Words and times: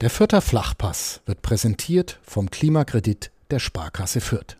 Der 0.00 0.08
Fürther 0.08 0.40
Flachpass 0.40 1.20
wird 1.26 1.42
präsentiert 1.42 2.20
vom 2.22 2.50
Klimakredit 2.50 3.30
der 3.50 3.58
Sparkasse 3.58 4.22
Fürth. 4.22 4.56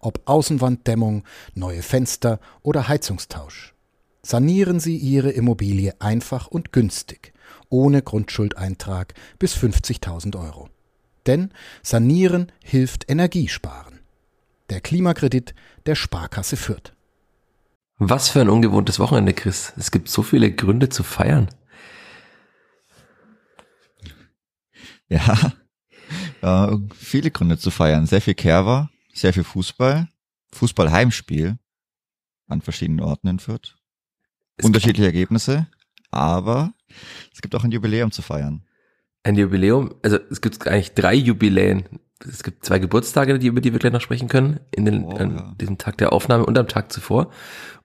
Ob 0.00 0.22
Außenwanddämmung, 0.24 1.22
neue 1.54 1.82
Fenster 1.82 2.40
oder 2.62 2.88
Heizungstausch. 2.88 3.74
Sanieren 4.22 4.80
Sie 4.80 4.96
Ihre 4.96 5.30
Immobilie 5.30 5.94
einfach 6.00 6.48
und 6.48 6.72
günstig, 6.72 7.32
ohne 7.68 8.02
Grundschuldeintrag 8.02 9.14
bis 9.38 9.54
50.000 9.54 10.36
Euro. 10.36 10.68
Denn 11.26 11.52
Sanieren 11.84 12.50
hilft 12.64 13.08
Energiesparen. 13.08 14.00
Der 14.68 14.80
Klimakredit 14.80 15.54
der 15.86 15.94
Sparkasse 15.94 16.56
Fürth. 16.56 16.92
Was 17.98 18.30
für 18.30 18.40
ein 18.40 18.48
ungewohntes 18.48 18.98
Wochenende, 18.98 19.32
Chris. 19.32 19.74
Es 19.76 19.92
gibt 19.92 20.08
so 20.08 20.22
viele 20.22 20.50
Gründe 20.50 20.88
zu 20.88 21.04
feiern. 21.04 21.50
Ja, 26.42 26.72
äh, 26.72 26.78
viele 26.94 27.30
Gründe 27.30 27.58
zu 27.58 27.70
feiern. 27.70 28.06
Sehr 28.06 28.20
viel 28.20 28.34
Kerwa, 28.34 28.90
sehr 29.12 29.32
viel 29.32 29.44
Fußball, 29.44 30.08
Fußball-Heimspiel 30.52 31.58
an 32.46 32.60
verschiedenen 32.60 33.00
Orten 33.00 33.28
in 33.28 33.38
Fürth. 33.38 33.76
Es 34.56 34.64
Unterschiedliche 34.64 35.06
Ergebnisse, 35.06 35.66
aber 36.10 36.72
es 37.32 37.40
gibt 37.40 37.54
auch 37.54 37.64
ein 37.64 37.70
Jubiläum 37.70 38.10
zu 38.10 38.22
feiern. 38.22 38.64
Ein 39.22 39.36
Jubiläum, 39.36 39.94
also 40.02 40.18
es 40.30 40.40
gibt 40.40 40.66
eigentlich 40.66 40.94
drei 40.94 41.14
Jubiläen. 41.14 41.84
Es 42.26 42.42
gibt 42.42 42.64
zwei 42.64 42.78
Geburtstage, 42.78 43.38
die, 43.38 43.46
über 43.46 43.60
die 43.60 43.72
wir 43.72 43.78
gleich 43.78 43.92
noch 43.92 44.00
sprechen 44.00 44.28
können, 44.28 44.60
in 44.70 44.84
den, 44.84 45.04
oh, 45.04 45.16
an 45.16 45.36
ja. 45.36 45.54
diesem 45.60 45.78
Tag 45.78 45.96
der 45.98 46.12
Aufnahme 46.12 46.44
und 46.44 46.58
am 46.58 46.68
Tag 46.68 46.92
zuvor. 46.92 47.30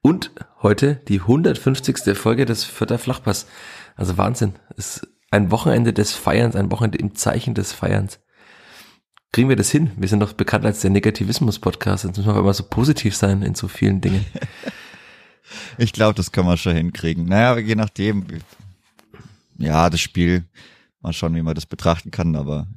Und 0.02 0.32
heute 0.62 0.96
die 1.08 1.22
150. 1.22 2.18
Folge 2.18 2.46
des 2.46 2.64
Vierter 2.64 2.98
Flachpass. 2.98 3.48
Also 3.96 4.18
Wahnsinn. 4.18 4.54
Es 4.76 5.08
ein 5.36 5.52
Wochenende 5.52 5.92
des 5.92 6.14
Feierns, 6.14 6.56
ein 6.56 6.72
Wochenende 6.72 6.98
im 6.98 7.14
Zeichen 7.14 7.54
des 7.54 7.74
Feierns. 7.74 8.20
Kriegen 9.34 9.50
wir 9.50 9.58
das 9.58 9.70
hin? 9.70 9.92
Wir 9.98 10.08
sind 10.08 10.22
doch 10.22 10.32
bekannt 10.32 10.66
als 10.66 10.80
der 10.80 10.92
Negativismus-Podcast. 10.92 12.06
Jetzt 12.06 12.18
müssen 12.18 12.34
wir 12.34 12.40
immer 12.40 12.54
so 12.54 12.64
positiv 12.64 13.18
sein 13.18 13.42
in 13.42 13.54
so 13.54 13.68
vielen 13.68 14.00
Dingen. 14.00 14.26
ich 15.78 15.92
glaube, 15.92 16.16
das 16.16 16.32
können 16.32 16.48
wir 16.48 16.56
schon 16.56 16.76
hinkriegen. 16.76 17.26
Naja, 17.26 17.58
je 17.58 17.76
nachdem. 17.76 18.26
Ja, 19.58 19.90
das 19.90 20.00
Spiel, 20.00 20.46
mal 21.02 21.12
schauen, 21.12 21.36
wie 21.36 21.42
man 21.42 21.56
das 21.56 21.66
betrachten 21.66 22.12
kann, 22.12 22.36
aber 22.36 22.68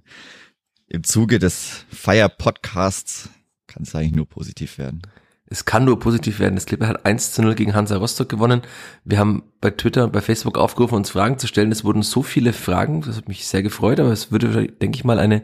im 0.88 1.04
Zuge 1.04 1.38
des 1.38 1.84
Feier-Podcasts 1.90 3.30
kann 3.68 3.84
es 3.84 3.94
eigentlich 3.94 4.14
nur 4.14 4.28
positiv 4.28 4.78
werden. 4.78 5.02
Es 5.50 5.64
kann 5.64 5.84
nur 5.84 5.98
positiv 5.98 6.40
werden. 6.40 6.56
Das 6.56 6.66
Clipper 6.66 6.88
hat 6.88 7.06
1 7.06 7.32
zu 7.32 7.42
0 7.42 7.54
gegen 7.54 7.74
Hansa 7.74 7.96
Rostock 7.96 8.28
gewonnen. 8.28 8.62
Wir 9.04 9.18
haben 9.18 9.44
bei 9.60 9.70
Twitter 9.70 10.04
und 10.04 10.12
bei 10.12 10.20
Facebook 10.20 10.58
aufgerufen, 10.58 10.96
uns 10.96 11.10
Fragen 11.10 11.38
zu 11.38 11.46
stellen. 11.46 11.72
Es 11.72 11.84
wurden 11.84 12.02
so 12.02 12.22
viele 12.22 12.52
Fragen, 12.52 13.02
das 13.02 13.16
hat 13.16 13.28
mich 13.28 13.46
sehr 13.46 13.62
gefreut, 13.62 14.00
aber 14.00 14.12
es 14.12 14.30
würde, 14.30 14.68
denke 14.68 14.96
ich 14.96 15.04
mal, 15.04 15.18
eine 15.18 15.42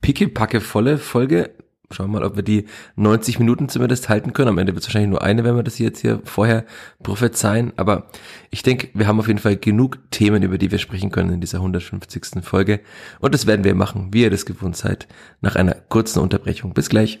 pickepacke-volle 0.00 0.98
Folge. 0.98 1.50
Schauen 1.90 2.10
wir 2.10 2.20
mal, 2.20 2.26
ob 2.26 2.36
wir 2.36 2.42
die 2.42 2.64
90 2.96 3.38
Minuten 3.38 3.68
zumindest 3.68 4.08
halten 4.08 4.32
können. 4.32 4.48
Am 4.48 4.58
Ende 4.58 4.72
wird 4.72 4.82
es 4.82 4.88
wahrscheinlich 4.88 5.10
nur 5.10 5.22
eine, 5.22 5.44
wenn 5.44 5.56
wir 5.56 5.62
das 5.62 5.78
jetzt 5.78 6.00
hier 6.00 6.20
vorher 6.24 6.64
prophezeien. 7.02 7.72
Aber 7.76 8.06
ich 8.50 8.62
denke, 8.62 8.88
wir 8.94 9.06
haben 9.06 9.20
auf 9.20 9.28
jeden 9.28 9.38
Fall 9.38 9.56
genug 9.56 9.98
Themen, 10.10 10.42
über 10.42 10.56
die 10.56 10.70
wir 10.70 10.78
sprechen 10.78 11.10
können 11.10 11.34
in 11.34 11.40
dieser 11.40 11.58
150. 11.58 12.42
Folge. 12.42 12.80
Und 13.20 13.34
das 13.34 13.46
werden 13.46 13.64
wir 13.64 13.74
machen, 13.74 14.08
wie 14.12 14.22
ihr 14.22 14.30
das 14.30 14.46
gewohnt 14.46 14.76
seid, 14.76 15.06
nach 15.42 15.56
einer 15.56 15.74
kurzen 15.74 16.20
Unterbrechung. 16.20 16.72
Bis 16.72 16.88
gleich. 16.88 17.20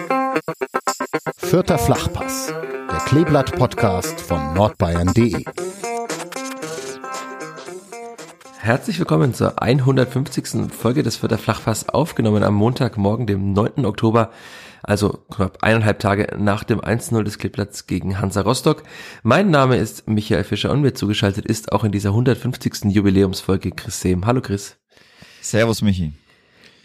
Vierter 1.37 1.77
Flachpass, 1.77 2.47
der 2.47 2.99
Kleeblatt-Podcast 3.05 4.21
von 4.21 4.53
nordbayern.de. 4.53 5.43
Herzlich 8.59 8.99
willkommen 8.99 9.33
zur 9.33 9.61
150. 9.61 10.71
Folge 10.71 11.01
des 11.01 11.17
Vierter 11.17 11.39
Flachpass, 11.39 11.89
aufgenommen 11.89 12.43
am 12.43 12.53
Montagmorgen, 12.53 13.25
dem 13.25 13.53
9. 13.53 13.85
Oktober, 13.85 14.31
also 14.83 15.19
knapp 15.31 15.63
eineinhalb 15.63 15.99
Tage 15.99 16.35
nach 16.37 16.63
dem 16.63 16.79
1-0 16.79 17.23
des 17.23 17.39
Kleeblatts 17.39 17.87
gegen 17.87 18.19
Hansa 18.19 18.41
Rostock. 18.41 18.83
Mein 19.23 19.49
Name 19.49 19.77
ist 19.77 20.07
Michael 20.07 20.43
Fischer 20.43 20.71
und 20.71 20.81
mir 20.81 20.93
zugeschaltet 20.93 21.45
ist 21.45 21.71
auch 21.71 21.83
in 21.83 21.91
dieser 21.91 22.09
150. 22.09 22.85
Jubiläumsfolge 22.85 23.71
Chris 23.71 24.01
Sehm. 24.01 24.27
Hallo 24.27 24.41
Chris. 24.41 24.77
Servus 25.41 25.81
Michi. 25.81 26.13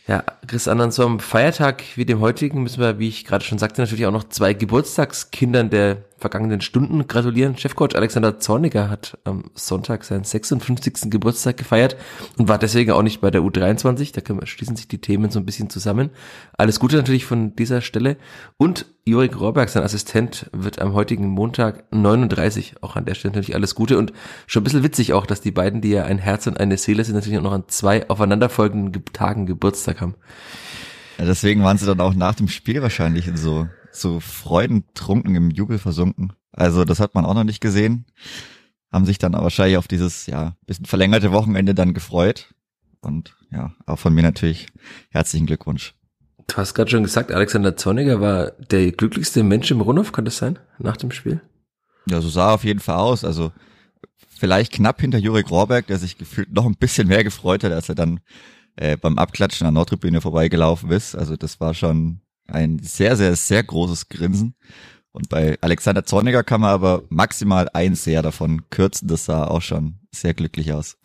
Ja, 0.08 0.22
Chris, 0.46 0.68
an 0.68 0.90
so 0.92 1.04
einem 1.04 1.18
Feiertag 1.18 1.82
wie 1.96 2.04
dem 2.04 2.20
heutigen 2.20 2.62
müssen 2.62 2.80
wir, 2.80 3.00
wie 3.00 3.08
ich 3.08 3.24
gerade 3.24 3.44
schon 3.44 3.58
sagte, 3.58 3.80
natürlich 3.80 4.06
auch 4.06 4.12
noch 4.12 4.28
zwei 4.28 4.54
Geburtstagskindern 4.54 5.68
der 5.68 6.04
vergangenen 6.18 6.60
Stunden 6.60 7.06
gratulieren. 7.06 7.56
Chefcoach 7.56 7.94
Alexander 7.94 8.38
Zorniger 8.38 8.88
hat 8.88 9.18
am 9.24 9.50
Sonntag 9.54 10.04
seinen 10.04 10.24
56. 10.24 11.10
Geburtstag 11.10 11.56
gefeiert 11.56 11.96
und 12.38 12.48
war 12.48 12.58
deswegen 12.58 12.92
auch 12.92 13.02
nicht 13.02 13.20
bei 13.20 13.30
der 13.30 13.42
U23. 13.42 14.12
Da 14.14 14.46
schließen 14.46 14.76
sich 14.76 14.88
die 14.88 15.00
Themen 15.00 15.30
so 15.30 15.38
ein 15.38 15.44
bisschen 15.44 15.70
zusammen. 15.70 16.10
Alles 16.56 16.80
Gute 16.80 16.96
natürlich 16.96 17.26
von 17.26 17.54
dieser 17.54 17.80
Stelle. 17.80 18.16
Und 18.56 18.86
Jorik 19.04 19.38
Rohrberg, 19.38 19.68
sein 19.68 19.84
Assistent, 19.84 20.50
wird 20.52 20.80
am 20.80 20.94
heutigen 20.94 21.28
Montag 21.28 21.84
39. 21.92 22.82
Auch 22.82 22.96
an 22.96 23.04
der 23.04 23.14
Stelle 23.14 23.32
natürlich 23.32 23.54
alles 23.54 23.74
Gute 23.74 23.98
und 23.98 24.12
schon 24.46 24.62
ein 24.62 24.64
bisschen 24.64 24.82
witzig 24.82 25.12
auch, 25.12 25.26
dass 25.26 25.40
die 25.40 25.52
beiden, 25.52 25.80
die 25.80 25.90
ja 25.90 26.04
ein 26.04 26.18
Herz 26.18 26.46
und 26.46 26.58
eine 26.58 26.76
Seele 26.76 27.04
sind, 27.04 27.14
natürlich 27.14 27.38
auch 27.38 27.44
noch 27.44 27.52
an 27.52 27.64
zwei 27.68 28.08
aufeinanderfolgenden 28.08 29.04
Tagen 29.12 29.46
Geburtstag 29.46 30.00
haben. 30.00 30.14
Ja, 31.18 31.24
deswegen 31.24 31.62
waren 31.62 31.78
sie 31.78 31.86
dann 31.86 32.00
auch 32.00 32.14
nach 32.14 32.34
dem 32.34 32.48
Spiel 32.48 32.82
wahrscheinlich 32.82 33.28
in 33.28 33.36
so 33.36 33.66
so 34.00 34.20
freudentrunken 34.20 35.34
im 35.34 35.50
Jubel 35.50 35.78
versunken. 35.78 36.32
Also 36.52 36.84
das 36.84 37.00
hat 37.00 37.14
man 37.14 37.24
auch 37.24 37.34
noch 37.34 37.44
nicht 37.44 37.60
gesehen. 37.60 38.06
Haben 38.92 39.06
sich 39.06 39.18
dann 39.18 39.34
aber 39.34 39.44
wahrscheinlich 39.44 39.76
auf 39.76 39.88
dieses, 39.88 40.26
ja, 40.26 40.56
bisschen 40.66 40.86
verlängerte 40.86 41.32
Wochenende 41.32 41.74
dann 41.74 41.94
gefreut. 41.94 42.54
Und 43.00 43.36
ja, 43.50 43.74
auch 43.86 43.98
von 43.98 44.14
mir 44.14 44.22
natürlich 44.22 44.68
herzlichen 45.10 45.46
Glückwunsch. 45.46 45.94
Du 46.46 46.56
hast 46.56 46.74
gerade 46.74 46.90
schon 46.90 47.02
gesagt, 47.02 47.32
Alexander 47.32 47.76
Zorniger 47.76 48.20
war 48.20 48.52
der 48.52 48.92
glücklichste 48.92 49.42
Mensch 49.42 49.70
im 49.70 49.80
Rundhof, 49.80 50.12
kann 50.12 50.24
das 50.24 50.38
sein, 50.38 50.58
nach 50.78 50.96
dem 50.96 51.10
Spiel? 51.10 51.40
Ja, 52.08 52.20
so 52.20 52.28
sah 52.28 52.50
er 52.50 52.54
auf 52.54 52.64
jeden 52.64 52.80
Fall 52.80 52.96
aus. 52.96 53.24
Also 53.24 53.52
vielleicht 54.28 54.72
knapp 54.72 55.00
hinter 55.00 55.18
Jurek 55.18 55.50
Rohrberg, 55.50 55.86
der 55.88 55.98
sich 55.98 56.18
gefühlt 56.18 56.52
noch 56.52 56.66
ein 56.66 56.76
bisschen 56.76 57.08
mehr 57.08 57.24
gefreut 57.24 57.64
hat, 57.64 57.72
als 57.72 57.88
er 57.88 57.96
dann 57.96 58.20
äh, 58.76 58.96
beim 58.96 59.18
Abklatschen 59.18 59.66
an 59.66 59.74
der 59.74 59.80
Nordtribüne 59.80 60.20
vorbeigelaufen 60.20 60.90
ist. 60.90 61.16
Also 61.16 61.36
das 61.36 61.60
war 61.60 61.74
schon 61.74 62.20
ein 62.48 62.78
sehr, 62.80 63.16
sehr, 63.16 63.36
sehr 63.36 63.62
großes 63.62 64.08
Grinsen. 64.08 64.54
Und 65.12 65.30
bei 65.30 65.56
Alexander 65.62 66.04
Zorniger 66.04 66.44
kann 66.44 66.60
man 66.60 66.70
aber 66.70 67.04
maximal 67.08 67.70
ein 67.72 67.94
Sehr 67.94 68.20
davon 68.20 68.68
kürzen. 68.68 69.08
Das 69.08 69.24
sah 69.24 69.46
auch 69.46 69.62
schon 69.62 69.94
sehr 70.12 70.34
glücklich 70.34 70.74
aus. 70.74 70.98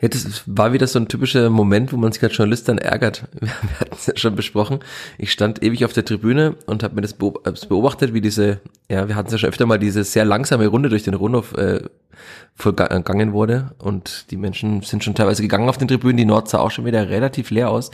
Ja, 0.00 0.08
das 0.08 0.42
war 0.46 0.72
wieder 0.72 0.86
so 0.86 0.98
ein 0.98 1.08
typischer 1.08 1.50
Moment, 1.50 1.92
wo 1.92 1.96
man 1.96 2.12
sich 2.12 2.22
als 2.22 2.36
Journalist 2.36 2.68
dann 2.68 2.78
ärgert. 2.78 3.26
Wir 3.40 3.80
hatten 3.80 3.94
es 3.94 4.06
ja 4.06 4.16
schon 4.16 4.36
besprochen. 4.36 4.80
Ich 5.18 5.32
stand 5.32 5.62
ewig 5.62 5.84
auf 5.84 5.92
der 5.92 6.04
Tribüne 6.04 6.56
und 6.66 6.82
habe 6.82 6.94
mir 6.94 7.00
das 7.00 7.14
beobachtet, 7.14 8.12
wie 8.12 8.20
diese, 8.20 8.60
ja, 8.90 9.08
wir 9.08 9.16
hatten 9.16 9.28
es 9.28 9.32
ja 9.32 9.38
schon 9.38 9.48
öfter 9.48 9.66
mal, 9.66 9.78
diese 9.78 10.04
sehr 10.04 10.24
langsame 10.24 10.66
Runde 10.66 10.88
durch 10.88 11.04
den 11.04 11.14
Rundhof 11.14 11.54
äh, 11.54 11.80
vollgangen 12.54 13.32
wurde. 13.32 13.74
Und 13.78 14.30
die 14.30 14.36
Menschen 14.36 14.82
sind 14.82 15.02
schon 15.02 15.14
teilweise 15.14 15.42
gegangen 15.42 15.68
auf 15.68 15.78
den 15.78 15.88
Tribünen. 15.88 16.18
Die 16.18 16.24
Nord 16.24 16.48
sah 16.48 16.58
auch 16.58 16.70
schon 16.70 16.84
wieder 16.84 17.08
relativ 17.08 17.50
leer 17.50 17.70
aus. 17.70 17.90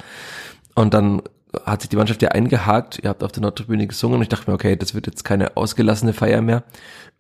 Und 0.75 0.95
dann 0.95 1.23
hat 1.65 1.83
sich 1.83 1.91
die 1.91 1.97
Mannschaft 1.97 2.23
ja 2.23 2.31
eingehakt. 2.31 3.01
Ihr 3.03 3.11
habt 3.11 3.25
auf 3.25 3.33
der 3.33 3.43
Nordtribüne 3.43 3.87
gesungen 3.87 4.17
und 4.17 4.23
ich 4.23 4.29
dachte 4.29 4.51
mir, 4.51 4.55
okay, 4.55 4.77
das 4.77 4.95
wird 4.95 5.07
jetzt 5.07 5.25
keine 5.25 5.57
ausgelassene 5.57 6.13
Feier 6.13 6.43
mehr. 6.43 6.63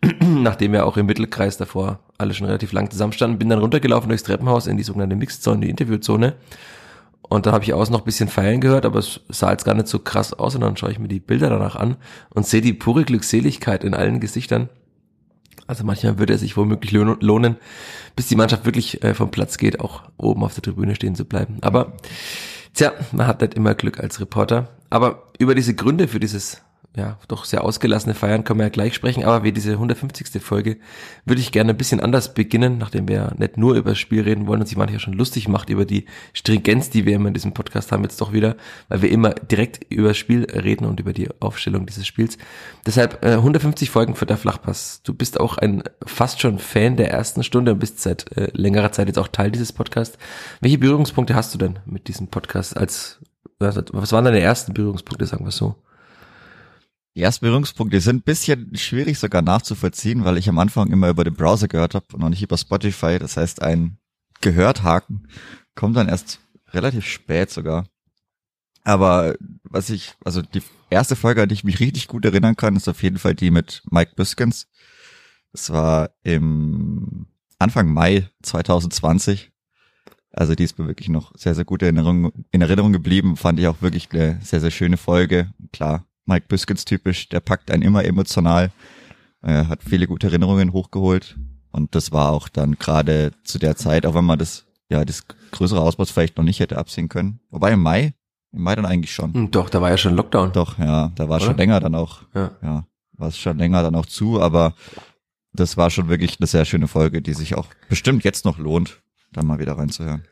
Nachdem 0.21 0.73
wir 0.73 0.87
auch 0.87 0.97
im 0.97 1.07
Mittelkreis 1.07 1.57
davor 1.57 2.01
alle 2.19 2.35
schon 2.35 2.47
relativ 2.47 2.73
lang 2.73 2.91
zusammenstanden, 2.91 3.39
bin 3.39 3.49
dann 3.49 3.59
runtergelaufen 3.59 4.09
durchs 4.09 4.25
Treppenhaus 4.25 4.67
in 4.67 4.77
die 4.77 4.83
sogenannte 4.83 5.17
Mixzone, 5.17 5.61
die 5.61 5.71
Interviewzone. 5.71 6.35
Und 7.23 7.47
dann 7.47 7.55
habe 7.55 7.65
ich 7.65 7.73
außen 7.73 7.93
noch 7.93 8.01
ein 8.01 8.05
bisschen 8.05 8.29
feiern 8.29 8.61
gehört, 8.61 8.85
aber 8.85 8.99
es 8.99 9.21
sah 9.29 9.53
jetzt 9.53 9.65
gar 9.65 9.75
nicht 9.75 9.89
so 9.89 9.99
krass 9.99 10.33
aus. 10.33 10.55
Und 10.55 10.63
dann 10.63 10.77
schaue 10.77 10.91
ich 10.91 10.99
mir 10.99 11.09
die 11.09 11.21
Bilder 11.21 11.49
danach 11.49 11.77
an 11.77 11.97
und 12.31 12.47
sehe 12.47 12.61
die 12.61 12.73
pure 12.73 13.05
Glückseligkeit 13.05 13.85
in 13.85 13.95
allen 13.95 14.21
Gesichtern. 14.21 14.69
Also 15.67 15.85
manchmal 15.85 16.19
würde 16.19 16.35
es 16.35 16.41
sich 16.41 16.57
womöglich 16.57 16.91
lohnen, 16.91 17.57
bis 18.17 18.27
die 18.27 18.35
Mannschaft 18.35 18.65
wirklich 18.65 19.05
äh, 19.05 19.15
vom 19.15 19.31
Platz 19.31 19.57
geht, 19.57 19.79
auch 19.79 20.03
oben 20.17 20.43
auf 20.43 20.55
der 20.55 20.65
Tribüne 20.65 20.97
stehen 20.97 21.15
zu 21.15 21.25
bleiben. 21.25 21.59
Aber 21.61 21.93
Tja, 22.75 22.93
man 23.13 23.27
hat 23.27 23.41
nicht 23.41 23.55
immer 23.55 23.75
Glück 23.75 24.01
als 24.01 24.21
Reporter. 24.21 24.69
Aber 24.91 25.29
über 25.39 25.55
diese 25.55 25.75
Gründe 25.75 26.09
für 26.09 26.21
dieses 26.21 26.63
ja, 26.97 27.19
doch 27.29 27.45
sehr 27.45 27.63
ausgelassene 27.63 28.17
Feiern 28.17 28.43
können 28.43 28.59
wir 28.59 28.65
ja 28.67 28.71
gleich 28.71 28.95
sprechen, 28.95 29.23
aber 29.23 29.45
wie 29.45 29.53
diese 29.53 29.73
150. 29.73 30.43
Folge 30.43 30.77
würde 31.25 31.41
ich 31.41 31.53
gerne 31.53 31.71
ein 31.71 31.77
bisschen 31.77 32.01
anders 32.01 32.35
beginnen, 32.35 32.79
nachdem 32.79 33.07
wir 33.07 33.17
ja 33.17 33.33
nicht 33.37 33.57
nur 33.57 33.77
über 33.77 33.91
das 33.91 33.99
Spiel 34.01 34.23
reden 34.23 34.49
wollen 34.49 34.61
und 34.61 34.67
sich 34.67 34.77
manchmal 34.77 34.99
schon 34.99 35.13
lustig 35.13 35.47
macht 35.47 35.71
über 35.71 35.85
die 35.85 36.07
Stringenz, 36.33 36.91
die 36.91 37.07
wir 37.07 37.15
immer 37.15 37.29
in 37.29 37.35
diesem 37.35 37.55
Podcast 37.55 37.93
haben, 37.93 38.03
jetzt 38.03 38.21
doch 38.21 38.33
wieder, 38.33 38.57
weil 38.89 39.03
wir 39.03 39.11
immer 39.13 39.31
direkt 39.31 39.85
über 39.89 40.09
das 40.09 40.17
Spiel 40.17 40.45
reden 40.47 40.85
und 40.85 40.99
über 40.99 41.13
die 41.13 41.29
Aufstellung 41.41 41.87
dieses 41.87 42.09
Spiels. 42.09 42.39
Deshalb 42.85 43.25
äh, 43.25 43.35
150 43.35 43.89
Folgen 43.89 44.17
für 44.17 44.27
der 44.27 44.37
Flachpass. 44.37 45.03
Du 45.05 45.15
bist 45.15 45.39
auch 45.39 45.59
ein 45.59 45.85
fast 46.05 46.41
schon 46.41 46.59
Fan 46.59 46.97
der 46.97 47.13
ersten 47.13 47.45
Stunde 47.45 47.73
und 47.73 47.79
bist 47.79 48.01
seit 48.01 48.37
äh, 48.37 48.51
längerer 48.53 48.91
Zeit 48.91 49.07
jetzt 49.07 49.19
auch 49.19 49.29
Teil 49.29 49.53
dieses 49.53 49.73
Podcasts. 49.73 50.19
Welche 50.61 50.79
Berührungspunkte 50.79 51.37
hast 51.37 51.55
du 51.55 51.59
denn 51.59 51.79
mit 51.87 52.09
diesem 52.09 52.27
Podcast 52.27 52.77
als, 52.77 53.21
was 53.61 54.11
waren 54.11 54.25
deine 54.25 54.41
ersten 54.41 54.75
Berührungspunkte, 54.75 55.27
sagen 55.27 55.45
wir 55.45 55.53
so? 55.53 55.77
Die 57.17 57.23
ersten 57.23 57.45
Berührungspunkte 57.45 58.01
sind 58.01 58.17
ein 58.17 58.23
bisschen 58.23 58.77
schwierig 58.77 59.19
sogar 59.19 59.43
nachzuvollziehen, 59.43 60.25
weil 60.25 60.39
ich 60.39 60.49
am 60.49 60.59
Anfang 60.59 60.93
immer 60.93 61.09
über 61.09 61.25
den 61.25 61.35
Browser 61.35 61.67
gehört 61.67 61.95
habe 61.95 62.07
und 62.13 62.21
noch 62.21 62.29
nicht 62.29 62.43
über 62.43 62.57
Spotify. 62.57 63.19
Das 63.19 63.37
heißt, 63.37 63.63
ein 63.63 63.99
Gehörthaken 64.41 65.29
kommt 65.75 65.97
dann 65.97 66.09
erst 66.09 66.41
relativ 66.73 67.07
spät 67.07 67.51
sogar. 67.51 67.87
Aber 68.85 69.35
was 69.65 69.91
ich, 69.91 70.15
also 70.25 70.41
die 70.41 70.63
erste 70.89 71.17
Folge, 71.17 71.43
an 71.43 71.49
die 71.49 71.55
ich 71.55 71.65
mich 71.65 71.81
richtig 71.81 72.09
gut 72.09 72.25
erinnern 72.25 72.57
kann, 72.57 72.77
ist 72.77 72.89
auf 72.89 73.03
jeden 73.03 73.19
Fall 73.19 73.35
die 73.35 73.51
mit 73.51 73.83
Mike 73.91 74.13
Biskins. 74.17 74.69
Das 75.53 75.71
war 75.71 76.11
im 76.23 77.27
Anfang 77.59 77.93
Mai 77.93 78.31
2020. 78.43 79.51
Also 80.33 80.55
die 80.55 80.65
ist 80.65 80.79
mir 80.79 80.87
wirklich 80.87 81.09
noch 81.09 81.37
sehr, 81.37 81.57
sehr 81.57 81.65
gute 81.65 81.87
Erinnerung, 81.87 82.33
in 82.53 82.63
Erinnerung 82.63 82.93
geblieben. 82.93 83.37
Fand 83.37 83.59
ich 83.59 83.67
auch 83.67 83.83
wirklich 83.83 84.09
eine 84.13 84.41
sehr, 84.43 84.61
sehr 84.61 84.71
schöne 84.71 84.97
Folge. 84.97 85.53
Klar, 85.73 86.07
Mike 86.31 86.47
Biskins 86.49 86.85
typisch, 86.85 87.29
der 87.29 87.41
packt 87.41 87.73
einen 87.73 87.83
immer 87.83 88.05
emotional, 88.05 88.71
Er 89.43 89.69
hat 89.69 89.83
viele 89.83 90.07
gute 90.07 90.29
Erinnerungen 90.29 90.73
hochgeholt 90.73 91.37
und 91.73 91.95
das 91.95 92.13
war 92.13 92.31
auch 92.31 92.49
dann 92.49 92.77
gerade 92.77 93.33
zu 93.43 93.59
der 93.59 93.75
Zeit, 93.75 94.07
auch 94.07 94.15
wenn 94.15 94.25
man 94.25 94.39
das, 94.39 94.67
ja, 94.89 95.05
das 95.05 95.25
größere 95.51 95.81
Ausmaß 95.81 96.11
vielleicht 96.11 96.37
noch 96.37 96.45
nicht 96.45 96.61
hätte 96.61 96.79
absehen 96.79 97.09
können. 97.09 97.41
Wobei 97.51 97.73
im 97.73 97.83
Mai, 97.83 98.15
im 98.53 98.63
Mai 98.63 98.77
dann 98.77 98.87
eigentlich 98.87 99.13
schon. 99.13 99.35
Hm, 99.35 99.51
doch, 99.51 99.71
da 99.71 99.81
war 99.81 99.91
ja 99.91 99.97
schon 99.97 100.15
Lockdown. 100.15 100.53
Doch, 100.53 100.79
ja, 100.79 101.11
da 101.17 101.29
war 101.29 101.39
Oder? 101.39 101.47
schon 101.47 101.57
länger 101.57 101.81
dann 101.81 101.97
auch, 101.97 102.23
ja, 102.35 102.53
ja 102.63 102.87
war 103.15 103.29
es 103.29 103.37
schon 103.37 103.59
länger 103.59 103.83
dann 103.83 103.97
auch 103.97 104.07
zu, 104.07 104.41
aber 104.41 104.75
das 105.53 105.77
war 105.77 105.91
schon 105.91 106.09
wirklich 106.09 106.39
eine 106.39 106.47
sehr 106.47 106.65
schöne 106.65 106.87
Folge, 106.87 107.23
die 107.23 107.35
sich 107.35 107.57
auch 107.57 107.67
bestimmt 107.89 108.23
jetzt 108.23 108.45
noch 108.45 108.59
lohnt, 108.59 109.03
da 109.33 109.43
mal 109.43 109.59
wieder 109.59 109.77
reinzuhören 109.77 110.23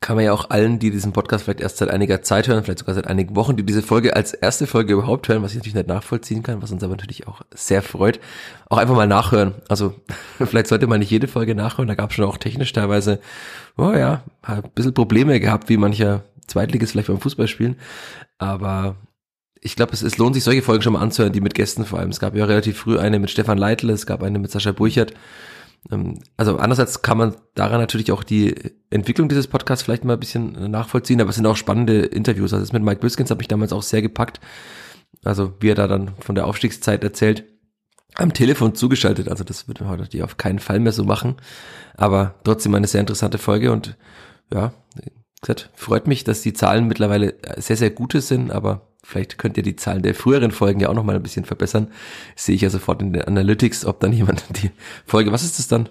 kann 0.00 0.14
man 0.14 0.24
ja 0.24 0.32
auch 0.32 0.50
allen, 0.50 0.78
die 0.78 0.90
diesen 0.90 1.12
Podcast 1.12 1.44
vielleicht 1.44 1.60
erst 1.60 1.78
seit 1.78 1.90
einiger 1.90 2.22
Zeit 2.22 2.46
hören, 2.46 2.62
vielleicht 2.62 2.78
sogar 2.78 2.94
seit 2.94 3.08
einigen 3.08 3.34
Wochen, 3.34 3.56
die 3.56 3.64
diese 3.64 3.82
Folge 3.82 4.14
als 4.14 4.32
erste 4.32 4.68
Folge 4.68 4.92
überhaupt 4.92 5.28
hören, 5.28 5.42
was 5.42 5.52
ich 5.52 5.56
natürlich 5.56 5.74
nicht 5.74 5.88
nachvollziehen 5.88 6.44
kann, 6.44 6.62
was 6.62 6.70
uns 6.70 6.84
aber 6.84 6.94
natürlich 6.94 7.26
auch 7.26 7.42
sehr 7.52 7.82
freut, 7.82 8.20
auch 8.68 8.78
einfach 8.78 8.94
mal 8.94 9.08
nachhören. 9.08 9.54
Also 9.68 9.94
vielleicht 10.38 10.68
sollte 10.68 10.86
man 10.86 11.00
nicht 11.00 11.10
jede 11.10 11.26
Folge 11.26 11.54
nachhören, 11.54 11.88
da 11.88 11.94
gab 11.94 12.10
es 12.10 12.16
schon 12.16 12.26
auch 12.26 12.36
technisch 12.36 12.72
teilweise, 12.72 13.18
oh 13.76 13.92
ja, 13.92 14.22
ein 14.42 14.62
bisschen 14.74 14.94
Probleme 14.94 15.40
gehabt, 15.40 15.68
wie 15.68 15.76
mancher 15.76 16.22
Zweitliges 16.46 16.92
vielleicht 16.92 17.08
beim 17.08 17.20
Fußballspielen, 17.20 17.76
aber 18.38 18.96
ich 19.60 19.74
glaube, 19.74 19.92
es, 19.92 20.02
es 20.02 20.18
lohnt 20.18 20.34
sich, 20.34 20.44
solche 20.44 20.62
Folgen 20.62 20.82
schon 20.82 20.92
mal 20.92 21.00
anzuhören, 21.00 21.32
die 21.32 21.40
mit 21.40 21.54
Gästen 21.54 21.84
vor 21.84 21.98
allem. 21.98 22.10
Es 22.10 22.20
gab 22.20 22.36
ja 22.36 22.44
relativ 22.44 22.78
früh 22.78 22.98
eine 22.98 23.18
mit 23.18 23.30
Stefan 23.30 23.58
Leitl, 23.58 23.90
es 23.90 24.06
gab 24.06 24.22
eine 24.22 24.38
mit 24.38 24.52
Sascha 24.52 24.70
Burchert, 24.70 25.14
also 26.36 26.58
andererseits 26.58 27.02
kann 27.02 27.18
man 27.18 27.36
daran 27.54 27.80
natürlich 27.80 28.12
auch 28.12 28.22
die 28.22 28.54
Entwicklung 28.90 29.28
dieses 29.28 29.46
Podcasts 29.46 29.84
vielleicht 29.84 30.04
mal 30.04 30.14
ein 30.14 30.20
bisschen 30.20 30.70
nachvollziehen, 30.70 31.20
aber 31.20 31.30
es 31.30 31.36
sind 31.36 31.46
auch 31.46 31.56
spannende 31.56 32.00
Interviews. 32.00 32.52
Also 32.52 32.64
das 32.64 32.72
mit 32.72 32.82
Mike 32.82 33.00
Biskins 33.00 33.30
hat 33.30 33.38
mich 33.38 33.48
damals 33.48 33.72
auch 33.72 33.82
sehr 33.82 34.02
gepackt. 34.02 34.40
Also 35.24 35.54
wie 35.60 35.70
er 35.70 35.74
da 35.74 35.86
dann 35.86 36.12
von 36.20 36.34
der 36.34 36.46
Aufstiegszeit 36.46 37.02
erzählt, 37.04 37.44
am 38.14 38.34
Telefon 38.34 38.74
zugeschaltet. 38.74 39.28
Also 39.28 39.44
das 39.44 39.68
würde 39.68 39.84
man 39.84 39.98
heute 39.98 40.24
auf 40.24 40.36
keinen 40.36 40.58
Fall 40.58 40.80
mehr 40.80 40.92
so 40.92 41.04
machen. 41.04 41.36
Aber 41.96 42.34
trotzdem 42.44 42.74
eine 42.74 42.86
sehr 42.86 43.00
interessante 43.00 43.38
Folge 43.38 43.72
und 43.72 43.96
ja, 44.52 44.72
gesagt, 45.40 45.70
freut 45.74 46.06
mich, 46.06 46.24
dass 46.24 46.42
die 46.42 46.52
Zahlen 46.52 46.86
mittlerweile 46.86 47.34
sehr, 47.56 47.76
sehr 47.76 47.90
gute 47.90 48.20
sind, 48.20 48.50
aber 48.50 48.87
Vielleicht 49.04 49.38
könnt 49.38 49.56
ihr 49.56 49.62
die 49.62 49.76
Zahlen 49.76 50.02
der 50.02 50.14
früheren 50.14 50.50
Folgen 50.50 50.80
ja 50.80 50.88
auch 50.88 50.94
noch 50.94 51.04
mal 51.04 51.16
ein 51.16 51.22
bisschen 51.22 51.44
verbessern. 51.44 51.92
Sehe 52.36 52.56
ich 52.56 52.62
ja 52.62 52.70
sofort 52.70 53.00
in 53.00 53.12
den 53.12 53.22
Analytics, 53.22 53.84
ob 53.84 54.00
dann 54.00 54.12
jemand 54.12 54.44
die 54.62 54.70
Folge, 55.06 55.32
was 55.32 55.44
ist 55.44 55.58
das 55.58 55.68
dann? 55.68 55.88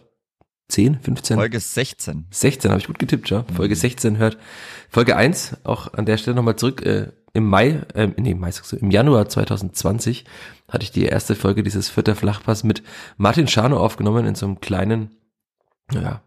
10, 0.69 0.99
15? 0.99 1.37
Folge 1.37 1.59
16. 1.59 2.25
16, 2.29 2.71
habe 2.71 2.81
ich 2.81 2.87
gut 2.87 2.99
getippt, 2.99 3.29
ja. 3.29 3.45
Folge 3.55 3.75
16 3.75 4.13
mhm. 4.13 4.17
hört. 4.17 4.37
Folge 4.89 5.15
1, 5.15 5.57
auch 5.63 5.93
an 5.93 6.05
der 6.05 6.17
Stelle 6.17 6.35
nochmal 6.35 6.57
zurück, 6.57 6.85
äh, 6.85 7.11
im 7.33 7.45
Mai, 7.45 7.83
äh, 7.93 8.07
nee, 8.17 8.33
Mai, 8.33 8.51
im 8.79 8.91
Januar 8.91 9.29
2020 9.29 10.25
hatte 10.67 10.83
ich 10.83 10.91
die 10.91 11.05
erste 11.05 11.35
Folge 11.35 11.63
dieses 11.63 11.87
vierter 11.87 12.15
Flachpass 12.15 12.63
mit 12.63 12.83
Martin 13.15 13.47
Schano 13.47 13.77
aufgenommen 13.77 14.25
in 14.25 14.35
so 14.35 14.45
einem 14.45 14.59
kleinen, 14.59 15.15
ja, 15.93 16.21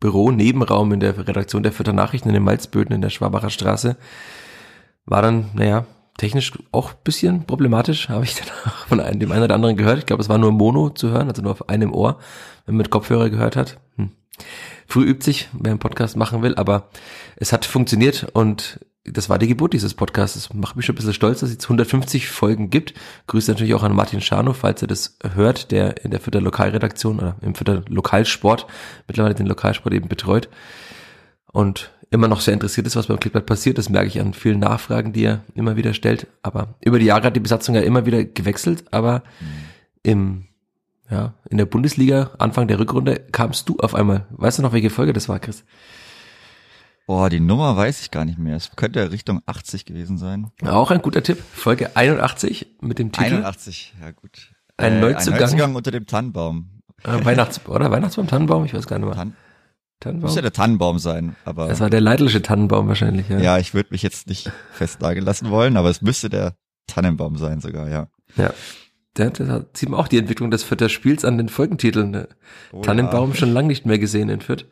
Büro-Nebenraum 0.00 0.92
in 0.92 1.00
der 1.00 1.26
Redaktion 1.26 1.62
der 1.62 1.72
Vierter 1.72 1.92
Nachrichten 1.92 2.28
in 2.28 2.34
den 2.34 2.42
Malzböden 2.42 2.94
in 2.94 3.02
der 3.02 3.10
Schwabacher 3.10 3.50
Straße. 3.50 3.96
War 5.06 5.22
dann, 5.22 5.50
naja, 5.54 5.86
technisch 6.16 6.52
auch 6.72 6.92
bisschen 6.92 7.44
problematisch, 7.44 8.08
habe 8.10 8.24
ich 8.24 8.34
dann 8.34 8.48
auch 8.66 8.86
von 8.86 9.00
einem, 9.00 9.20
dem 9.20 9.32
einen 9.32 9.44
oder 9.44 9.54
anderen 9.54 9.76
gehört. 9.76 9.98
Ich 9.98 10.06
glaube, 10.06 10.22
es 10.22 10.28
war 10.28 10.38
nur 10.38 10.52
Mono 10.52 10.90
zu 10.90 11.10
hören, 11.10 11.28
also 11.28 11.42
nur 11.42 11.52
auf 11.52 11.68
einem 11.68 11.92
Ohr, 11.92 12.18
wenn 12.66 12.74
man 12.74 12.82
mit 12.82 12.90
Kopfhörer 12.90 13.30
gehört 13.30 13.56
hat. 13.56 13.78
Hm. 13.96 14.10
Früh 14.86 15.04
übt 15.04 15.24
sich, 15.24 15.48
wer 15.52 15.70
einen 15.70 15.78
Podcast 15.78 16.16
machen 16.16 16.42
will, 16.42 16.54
aber 16.56 16.88
es 17.36 17.52
hat 17.52 17.64
funktioniert 17.64 18.26
und 18.32 18.80
das 19.04 19.28
war 19.28 19.38
die 19.38 19.48
Geburt 19.48 19.74
dieses 19.74 19.94
Podcasts. 19.94 20.36
Es 20.36 20.54
macht 20.54 20.76
mich 20.76 20.86
schon 20.86 20.94
ein 20.94 20.96
bisschen 20.96 21.12
stolz, 21.12 21.40
dass 21.40 21.50
es 21.50 21.56
jetzt 21.56 21.64
150 21.66 22.28
Folgen 22.28 22.70
gibt. 22.70 22.94
Grüße 23.26 23.50
natürlich 23.50 23.74
auch 23.74 23.82
an 23.82 23.94
Martin 23.94 24.22
Schano, 24.22 24.54
falls 24.54 24.80
er 24.80 24.88
das 24.88 25.18
hört, 25.34 25.70
der 25.70 26.04
in 26.04 26.10
der 26.10 26.20
Fürther 26.20 26.40
Lokalredaktion 26.40 27.18
oder 27.18 27.36
im 27.42 27.54
Fürther 27.54 27.82
Lokalsport 27.88 28.66
mittlerweile 29.06 29.34
den 29.34 29.46
Lokalsport 29.46 29.94
eben 29.94 30.08
betreut. 30.08 30.48
Und 31.52 31.92
immer 32.14 32.28
noch 32.28 32.40
sehr 32.40 32.54
interessiert 32.54 32.86
ist, 32.86 32.96
was 32.96 33.08
beim 33.08 33.18
Clipboard 33.18 33.44
passiert. 33.44 33.76
Das 33.76 33.88
merke 33.88 34.08
ich 34.08 34.20
an 34.20 34.32
vielen 34.32 34.60
Nachfragen, 34.60 35.12
die 35.12 35.24
er 35.24 35.44
immer 35.54 35.76
wieder 35.76 35.92
stellt. 35.92 36.26
Aber 36.42 36.74
über 36.80 36.98
die 36.98 37.06
Jahre 37.06 37.24
hat 37.24 37.36
die 37.36 37.40
Besatzung 37.40 37.74
ja 37.74 37.82
immer 37.82 38.06
wieder 38.06 38.24
gewechselt. 38.24 38.84
Aber 38.92 39.22
mhm. 39.40 39.46
im, 40.02 40.44
ja, 41.10 41.34
in 41.50 41.58
der 41.58 41.66
Bundesliga, 41.66 42.30
Anfang 42.38 42.68
der 42.68 42.78
Rückrunde, 42.78 43.20
kamst 43.32 43.68
du 43.68 43.76
auf 43.78 43.94
einmal. 43.94 44.26
Weißt 44.30 44.58
du 44.58 44.62
noch, 44.62 44.72
welche 44.72 44.90
Folge 44.90 45.12
das 45.12 45.28
war, 45.28 45.40
Chris? 45.40 45.64
Boah, 47.06 47.28
die 47.28 47.40
Nummer 47.40 47.76
weiß 47.76 48.00
ich 48.00 48.10
gar 48.10 48.24
nicht 48.24 48.38
mehr. 48.38 48.56
Es 48.56 48.70
könnte 48.76 49.10
Richtung 49.10 49.42
80 49.44 49.84
gewesen 49.84 50.16
sein. 50.16 50.50
Auch 50.64 50.90
ein 50.90 51.02
guter 51.02 51.22
Tipp. 51.22 51.42
Folge 51.52 51.96
81 51.96 52.76
mit 52.80 52.98
dem 52.98 53.12
Titel. 53.12 53.34
81, 53.34 53.94
ja 54.00 54.12
gut. 54.12 54.52
Ein 54.76 55.00
Neuzugang. 55.00 55.34
Ein 55.34 55.40
Neuzugang 55.40 55.74
unter 55.74 55.90
dem 55.90 56.06
Tannenbaum. 56.06 56.70
Äh, 57.02 57.22
Weihnachts 57.24 57.60
oder 57.68 57.90
Weihnachtsbaum, 57.90 58.28
Tannenbaum, 58.28 58.64
ich 58.64 58.72
weiß 58.72 58.86
gar 58.86 58.98
nicht 58.98 59.06
mehr. 59.06 59.16
Tan 59.16 59.34
Tannenbaum? 60.04 60.28
Muss 60.28 60.36
ja 60.36 60.42
der 60.42 60.52
Tannenbaum 60.52 60.98
sein, 60.98 61.34
aber. 61.44 61.70
Es 61.70 61.80
war 61.80 61.88
der 61.88 62.00
leidliche 62.00 62.42
Tannenbaum 62.42 62.88
wahrscheinlich, 62.88 63.28
ja. 63.28 63.38
Ja, 63.38 63.58
ich 63.58 63.72
würde 63.72 63.88
mich 63.90 64.02
jetzt 64.02 64.28
nicht 64.28 64.50
festnageln 64.72 65.24
lassen 65.24 65.50
wollen, 65.50 65.76
aber 65.78 65.88
es 65.88 66.02
müsste 66.02 66.28
der 66.28 66.56
Tannenbaum 66.86 67.36
sein 67.36 67.60
sogar, 67.60 67.88
ja. 67.88 68.08
Ja. 68.36 68.52
Da, 69.14 69.30
da 69.30 69.64
sieht 69.72 69.88
man 69.88 70.00
auch 70.00 70.08
die 70.08 70.18
Entwicklung 70.18 70.50
des 70.50 70.64
Fürther 70.64 70.88
Spiels 70.88 71.24
an 71.24 71.38
den 71.38 71.48
Folgentiteln. 71.48 72.26
Oh, 72.72 72.82
Tannenbaum 72.82 73.30
ja. 73.30 73.36
schon 73.36 73.52
lange 73.52 73.68
nicht 73.68 73.86
mehr 73.86 73.98
gesehen 73.98 74.28
in 74.28 74.40
Fürth. 74.40 74.66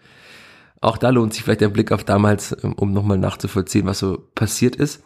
Auch 0.81 0.99
da 0.99 1.11
lohnt 1.11 1.33
sich 1.33 1.45
vielleicht 1.45 1.63
ein 1.63 1.73
Blick 1.73 1.93
auf 1.93 2.03
damals, 2.05 2.57
ähm, 2.63 2.73
um 2.75 2.93
nochmal 2.93 3.19
nachzuvollziehen, 3.19 3.87
was 3.87 4.01
so 4.01 4.19
passiert 4.35 4.77
ist. 4.77 5.03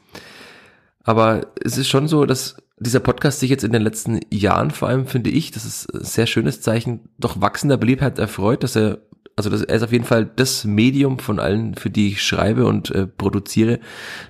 Aber 1.04 1.48
es 1.62 1.76
ist 1.76 1.88
schon 1.88 2.08
so, 2.08 2.24
dass 2.24 2.56
dieser 2.78 3.00
Podcast 3.00 3.40
sich 3.40 3.50
jetzt 3.50 3.62
in 3.62 3.72
den 3.72 3.82
letzten 3.82 4.20
Jahren 4.32 4.70
vor 4.70 4.88
allem, 4.88 5.06
finde 5.06 5.30
ich, 5.30 5.50
das 5.50 5.64
ist 5.64 5.94
ein 5.94 6.02
sehr 6.02 6.26
schönes 6.26 6.62
Zeichen, 6.62 7.10
doch 7.18 7.40
wachsender 7.40 7.76
Beliebtheit 7.76 8.18
erfreut, 8.18 8.62
dass 8.62 8.74
er 8.74 9.02
also 9.36 9.50
das, 9.50 9.62
er 9.62 9.76
ist 9.76 9.82
auf 9.82 9.92
jeden 9.92 10.04
Fall 10.04 10.24
das 10.24 10.64
Medium 10.64 11.18
von 11.18 11.38
allen, 11.38 11.74
für 11.74 11.90
die 11.90 12.08
ich 12.08 12.22
schreibe 12.22 12.66
und 12.66 12.90
äh, 12.90 13.06
produziere, 13.06 13.80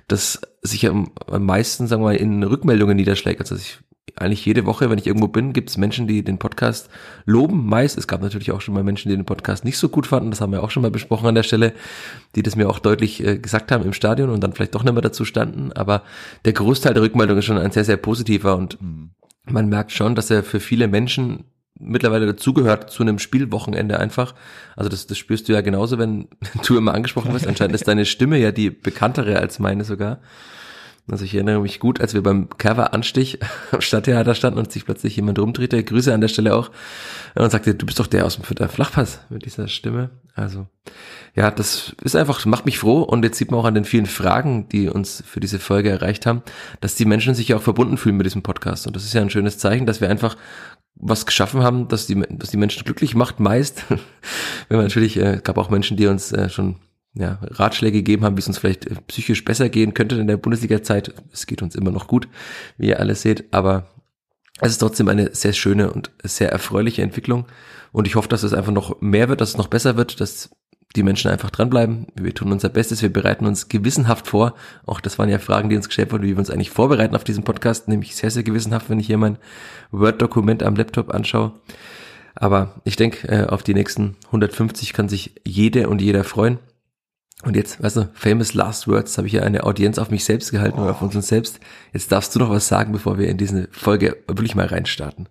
das 0.07 0.41
sich 0.61 0.87
am, 0.87 1.11
am 1.27 1.45
meisten, 1.45 1.87
sagen 1.87 2.01
wir 2.01 2.07
mal, 2.07 2.15
in 2.15 2.43
Rückmeldungen 2.43 2.97
niederschlägt. 2.97 3.39
Also 3.39 3.55
ich 3.55 3.79
eigentlich 4.15 4.45
jede 4.45 4.65
Woche, 4.65 4.89
wenn 4.89 4.97
ich 4.97 5.05
irgendwo 5.05 5.27
bin, 5.27 5.53
gibt 5.53 5.69
es 5.69 5.77
Menschen, 5.77 6.07
die 6.07 6.23
den 6.23 6.39
Podcast 6.39 6.89
loben. 7.25 7.65
Meist, 7.67 7.97
es 7.97 8.07
gab 8.07 8.21
natürlich 8.21 8.51
auch 8.51 8.61
schon 8.61 8.73
mal 8.73 8.83
Menschen, 8.83 9.09
die 9.09 9.15
den 9.15 9.25
Podcast 9.25 9.63
nicht 9.63 9.77
so 9.77 9.89
gut 9.89 10.07
fanden. 10.07 10.31
Das 10.31 10.41
haben 10.41 10.51
wir 10.51 10.63
auch 10.63 10.71
schon 10.71 10.81
mal 10.81 10.91
besprochen 10.91 11.27
an 11.27 11.35
der 11.35 11.43
Stelle, 11.43 11.73
die 12.35 12.41
das 12.41 12.55
mir 12.55 12.69
auch 12.69 12.79
deutlich 12.79 13.23
äh, 13.23 13.37
gesagt 13.37 13.71
haben 13.71 13.85
im 13.85 13.93
Stadion 13.93 14.29
und 14.29 14.43
dann 14.43 14.53
vielleicht 14.53 14.75
doch 14.75 14.83
nicht 14.83 14.93
mehr 14.93 15.01
dazu 15.01 15.23
standen. 15.23 15.71
Aber 15.73 16.03
der 16.45 16.53
Großteil 16.53 16.93
der 16.93 17.03
Rückmeldung 17.03 17.37
ist 17.37 17.45
schon 17.45 17.57
ein 17.57 17.71
sehr, 17.71 17.85
sehr 17.85 17.97
positiver 17.97 18.57
und 18.57 18.81
mhm. 18.81 19.11
man 19.45 19.69
merkt 19.69 19.91
schon, 19.91 20.15
dass 20.15 20.31
er 20.31 20.43
für 20.43 20.59
viele 20.59 20.87
Menschen 20.87 21.45
mittlerweile 21.79 22.25
dazugehört 22.25 22.89
zu 22.89 23.03
einem 23.03 23.19
Spielwochenende 23.19 23.99
einfach. 23.99 24.35
Also 24.75 24.89
das, 24.89 25.07
das 25.07 25.17
spürst 25.17 25.47
du 25.47 25.53
ja 25.53 25.61
genauso, 25.61 25.97
wenn 25.97 26.27
du 26.65 26.77
immer 26.77 26.93
angesprochen 26.93 27.33
wirst. 27.33 27.47
Anscheinend 27.47 27.75
ist 27.75 27.87
deine 27.87 28.05
Stimme 28.05 28.37
ja 28.37 28.51
die 28.51 28.69
bekanntere 28.69 29.39
als 29.39 29.59
meine 29.59 29.83
sogar. 29.83 30.19
Also 31.09 31.23
ich 31.23 31.33
erinnere 31.33 31.61
mich 31.61 31.79
gut, 31.79 32.01
als 32.01 32.13
wir 32.13 32.21
beim 32.21 32.49
Cover-Anstich 32.49 33.39
am 33.71 33.79
Stadttheater 33.79 34.35
standen 34.35 34.59
und 34.59 34.71
sich 34.71 34.83
plötzlich 34.83 35.15
jemand 35.15 35.39
rumdrehte, 35.39 35.81
Grüße 35.81 36.13
an 36.13 36.19
der 36.19 36.27
Stelle 36.27 36.53
auch, 36.53 36.69
und 37.33 37.49
sagte, 37.49 37.75
du 37.75 37.85
bist 37.85 37.99
doch 37.99 38.07
der 38.07 38.25
aus 38.25 38.35
dem 38.35 38.43
Fürther 38.43 38.67
Flachpass 38.67 39.21
mit 39.29 39.45
dieser 39.45 39.69
Stimme. 39.69 40.09
Also 40.35 40.67
ja, 41.33 41.49
das 41.49 41.95
ist 42.03 42.15
einfach, 42.15 42.45
macht 42.45 42.65
mich 42.65 42.77
froh 42.77 43.01
und 43.01 43.23
jetzt 43.23 43.37
sieht 43.37 43.51
man 43.51 43.59
auch 43.59 43.65
an 43.65 43.73
den 43.73 43.85
vielen 43.85 44.05
Fragen, 44.05 44.67
die 44.69 44.89
uns 44.89 45.23
für 45.25 45.39
diese 45.39 45.59
Folge 45.59 45.89
erreicht 45.89 46.25
haben, 46.25 46.41
dass 46.81 46.95
die 46.95 47.05
Menschen 47.05 47.35
sich 47.35 47.47
ja 47.47 47.57
auch 47.57 47.61
verbunden 47.61 47.97
fühlen 47.97 48.17
mit 48.17 48.25
diesem 48.25 48.43
Podcast. 48.43 48.85
Und 48.85 48.95
das 48.95 49.03
ist 49.03 49.13
ja 49.13 49.21
ein 49.21 49.29
schönes 49.29 49.57
Zeichen, 49.57 49.85
dass 49.85 50.01
wir 50.01 50.09
einfach 50.09 50.35
was 50.99 51.25
geschaffen 51.25 51.63
haben, 51.63 51.87
dass 51.87 52.07
die, 52.07 52.21
dass 52.29 52.49
die 52.49 52.57
Menschen 52.57 52.83
glücklich 52.83 53.15
macht, 53.15 53.39
meist. 53.39 53.85
Wenn 54.69 54.77
man 54.77 54.87
natürlich, 54.87 55.17
äh, 55.17 55.39
gab 55.43 55.57
auch 55.57 55.69
Menschen, 55.69 55.97
die 55.97 56.07
uns 56.07 56.31
äh, 56.31 56.49
schon 56.49 56.77
ja, 57.13 57.39
Ratschläge 57.41 57.99
gegeben 57.99 58.25
haben, 58.25 58.37
wie 58.37 58.41
es 58.41 58.47
uns 58.47 58.57
vielleicht 58.57 58.85
äh, 58.85 58.95
psychisch 59.07 59.43
besser 59.43 59.69
gehen 59.69 59.93
könnte 59.93 60.15
in 60.15 60.27
der 60.27 60.37
Bundesliga-Zeit. 60.37 61.13
Es 61.31 61.47
geht 61.47 61.61
uns 61.61 61.75
immer 61.75 61.91
noch 61.91 62.07
gut, 62.07 62.27
wie 62.77 62.87
ihr 62.87 62.99
alle 62.99 63.15
seht, 63.15 63.45
aber 63.51 63.87
es 64.59 64.71
ist 64.71 64.79
trotzdem 64.79 65.07
eine 65.07 65.33
sehr 65.35 65.53
schöne 65.53 65.91
und 65.91 66.11
sehr 66.23 66.51
erfreuliche 66.51 67.01
Entwicklung. 67.01 67.45
Und 67.91 68.07
ich 68.07 68.15
hoffe, 68.15 68.29
dass 68.29 68.43
es 68.43 68.53
einfach 68.53 68.71
noch 68.71 69.01
mehr 69.01 69.29
wird, 69.29 69.41
dass 69.41 69.49
es 69.49 69.57
noch 69.57 69.67
besser 69.67 69.97
wird, 69.97 70.19
dass 70.19 70.49
die 70.95 71.03
Menschen 71.03 71.29
einfach 71.29 71.51
dranbleiben. 71.51 72.07
Wir 72.15 72.33
tun 72.33 72.51
unser 72.51 72.69
Bestes, 72.69 73.01
wir 73.01 73.11
bereiten 73.11 73.45
uns 73.45 73.69
gewissenhaft 73.69 74.27
vor. 74.27 74.55
Auch 74.85 74.99
das 74.99 75.19
waren 75.19 75.29
ja 75.29 75.37
Fragen, 75.37 75.69
die 75.69 75.75
uns 75.75 75.87
gestellt 75.87 76.11
wurden, 76.11 76.23
wie 76.23 76.31
wir 76.31 76.39
uns 76.39 76.49
eigentlich 76.49 76.69
vorbereiten 76.69 77.15
auf 77.15 77.23
diesen 77.23 77.43
Podcast, 77.43 77.87
nämlich 77.87 78.15
sehr, 78.15 78.31
sehr 78.31 78.43
gewissenhaft, 78.43 78.89
wenn 78.89 78.99
ich 78.99 79.07
hier 79.07 79.17
mein 79.17 79.37
Word-Dokument 79.91 80.63
am 80.63 80.75
Laptop 80.75 81.13
anschaue. 81.13 81.53
Aber 82.35 82.75
ich 82.83 82.95
denke, 82.95 83.27
äh, 83.27 83.47
auf 83.47 83.63
die 83.63 83.73
nächsten 83.73 84.15
150 84.27 84.93
kann 84.93 85.09
sich 85.09 85.33
jede 85.43 85.89
und 85.89 86.01
jeder 86.01 86.23
freuen. 86.23 86.59
Und 87.43 87.55
jetzt, 87.55 87.81
weißt 87.81 87.97
du, 87.97 88.09
famous 88.13 88.53
last 88.53 88.87
words, 88.87 89.17
habe 89.17 89.27
ich 89.27 89.33
ja 89.33 89.43
eine 89.43 89.63
Audienz 89.63 89.99
auf 89.99 90.09
mich 90.09 90.25
selbst 90.25 90.51
gehalten 90.51 90.79
oh. 90.79 90.83
oder 90.83 90.91
auf 90.91 91.01
uns 91.01 91.27
selbst. 91.27 91.59
Jetzt 91.93 92.11
darfst 92.11 92.33
du 92.33 92.39
noch 92.39 92.49
was 92.49 92.67
sagen, 92.67 92.91
bevor 92.91 93.17
wir 93.19 93.27
in 93.27 93.37
diese 93.37 93.67
Folge 93.71 94.17
wirklich 94.27 94.55
mal 94.55 94.65
reinstarten. 94.65 95.29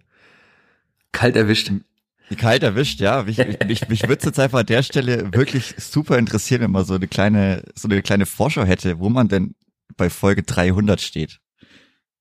Kalt 1.13 1.37
erwischt. 1.37 1.73
Kalt 2.35 2.65
erwischt, 2.65 3.01
ja. 3.01 3.23
Mich, 3.23 3.39
mich, 3.67 3.89
mich 3.89 4.03
würde 4.09 4.27
jetzt 4.27 4.39
einfach 4.39 4.61
an 4.61 4.67
der 4.67 4.83
Stelle 4.83 5.33
wirklich 5.33 5.75
super 5.79 6.19
interessieren, 6.19 6.63
wenn 6.63 6.73
man 6.73 6.85
so 6.85 6.95
eine 6.95 7.07
kleine, 7.07 7.63
so 7.75 7.87
eine 7.89 8.03
kleine 8.03 8.27
Vorschau 8.27 8.65
hätte, 8.65 8.99
wo 8.99 9.09
man 9.09 9.29
denn 9.29 9.55
bei 9.97 10.11
Folge 10.11 10.43
300 10.43 11.01
steht. 11.01 11.41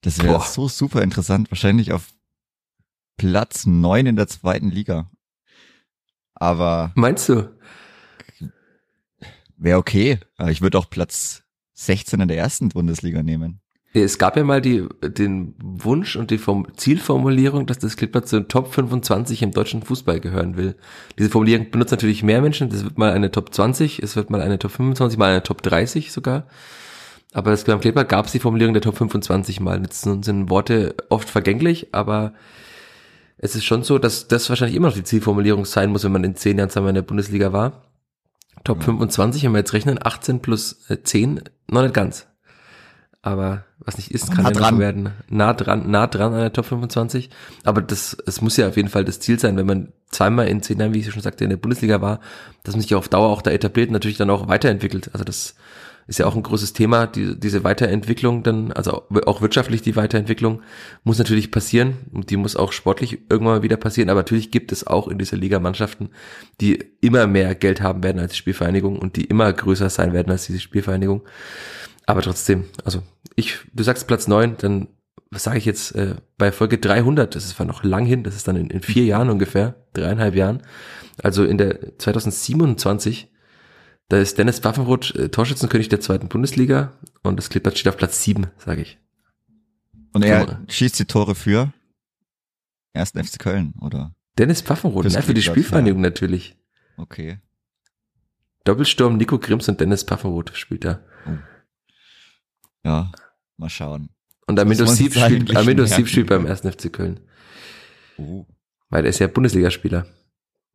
Das 0.01 0.21
wäre 0.21 0.39
so 0.41 0.67
super 0.67 1.01
interessant. 1.01 1.49
Wahrscheinlich 1.49 1.91
auf 1.91 2.13
Platz 3.17 3.65
neun 3.65 4.05
in 4.05 4.15
der 4.15 4.27
zweiten 4.27 4.69
Liga. 4.69 5.09
Aber. 6.35 6.91
Meinst 6.95 7.29
du? 7.29 7.57
Wäre 9.57 9.79
okay. 9.79 10.19
Ich 10.49 10.61
würde 10.61 10.77
auch 10.77 10.89
Platz 10.89 11.43
16 11.73 12.21
in 12.21 12.27
der 12.27 12.37
ersten 12.37 12.69
Bundesliga 12.69 13.23
nehmen. 13.23 13.61
Es 14.03 14.17
gab 14.17 14.35
ja 14.35 14.43
mal 14.43 14.61
die, 14.61 14.85
den 15.01 15.55
Wunsch 15.63 16.17
und 16.17 16.29
die 16.29 16.37
Form 16.37 16.67
Zielformulierung, 16.75 17.65
dass 17.65 17.79
das 17.79 17.95
Klippert 17.95 18.27
zu 18.27 18.41
den 18.41 18.49
Top 18.49 18.73
25 18.73 19.41
im 19.41 19.51
deutschen 19.51 19.83
Fußball 19.83 20.19
gehören 20.19 20.57
will. 20.57 20.75
Diese 21.17 21.29
Formulierung 21.29 21.71
benutzt 21.71 21.91
natürlich 21.91 22.21
mehr 22.21 22.41
Menschen. 22.41 22.69
Das 22.69 22.83
wird 22.83 22.97
mal 22.97 23.13
eine 23.13 23.31
Top 23.31 23.53
20, 23.53 24.03
es 24.03 24.17
wird 24.17 24.29
mal 24.29 24.41
eine 24.41 24.59
Top 24.59 24.71
25, 24.71 25.17
mal 25.17 25.31
eine 25.31 25.43
Top 25.43 25.61
30 25.61 26.11
sogar. 26.11 26.45
Aber 27.31 27.51
das 27.51 27.63
beim 27.63 27.79
Klippert 27.79 28.09
gab 28.09 28.25
es 28.25 28.33
die 28.33 28.39
Formulierung 28.39 28.73
der 28.73 28.81
Top 28.81 28.97
25 28.97 29.61
mal. 29.61 29.81
Jetzt 29.81 30.01
sind 30.01 30.49
Worte 30.49 30.95
oft 31.09 31.29
vergänglich, 31.29 31.87
aber 31.93 32.33
es 33.37 33.55
ist 33.55 33.63
schon 33.63 33.83
so, 33.83 33.97
dass 33.97 34.27
das 34.27 34.49
wahrscheinlich 34.49 34.75
immer 34.75 34.87
noch 34.87 34.95
die 34.95 35.03
Zielformulierung 35.03 35.63
sein 35.63 35.91
muss, 35.91 36.03
wenn 36.03 36.11
man 36.11 36.23
in 36.25 36.35
zehn 36.35 36.57
Jahren 36.57 36.69
zusammen 36.69 36.89
in 36.89 36.95
der 36.95 37.01
Bundesliga 37.01 37.53
war. 37.53 37.83
Top 38.65 38.83
25, 38.83 39.43
wenn 39.43 39.53
wir 39.53 39.59
jetzt 39.59 39.73
rechnen, 39.73 39.99
18 40.01 40.41
plus 40.41 40.85
10, 41.03 41.37
äh, 41.37 41.41
noch 41.69 41.83
nicht 41.83 41.93
ganz. 41.93 42.27
Aber 43.25 43.63
was 43.79 43.97
nicht 43.97 44.11
ist, 44.11 44.31
kann 44.31 44.43
nah 44.43 44.51
ja 44.51 44.71
noch 44.71 44.77
werden. 44.77 45.09
Nah 45.29 45.55
dran, 45.55 45.89
nah 45.89 46.05
dran 46.05 46.33
an 46.33 46.41
der 46.41 46.53
Top 46.53 46.65
25. 46.65 47.31
Aber 47.63 47.81
das, 47.81 48.15
es 48.27 48.39
muss 48.39 48.55
ja 48.55 48.67
auf 48.67 48.77
jeden 48.77 48.87
Fall 48.87 49.03
das 49.03 49.19
Ziel 49.19 49.39
sein, 49.39 49.57
wenn 49.57 49.65
man 49.65 49.87
zweimal 50.11 50.47
in 50.47 50.61
zehn 50.61 50.79
Jahren, 50.79 50.93
wie 50.93 50.99
ich 50.99 51.09
schon 51.09 51.23
sagte, 51.23 51.43
in 51.43 51.49
der 51.49 51.57
Bundesliga 51.57 52.01
war, 52.01 52.19
dass 52.63 52.75
man 52.75 52.83
sich 52.83 52.93
auf 52.93 53.09
Dauer 53.09 53.29
auch 53.29 53.41
da 53.41 53.49
etabliert 53.49 53.89
und 53.89 53.93
natürlich 53.93 54.17
dann 54.17 54.29
auch 54.29 54.47
weiterentwickelt. 54.47 55.09
Also 55.11 55.23
das 55.23 55.55
ist 56.05 56.19
ja 56.19 56.27
auch 56.27 56.35
ein 56.35 56.43
großes 56.43 56.73
Thema, 56.73 57.07
die, 57.07 57.35
diese 57.39 57.63
Weiterentwicklung 57.63 58.43
dann, 58.43 58.71
also 58.71 59.05
auch 59.25 59.41
wirtschaftlich 59.41 59.81
die 59.81 59.95
Weiterentwicklung 59.95 60.61
muss 61.03 61.17
natürlich 61.17 61.49
passieren 61.49 61.95
und 62.13 62.29
die 62.29 62.37
muss 62.37 62.55
auch 62.55 62.73
sportlich 62.73 63.13
irgendwann 63.31 63.55
mal 63.55 63.63
wieder 63.63 63.77
passieren, 63.77 64.11
aber 64.11 64.19
natürlich 64.19 64.51
gibt 64.51 64.71
es 64.71 64.85
auch 64.85 65.07
in 65.07 65.17
dieser 65.17 65.37
Liga 65.37 65.59
Mannschaften, 65.59 66.11
die 66.61 66.77
immer 67.01 67.25
mehr 67.25 67.55
Geld 67.55 67.81
haben 67.81 68.03
werden 68.03 68.19
als 68.19 68.33
die 68.33 68.37
Spielvereinigung 68.37 68.99
und 68.99 69.15
die 69.15 69.25
immer 69.25 69.51
größer 69.51 69.89
sein 69.89 70.13
werden 70.13 70.29
als 70.29 70.45
diese 70.45 70.59
Spielvereinigung. 70.59 71.23
Aber 72.05 72.21
trotzdem, 72.21 72.65
also 72.83 73.01
ich, 73.35 73.57
du 73.73 73.83
sagst 73.83 74.07
Platz 74.07 74.27
neun, 74.27 74.55
dann 74.57 74.87
was 75.31 75.43
sage 75.43 75.57
ich 75.57 75.65
jetzt 75.65 75.93
äh, 75.95 76.15
bei 76.37 76.51
Folge 76.51 76.77
300, 76.77 77.35
das 77.35 77.45
ist 77.45 77.57
zwar 77.57 77.65
noch 77.65 77.83
lang 77.83 78.05
hin, 78.05 78.23
das 78.23 78.35
ist 78.35 78.47
dann 78.47 78.55
in, 78.55 78.69
in 78.69 78.81
vier 78.81 79.03
Jahren 79.05 79.29
ungefähr, 79.29 79.75
dreieinhalb 79.93 80.35
Jahren, 80.35 80.61
also 81.21 81.43
in 81.43 81.57
der 81.57 81.97
2027 81.97 83.31
da 84.07 84.17
ist 84.17 84.37
Dennis 84.37 84.63
Waffenroth 84.63 85.15
äh, 85.15 85.29
Torschützenkönig 85.29 85.89
der 85.89 85.99
zweiten 85.99 86.27
Bundesliga 86.27 86.93
und 87.23 87.37
das 87.37 87.49
Klippert 87.49 87.77
steht 87.77 87.91
auf 87.91 87.97
Platz 87.97 88.21
sieben, 88.21 88.47
sage 88.57 88.81
ich. 88.81 88.99
Und 90.13 90.23
er 90.23 90.45
Komm. 90.45 90.69
schießt 90.69 90.99
die 90.99 91.05
Tore 91.05 91.35
für 91.35 91.73
ersten 92.93 93.23
FC 93.23 93.39
Köln, 93.39 93.73
oder? 93.81 94.15
Dennis 94.37 94.61
Pfaffenroth, 94.61 95.05
ja, 95.05 95.21
für 95.21 95.33
die 95.33 95.41
Spielvereinigung 95.41 96.03
ja. 96.03 96.09
natürlich. 96.09 96.55
Okay. 96.97 97.39
Doppelsturm, 98.63 99.17
Nico 99.17 99.39
Grimms 99.39 99.67
und 99.69 99.79
Dennis 99.79 100.03
Pfaffenroth 100.03 100.55
spielt 100.55 100.85
da. 100.85 101.03
Oh. 101.25 101.31
Ja, 102.85 103.11
mal 103.57 103.69
schauen. 103.69 104.09
Und 104.47 104.59
Amindo 104.59 104.85
Sieb 104.85 105.13
spielt, 105.15 105.89
Sieb 105.89 106.07
spielt 106.07 106.27
beim 106.27 106.45
ersten 106.45 106.71
FC 106.71 106.93
Köln. 106.93 107.19
Oh. 108.17 108.45
Weil 108.89 109.05
er 109.05 109.09
ist 109.09 109.19
ja 109.19 109.27
Bundesligaspieler. 109.27 110.05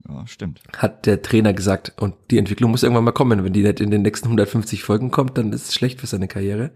Ja, 0.08 0.26
stimmt. 0.26 0.60
Hat 0.76 1.06
der 1.06 1.22
Trainer 1.22 1.52
gesagt. 1.52 1.92
Und 1.96 2.14
die 2.30 2.38
Entwicklung 2.38 2.72
muss 2.72 2.82
irgendwann 2.82 3.04
mal 3.04 3.12
kommen. 3.12 3.44
Wenn 3.44 3.52
die 3.52 3.62
nicht 3.62 3.80
in 3.80 3.92
den 3.92 4.02
nächsten 4.02 4.26
150 4.26 4.82
Folgen 4.82 5.10
kommt, 5.10 5.38
dann 5.38 5.52
ist 5.52 5.68
es 5.68 5.74
schlecht 5.74 6.00
für 6.00 6.06
seine 6.06 6.26
Karriere. 6.26 6.72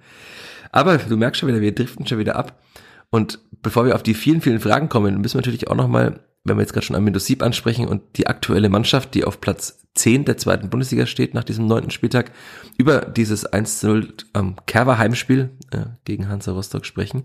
Aber 0.71 0.99
du 0.99 1.17
merkst 1.17 1.41
schon 1.41 1.49
wieder, 1.49 1.61
wir 1.61 1.75
driften 1.75 2.07
schon 2.07 2.19
wieder 2.19 2.37
ab. 2.37 2.63
Und 3.11 3.41
bevor 3.63 3.87
wir 3.87 3.97
auf 3.97 4.03
die 4.03 4.15
vielen, 4.15 4.41
vielen 4.41 4.61
Fragen 4.61 4.89
kommen, 4.89 5.21
müssen 5.21 5.35
wir 5.35 5.41
natürlich 5.41 5.69
auch 5.69 5.77
nochmal 5.77 6.21
wenn 6.45 6.57
wir 6.57 6.63
jetzt 6.63 6.75
gerade 6.75 6.85
schon 6.85 6.97
Amindo 6.97 7.19
Sieb 7.19 7.43
ansprechen 7.43 7.89
und 7.89 8.03
die 8.17 8.27
aktuelle 8.27 8.69
Mannschaft, 8.69 9.15
die 9.15 9.25
auf 9.25 9.41
Platz 9.41 9.81
10 9.95 10.27
der 10.27 10.37
zweiten 10.37 10.69
Bundesliga 10.69 11.07
steht 11.07 11.33
nach 11.33 11.45
diesem 11.45 11.67
neunten 11.67 11.91
Spieltag, 11.91 12.33
über 12.77 13.01
dieses 13.01 13.47
1 13.47 13.79
zu 13.79 13.87
0 13.87 14.15
am 14.33 14.57
Kerber 14.67 14.99
Heimspiel 14.99 15.51
äh, 15.71 15.87
gegen 16.05 16.29
Hansa 16.29 16.53
Rostock 16.53 16.85
sprechen. 16.85 17.25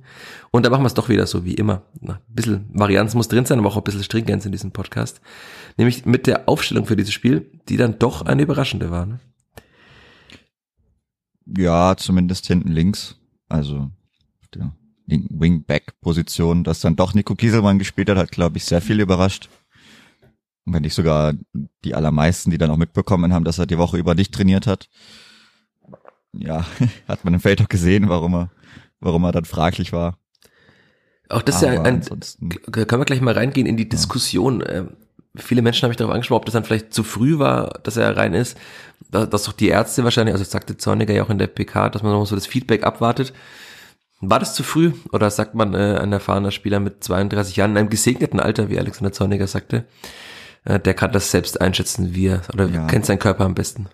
Und 0.52 0.66
da 0.66 0.70
machen 0.70 0.84
wir 0.84 0.88
es 0.88 0.94
doch 0.94 1.10
wieder 1.10 1.28
so 1.28 1.44
wie 1.44 1.56
immer. 1.56 1.82
Na, 2.00 2.14
ein 2.14 2.34
bisschen 2.34 2.70
Varianz 2.72 3.14
muss 3.14 3.28
drin 3.28 3.46
sein, 3.46 3.60
aber 3.60 3.68
auch 3.68 3.78
ein 3.78 3.84
bisschen 3.84 4.04
Stringenz 4.04 4.46
in 4.46 4.52
diesem 4.52 4.72
Podcast. 4.72 5.20
Nämlich 5.78 6.06
mit 6.06 6.26
der 6.28 6.48
Aufstellung 6.48 6.86
für 6.86 6.96
dieses 6.96 7.14
Spiel, 7.14 7.52
die 7.68 7.78
dann 7.78 8.00
doch 8.00 8.22
eine 8.22 8.44
überraschende 8.44 8.92
war. 8.92 9.06
Ne? 9.06 9.20
Ja, 11.58 11.98
zumindest 11.98 12.48
hinten 12.48 12.70
links. 12.70 13.16
Also 13.50 13.90
linken 14.54 14.72
Wingback-Position, 15.10 16.64
dass 16.64 16.82
dann 16.82 16.96
doch 16.96 17.14
Nico 17.14 17.36
Kieselmann 17.36 17.80
gespielt 17.80 18.10
hat, 18.10 18.18
hat, 18.18 18.32
glaube 18.32 18.58
ich, 18.58 18.66
sehr 18.66 18.82
viel 18.82 19.00
überrascht. 19.00 19.50
Und 20.66 20.74
wenn 20.74 20.84
nicht 20.84 20.94
sogar 20.94 21.34
die 21.84 21.96
allermeisten, 21.96 22.52
die 22.52 22.58
dann 22.58 22.70
auch 22.70 22.78
mitbekommen 22.78 23.34
haben, 23.34 23.44
dass 23.44 23.60
er 23.60 23.66
die 23.66 23.78
Woche 23.78 23.98
über 23.98 24.16
nicht 24.16 24.34
trainiert 24.34 24.68
hat. 24.68 24.90
Ja, 26.34 26.66
hat 27.08 27.26
man 27.26 27.34
im 27.34 27.40
Feld 27.40 27.62
auch 27.62 27.70
gesehen, 27.70 28.10
warum 28.10 28.36
er, 28.36 28.52
warum 29.00 29.24
er 29.24 29.32
dann 29.32 29.46
fraglich 29.46 29.94
war. 29.94 30.18
Auch 31.30 31.42
das 31.42 31.64
Aber 31.64 31.74
ist 31.74 31.78
ja 31.78 31.84
ein, 31.84 32.02
können 32.72 33.02
wir 33.02 33.06
gleich 33.06 33.22
mal 33.22 33.34
reingehen 33.34 33.68
in 33.68 33.78
die 33.78 33.88
Diskussion. 33.88 34.62
Ja. 34.62 34.70
Ähm, 34.70 34.90
viele 35.36 35.62
Menschen 35.62 35.84
haben 35.84 35.90
mich 35.90 35.98
darauf 35.98 36.14
angesprochen, 36.14 36.40
ob 36.40 36.46
das 36.46 36.54
dann 36.54 36.64
vielleicht 36.64 36.94
zu 36.94 37.04
früh 37.04 37.38
war, 37.38 37.80
dass 37.84 37.98
er 37.98 38.18
rein 38.18 38.34
ist. 38.34 38.58
Dass 39.10 39.44
doch 39.44 39.54
die 39.54 39.70
Ärzte 39.70 40.04
wahrscheinlich, 40.04 40.34
also 40.34 40.44
sagte 40.44 40.78
Zorniger 40.78 41.14
ja 41.14 41.24
auch 41.24 41.30
in 41.30 41.38
der 41.38 41.48
PK, 41.48 41.90
dass 41.90 42.04
man 42.04 42.12
noch 42.12 42.26
so 42.26 42.36
das 42.36 42.48
Feedback 42.48 42.84
abwartet. 42.84 43.34
War 44.22 44.40
das 44.40 44.54
zu 44.54 44.64
früh? 44.64 44.94
Oder 45.12 45.32
sagt 45.32 45.56
man, 45.56 45.74
äh, 45.74 45.98
ein 46.02 46.12
erfahrener 46.12 46.52
Spieler 46.52 46.80
mit 46.80 47.04
32 47.04 47.56
Jahren 47.56 47.72
in 47.72 47.78
einem 47.78 47.90
gesegneten 47.90 48.40
Alter, 48.40 48.70
wie 48.70 48.78
Alexander 48.78 49.14
Zorniger 49.14 49.48
sagte, 49.48 49.86
äh, 50.66 50.80
der 50.80 50.94
kann 50.94 51.12
das 51.12 51.32
selbst 51.32 51.62
einschätzen, 51.62 52.14
wie 52.14 52.28
er, 52.28 52.42
oder 52.54 52.68
ja. 52.68 52.88
kennt 52.88 53.06
seinen 53.06 53.20
Körper 53.20 53.46
am 53.46 53.56
besten? 53.56 53.88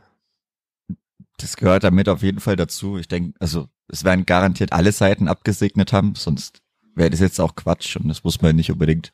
Das 1.38 1.58
gehört 1.58 1.84
damit 1.84 2.10
auf 2.10 2.24
jeden 2.24 2.40
Fall 2.40 2.56
dazu. 2.56 2.98
Ich 2.98 3.08
denke, 3.08 3.34
also 3.40 3.68
es 3.88 4.04
werden 4.04 4.26
garantiert 4.26 4.74
alle 4.74 4.92
Seiten 4.92 5.28
abgesegnet 5.28 5.94
haben, 5.94 6.16
sonst 6.16 6.62
wäre 6.96 7.10
das 7.10 7.20
jetzt 7.20 7.40
auch 7.40 7.56
Quatsch 7.56 7.98
und 7.98 8.08
das 8.08 8.24
muss 8.24 8.42
man 8.42 8.56
nicht 8.56 8.72
unbedingt 8.72 9.14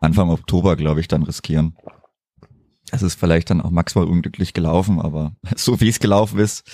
Anfang 0.00 0.30
Oktober, 0.30 0.76
glaube 0.76 1.00
ich, 1.00 1.08
dann 1.08 1.22
riskieren. 1.22 1.76
Es 2.90 3.02
ist 3.02 3.18
vielleicht 3.18 3.50
dann 3.50 3.60
auch 3.60 3.70
maximal 3.70 4.08
unglücklich 4.08 4.54
gelaufen, 4.54 5.00
aber 5.00 5.32
so 5.56 5.80
wie 5.80 5.88
es 5.88 6.00
gelaufen 6.00 6.38
ist, 6.40 6.64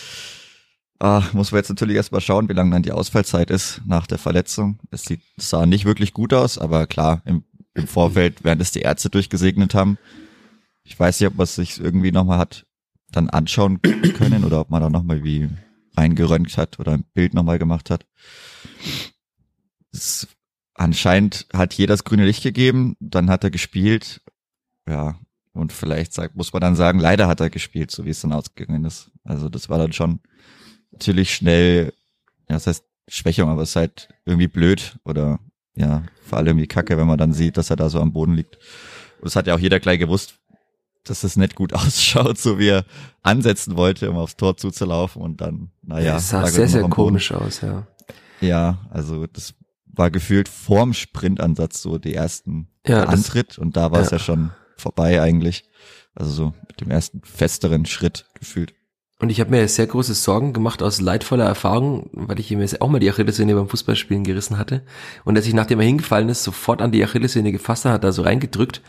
Ah, 1.04 1.22
muss 1.34 1.52
man 1.52 1.58
jetzt 1.58 1.68
natürlich 1.68 1.96
erstmal 1.96 2.22
schauen, 2.22 2.48
wie 2.48 2.54
lange 2.54 2.70
dann 2.70 2.82
die 2.82 2.92
Ausfallzeit 2.92 3.50
ist 3.50 3.82
nach 3.84 4.06
der 4.06 4.16
Verletzung. 4.16 4.78
Es 4.90 5.02
sieht, 5.02 5.20
sah 5.36 5.66
nicht 5.66 5.84
wirklich 5.84 6.14
gut 6.14 6.32
aus, 6.32 6.56
aber 6.56 6.86
klar, 6.86 7.20
im, 7.26 7.44
im 7.74 7.86
Vorfeld, 7.86 8.42
während 8.42 8.62
es 8.62 8.70
die 8.70 8.80
Ärzte 8.80 9.10
durchgesegnet 9.10 9.74
haben, 9.74 9.98
ich 10.82 10.98
weiß 10.98 11.20
nicht, 11.20 11.28
ob 11.28 11.36
man 11.36 11.46
sich 11.46 11.78
irgendwie 11.78 12.10
nochmal 12.10 12.38
hat 12.38 12.64
dann 13.12 13.28
anschauen 13.28 13.82
können 13.82 14.44
oder 14.44 14.62
ob 14.62 14.70
man 14.70 14.80
da 14.80 14.88
nochmal 14.88 15.22
wie 15.22 15.50
reingerönt 15.94 16.56
hat 16.56 16.78
oder 16.80 16.92
ein 16.92 17.04
Bild 17.12 17.34
nochmal 17.34 17.58
gemacht 17.58 17.90
hat. 17.90 18.06
Es, 19.92 20.26
anscheinend 20.72 21.48
hat 21.52 21.74
jeder 21.74 21.92
das 21.92 22.04
grüne 22.04 22.24
Licht 22.24 22.42
gegeben, 22.42 22.96
dann 22.98 23.28
hat 23.28 23.44
er 23.44 23.50
gespielt. 23.50 24.22
Ja, 24.88 25.18
und 25.52 25.70
vielleicht 25.70 26.14
sagt, 26.14 26.34
muss 26.34 26.54
man 26.54 26.62
dann 26.62 26.76
sagen, 26.76 26.98
leider 26.98 27.28
hat 27.28 27.40
er 27.40 27.50
gespielt, 27.50 27.90
so 27.90 28.06
wie 28.06 28.10
es 28.10 28.22
dann 28.22 28.32
ausgegangen 28.32 28.86
ist. 28.86 29.10
Also 29.22 29.50
das 29.50 29.68
war 29.68 29.76
dann 29.76 29.92
schon 29.92 30.20
natürlich 30.94 31.34
schnell, 31.34 31.92
ja, 32.48 32.56
das 32.56 32.66
heißt 32.66 32.84
Schwächung, 33.08 33.50
aber 33.50 33.62
es 33.62 33.70
ist 33.70 33.76
halt 33.76 34.08
irgendwie 34.24 34.48
blöd 34.48 34.96
oder 35.04 35.40
ja, 35.76 36.04
vor 36.22 36.38
allem 36.38 36.48
irgendwie 36.48 36.68
kacke, 36.68 36.96
wenn 36.96 37.06
man 37.06 37.18
dann 37.18 37.32
sieht, 37.32 37.56
dass 37.56 37.70
er 37.70 37.76
da 37.76 37.90
so 37.90 38.00
am 38.00 38.12
Boden 38.12 38.34
liegt. 38.34 38.58
Und 39.20 39.28
es 39.28 39.36
hat 39.36 39.46
ja 39.46 39.54
auch 39.54 39.58
jeder 39.58 39.80
gleich 39.80 39.98
gewusst, 39.98 40.38
dass 41.04 41.24
es 41.24 41.36
nicht 41.36 41.54
gut 41.54 41.72
ausschaut, 41.74 42.38
so 42.38 42.58
wie 42.58 42.68
er 42.68 42.84
ansetzen 43.22 43.76
wollte, 43.76 44.10
um 44.10 44.16
aufs 44.16 44.36
Tor 44.36 44.56
zuzulaufen 44.56 45.20
und 45.20 45.40
dann, 45.40 45.70
naja. 45.82 46.16
Es 46.16 46.30
sah 46.30 46.46
sehr, 46.46 46.68
sehr 46.68 46.88
komisch 46.88 47.32
aus, 47.32 47.60
ja. 47.60 47.86
Ja, 48.40 48.86
also 48.90 49.26
das 49.26 49.54
war 49.86 50.10
gefühlt 50.10 50.48
vorm 50.48 50.92
Sprintansatz 50.92 51.80
so 51.80 51.98
die 51.98 52.14
ersten 52.14 52.68
ja, 52.86 53.04
Antritt 53.04 53.58
und 53.58 53.76
da 53.76 53.92
war 53.92 54.00
es 54.00 54.10
ja. 54.10 54.18
ja 54.18 54.22
schon 54.22 54.50
vorbei 54.76 55.20
eigentlich. 55.20 55.64
Also 56.14 56.30
so 56.30 56.54
mit 56.68 56.80
dem 56.80 56.90
ersten 56.90 57.22
festeren 57.22 57.86
Schritt 57.86 58.26
gefühlt. 58.34 58.74
Und 59.24 59.30
ich 59.30 59.40
habe 59.40 59.52
mir 59.52 59.66
sehr 59.68 59.86
große 59.86 60.12
Sorgen 60.12 60.52
gemacht 60.52 60.82
aus 60.82 61.00
leidvoller 61.00 61.46
Erfahrung, 61.46 62.10
weil 62.12 62.38
ich 62.38 62.50
mir 62.50 62.68
auch 62.80 62.90
mal 62.90 62.98
die 62.98 63.08
Achillessehne 63.08 63.54
beim 63.54 63.70
Fußballspielen 63.70 64.22
gerissen 64.22 64.58
hatte. 64.58 64.82
Und 65.24 65.34
dass 65.34 65.46
ich, 65.46 65.54
nachdem 65.54 65.80
er 65.80 65.86
hingefallen 65.86 66.28
ist, 66.28 66.44
sofort 66.44 66.82
an 66.82 66.92
die 66.92 67.02
Achillessehne 67.02 67.50
gefasst 67.50 67.86
hat, 67.86 68.04
da 68.04 68.12
so 68.12 68.20
reingedrückt. 68.20 68.82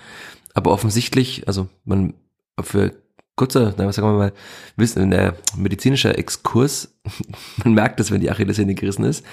Aber 0.54 0.72
offensichtlich, 0.72 1.48
also 1.48 1.70
man 1.86 2.16
für 2.62 2.92
kurzer, 3.38 3.74
na, 3.78 3.88
was 3.88 3.96
sagen 3.96 4.10
wir 4.10 4.18
mal, 4.18 4.34
wissen, 4.76 5.10
der 5.10 5.38
medizinischer 5.56 6.20
Exkurs, 6.20 6.94
man 7.64 7.74
merkt 7.74 8.02
es, 8.02 8.12
wenn 8.12 8.20
die 8.20 8.30
Achillessehne 8.30 8.76
gerissen 8.76 9.06
ist. 9.06 9.26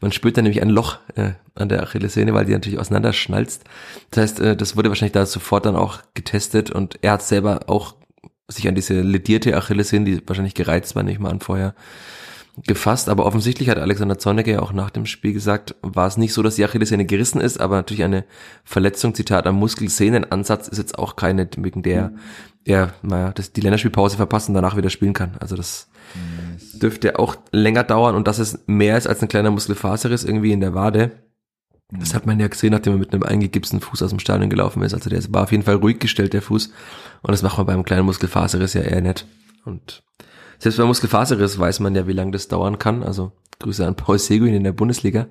Man 0.00 0.10
spürt 0.10 0.38
dann 0.38 0.44
nämlich 0.44 0.62
ein 0.62 0.70
Loch 0.70 1.00
äh, 1.16 1.32
an 1.54 1.68
der 1.68 1.82
Achillessehne, 1.82 2.32
weil 2.32 2.46
die 2.46 2.52
natürlich 2.52 2.78
auseinanderschnalzt. 2.78 3.64
Das 4.10 4.22
heißt, 4.22 4.40
äh, 4.40 4.56
das 4.56 4.74
wurde 4.74 4.88
wahrscheinlich 4.88 5.12
da 5.12 5.26
sofort 5.26 5.66
dann 5.66 5.76
auch 5.76 5.98
getestet 6.14 6.70
und 6.70 6.98
er 7.02 7.12
hat 7.12 7.22
selber 7.22 7.68
auch 7.68 7.94
sich 8.48 8.68
an 8.68 8.74
diese 8.74 9.00
ledierte 9.00 9.56
Achillessehne, 9.56 10.04
die 10.04 10.22
wahrscheinlich 10.26 10.54
gereizt 10.54 10.94
war, 10.94 11.02
nicht 11.02 11.20
mal 11.20 11.30
an 11.30 11.40
vorher, 11.40 11.74
gefasst, 12.64 13.08
aber 13.08 13.26
offensichtlich 13.26 13.68
hat 13.68 13.78
Alexander 13.78 14.18
Zorniger 14.18 14.52
ja 14.52 14.60
auch 14.60 14.72
nach 14.72 14.90
dem 14.90 15.04
Spiel 15.04 15.34
gesagt, 15.34 15.74
war 15.82 16.06
es 16.06 16.16
nicht 16.16 16.32
so, 16.32 16.42
dass 16.42 16.56
die 16.56 16.64
Achillessehne 16.64 17.04
gerissen 17.04 17.40
ist, 17.40 17.60
aber 17.60 17.76
natürlich 17.76 18.04
eine 18.04 18.24
Verletzung, 18.64 19.14
Zitat, 19.14 19.46
am 19.46 19.56
Muskelsehnenansatz 19.56 20.68
ist 20.68 20.78
jetzt 20.78 20.98
auch 20.98 21.16
keine, 21.16 21.48
wegen 21.58 21.82
der 21.82 22.10
mhm. 22.10 22.18
er, 22.64 22.94
naja, 23.02 23.32
das, 23.32 23.52
die 23.52 23.60
Länderspielpause 23.60 24.16
verpasst 24.16 24.48
und 24.48 24.54
danach 24.54 24.76
wieder 24.76 24.88
spielen 24.88 25.12
kann. 25.12 25.32
Also 25.38 25.54
das 25.54 25.88
yes. 26.54 26.78
dürfte 26.78 27.18
auch 27.18 27.36
länger 27.52 27.84
dauern 27.84 28.14
und 28.14 28.26
das 28.26 28.38
ist 28.38 28.66
mehr 28.66 28.96
ist 28.96 29.06
als 29.06 29.20
ein 29.20 29.28
kleiner 29.28 29.50
Muskelfaserriss 29.50 30.24
irgendwie 30.24 30.52
in 30.52 30.60
der 30.60 30.72
Wade. 30.72 31.12
Das 31.90 32.14
hat 32.14 32.26
man 32.26 32.40
ja 32.40 32.48
gesehen, 32.48 32.72
nachdem 32.72 32.94
er 32.94 32.98
mit 32.98 33.12
einem 33.12 33.22
eingegipsten 33.22 33.80
Fuß 33.80 34.02
aus 34.02 34.10
dem 34.10 34.18
Stadion 34.18 34.50
gelaufen 34.50 34.82
ist. 34.82 34.92
Also 34.92 35.08
der 35.08 35.22
war 35.32 35.44
auf 35.44 35.52
jeden 35.52 35.62
Fall 35.62 35.76
ruhig 35.76 36.00
gestellt, 36.00 36.32
der 36.32 36.42
Fuß. 36.42 36.72
Und 37.22 37.30
das 37.30 37.42
macht 37.42 37.58
man 37.58 37.66
beim 37.66 37.84
kleinen 37.84 38.06
Muskelfaserriss 38.06 38.74
ja 38.74 38.80
eher 38.82 39.00
nett. 39.00 39.24
Und 39.64 40.02
selbst 40.58 40.78
bei 40.78 40.84
Muskelfaserriss 40.84 41.58
weiß 41.58 41.80
man 41.80 41.94
ja, 41.94 42.08
wie 42.08 42.12
lange 42.12 42.32
das 42.32 42.48
dauern 42.48 42.78
kann. 42.78 43.04
Also 43.04 43.32
Grüße 43.60 43.86
an 43.86 43.94
Paul 43.94 44.18
Seguin 44.18 44.54
in 44.54 44.64
der 44.64 44.72
Bundesliga. 44.72 45.28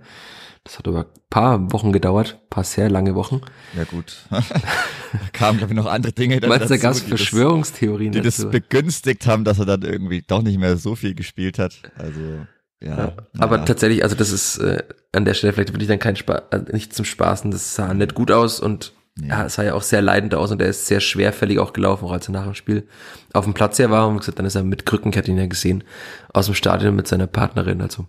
Das 0.64 0.80
hat 0.80 0.88
aber 0.88 1.02
ein 1.02 1.22
paar 1.30 1.72
Wochen 1.74 1.92
gedauert, 1.92 2.40
paar 2.50 2.64
sehr 2.64 2.90
lange 2.90 3.14
Wochen. 3.14 3.42
Ja 3.78 3.84
gut. 3.84 4.24
Kamen, 5.34 5.60
glaube 5.60 5.74
ich, 5.74 5.78
noch 5.78 5.86
andere 5.86 6.12
Dinge 6.12 6.40
dann 6.40 6.50
Meinst 6.50 6.66
du, 6.66 6.70
da 6.70 6.78
gab 6.78 6.96
Verschwörungstheorien 6.96 8.14
die 8.14 8.22
dazu? 8.22 8.44
das 8.44 8.52
begünstigt 8.52 9.28
haben, 9.28 9.44
dass 9.44 9.60
er 9.60 9.66
dann 9.66 9.84
irgendwie 9.84 10.24
doch 10.26 10.42
nicht 10.42 10.58
mehr 10.58 10.78
so 10.78 10.96
viel 10.96 11.14
gespielt 11.14 11.60
hat. 11.60 11.76
Also 11.98 12.48
ja, 12.86 12.98
ja, 12.98 13.13
aber 13.39 13.58
ja. 13.58 13.65
tatsächlich, 13.65 14.04
also 14.04 14.15
das 14.15 14.32
ist 14.32 14.60
äh, 14.60 14.84
an 15.12 15.25
der 15.25 15.34
Stelle 15.34 15.54
vielleicht 15.54 15.74
wirklich 15.74 15.88
dann 15.88 16.00
kein 16.00 16.15
Spaß, 16.15 16.44
also 16.51 16.65
nicht 16.72 16.94
zum 16.94 17.04
Spaßen, 17.04 17.50
das 17.50 17.75
sah 17.75 17.94
nicht 17.94 18.13
gut 18.13 18.30
aus 18.30 18.60
und 18.60 18.94
ja. 19.20 19.46
es 19.46 19.56
sah 19.56 19.63
ja 19.63 19.74
auch 19.74 19.82
sehr 19.82 20.04
leidend 20.04 20.36
aus 20.36 20.51
und 20.51 20.62
er 20.62 20.68
ist 20.68 20.86
sehr 20.86 21.00
schwerfällig 21.00 21.58
auch 21.58 21.74
gelaufen, 21.74 22.06
auch 22.06 22.12
als 22.12 22.30
er 22.30 22.34
nach 22.34 22.44
dem 22.44 22.54
Spiel 22.54 22.88
auf 23.34 23.46
dem 23.46 23.56
Platz 23.56 23.80
her 23.80 23.89
war 23.89 24.08
und 24.08 24.20
gesagt, 24.20 24.38
dann 24.38 24.46
ist 24.46 24.54
er 24.54 24.63
mit 24.63 24.86
Krücken, 24.86 25.12
ich 25.12 25.18
hatte 25.18 25.32
ihn 25.32 25.38
ja 25.38 25.48
gesehen, 25.48 25.84
aus 26.32 26.46
dem 26.46 26.54
Stadion 26.54 26.96
mit 26.96 27.08
seiner 27.08 27.27
Partnerin, 27.27 27.82
also 27.82 28.06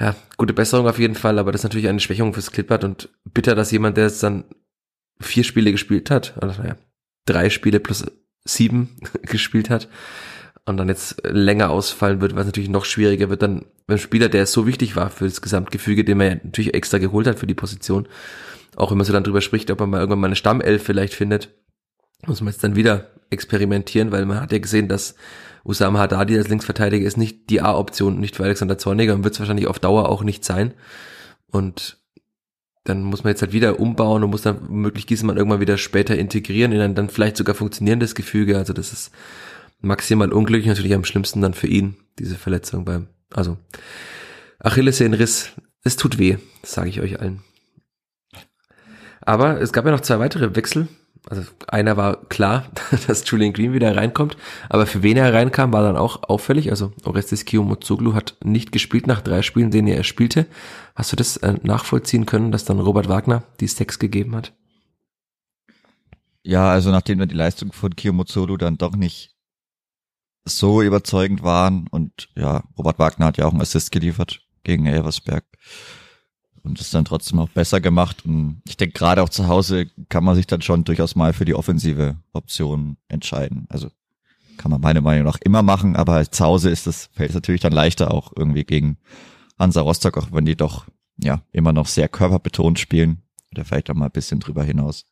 ja, 0.00 0.16
gute 0.36 0.54
Besserung 0.54 0.88
auf 0.88 0.98
jeden 0.98 1.14
Fall, 1.14 1.38
aber 1.38 1.52
das 1.52 1.60
ist 1.60 1.64
natürlich 1.64 1.88
eine 1.88 2.00
Schwächung 2.00 2.34
fürs 2.34 2.50
Klippert 2.50 2.82
und 2.82 3.10
bitter, 3.32 3.54
dass 3.54 3.70
jemand, 3.70 3.96
der 3.96 4.06
jetzt 4.06 4.24
dann 4.24 4.44
vier 5.20 5.44
Spiele 5.44 5.70
gespielt 5.70 6.10
hat, 6.10 6.34
also 6.40 6.60
naja, 6.60 6.76
drei 7.26 7.48
Spiele 7.48 7.78
plus 7.78 8.04
sieben 8.44 8.96
gespielt 9.22 9.70
hat 9.70 9.88
und 10.64 10.76
dann 10.76 10.88
jetzt 10.88 11.22
länger 11.24 11.70
ausfallen 11.70 12.20
wird, 12.20 12.36
was 12.36 12.46
natürlich 12.46 12.70
noch 12.70 12.84
schwieriger 12.84 13.28
wird, 13.30 13.42
dann 13.42 13.64
beim 13.86 13.98
Spieler, 13.98 14.28
der 14.28 14.46
so 14.46 14.66
wichtig 14.66 14.94
war 14.94 15.10
für 15.10 15.24
das 15.24 15.42
Gesamtgefüge, 15.42 16.04
den 16.04 16.18
man 16.18 16.26
ja 16.28 16.34
natürlich 16.42 16.74
extra 16.74 16.98
geholt 16.98 17.26
hat 17.26 17.38
für 17.38 17.46
die 17.46 17.54
Position, 17.54 18.06
auch 18.76 18.90
wenn 18.90 18.98
man 18.98 19.06
so 19.06 19.12
dann 19.12 19.24
drüber 19.24 19.40
spricht, 19.40 19.70
ob 19.70 19.80
man 19.80 19.90
mal 19.90 19.98
irgendwann 19.98 20.20
mal 20.20 20.26
eine 20.28 20.36
Stammelf 20.36 20.82
vielleicht 20.82 21.14
findet, 21.14 21.50
muss 22.26 22.40
man 22.40 22.52
jetzt 22.52 22.62
dann 22.62 22.76
wieder 22.76 23.10
experimentieren, 23.30 24.12
weil 24.12 24.24
man 24.26 24.40
hat 24.40 24.52
ja 24.52 24.58
gesehen, 24.58 24.88
dass 24.88 25.16
Usama 25.64 25.98
Haddadi 25.98 26.36
als 26.36 26.48
Linksverteidiger 26.48 27.06
ist 27.06 27.16
nicht 27.16 27.50
die 27.50 27.60
A-Option, 27.60 28.20
nicht 28.20 28.36
für 28.36 28.44
Alexander 28.44 28.78
Zorniger 28.78 29.14
und 29.14 29.24
wird 29.24 29.34
es 29.34 29.40
wahrscheinlich 29.40 29.66
auf 29.66 29.78
Dauer 29.78 30.08
auch 30.08 30.22
nicht 30.22 30.44
sein. 30.44 30.74
Und 31.50 31.98
dann 32.84 33.02
muss 33.02 33.22
man 33.22 33.32
jetzt 33.32 33.42
halt 33.42 33.52
wieder 33.52 33.78
umbauen 33.78 34.24
und 34.24 34.30
muss 34.30 34.42
dann 34.42 34.68
möglich 34.68 35.06
Gießmann 35.06 35.36
irgendwann 35.36 35.60
wieder 35.60 35.78
später 35.78 36.16
integrieren 36.16 36.72
in 36.72 36.80
ein 36.80 36.94
dann 36.94 37.10
vielleicht 37.10 37.36
sogar 37.36 37.54
funktionierendes 37.54 38.14
Gefüge. 38.14 38.58
Also 38.58 38.72
das 38.72 38.92
ist 38.92 39.12
maximal 39.82 40.32
unglücklich, 40.32 40.68
natürlich 40.68 40.94
am 40.94 41.04
schlimmsten 41.04 41.42
dann 41.42 41.54
für 41.54 41.66
ihn, 41.66 41.96
diese 42.18 42.36
Verletzung 42.36 42.84
beim, 42.84 43.08
also 43.30 43.58
Achillessehnenriss, 44.60 45.50
es 45.84 45.96
tut 45.96 46.18
weh, 46.18 46.38
sage 46.62 46.88
ich 46.88 47.00
euch 47.00 47.20
allen. 47.20 47.42
Aber 49.20 49.60
es 49.60 49.72
gab 49.72 49.84
ja 49.84 49.90
noch 49.90 50.00
zwei 50.00 50.18
weitere 50.18 50.54
Wechsel. 50.56 50.88
Also 51.28 51.42
einer 51.68 51.96
war 51.96 52.24
klar, 52.28 52.66
dass 53.06 53.28
Julian 53.28 53.52
Green 53.52 53.72
wieder 53.72 53.96
reinkommt, 53.96 54.36
aber 54.68 54.86
für 54.86 55.02
wen 55.02 55.16
er 55.16 55.32
reinkam, 55.32 55.72
war 55.72 55.82
dann 55.82 55.96
auch 55.96 56.24
auffällig. 56.24 56.70
Also 56.70 56.92
Orestes 57.04 57.44
Kiyomozoglu 57.44 58.14
hat 58.14 58.36
nicht 58.42 58.72
gespielt 58.72 59.06
nach 59.06 59.20
drei 59.20 59.42
Spielen, 59.42 59.70
denen 59.70 59.88
er 59.88 60.02
spielte. 60.02 60.46
Hast 60.94 61.12
du 61.12 61.16
das 61.16 61.36
äh, 61.38 61.54
nachvollziehen 61.62 62.26
können, 62.26 62.50
dass 62.50 62.64
dann 62.64 62.80
Robert 62.80 63.08
Wagner 63.08 63.44
die 63.60 63.68
Stacks 63.68 63.98
gegeben 63.98 64.34
hat? 64.34 64.52
Ja, 66.42 66.70
also 66.70 66.90
nachdem 66.90 67.20
dann 67.20 67.28
die 67.28 67.36
Leistung 67.36 67.72
von 67.72 67.94
Kiyomozoglu 67.94 68.56
dann 68.56 68.76
doch 68.76 68.96
nicht 68.96 69.36
so 70.44 70.82
überzeugend 70.82 71.42
waren 71.42 71.86
und 71.88 72.28
ja, 72.34 72.64
Robert 72.76 72.98
Wagner 72.98 73.26
hat 73.26 73.38
ja 73.38 73.46
auch 73.46 73.52
einen 73.52 73.60
Assist 73.60 73.92
geliefert 73.92 74.40
gegen 74.64 74.86
Elversberg 74.86 75.44
und 76.62 76.80
ist 76.80 76.94
dann 76.94 77.04
trotzdem 77.04 77.38
auch 77.38 77.48
besser 77.48 77.80
gemacht. 77.80 78.24
Und 78.24 78.62
ich 78.66 78.76
denke, 78.76 78.98
gerade 78.98 79.22
auch 79.22 79.28
zu 79.28 79.48
Hause 79.48 79.86
kann 80.08 80.24
man 80.24 80.36
sich 80.36 80.46
dann 80.46 80.62
schon 80.62 80.84
durchaus 80.84 81.14
mal 81.14 81.32
für 81.32 81.44
die 81.44 81.54
offensive 81.54 82.16
Option 82.32 82.96
entscheiden. 83.08 83.66
Also 83.68 83.90
kann 84.56 84.70
man 84.70 84.80
meiner 84.80 85.00
Meinung 85.00 85.24
nach 85.24 85.38
immer 85.42 85.62
machen, 85.62 85.96
aber 85.96 86.30
zu 86.30 86.44
Hause 86.44 86.70
ist 86.70 86.86
das, 86.86 87.10
fällt 87.12 87.30
es 87.30 87.34
natürlich 87.34 87.60
dann 87.60 87.72
leichter 87.72 88.12
auch 88.12 88.32
irgendwie 88.36 88.64
gegen 88.64 88.98
Hansa 89.58 89.80
Rostock, 89.80 90.18
auch 90.18 90.28
wenn 90.32 90.44
die 90.44 90.56
doch 90.56 90.86
ja 91.18 91.42
immer 91.52 91.72
noch 91.72 91.86
sehr 91.86 92.08
körperbetont 92.08 92.78
spielen 92.78 93.22
oder 93.50 93.64
vielleicht 93.64 93.90
auch 93.90 93.94
mal 93.94 94.06
ein 94.06 94.12
bisschen 94.12 94.40
drüber 94.40 94.62
hinaus. 94.62 95.06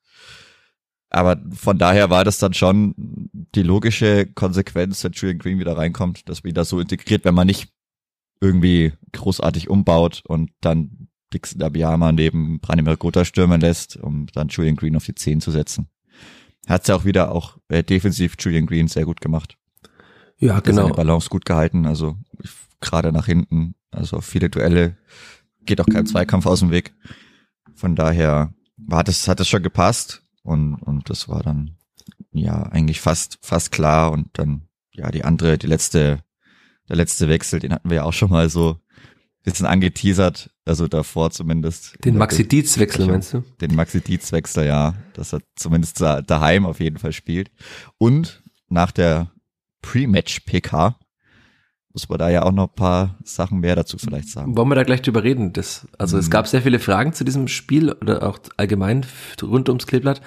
Aber 1.10 1.40
von 1.52 1.76
daher 1.76 2.08
war 2.08 2.24
das 2.24 2.38
dann 2.38 2.54
schon 2.54 2.94
die 2.96 3.64
logische 3.64 4.26
Konsequenz, 4.26 5.02
wenn 5.02 5.12
Julian 5.12 5.38
Green 5.38 5.58
wieder 5.58 5.76
reinkommt, 5.76 6.28
dass 6.28 6.44
wieder 6.44 6.64
so 6.64 6.78
integriert, 6.78 7.24
wenn 7.24 7.34
man 7.34 7.48
nicht 7.48 7.72
irgendwie 8.40 8.92
großartig 9.12 9.68
umbaut 9.68 10.22
und 10.26 10.50
dann 10.60 11.08
Dixon 11.34 11.62
Abiyama 11.62 12.12
neben 12.12 12.60
Branimir 12.60 12.96
Gotha 12.96 13.24
stürmen 13.24 13.60
lässt, 13.60 13.96
um 13.96 14.26
dann 14.32 14.48
Julian 14.48 14.76
Green 14.76 14.96
auf 14.96 15.04
die 15.04 15.14
10 15.14 15.40
zu 15.40 15.50
setzen. 15.50 15.88
Hat 16.68 16.86
ja 16.86 16.94
auch 16.94 17.04
wieder 17.04 17.32
auch 17.32 17.58
äh, 17.68 17.82
defensiv 17.82 18.36
Julian 18.38 18.66
Green 18.66 18.86
sehr 18.86 19.04
gut 19.04 19.20
gemacht. 19.20 19.58
Ja, 20.38 20.54
Hat 20.56 20.64
genau. 20.64 20.82
Seine 20.82 20.94
Balance 20.94 21.28
gut 21.28 21.44
gehalten, 21.44 21.86
also 21.86 22.16
gerade 22.80 23.12
nach 23.12 23.26
hinten, 23.26 23.74
also 23.90 24.20
viele 24.20 24.48
Duelle, 24.48 24.96
geht 25.66 25.80
auch 25.80 25.86
kein 25.86 26.06
Zweikampf 26.06 26.46
aus 26.46 26.60
dem 26.60 26.70
Weg. 26.70 26.94
Von 27.74 27.96
daher 27.96 28.54
war 28.76 29.04
das, 29.04 29.28
hat 29.28 29.40
das 29.40 29.48
schon 29.48 29.62
gepasst 29.62 30.22
und, 30.42 30.74
und 30.74 31.10
das 31.10 31.28
war 31.28 31.42
dann 31.42 31.76
ja 32.32 32.62
eigentlich 32.62 33.00
fast, 33.00 33.38
fast 33.42 33.72
klar 33.72 34.12
und 34.12 34.28
dann 34.34 34.68
ja 34.92 35.10
die 35.10 35.24
andere, 35.24 35.58
die 35.58 35.66
letzte, 35.66 36.22
der 36.88 36.96
letzte 36.96 37.28
Wechsel, 37.28 37.60
den 37.60 37.72
hatten 37.72 37.90
wir 37.90 37.96
ja 37.96 38.04
auch 38.04 38.12
schon 38.12 38.30
mal 38.30 38.48
so 38.48 38.78
bisschen 39.42 39.66
angeteasert, 39.66 40.50
also 40.64 40.86
davor 40.86 41.30
zumindest. 41.30 42.04
Den 42.04 42.16
Maxi-Dietz-Wechsel 42.16 43.06
meinst 43.06 43.32
du? 43.32 43.42
Den 43.60 43.74
Maxi-Dietz-Wechsel, 43.74 44.66
ja, 44.66 44.94
dass 45.14 45.32
er 45.32 45.40
zumindest 45.56 46.00
daheim 46.00 46.66
auf 46.66 46.80
jeden 46.80 46.98
Fall 46.98 47.12
spielt. 47.12 47.50
Und 47.98 48.42
nach 48.68 48.92
der 48.92 49.30
Pre-Match-PK 49.82 50.98
muss 51.92 52.08
man 52.08 52.18
da 52.18 52.30
ja 52.30 52.44
auch 52.44 52.52
noch 52.52 52.68
ein 52.68 52.74
paar 52.74 53.16
Sachen 53.24 53.60
mehr 53.60 53.74
dazu 53.74 53.98
vielleicht 53.98 54.28
sagen. 54.28 54.56
Wollen 54.56 54.68
wir 54.68 54.76
da 54.76 54.84
gleich 54.84 55.02
drüber 55.02 55.24
reden? 55.24 55.52
Das, 55.52 55.88
also 55.98 56.16
mhm. 56.16 56.20
es 56.20 56.30
gab 56.30 56.46
sehr 56.46 56.62
viele 56.62 56.78
Fragen 56.78 57.12
zu 57.12 57.24
diesem 57.24 57.48
Spiel 57.48 57.92
oder 57.92 58.28
auch 58.28 58.38
allgemein 58.56 59.04
rund 59.42 59.68
ums 59.68 59.86
Kleeblatt, 59.86 60.20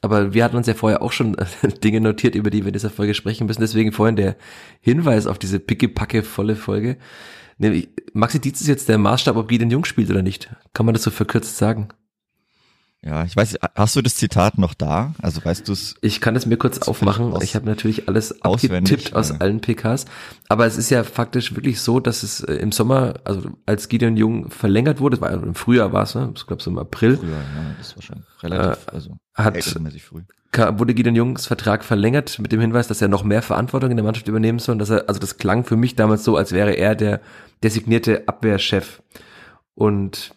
aber 0.00 0.32
wir 0.32 0.44
hatten 0.44 0.56
uns 0.56 0.68
ja 0.68 0.74
vorher 0.74 1.02
auch 1.02 1.12
schon 1.12 1.36
Dinge 1.84 2.00
notiert, 2.00 2.34
über 2.34 2.50
die 2.50 2.62
wir 2.62 2.68
in 2.68 2.72
dieser 2.72 2.90
Folge 2.90 3.14
sprechen 3.14 3.46
müssen. 3.46 3.60
Deswegen 3.60 3.92
vorhin 3.92 4.16
der 4.16 4.36
Hinweis 4.80 5.26
auf 5.26 5.38
diese 5.38 5.58
picke-packe 5.58 6.22
volle 6.22 6.54
Folge. 6.54 6.98
Maxi 8.12 8.40
Dietz 8.40 8.60
ist 8.60 8.68
jetzt 8.68 8.88
der 8.88 8.98
Maßstab, 8.98 9.36
ob 9.36 9.48
Gideon 9.48 9.70
Jung 9.70 9.84
spielt 9.84 10.10
oder 10.10 10.22
nicht. 10.22 10.54
Kann 10.72 10.86
man 10.86 10.94
das 10.94 11.02
so 11.02 11.10
verkürzt 11.10 11.56
sagen? 11.56 11.88
Ja, 13.04 13.22
ich 13.22 13.36
weiß, 13.36 13.58
hast 13.76 13.94
du 13.94 14.02
das 14.02 14.16
Zitat 14.16 14.58
noch 14.58 14.74
da? 14.74 15.14
Also 15.22 15.44
weißt 15.44 15.68
du 15.68 15.72
es? 15.72 15.94
Ich 16.00 16.20
kann 16.20 16.34
es 16.34 16.46
mir 16.46 16.56
kurz 16.56 16.78
aufmachen. 16.88 17.32
Ich 17.42 17.54
habe 17.54 17.64
natürlich 17.64 18.08
alles 18.08 18.42
abgetippt 18.42 19.14
aus 19.14 19.30
ja. 19.30 19.36
allen 19.36 19.60
PKs. 19.60 20.06
Aber 20.48 20.66
es 20.66 20.76
ist 20.76 20.90
ja 20.90 21.04
faktisch 21.04 21.54
wirklich 21.54 21.80
so, 21.80 22.00
dass 22.00 22.24
es 22.24 22.40
äh, 22.40 22.54
im 22.54 22.72
Sommer, 22.72 23.14
also 23.22 23.50
als 23.66 23.88
Gideon 23.88 24.16
Jung 24.16 24.50
verlängert 24.50 24.98
wurde, 24.98 25.20
war 25.20 25.30
im 25.30 25.54
Frühjahr 25.54 25.92
war 25.92 26.02
es, 26.02 26.16
ne? 26.16 26.32
ich 26.34 26.44
glaube 26.44 26.60
so 26.60 26.70
im 26.70 26.78
April. 26.78 27.18
Frühjahr, 27.18 27.38
ja, 27.38 27.74
das 27.78 27.88
ist 27.88 27.96
wahrscheinlich 27.96 28.26
relativ, 28.42 28.86
äh, 28.88 28.90
also 28.90 29.16
hat, 29.34 29.62
früh. 29.62 30.22
wurde 30.52 30.94
Gideon 30.94 31.14
Jungs 31.14 31.46
Vertrag 31.46 31.84
verlängert 31.84 32.40
mit 32.40 32.50
dem 32.50 32.60
Hinweis, 32.60 32.88
dass 32.88 33.00
er 33.00 33.06
noch 33.06 33.22
mehr 33.22 33.42
Verantwortung 33.42 33.92
in 33.92 33.96
der 33.96 34.04
Mannschaft 34.04 34.26
übernehmen 34.26 34.58
soll. 34.58 34.76
dass 34.76 34.90
er, 34.90 35.08
also 35.08 35.20
das 35.20 35.36
klang 35.36 35.62
für 35.62 35.76
mich 35.76 35.94
damals 35.94 36.24
so, 36.24 36.36
als 36.36 36.50
wäre 36.50 36.72
er 36.72 36.96
der 36.96 37.20
designierte 37.62 38.26
Abwehrchef. 38.26 39.02
Und 39.74 40.34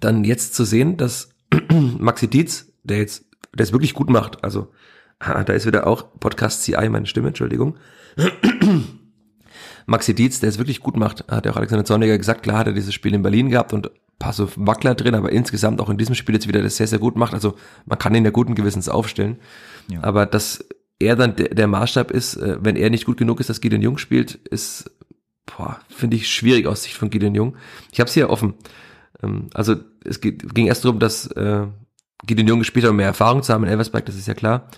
dann 0.00 0.24
jetzt 0.24 0.56
zu 0.56 0.64
sehen, 0.64 0.96
dass 0.96 1.30
Maxi 1.98 2.28
Dietz, 2.28 2.72
der 2.84 2.98
jetzt, 2.98 3.24
der 3.54 3.64
es 3.64 3.72
wirklich 3.72 3.94
gut 3.94 4.10
macht, 4.10 4.44
also 4.44 4.72
da 5.20 5.52
ist 5.52 5.66
wieder 5.66 5.86
auch 5.86 6.06
Podcast 6.20 6.62
CI, 6.62 6.88
meine 6.88 7.06
Stimme, 7.06 7.28
Entschuldigung. 7.28 7.76
Maxi 9.86 10.14
Dietz, 10.14 10.40
der 10.40 10.50
es 10.50 10.58
wirklich 10.58 10.80
gut 10.80 10.96
macht, 10.96 11.24
hat 11.28 11.46
ja 11.46 11.52
auch 11.52 11.56
Alexander 11.56 11.84
Zorniger 11.84 12.18
gesagt, 12.18 12.42
klar 12.42 12.58
hat 12.58 12.66
er 12.68 12.72
dieses 12.72 12.94
Spiel 12.94 13.14
in 13.14 13.22
Berlin 13.22 13.48
gehabt 13.48 13.72
und 13.72 13.90
paar 14.18 14.32
so 14.32 14.48
Wackler 14.56 14.94
drin, 14.94 15.14
aber 15.14 15.32
insgesamt 15.32 15.80
auch 15.80 15.88
in 15.88 15.96
diesem 15.96 16.14
Spiel 16.14 16.34
jetzt 16.34 16.48
wieder 16.48 16.62
das 16.62 16.76
sehr, 16.76 16.86
sehr 16.86 16.98
gut 16.98 17.16
macht. 17.16 17.34
Also 17.34 17.54
man 17.86 17.98
kann 17.98 18.14
ihn 18.14 18.24
ja 18.24 18.30
guten 18.30 18.54
Gewissens 18.54 18.88
aufstellen. 18.88 19.38
Ja. 19.88 20.02
Aber 20.02 20.26
dass 20.26 20.64
er 20.98 21.16
dann 21.16 21.36
der, 21.36 21.54
der 21.54 21.66
Maßstab 21.68 22.10
ist, 22.10 22.36
äh, 22.36 22.58
wenn 22.60 22.76
er 22.76 22.90
nicht 22.90 23.04
gut 23.04 23.16
genug 23.16 23.40
ist, 23.40 23.48
dass 23.48 23.60
Gideon 23.60 23.82
Jung 23.82 23.98
spielt, 23.98 24.34
ist, 24.34 24.90
boah, 25.46 25.78
finde 25.88 26.16
ich 26.16 26.28
schwierig 26.28 26.66
aus 26.66 26.82
Sicht 26.82 26.96
von 26.96 27.10
Gideon 27.10 27.34
Jung. 27.34 27.56
Ich 27.92 28.00
habe 28.00 28.08
es 28.08 28.14
hier 28.14 28.30
offen. 28.30 28.54
Ähm, 29.22 29.48
also 29.54 29.76
es 30.08 30.20
ging 30.20 30.66
erst 30.66 30.84
darum, 30.84 30.98
dass 30.98 31.26
äh, 31.32 31.66
Gideon 32.26 32.48
Jung 32.48 32.58
gespielt 32.58 32.84
hat, 32.84 32.90
um 32.90 32.96
mehr 32.96 33.06
Erfahrung 33.06 33.42
zu 33.42 33.52
haben 33.52 33.64
in 33.64 33.70
Elversberg, 33.70 34.06
das 34.06 34.16
ist 34.16 34.28
ja 34.28 34.34
klar. 34.34 34.68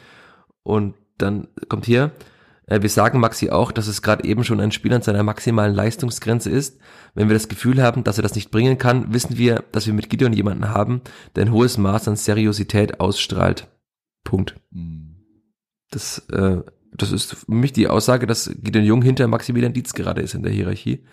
Und 0.62 0.95
dann 1.19 1.49
kommt 1.69 1.87
hier, 1.87 2.12
äh, 2.66 2.83
wir 2.83 2.88
sagen 2.88 3.21
Maxi 3.21 3.51
auch, 3.51 3.73
dass 3.73 3.88
es 3.88 4.03
gerade 4.03 4.25
eben 4.25 4.45
schon 4.45 4.61
ein 4.61 4.73
Spiel 4.73 4.93
an 4.93 5.03
seiner 5.03 5.23
maximalen 5.23 5.75
Leistungsgrenze 5.75 6.51
ist. 6.51 6.79
Wenn 7.14 7.29
wir 7.29 7.35
das 7.35 7.49
Gefühl 7.49 7.83
haben, 7.83 8.05
dass 8.05 8.19
er 8.19 8.23
das 8.23 8.35
nicht 8.35 8.51
bringen 8.51 8.79
kann, 8.79 9.12
wissen 9.12 9.37
wir, 9.37 9.64
dass 9.73 9.87
wir 9.87 9.95
mit 9.95 10.09
Gideon 10.11 10.33
jemanden 10.33 10.69
haben, 10.69 11.03
der 11.35 11.47
ein 11.47 11.53
hohes 11.53 11.79
Maß 11.79 12.09
an 12.09 12.16
Seriosität 12.16 13.01
ausstrahlt. 13.01 13.69
Punkt. 14.25 14.57
Mhm. 14.71 15.16
Das, 15.90 16.21
äh, 16.31 16.59
das 16.93 17.12
ist 17.12 17.35
für 17.35 17.53
mich 17.53 17.73
die 17.73 17.88
Aussage, 17.88 18.27
dass 18.27 18.51
Gideon 18.62 18.85
Jung 18.85 19.03
hinter 19.03 19.27
Maximilian 19.27 19.73
Dietz 19.73 19.93
gerade 19.93 20.21
ist 20.21 20.35
in 20.35 20.43
der 20.43 20.53
Hierarchie. 20.53 21.05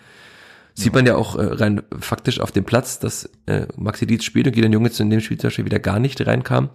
Sieht 0.78 0.94
man 0.94 1.06
ja 1.06 1.16
auch 1.16 1.34
äh, 1.34 1.42
rein 1.42 1.82
faktisch 1.98 2.38
auf 2.38 2.52
dem 2.52 2.64
Platz, 2.64 3.00
dass 3.00 3.28
äh, 3.46 3.66
Maxi 3.76 4.06
Dietz 4.06 4.22
spielt 4.22 4.46
und 4.46 4.52
Gideon 4.52 4.72
Jung 4.72 4.84
jetzt 4.84 5.00
in 5.00 5.10
dem 5.10 5.18
Spiel 5.18 5.36
zum 5.36 5.48
Beispiel 5.48 5.64
wieder 5.64 5.80
gar 5.80 5.98
nicht 5.98 6.24
reinkam. 6.24 6.70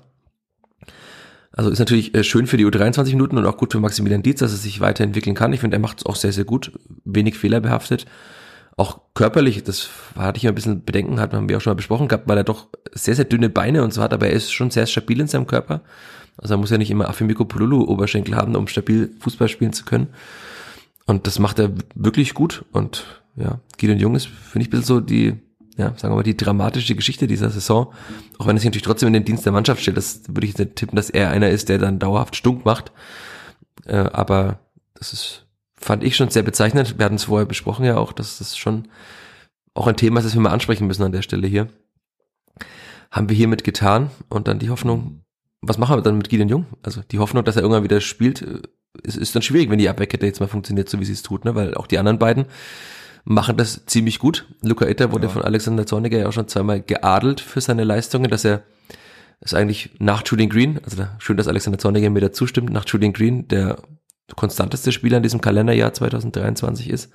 Also 1.54 1.70
ist 1.70 1.80
natürlich 1.80 2.14
äh, 2.14 2.26
schön 2.26 2.46
für 2.46 2.58
die 2.58 2.66
U23 2.66 3.12
Minuten 3.12 3.38
und 3.38 3.46
auch 3.46 3.56
gut 3.56 3.72
für 3.72 3.80
Maximilian 3.80 4.22
Dietz, 4.22 4.40
dass 4.40 4.52
er 4.52 4.58
sich 4.58 4.82
weiterentwickeln 4.82 5.38
kann. 5.38 5.54
Ich 5.54 5.62
finde, 5.62 5.78
er 5.78 5.80
macht 5.80 6.00
es 6.00 6.06
auch 6.06 6.18
sehr, 6.18 6.34
sehr 6.34 6.44
gut, 6.44 6.74
wenig 7.06 7.38
fehlerbehaftet. 7.38 8.06
Auch 8.76 9.00
körperlich, 9.14 9.64
das 9.64 9.90
hatte 10.18 10.38
ich 10.38 10.48
ein 10.50 10.56
bisschen 10.56 10.84
Bedenken, 10.84 11.22
hat 11.22 11.32
haben 11.32 11.48
wir 11.48 11.56
auch 11.56 11.62
schon 11.62 11.72
mal 11.72 11.76
besprochen 11.76 12.10
gehabt, 12.10 12.28
weil 12.28 12.38
er 12.38 12.44
doch 12.44 12.68
sehr, 12.92 13.16
sehr 13.16 13.24
dünne 13.24 13.50
Beine 13.50 13.86
und 13.86 13.94
so 13.94 14.02
hat, 14.02 14.14
aber 14.14 14.28
er 14.28 14.34
ist 14.34 14.52
schon 14.52 14.70
sehr 14.70 14.86
stabil 14.86 15.22
in 15.22 15.28
seinem 15.28 15.48
Körper. 15.48 15.82
Also 16.36 16.56
er 16.56 16.58
muss 16.58 16.72
ja 16.72 16.78
nicht 16.78 16.92
immer 16.92 17.08
Afimiko 17.08 17.46
Pululu 17.46 17.86
Oberschenkel 17.86 18.36
haben, 18.36 18.58
um 18.58 18.68
stabil 18.68 19.12
Fußball 19.22 19.48
spielen 19.48 19.72
zu 19.72 19.86
können. 19.86 20.08
Und 21.06 21.26
das 21.26 21.40
macht 21.40 21.60
er 21.60 21.72
wirklich 21.96 22.34
gut 22.34 22.66
und 22.74 23.23
ja, 23.36 23.60
Gideon 23.78 24.00
Jung 24.00 24.16
ist, 24.16 24.28
finde 24.28 24.64
ich, 24.64 24.68
ein 24.68 24.72
bisschen 24.72 24.86
so 24.86 25.00
die, 25.00 25.34
ja, 25.78 25.94
sagen 25.98 26.14
wir 26.14 26.18
mal, 26.18 26.24
die 26.24 26.38
dramatische 26.38 26.96
Geschichte 26.96 27.28
dieser 27.28 27.50
Saison. 27.50 27.94
Auch 28.38 28.48
wenn 28.48 28.56
er 28.56 28.60
sich 28.60 28.68
natürlich 28.68 28.86
trotzdem 28.86 29.08
in 29.08 29.14
den 29.14 29.26
Dienst 29.26 29.46
der 29.46 29.54
Mannschaft 29.54 29.82
stellt, 29.82 29.98
das 29.98 30.22
würde 30.28 30.46
ich 30.46 30.58
nicht 30.58 30.76
tippen, 30.76 30.96
dass 30.96 31.10
er 31.10 31.30
einer 31.30 31.50
ist, 31.50 31.70
der 31.70 31.80
dann 31.80 32.00
dauerhaft 32.00 32.36
stunk 32.36 32.66
macht. 32.66 32.92
Äh, 33.86 33.96
aber 33.96 34.60
das 34.94 35.14
ist, 35.14 35.48
fand 35.76 36.04
ich 36.04 36.16
schon 36.16 36.30
sehr 36.30 36.44
bezeichnend. 36.44 36.98
Wir 36.98 37.06
hatten 37.06 37.16
es 37.16 37.26
vorher 37.26 37.48
besprochen 37.48 37.86
ja 37.86 37.98
auch, 37.98 38.14
dass 38.14 38.38
das 38.38 38.58
schon 38.58 38.88
auch 39.74 39.88
ein 39.88 39.98
Thema 39.98 40.20
ist, 40.20 40.26
das 40.26 40.36
wir 40.36 40.42
mal 40.42 40.52
ansprechen 40.52 40.86
müssen 40.86 41.04
an 41.04 41.12
der 41.12 41.24
Stelle 41.24 41.48
hier. 41.48 41.68
Haben 43.10 43.30
wir 43.30 43.36
hiermit 43.36 43.64
getan 43.64 44.12
und 44.30 44.48
dann 44.48 44.60
die 44.60 44.70
Hoffnung, 44.70 45.24
was 45.62 45.78
machen 45.78 45.98
wir 45.98 46.02
dann 46.02 46.18
mit 46.18 46.30
Gideon 46.30 46.50
Jung? 46.50 46.66
Also 46.84 47.02
die 47.02 47.20
Hoffnung, 47.20 47.44
dass 47.44 47.56
er 47.56 47.64
irgendwann 47.64 47.84
wieder 47.84 48.00
spielt, 48.02 48.44
äh, 48.44 48.62
ist, 49.02 49.18
ist 49.18 49.36
dann 49.36 49.42
schwierig, 49.42 49.72
wenn 49.72 49.80
die 49.80 49.90
Abwehrkette 49.90 50.26
jetzt 50.26 50.40
mal 50.40 50.48
funktioniert, 50.48 50.88
so 50.88 51.00
wie 51.00 51.06
sie 51.06 51.14
es 51.14 51.24
tut, 51.24 51.46
ne? 51.46 51.56
weil 51.56 51.74
auch 51.74 51.88
die 51.88 51.98
anderen 51.98 52.20
beiden 52.20 52.46
machen 53.24 53.58
das 53.58 53.86
ziemlich 53.86 54.20
gut. 54.20 54.48
Luca 54.62 54.86
Itter 54.86 55.12
wurde 55.12 55.28
ja. 55.28 55.34
von 55.34 55.42
Alexander 55.42 55.86
Zorniger 55.86 56.20
ja 56.20 56.28
auch 56.28 56.34
schon 56.34 56.48
zweimal 56.48 56.82
geadelt 56.82 57.42
für 57.42 57.62
seine 57.62 57.84
Leistungen, 57.84 58.30
dass 58.30 58.46
er 58.46 58.64
ist 59.42 59.54
eigentlich 59.54 59.92
nach 60.00 60.24
Julian 60.26 60.50
Green, 60.50 60.80
also 60.84 61.06
schön, 61.18 61.36
dass 61.36 61.50
Alexander 61.50 61.78
Zorniger 61.78 62.10
mir 62.10 62.22
da 62.22 62.32
zustimmt, 62.32 62.70
nach 62.70 62.86
Julian 62.88 63.12
Green 63.12 63.48
der 63.50 63.78
konstanteste 64.36 64.92
Spieler 64.94 65.18
in 65.18 65.24
diesem 65.24 65.42
Kalenderjahr 65.42 65.94
2023 65.94 66.90
ist. 66.90 67.12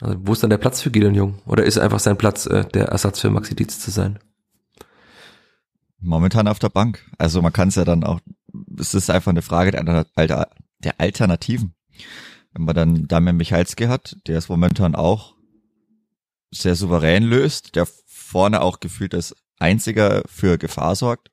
Also 0.00 0.16
wo 0.20 0.32
ist 0.32 0.42
dann 0.42 0.50
der 0.50 0.58
Platz 0.58 0.80
für 0.80 0.90
Gideon 0.90 1.14
Jung? 1.14 1.38
Oder 1.46 1.64
ist 1.64 1.78
einfach 1.78 2.00
sein 2.00 2.18
Platz, 2.18 2.46
äh, 2.46 2.64
der 2.64 2.86
Ersatz 2.86 3.20
für 3.20 3.30
Maxi 3.30 3.54
Dietz 3.54 3.78
zu 3.78 3.90
sein? 3.90 4.18
Momentan 6.00 6.48
auf 6.48 6.58
der 6.58 6.68
Bank. 6.68 7.04
Also 7.18 7.42
man 7.42 7.52
kann 7.52 7.68
es 7.68 7.74
ja 7.74 7.84
dann 7.84 8.04
auch, 8.04 8.20
es 8.78 8.94
ist 8.94 9.10
einfach 9.10 9.30
eine 9.30 9.42
Frage 9.42 9.72
der, 9.72 10.06
der 10.16 11.00
Alternativen. 11.00 11.74
Wenn 12.58 12.64
man 12.64 12.74
dann 12.74 13.06
Damian 13.06 13.36
Michalski 13.36 13.84
hat, 13.84 14.16
der 14.26 14.36
es 14.36 14.48
momentan 14.48 14.96
auch 14.96 15.36
sehr 16.50 16.74
souverän 16.74 17.22
löst, 17.22 17.76
der 17.76 17.86
vorne 18.04 18.62
auch 18.62 18.80
gefühlt 18.80 19.14
als 19.14 19.36
einziger 19.60 20.22
für 20.26 20.58
Gefahr 20.58 20.96
sorgt 20.96 21.30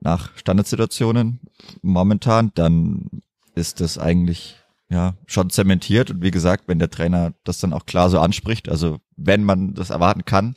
nach 0.00 0.36
Standardsituationen 0.36 1.40
momentan, 1.80 2.52
dann 2.54 3.22
ist 3.54 3.80
das 3.80 3.96
eigentlich 3.96 4.56
ja 4.90 5.14
schon 5.24 5.48
zementiert. 5.48 6.10
Und 6.10 6.20
wie 6.22 6.30
gesagt, 6.30 6.64
wenn 6.66 6.78
der 6.78 6.90
Trainer 6.90 7.32
das 7.44 7.58
dann 7.58 7.72
auch 7.72 7.86
klar 7.86 8.10
so 8.10 8.20
anspricht, 8.20 8.68
also 8.68 8.98
wenn 9.16 9.42
man 9.42 9.72
das 9.72 9.88
erwarten 9.88 10.26
kann, 10.26 10.54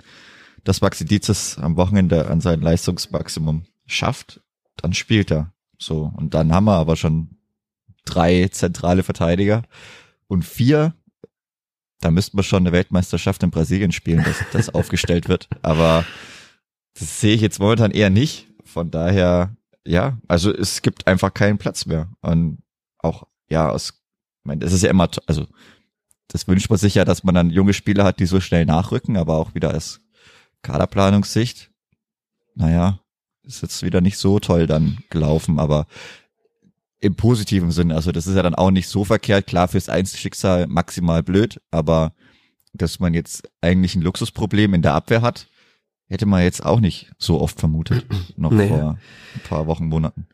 dass 0.65 0.82
Maxi 0.82 1.06
Dietzes 1.06 1.58
am 1.58 1.78
Wochenende 1.78 2.28
an 2.28 2.41
sein 2.41 2.60
Leistungsmaximum 2.60 3.65
schafft, 3.86 4.41
dann 4.76 4.93
spielt 4.93 5.32
er 5.32 5.54
so. 5.78 6.12
Und 6.17 6.34
dann 6.34 6.52
haben 6.52 6.65
wir 6.65 6.76
aber 6.76 6.97
schon 6.97 7.38
drei 8.05 8.47
zentrale 8.51 9.03
Verteidiger 9.03 9.63
und 10.27 10.43
vier, 10.43 10.93
da 12.01 12.11
müssten 12.11 12.37
wir 12.37 12.43
schon 12.43 12.63
eine 12.63 12.71
Weltmeisterschaft 12.73 13.43
in 13.43 13.51
Brasilien 13.51 13.91
spielen, 13.91 14.23
dass 14.23 14.37
das 14.51 14.69
aufgestellt 14.73 15.29
wird. 15.29 15.47
Aber 15.61 16.05
das 16.95 17.21
sehe 17.21 17.35
ich 17.35 17.41
jetzt 17.41 17.59
momentan 17.59 17.91
eher 17.91 18.09
nicht. 18.09 18.47
Von 18.65 18.91
daher, 18.91 19.55
ja, 19.85 20.17
also 20.27 20.53
es 20.53 20.81
gibt 20.81 21.07
einfach 21.07 21.33
keinen 21.33 21.57
Platz 21.57 21.85
mehr. 21.85 22.09
Und 22.21 22.59
auch, 22.99 23.27
ja, 23.49 23.69
aus, 23.69 23.89
ich 23.89 24.45
meine, 24.45 24.59
das 24.59 24.73
ist 24.73 24.83
ja 24.83 24.89
immer, 24.89 25.09
also 25.27 25.47
das 26.27 26.47
wünscht 26.47 26.69
man 26.69 26.79
sich 26.79 26.95
ja, 26.95 27.05
dass 27.05 27.23
man 27.23 27.35
dann 27.35 27.49
junge 27.49 27.73
Spieler 27.73 28.03
hat, 28.03 28.19
die 28.19 28.25
so 28.25 28.39
schnell 28.41 28.65
nachrücken, 28.65 29.17
aber 29.17 29.37
auch 29.37 29.55
wieder 29.55 29.71
als 29.71 30.01
Kaderplanungssicht. 30.61 31.69
Naja, 32.55 32.99
ist 33.43 33.61
jetzt 33.61 33.83
wieder 33.83 34.01
nicht 34.01 34.17
so 34.17 34.39
toll 34.39 34.67
dann 34.67 34.97
gelaufen, 35.09 35.59
aber 35.59 35.87
im 37.03 37.15
positiven 37.15 37.71
Sinne. 37.71 37.95
Also 37.95 38.13
das 38.13 38.27
ist 38.27 38.35
ja 38.35 38.43
dann 38.43 38.55
auch 38.55 38.71
nicht 38.71 38.87
so 38.87 39.03
verkehrt. 39.03 39.45
Klar, 39.45 39.67
fürs 39.67 39.89
Einzelschicksal 39.89 40.67
maximal 40.67 41.21
blöd, 41.21 41.59
aber 41.69 42.13
dass 42.71 43.01
man 43.01 43.13
jetzt 43.13 43.49
eigentlich 43.59 43.95
ein 43.95 44.01
Luxusproblem 44.01 44.73
in 44.73 44.81
der 44.81 44.93
Abwehr 44.93 45.21
hat, 45.21 45.49
hätte 46.07 46.25
man 46.25 46.43
jetzt 46.43 46.65
auch 46.65 46.79
nicht 46.79 47.11
so 47.17 47.41
oft 47.41 47.59
vermutet, 47.59 48.05
noch 48.37 48.51
nee. 48.51 48.69
vor 48.69 48.97
ein 49.35 49.41
paar 49.43 49.67
Wochen, 49.67 49.87
Monaten. 49.87 50.27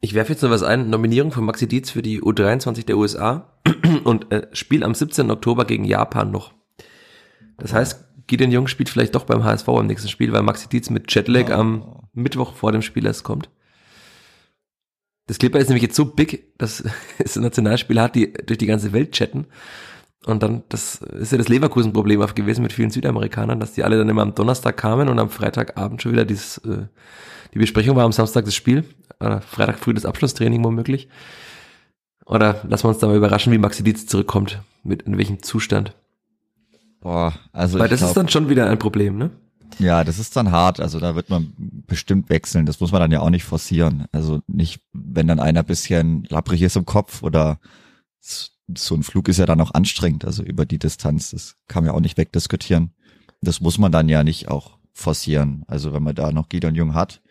Ich 0.00 0.14
werfe 0.14 0.32
jetzt 0.32 0.42
noch 0.42 0.50
was 0.50 0.64
ein. 0.64 0.90
Nominierung 0.90 1.30
von 1.30 1.44
Maxi 1.44 1.68
Dietz 1.68 1.90
für 1.90 2.02
die 2.02 2.20
U23 2.20 2.84
der 2.84 2.98
USA 2.98 3.60
und 4.04 4.32
äh, 4.32 4.48
Spiel 4.52 4.82
am 4.82 4.94
17. 4.94 5.30
Oktober 5.30 5.66
gegen 5.66 5.84
Japan 5.84 6.32
noch. 6.32 6.52
Das 7.58 7.72
heißt, 7.72 8.06
Gideon 8.26 8.50
Jung 8.50 8.66
spielt 8.66 8.88
vielleicht 8.88 9.14
doch 9.14 9.24
beim 9.24 9.44
HSV 9.44 9.68
am 9.68 9.86
nächsten 9.86 10.08
Spiel, 10.08 10.32
weil 10.32 10.42
Maxi 10.42 10.68
Dietz 10.68 10.90
mit 10.90 11.12
Jetlag 11.14 11.50
oh. 11.50 11.54
am 11.54 12.02
Mittwoch 12.12 12.54
vor 12.54 12.72
dem 12.72 12.82
Spiel 12.82 13.06
erst 13.06 13.22
kommt. 13.22 13.50
Das 15.28 15.38
Clipper 15.38 15.58
ist 15.58 15.68
nämlich 15.68 15.82
jetzt 15.82 15.94
so 15.94 16.06
big, 16.06 16.58
dass 16.58 16.82
es 17.18 17.36
ein 17.36 17.42
Nationalspiel 17.42 18.00
hat, 18.00 18.16
die 18.16 18.32
durch 18.32 18.58
die 18.58 18.66
ganze 18.66 18.92
Welt 18.92 19.12
chatten. 19.12 19.46
Und 20.26 20.42
dann, 20.42 20.64
das 20.68 20.96
ist 20.96 21.32
ja 21.32 21.38
das 21.38 21.48
Leverkusen-Problem 21.48 22.20
auch 22.20 22.34
gewesen 22.34 22.62
mit 22.62 22.72
vielen 22.72 22.90
Südamerikanern, 22.90 23.60
dass 23.60 23.74
die 23.74 23.84
alle 23.84 23.96
dann 23.96 24.08
immer 24.08 24.22
am 24.22 24.34
Donnerstag 24.34 24.76
kamen 24.76 25.08
und 25.08 25.18
am 25.18 25.30
Freitagabend 25.30 26.02
schon 26.02 26.12
wieder 26.12 26.24
dieses, 26.24 26.58
äh, 26.58 26.86
die 27.54 27.58
Besprechung 27.58 27.94
war 27.94 28.04
am 28.04 28.12
Samstag 28.12 28.44
das 28.44 28.54
Spiel, 28.54 28.84
äh, 29.20 29.40
Freitag 29.40 29.78
früh 29.78 29.94
das 29.94 30.04
Abschlusstraining 30.04 30.64
womöglich. 30.64 31.08
Oder 32.26 32.62
lassen 32.68 32.84
wir 32.84 32.88
uns 32.88 32.98
da 32.98 33.06
mal 33.06 33.16
überraschen, 33.16 33.52
wie 33.52 33.58
Maxi 33.58 33.82
Dietz 33.82 34.06
zurückkommt, 34.06 34.60
mit 34.82 35.02
in 35.02 35.16
welchem 35.16 35.42
Zustand. 35.42 35.94
Boah, 37.00 37.32
also. 37.52 37.78
Weil 37.78 37.88
das 37.88 38.00
glaub, 38.00 38.10
ist 38.10 38.16
dann 38.16 38.28
schon 38.28 38.48
wieder 38.48 38.68
ein 38.68 38.78
Problem, 38.78 39.16
ne? 39.16 39.30
Ja, 39.78 40.02
das 40.02 40.18
ist 40.18 40.34
dann 40.36 40.50
hart. 40.50 40.80
Also 40.80 40.98
da 40.98 41.14
wird 41.14 41.30
man 41.30 41.52
bestimmt 41.86 42.30
wechseln. 42.30 42.66
Das 42.66 42.80
muss 42.80 42.92
man 42.92 43.00
dann 43.00 43.12
ja 43.12 43.20
auch 43.20 43.30
nicht 43.30 43.44
forcieren. 43.44 44.06
Also 44.12 44.40
nicht, 44.46 44.80
wenn 44.92 45.28
dann 45.28 45.40
einer 45.40 45.62
bisschen 45.62 46.24
lapprig 46.28 46.62
ist 46.62 46.76
im 46.76 46.84
Kopf 46.84 47.22
oder 47.22 47.60
so 48.20 48.94
ein 48.94 49.02
Flug 49.02 49.28
ist 49.28 49.38
ja 49.38 49.46
dann 49.46 49.60
auch 49.60 49.72
anstrengend. 49.72 50.24
Also 50.24 50.42
über 50.42 50.66
die 50.66 50.78
Distanz, 50.78 51.30
das 51.30 51.56
kann 51.68 51.84
man 51.84 51.92
ja 51.92 51.96
auch 51.96 52.02
nicht 52.02 52.18
wegdiskutieren. 52.18 52.92
Das 53.40 53.60
muss 53.60 53.78
man 53.78 53.92
dann 53.92 54.08
ja 54.08 54.24
nicht 54.24 54.48
auch 54.48 54.78
forcieren. 54.92 55.64
Also 55.68 55.92
wenn 55.92 56.02
man 56.02 56.14
da 56.14 56.32
noch 56.32 56.48
Gideon 56.48 56.74
Jung 56.74 56.94
hat. 56.94 57.22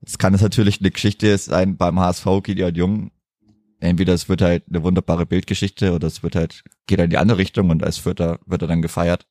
Jetzt 0.00 0.18
kann 0.18 0.34
es 0.34 0.42
natürlich 0.42 0.80
eine 0.80 0.90
Geschichte 0.90 1.38
sein 1.38 1.76
beim 1.76 1.98
HSV 1.98 2.26
Gideon 2.42 2.74
Jung. 2.74 3.10
Entweder 3.78 4.14
es 4.14 4.28
wird 4.28 4.42
halt 4.42 4.64
eine 4.68 4.82
wunderbare 4.82 5.26
Bildgeschichte 5.26 5.92
oder 5.92 6.08
es 6.08 6.22
wird 6.22 6.36
halt, 6.36 6.64
geht 6.86 6.98
er 6.98 7.04
in 7.04 7.10
die 7.10 7.18
andere 7.18 7.38
Richtung 7.38 7.70
und 7.70 7.84
als 7.84 8.04
wird 8.04 8.20
er, 8.20 8.40
wird 8.46 8.62
er 8.62 8.68
dann 8.68 8.82
gefeiert 8.82 9.26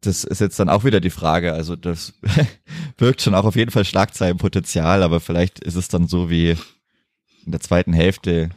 das 0.00 0.24
ist 0.24 0.40
jetzt 0.40 0.58
dann 0.60 0.68
auch 0.68 0.84
wieder 0.84 1.00
die 1.00 1.10
Frage. 1.10 1.52
Also 1.52 1.76
das 1.76 2.14
wirkt 2.98 3.22
schon 3.22 3.34
auch 3.34 3.44
auf 3.44 3.56
jeden 3.56 3.70
Fall 3.70 3.84
Schlagzeilenpotenzial, 3.84 5.02
aber 5.02 5.20
vielleicht 5.20 5.58
ist 5.60 5.74
es 5.74 5.88
dann 5.88 6.06
so 6.06 6.30
wie 6.30 6.56
in 7.44 7.52
der 7.52 7.60
zweiten 7.60 7.92
Hälfte 7.92 8.50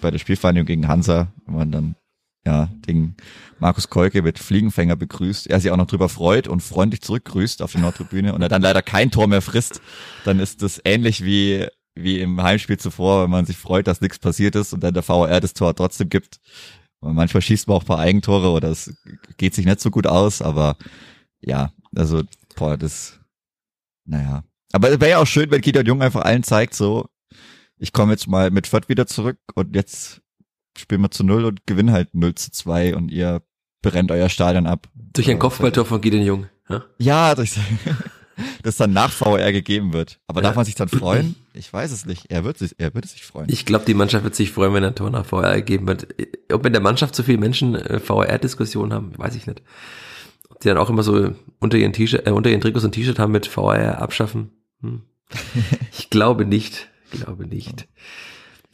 bei 0.00 0.10
der 0.10 0.18
Spielvereinigung 0.18 0.66
gegen 0.66 0.88
Hansa, 0.88 1.32
wenn 1.46 1.54
man 1.54 1.72
dann 1.72 1.96
ja 2.44 2.68
den 2.86 3.16
Markus 3.58 3.88
Kolke 3.88 4.22
mit 4.22 4.38
Fliegenfänger 4.38 4.96
begrüßt, 4.96 5.46
er 5.48 5.60
sich 5.60 5.70
auch 5.70 5.76
noch 5.76 5.86
drüber 5.86 6.08
freut 6.08 6.46
und 6.46 6.62
freundlich 6.62 7.00
zurückgrüßt 7.00 7.62
auf 7.62 7.72
die 7.72 7.78
Nordtribüne 7.78 8.34
und 8.34 8.42
er 8.42 8.48
dann 8.48 8.62
leider 8.62 8.82
kein 8.82 9.10
Tor 9.10 9.26
mehr 9.26 9.42
frisst, 9.42 9.80
dann 10.24 10.38
ist 10.38 10.62
das 10.62 10.80
ähnlich 10.84 11.24
wie 11.24 11.66
wie 11.98 12.20
im 12.20 12.42
Heimspiel 12.42 12.78
zuvor, 12.78 13.24
wenn 13.24 13.30
man 13.30 13.46
sich 13.46 13.56
freut, 13.56 13.86
dass 13.86 14.02
nichts 14.02 14.18
passiert 14.18 14.54
ist 14.54 14.74
und 14.74 14.84
dann 14.84 14.92
der 14.92 15.02
VR 15.02 15.40
das 15.40 15.54
Tor 15.54 15.74
trotzdem 15.74 16.10
gibt. 16.10 16.40
Und 17.00 17.14
manchmal 17.14 17.42
schießt 17.42 17.68
man 17.68 17.76
auch 17.76 17.82
ein 17.82 17.86
paar 17.86 17.98
Eigentore 17.98 18.50
oder 18.50 18.70
es 18.70 18.94
geht 19.36 19.54
sich 19.54 19.66
nicht 19.66 19.80
so 19.80 19.90
gut 19.90 20.06
aus, 20.06 20.42
aber 20.42 20.76
ja, 21.40 21.72
also, 21.94 22.22
boah, 22.56 22.76
das, 22.76 23.20
naja. 24.04 24.44
Aber 24.72 24.90
es 24.90 25.00
wäre 25.00 25.12
ja 25.12 25.18
auch 25.18 25.26
schön, 25.26 25.50
wenn 25.50 25.60
Gideon 25.60 25.86
Jung 25.86 26.02
einfach 26.02 26.22
allen 26.22 26.42
zeigt, 26.42 26.74
so, 26.74 27.08
ich 27.78 27.92
komme 27.92 28.12
jetzt 28.12 28.26
mal 28.26 28.50
mit 28.50 28.66
Fürth 28.66 28.88
wieder 28.88 29.06
zurück 29.06 29.38
und 29.54 29.74
jetzt 29.76 30.22
spielen 30.76 31.02
wir 31.02 31.10
zu 31.10 31.24
null 31.24 31.44
und 31.44 31.66
gewinnen 31.66 31.92
halt 31.92 32.14
0 32.14 32.34
zu 32.34 32.50
2 32.50 32.96
und 32.96 33.10
ihr 33.10 33.42
brennt 33.82 34.10
euer 34.10 34.28
Stadion 34.28 34.66
ab. 34.66 34.88
Durch 34.94 35.30
ein 35.30 35.38
Kopfballtor 35.38 35.84
von 35.84 36.00
Gideon 36.00 36.22
Jung. 36.22 36.46
Ja, 36.68 36.84
ja 36.98 37.34
durch, 37.34 37.58
das 38.62 38.76
dann 38.76 38.92
nach 38.92 39.12
VR 39.12 39.52
gegeben 39.52 39.92
wird. 39.92 40.20
Aber 40.26 40.40
ja. 40.40 40.48
darf 40.48 40.56
man 40.56 40.64
sich 40.64 40.74
dann 40.74 40.88
freuen? 40.88 41.36
Ich 41.56 41.72
weiß 41.72 41.92
es 41.92 42.06
nicht. 42.06 42.26
Er 42.30 42.44
wird 42.44 42.58
sich, 42.58 42.74
er 42.78 42.94
würde 42.94 43.08
sich 43.08 43.24
freuen. 43.24 43.48
Ich 43.50 43.64
glaube, 43.64 43.84
die 43.84 43.94
Mannschaft 43.94 44.24
wird 44.24 44.34
sich 44.34 44.52
freuen, 44.52 44.74
wenn 44.74 44.94
Tor 44.94 45.10
nach 45.10 45.26
VR 45.26 45.56
gegeben 45.56 45.86
wird. 45.88 46.08
Ob 46.52 46.64
in 46.66 46.72
der 46.72 46.82
Mannschaft 46.82 47.14
so 47.14 47.22
viele 47.22 47.38
Menschen 47.38 47.74
äh, 47.74 47.98
VR-Diskussionen 47.98 48.92
haben, 48.92 49.12
weiß 49.16 49.34
ich 49.34 49.46
nicht. 49.46 49.62
Ob 50.48 50.60
die 50.60 50.68
dann 50.68 50.78
auch 50.78 50.90
immer 50.90 51.02
so 51.02 51.32
unter 51.58 51.78
ihren 51.78 51.92
äh, 51.94 52.30
unter 52.30 52.50
ihren 52.50 52.60
Trikots 52.60 52.84
ein 52.84 52.92
T-Shirt 52.92 53.18
haben 53.18 53.32
mit 53.32 53.46
VR 53.46 54.00
abschaffen. 54.00 54.50
Hm. 54.80 55.02
Ich 55.98 56.10
glaube 56.10 56.44
nicht. 56.44 56.88
Ich 57.12 57.20
glaube 57.20 57.46
nicht. 57.46 57.88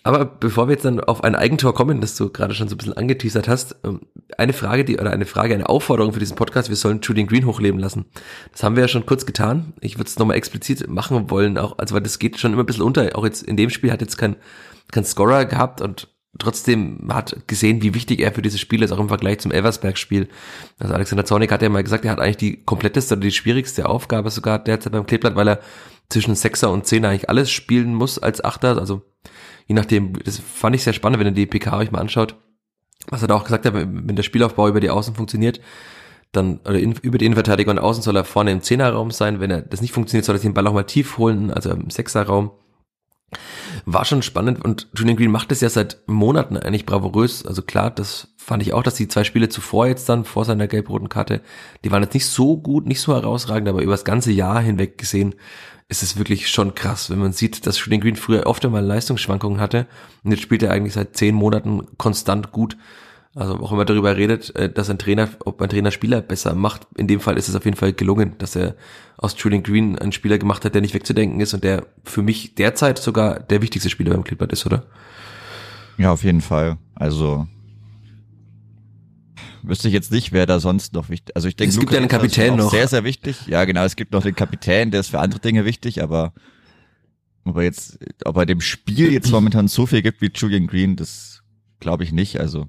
Aber 0.04 0.24
bevor 0.24 0.66
wir 0.66 0.72
jetzt 0.72 0.84
dann 0.84 1.00
auf 1.00 1.22
ein 1.22 1.36
Eigentor 1.36 1.74
kommen, 1.74 2.00
das 2.00 2.16
du 2.16 2.28
gerade 2.28 2.54
schon 2.54 2.68
so 2.68 2.74
ein 2.74 2.78
bisschen 2.78 2.96
angeteasert 2.96 3.46
hast, 3.48 3.76
ähm, 3.84 4.00
eine 4.36 4.52
Frage, 4.52 4.84
die, 4.84 4.98
oder 4.98 5.10
eine 5.10 5.26
Frage, 5.26 5.54
eine 5.54 5.68
Aufforderung 5.68 6.12
für 6.12 6.18
diesen 6.18 6.36
Podcast, 6.36 6.68
wir 6.68 6.76
sollen 6.76 7.00
Julian 7.02 7.28
Green 7.28 7.46
hochleben 7.46 7.78
lassen. 7.78 8.06
Das 8.50 8.62
haben 8.62 8.74
wir 8.74 8.82
ja 8.82 8.88
schon 8.88 9.06
kurz 9.06 9.26
getan. 9.26 9.74
Ich 9.80 9.98
würde 9.98 10.08
es 10.08 10.18
nochmal 10.18 10.36
explizit 10.36 10.88
machen 10.88 11.30
wollen, 11.30 11.56
auch, 11.56 11.78
also 11.78 11.94
weil 11.94 12.02
das 12.02 12.18
geht 12.18 12.38
schon 12.38 12.52
immer 12.52 12.64
ein 12.64 12.66
bisschen 12.66 12.82
unter. 12.82 13.16
Auch 13.16 13.24
jetzt 13.24 13.42
in 13.42 13.56
dem 13.56 13.70
Spiel 13.70 13.92
hat 13.92 14.00
jetzt 14.00 14.18
kein, 14.18 14.36
kein 14.90 15.04
Scorer 15.04 15.44
gehabt 15.44 15.80
und 15.80 16.08
trotzdem 16.38 17.08
hat 17.12 17.46
gesehen, 17.46 17.82
wie 17.82 17.94
wichtig 17.94 18.20
er 18.20 18.32
für 18.32 18.42
dieses 18.42 18.60
Spiel 18.60 18.82
ist, 18.82 18.90
auch 18.90 18.98
im 18.98 19.08
Vergleich 19.08 19.38
zum 19.38 19.52
Elversberg-Spiel. 19.52 20.28
Also 20.78 20.94
Alexander 20.94 21.24
Zornig 21.24 21.52
hat 21.52 21.62
ja 21.62 21.68
mal 21.68 21.82
gesagt, 21.84 22.04
er 22.04 22.10
hat 22.10 22.20
eigentlich 22.20 22.38
die 22.38 22.64
kompletteste 22.64 23.14
oder 23.14 23.22
die 23.22 23.30
schwierigste 23.30 23.88
Aufgabe 23.88 24.30
sogar 24.30 24.58
derzeit 24.58 24.92
beim 24.92 25.06
Kleeblatt, 25.06 25.36
weil 25.36 25.48
er 25.48 25.60
zwischen 26.08 26.34
Sechser 26.34 26.70
und 26.70 26.86
Zehner 26.86 27.10
eigentlich 27.10 27.28
alles 27.28 27.50
spielen 27.50 27.94
muss 27.94 28.18
als 28.18 28.42
Achter, 28.42 28.78
also 28.78 29.02
je 29.66 29.75
nachdem, 29.75 30.12
das 30.25 30.38
fand 30.38 30.77
ich 30.77 30.83
sehr 30.83 30.92
spannend, 30.92 31.18
wenn 31.18 31.27
ihr 31.27 31.33
die 31.33 31.46
PK 31.46 31.79
euch 31.79 31.90
mal 31.90 32.01
anschaut, 32.01 32.37
was 33.09 33.22
er 33.22 33.29
da 33.29 33.35
auch 33.35 33.44
gesagt 33.44 33.66
hat, 33.66 33.75
wenn 33.75 34.16
der 34.16 34.22
Spielaufbau 34.22 34.68
über 34.68 34.81
die 34.81 34.90
Außen 34.90 35.14
funktioniert, 35.14 35.61
dann, 36.33 36.61
oder 36.64 36.79
in, 36.79 36.92
über 37.03 37.18
die 37.18 37.27
Innenverteidiger 37.27 37.70
und 37.70 37.79
Außen 37.79 38.03
soll 38.03 38.16
er 38.16 38.25
vorne 38.25 38.53
im 38.53 38.62
Zehnerraum 38.62 39.11
sein. 39.11 39.38
Wenn 39.38 39.51
er 39.51 39.61
das 39.61 39.83
nicht 39.83 39.92
funktioniert, 39.92 40.25
soll 40.25 40.37
er 40.37 40.40
den 40.40 40.55
Ball 40.55 40.66
auch 40.66 40.72
mal 40.72 40.85
tief 40.85 41.18
holen, 41.18 41.51
also 41.51 41.70
im 41.70 41.90
Sechserraum. 41.90 42.53
War 43.85 44.05
schon 44.05 44.22
spannend 44.22 44.64
und 44.64 44.88
Julian 44.94 45.16
Green 45.16 45.31
macht 45.31 45.53
es 45.53 45.61
ja 45.61 45.68
seit 45.68 46.03
Monaten 46.07 46.57
eigentlich 46.57 46.87
bravourös. 46.87 47.46
Also 47.46 47.62
klar, 47.62 47.90
das 47.90 48.29
fand 48.37 48.62
ich 48.62 48.72
auch, 48.72 48.83
dass 48.83 48.94
die 48.94 49.09
zwei 49.09 49.25
Spiele 49.25 49.48
zuvor 49.48 49.87
jetzt 49.87 50.09
dann, 50.09 50.25
vor 50.25 50.44
seiner 50.44 50.68
gelb-roten 50.68 51.09
Karte, 51.09 51.42
die 51.85 51.90
waren 51.90 52.03
jetzt 52.03 52.14
nicht 52.14 52.27
so 52.27 52.57
gut, 52.57 52.87
nicht 52.87 53.01
so 53.01 53.14
herausragend, 53.14 53.68
aber 53.68 53.83
über 53.83 53.92
das 53.92 54.05
ganze 54.05 54.33
Jahr 54.33 54.61
hinweg 54.61 54.98
gesehen 54.98 55.35
ist 55.88 56.03
es 56.03 56.16
wirklich 56.16 56.49
schon 56.49 56.75
krass, 56.75 57.11
wenn 57.11 57.18
man 57.18 57.33
sieht, 57.33 57.66
dass 57.66 57.79
Julian 57.85 58.01
Green 58.01 58.16
früher 58.16 58.47
oft 58.47 58.64
einmal 58.64 58.85
Leistungsschwankungen 58.85 59.61
hatte 59.61 59.87
und 60.25 60.31
jetzt 60.31 60.42
spielt 60.42 60.62
er 60.62 60.71
eigentlich 60.71 60.95
seit 60.95 61.16
zehn 61.16 61.35
Monaten 61.35 61.87
konstant 61.99 62.53
gut. 62.53 62.77
Also 63.35 63.55
auch 63.55 63.71
wenn 63.71 63.79
man 63.79 63.87
darüber 63.87 64.16
redet, 64.16 64.55
äh, 64.57 64.71
dass 64.71 64.90
ein 64.90 64.99
Trainer, 64.99 65.29
ob 65.45 65.62
ein 65.62 65.71
Trainer 65.71 65.90
Spieler 65.90 66.21
besser 66.21 66.55
macht, 66.55 66.87
in 66.97 67.07
dem 67.07 67.21
Fall 67.21 67.38
ist 67.38 67.49
es 67.49 67.55
auf 67.55 67.64
jeden 67.64 67.79
Fall 67.79 67.95
gelungen, 67.95 68.35
dass 68.38 68.57
er 68.57 68.75
aus 69.16 69.35
Julian 69.38 69.62
Green 69.62 69.99
einen 69.99 70.12
Spieler 70.12 70.37
gemacht 70.37 70.64
hat, 70.64 70.75
der 70.75 70.83
nicht 70.83 70.92
wegzudenken 70.92 71.40
ist 71.40 71.55
und 71.55 71.64
der 71.64 71.87
für 72.05 72.23
mich 72.23 72.55
derzeit 72.55 72.99
sogar 72.99 73.40
der 73.40 73.62
wichtigste 73.62 73.88
Spieler 73.88 74.12
beim 74.12 74.25
Clipboard 74.25 74.53
ist, 74.53 74.66
oder? 74.66 74.85
Ja, 75.97 76.12
auf 76.12 76.25
jeden 76.25 76.42
Fall. 76.42 76.77
Also 76.95 77.47
wüsste 79.62 79.88
ich 79.88 79.94
jetzt 79.94 80.12
nicht, 80.12 80.33
wer 80.33 80.46
da 80.46 80.61
sonst 80.61 80.92
noch 80.94 81.09
wichtig. 81.09 81.35
Also 81.37 81.48
ich 81.48 81.57
denke, 81.57 81.72
es 81.72 81.81
gibt 81.81 81.92
ja 81.92 81.98
einen 81.98 82.09
Kapitän 82.09 82.57
noch. 82.57 82.70
Sehr, 82.70 82.88
sehr 82.88 83.05
wichtig. 83.05 83.46
Ja, 83.46 83.64
genau. 83.64 83.85
Es 83.85 83.96
gibt 83.96 84.12
noch 84.12 84.22
den 84.22 84.35
Kapitän, 84.35 84.90
der 84.90 85.00
ist 85.00 85.09
für 85.09 85.20
andere 85.20 85.40
Dinge 85.40 85.64
wichtig, 85.64 86.02
aber 86.02 86.33
ob 87.44 87.57
er 87.57 87.62
jetzt, 87.62 87.98
ob 88.24 88.37
er 88.37 88.46
dem 88.46 88.61
Spiel 88.61 89.12
jetzt 89.12 89.31
momentan 89.31 89.68
so 89.68 89.87
viel 89.87 90.02
gibt 90.02 90.20
wie 90.20 90.31
Julian 90.35 90.66
Green, 90.66 90.96
das 90.96 91.42
glaube 91.81 92.05
ich 92.05 92.12
nicht. 92.12 92.40
Also 92.40 92.66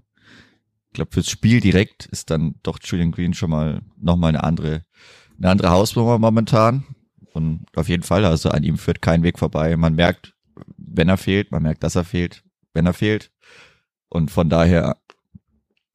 ich 0.88 0.95
glaube, 0.95 1.12
fürs 1.12 1.29
Spiel 1.29 1.59
direkt 1.59 2.05
ist 2.07 2.29
dann 2.29 2.55
doch 2.63 2.79
Julian 2.81 3.12
Green 3.12 3.33
schon 3.33 3.49
mal 3.49 3.81
nochmal 3.97 4.29
eine 4.29 4.43
andere, 4.43 4.83
eine 5.38 5.49
andere 5.49 5.69
Hausnummer 5.69 6.19
momentan. 6.19 6.83
Und 7.33 7.65
auf 7.75 7.89
jeden 7.89 8.03
Fall, 8.03 8.25
also 8.25 8.49
an 8.49 8.63
ihm 8.63 8.77
führt 8.77 9.01
kein 9.01 9.23
Weg 9.23 9.39
vorbei. 9.39 9.75
Man 9.75 9.95
merkt, 9.95 10.33
wenn 10.77 11.09
er 11.09 11.17
fehlt, 11.17 11.51
man 11.51 11.63
merkt, 11.63 11.83
dass 11.83 11.95
er 11.95 12.03
fehlt, 12.03 12.43
wenn 12.73 12.86
er 12.86 12.93
fehlt. 12.93 13.31
Und 14.09 14.29
von 14.29 14.49
daher 14.49 14.97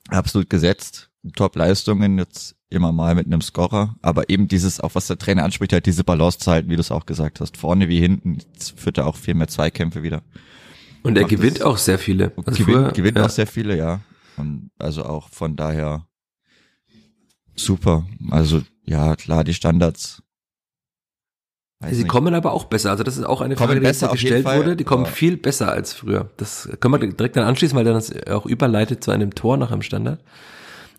absolut 0.09 0.51
gesetzt. 0.51 1.11
Top-Leistungen 1.35 2.18
jetzt 2.18 2.57
immer 2.71 2.92
mal 2.92 3.14
mit 3.14 3.27
einem 3.27 3.40
Scorer, 3.40 3.97
aber 4.03 4.29
eben 4.29 4.49
dieses, 4.49 4.81
auch 4.81 4.94
was 4.94 5.07
der 5.07 5.18
Trainer 5.18 5.44
anspricht, 5.44 5.73
halt 5.73 5.87
diese 5.87 6.05
Balance 6.05 6.38
zu 6.38 6.51
halten, 6.51 6.68
wie 6.68 6.77
du 6.77 6.81
es 6.81 6.90
auch 6.90 7.07
gesagt 7.07 7.40
hast, 7.40 7.57
vorne 7.57 7.88
wie 7.88 8.01
hinten, 8.01 8.38
führt 8.77 8.99
er 8.99 9.07
auch 9.07 9.16
viel 9.16 9.35
mehr 9.35 9.49
Zweikämpfe 9.49 10.03
wieder. 10.03 10.23
Und 11.03 11.16
er 11.16 11.25
gewinnt 11.25 11.62
auch 11.62 11.79
sehr 11.79 11.99
viele. 11.99 12.33
Also 12.37 12.62
gewinnt 12.62 12.79
früher, 12.79 12.92
gewinnt 12.92 13.18
ja. 13.18 13.25
auch 13.25 13.31
sehr 13.31 13.47
viele, 13.47 13.77
ja. 13.77 14.01
Und 14.37 14.71
also 14.79 15.05
auch 15.05 15.29
von 15.31 15.57
daher 15.57 16.07
super. 17.57 18.07
Also 18.31 18.62
ja, 18.85 19.16
klar, 19.16 19.44
die 19.44 19.55
Standards 19.55 20.23
Weiß 21.81 21.93
sie 21.93 21.99
nicht. 21.99 22.09
kommen 22.09 22.35
aber 22.35 22.53
auch 22.53 22.64
besser. 22.64 22.91
Also 22.91 23.05
das 23.05 23.17
ist 23.17 23.25
auch 23.25 23.41
eine 23.41 23.55
kommen 23.55 23.69
Frage, 23.69 23.81
die 23.81 23.87
jetzt 23.87 24.11
gestellt 24.11 24.45
wurde. 24.45 24.75
Die 24.75 24.85
kommen 24.85 25.07
viel 25.07 25.37
besser 25.37 25.71
als 25.71 25.93
früher. 25.93 26.29
Das 26.37 26.69
können 26.81 26.95
wir 26.95 26.99
direkt 26.99 27.37
dann 27.37 27.45
anschließen, 27.45 27.77
weil 27.77 27.85
dann 27.85 27.95
das 27.95 28.12
auch 28.29 28.47
überleitet 28.47 29.05
zu 29.05 29.12
einem 29.12 29.35
Tor 29.35 29.57
nach 29.57 29.71
einem 29.71 29.83
Standard. 29.83 30.21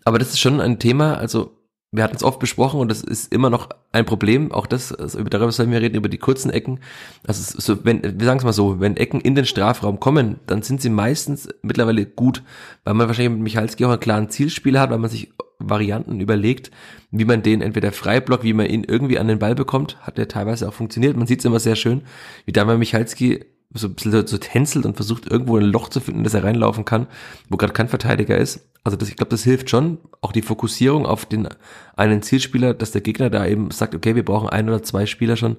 Aber 0.04 0.18
das 0.18 0.30
ist 0.30 0.40
schon 0.40 0.60
ein 0.60 0.78
Thema, 0.78 1.18
also 1.18 1.56
wir 1.92 2.04
hatten 2.04 2.16
es 2.16 2.22
oft 2.22 2.38
besprochen 2.38 2.78
und 2.78 2.88
das 2.88 3.02
ist 3.02 3.32
immer 3.32 3.50
noch 3.50 3.68
ein 3.90 4.06
Problem. 4.06 4.52
Auch 4.52 4.66
das, 4.66 4.92
also 4.92 5.22
darüber 5.24 5.50
sollen 5.50 5.72
wir 5.72 5.80
reden, 5.80 5.96
über 5.96 6.08
die 6.08 6.18
kurzen 6.18 6.50
Ecken. 6.50 6.78
Also 7.26 7.58
so, 7.58 7.84
wenn, 7.84 8.02
wir 8.02 8.26
sagen 8.26 8.38
es 8.38 8.44
mal 8.44 8.52
so, 8.52 8.78
wenn 8.80 8.96
Ecken 8.96 9.20
in 9.20 9.34
den 9.34 9.44
Strafraum 9.44 9.98
kommen, 9.98 10.38
dann 10.46 10.62
sind 10.62 10.80
sie 10.80 10.88
meistens 10.88 11.48
mittlerweile 11.62 12.06
gut, 12.06 12.42
weil 12.84 12.94
man 12.94 13.08
wahrscheinlich 13.08 13.32
mit 13.32 13.42
Michalski 13.42 13.84
auch 13.84 13.90
einen 13.90 14.00
klaren 14.00 14.30
Zielspieler 14.30 14.80
hat, 14.80 14.90
weil 14.90 14.98
man 14.98 15.10
sich 15.10 15.32
Varianten 15.60 16.20
überlegt, 16.20 16.70
wie 17.10 17.24
man 17.24 17.42
den 17.42 17.62
entweder 17.62 17.92
freiblockt, 17.92 18.44
wie 18.44 18.52
man 18.52 18.66
ihn 18.66 18.84
irgendwie 18.84 19.18
an 19.18 19.28
den 19.28 19.38
Ball 19.38 19.54
bekommt. 19.54 19.98
Hat 20.00 20.18
der 20.18 20.28
teilweise 20.28 20.68
auch 20.68 20.74
funktioniert. 20.74 21.16
Man 21.16 21.26
sieht 21.26 21.40
es 21.40 21.44
immer 21.44 21.60
sehr 21.60 21.76
schön, 21.76 22.02
wie 22.46 22.52
da 22.52 22.64
Michalski 22.64 23.44
so 23.72 23.86
ein 23.86 23.94
bisschen 23.94 24.26
so 24.26 24.38
tänzelt 24.38 24.84
und 24.84 24.96
versucht 24.96 25.30
irgendwo 25.30 25.56
ein 25.56 25.64
Loch 25.64 25.88
zu 25.88 26.00
finden, 26.00 26.24
dass 26.24 26.34
er 26.34 26.42
reinlaufen 26.42 26.84
kann, 26.84 27.06
wo 27.48 27.56
gerade 27.56 27.72
kein 27.72 27.88
Verteidiger 27.88 28.36
ist. 28.36 28.68
Also 28.82 28.96
das, 28.96 29.08
ich 29.08 29.16
glaube, 29.16 29.30
das 29.30 29.44
hilft 29.44 29.70
schon. 29.70 29.98
Auch 30.20 30.32
die 30.32 30.42
Fokussierung 30.42 31.06
auf 31.06 31.24
den 31.24 31.48
einen 31.94 32.22
Zielspieler, 32.22 32.74
dass 32.74 32.90
der 32.90 33.02
Gegner 33.02 33.30
da 33.30 33.46
eben 33.46 33.70
sagt, 33.70 33.94
okay, 33.94 34.16
wir 34.16 34.24
brauchen 34.24 34.48
ein 34.48 34.68
oder 34.68 34.82
zwei 34.82 35.06
Spieler 35.06 35.36
schon, 35.36 35.56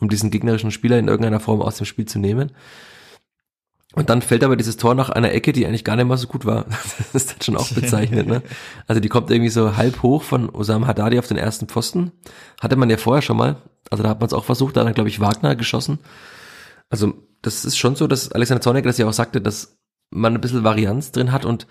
um 0.00 0.08
diesen 0.08 0.30
gegnerischen 0.30 0.72
Spieler 0.72 0.98
in 0.98 1.08
irgendeiner 1.08 1.38
Form 1.38 1.62
aus 1.62 1.76
dem 1.76 1.86
Spiel 1.86 2.06
zu 2.06 2.18
nehmen. 2.18 2.50
Und 3.94 4.08
dann 4.08 4.22
fällt 4.22 4.42
aber 4.42 4.56
dieses 4.56 4.78
Tor 4.78 4.94
nach 4.94 5.10
einer 5.10 5.32
Ecke, 5.32 5.52
die 5.52 5.66
eigentlich 5.66 5.84
gar 5.84 5.96
nicht 5.96 6.06
mal 6.06 6.16
so 6.16 6.26
gut 6.26 6.46
war. 6.46 6.66
Das 7.12 7.14
ist 7.14 7.32
dann 7.32 7.42
schon 7.42 7.56
auch 7.56 7.70
bezeichnet, 7.70 8.26
ne? 8.26 8.42
Also 8.86 9.00
die 9.00 9.08
kommt 9.08 9.30
irgendwie 9.30 9.50
so 9.50 9.76
halb 9.76 10.02
hoch 10.02 10.22
von 10.22 10.48
Osam 10.48 10.86
Haddadi 10.86 11.18
auf 11.18 11.28
den 11.28 11.36
ersten 11.36 11.68
Pfosten. 11.68 12.12
Hatte 12.60 12.76
man 12.76 12.88
ja 12.88 12.96
vorher 12.96 13.22
schon 13.22 13.36
mal. 13.36 13.56
Also 13.90 14.02
da 14.02 14.08
hat 14.08 14.20
man 14.20 14.26
es 14.26 14.32
auch 14.32 14.44
versucht, 14.44 14.76
da 14.76 14.86
hat 14.86 14.94
glaube 14.94 15.10
ich 15.10 15.20
Wagner 15.20 15.56
geschossen. 15.56 15.98
Also 16.88 17.14
das 17.42 17.64
ist 17.64 17.76
schon 17.76 17.96
so, 17.96 18.06
dass 18.06 18.32
Alexander 18.32 18.62
Zornig 18.62 18.84
das 18.84 18.98
ja 18.98 19.06
auch 19.06 19.12
sagte, 19.12 19.40
dass 19.40 19.76
man 20.10 20.34
ein 20.34 20.40
bisschen 20.40 20.64
Varianz 20.64 21.12
drin 21.12 21.32
hat 21.32 21.44
und 21.44 21.66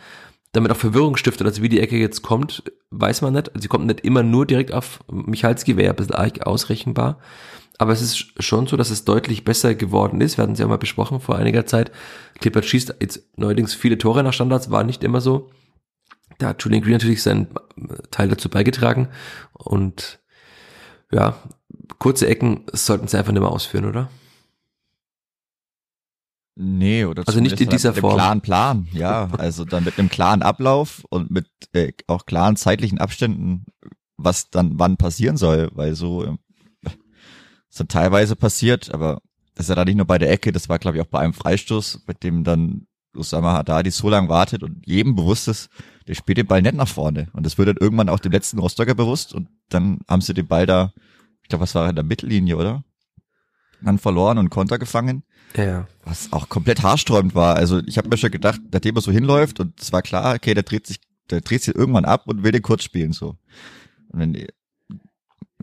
damit 0.51 0.71
auch 0.71 0.77
Verwirrung 0.77 1.15
stiftet. 1.17 1.47
Also 1.47 1.61
wie 1.63 1.69
die 1.69 1.79
Ecke 1.79 1.97
jetzt 1.97 2.21
kommt, 2.21 2.63
weiß 2.91 3.21
man 3.21 3.33
nicht. 3.33 3.51
Sie 3.55 3.67
kommt 3.67 3.87
nicht 3.87 4.01
immer 4.01 4.21
nur 4.21 4.45
direkt 4.45 4.73
auf 4.73 4.99
Michalski, 5.09 5.77
wäre 5.77 5.85
ja 5.85 5.91
ein 5.91 5.95
bisschen 5.95 6.15
arg 6.15 6.45
ausrechenbar. 6.45 7.19
Aber 7.81 7.93
es 7.93 8.01
ist 8.03 8.43
schon 8.43 8.67
so, 8.67 8.77
dass 8.77 8.91
es 8.91 9.05
deutlich 9.05 9.43
besser 9.43 9.73
geworden 9.73 10.21
ist. 10.21 10.37
Wir 10.37 10.43
hatten 10.43 10.53
es 10.53 10.59
ja 10.59 10.67
mal 10.67 10.77
besprochen 10.77 11.19
vor 11.19 11.37
einiger 11.37 11.65
Zeit. 11.65 11.91
Klippert 12.39 12.63
schießt 12.63 12.97
jetzt 13.01 13.35
neuerdings 13.39 13.73
viele 13.73 13.97
Tore 13.97 14.21
nach 14.21 14.33
Standards, 14.33 14.69
war 14.69 14.83
nicht 14.83 15.03
immer 15.03 15.19
so. 15.19 15.49
Da 16.37 16.49
hat 16.49 16.61
Julian 16.61 16.83
Green 16.83 16.93
natürlich 16.93 17.23
seinen 17.23 17.47
Teil 18.11 18.27
dazu 18.27 18.49
beigetragen. 18.49 19.07
Und 19.53 20.19
ja, 21.11 21.35
kurze 21.97 22.27
Ecken 22.27 22.65
sollten 22.71 23.07
sie 23.07 23.17
einfach 23.17 23.31
nicht 23.31 23.41
mehr 23.41 23.51
ausführen, 23.51 23.85
oder? 23.85 24.11
Nee, 26.53 27.05
oder 27.05 27.23
also 27.25 27.39
nicht 27.39 27.59
in 27.59 27.69
dieser 27.69 27.93
mit 27.93 28.01
Form. 28.01 28.11
Einem 28.11 28.19
klaren 28.19 28.41
Plan, 28.41 28.87
ja. 28.93 29.27
Also 29.39 29.65
dann 29.65 29.85
mit 29.85 29.97
einem 29.97 30.09
klaren 30.09 30.43
Ablauf 30.43 31.03
und 31.09 31.31
mit 31.31 31.47
äh, 31.73 31.93
auch 32.05 32.27
klaren 32.27 32.57
zeitlichen 32.57 32.99
Abständen, 32.99 33.65
was 34.17 34.51
dann 34.51 34.77
wann 34.77 34.97
passieren 34.97 35.37
soll, 35.37 35.71
weil 35.73 35.95
so 35.95 36.23
äh, 36.25 36.37
ist 37.71 37.79
dann 37.79 37.87
teilweise 37.87 38.35
passiert, 38.35 38.93
aber 38.93 39.21
das 39.55 39.65
ist 39.65 39.69
ja 39.69 39.75
dann 39.75 39.87
nicht 39.87 39.97
nur 39.97 40.05
bei 40.05 40.17
der 40.17 40.29
Ecke, 40.29 40.51
das 40.51 40.69
war 40.69 40.77
glaube 40.77 40.97
ich 40.97 41.03
auch 41.03 41.09
bei 41.09 41.19
einem 41.19 41.33
Freistoß, 41.33 42.03
mit 42.05 42.23
dem 42.23 42.43
dann 42.43 42.85
Osama 43.15 43.53
Haddadi 43.53 43.91
so 43.91 44.09
lange 44.09 44.29
wartet 44.29 44.63
und 44.63 44.85
jedem 44.85 45.15
bewusst 45.15 45.47
ist, 45.47 45.69
der 46.07 46.15
spielt 46.15 46.37
den 46.37 46.47
Ball 46.47 46.61
nicht 46.61 46.75
nach 46.75 46.87
vorne. 46.87 47.27
Und 47.33 47.45
das 47.45 47.57
wird 47.57 47.67
dann 47.67 47.77
irgendwann 47.77 48.09
auch 48.09 48.19
dem 48.19 48.31
letzten 48.31 48.59
Rostocker 48.59 48.95
bewusst 48.95 49.33
und 49.33 49.49
dann 49.69 49.99
haben 50.07 50.21
sie 50.21 50.33
den 50.33 50.47
Ball 50.47 50.65
da, 50.65 50.93
ich 51.41 51.49
glaube, 51.49 51.63
was 51.63 51.75
war 51.75 51.89
in 51.89 51.95
der 51.95 52.05
Mittellinie, 52.05 52.57
oder? 52.57 52.83
Dann 53.81 53.97
verloren 53.97 54.37
und 54.37 54.49
Konter 54.49 54.77
gefangen. 54.77 55.23
Ja. 55.55 55.87
Was 56.03 56.31
auch 56.31 56.49
komplett 56.49 56.83
haarsträubend 56.83 57.35
war. 57.35 57.55
Also 57.55 57.79
ich 57.85 57.97
habe 57.97 58.09
mir 58.09 58.17
schon 58.17 58.31
gedacht, 58.31 58.61
nachdem 58.71 58.95
er 58.95 59.01
so 59.01 59.11
hinläuft 59.11 59.59
und 59.59 59.79
es 59.81 59.91
war 59.91 60.01
klar, 60.01 60.35
okay, 60.35 60.53
der 60.53 60.63
dreht 60.63 60.87
sich, 60.87 60.99
der 61.29 61.41
dreht 61.41 61.63
sich 61.63 61.75
irgendwann 61.75 62.05
ab 62.05 62.27
und 62.27 62.43
will 62.43 62.51
den 62.51 62.61
kurz 62.61 62.83
spielen 62.83 63.11
so. 63.11 63.37
Und 64.09 64.19
wenn, 64.19 64.47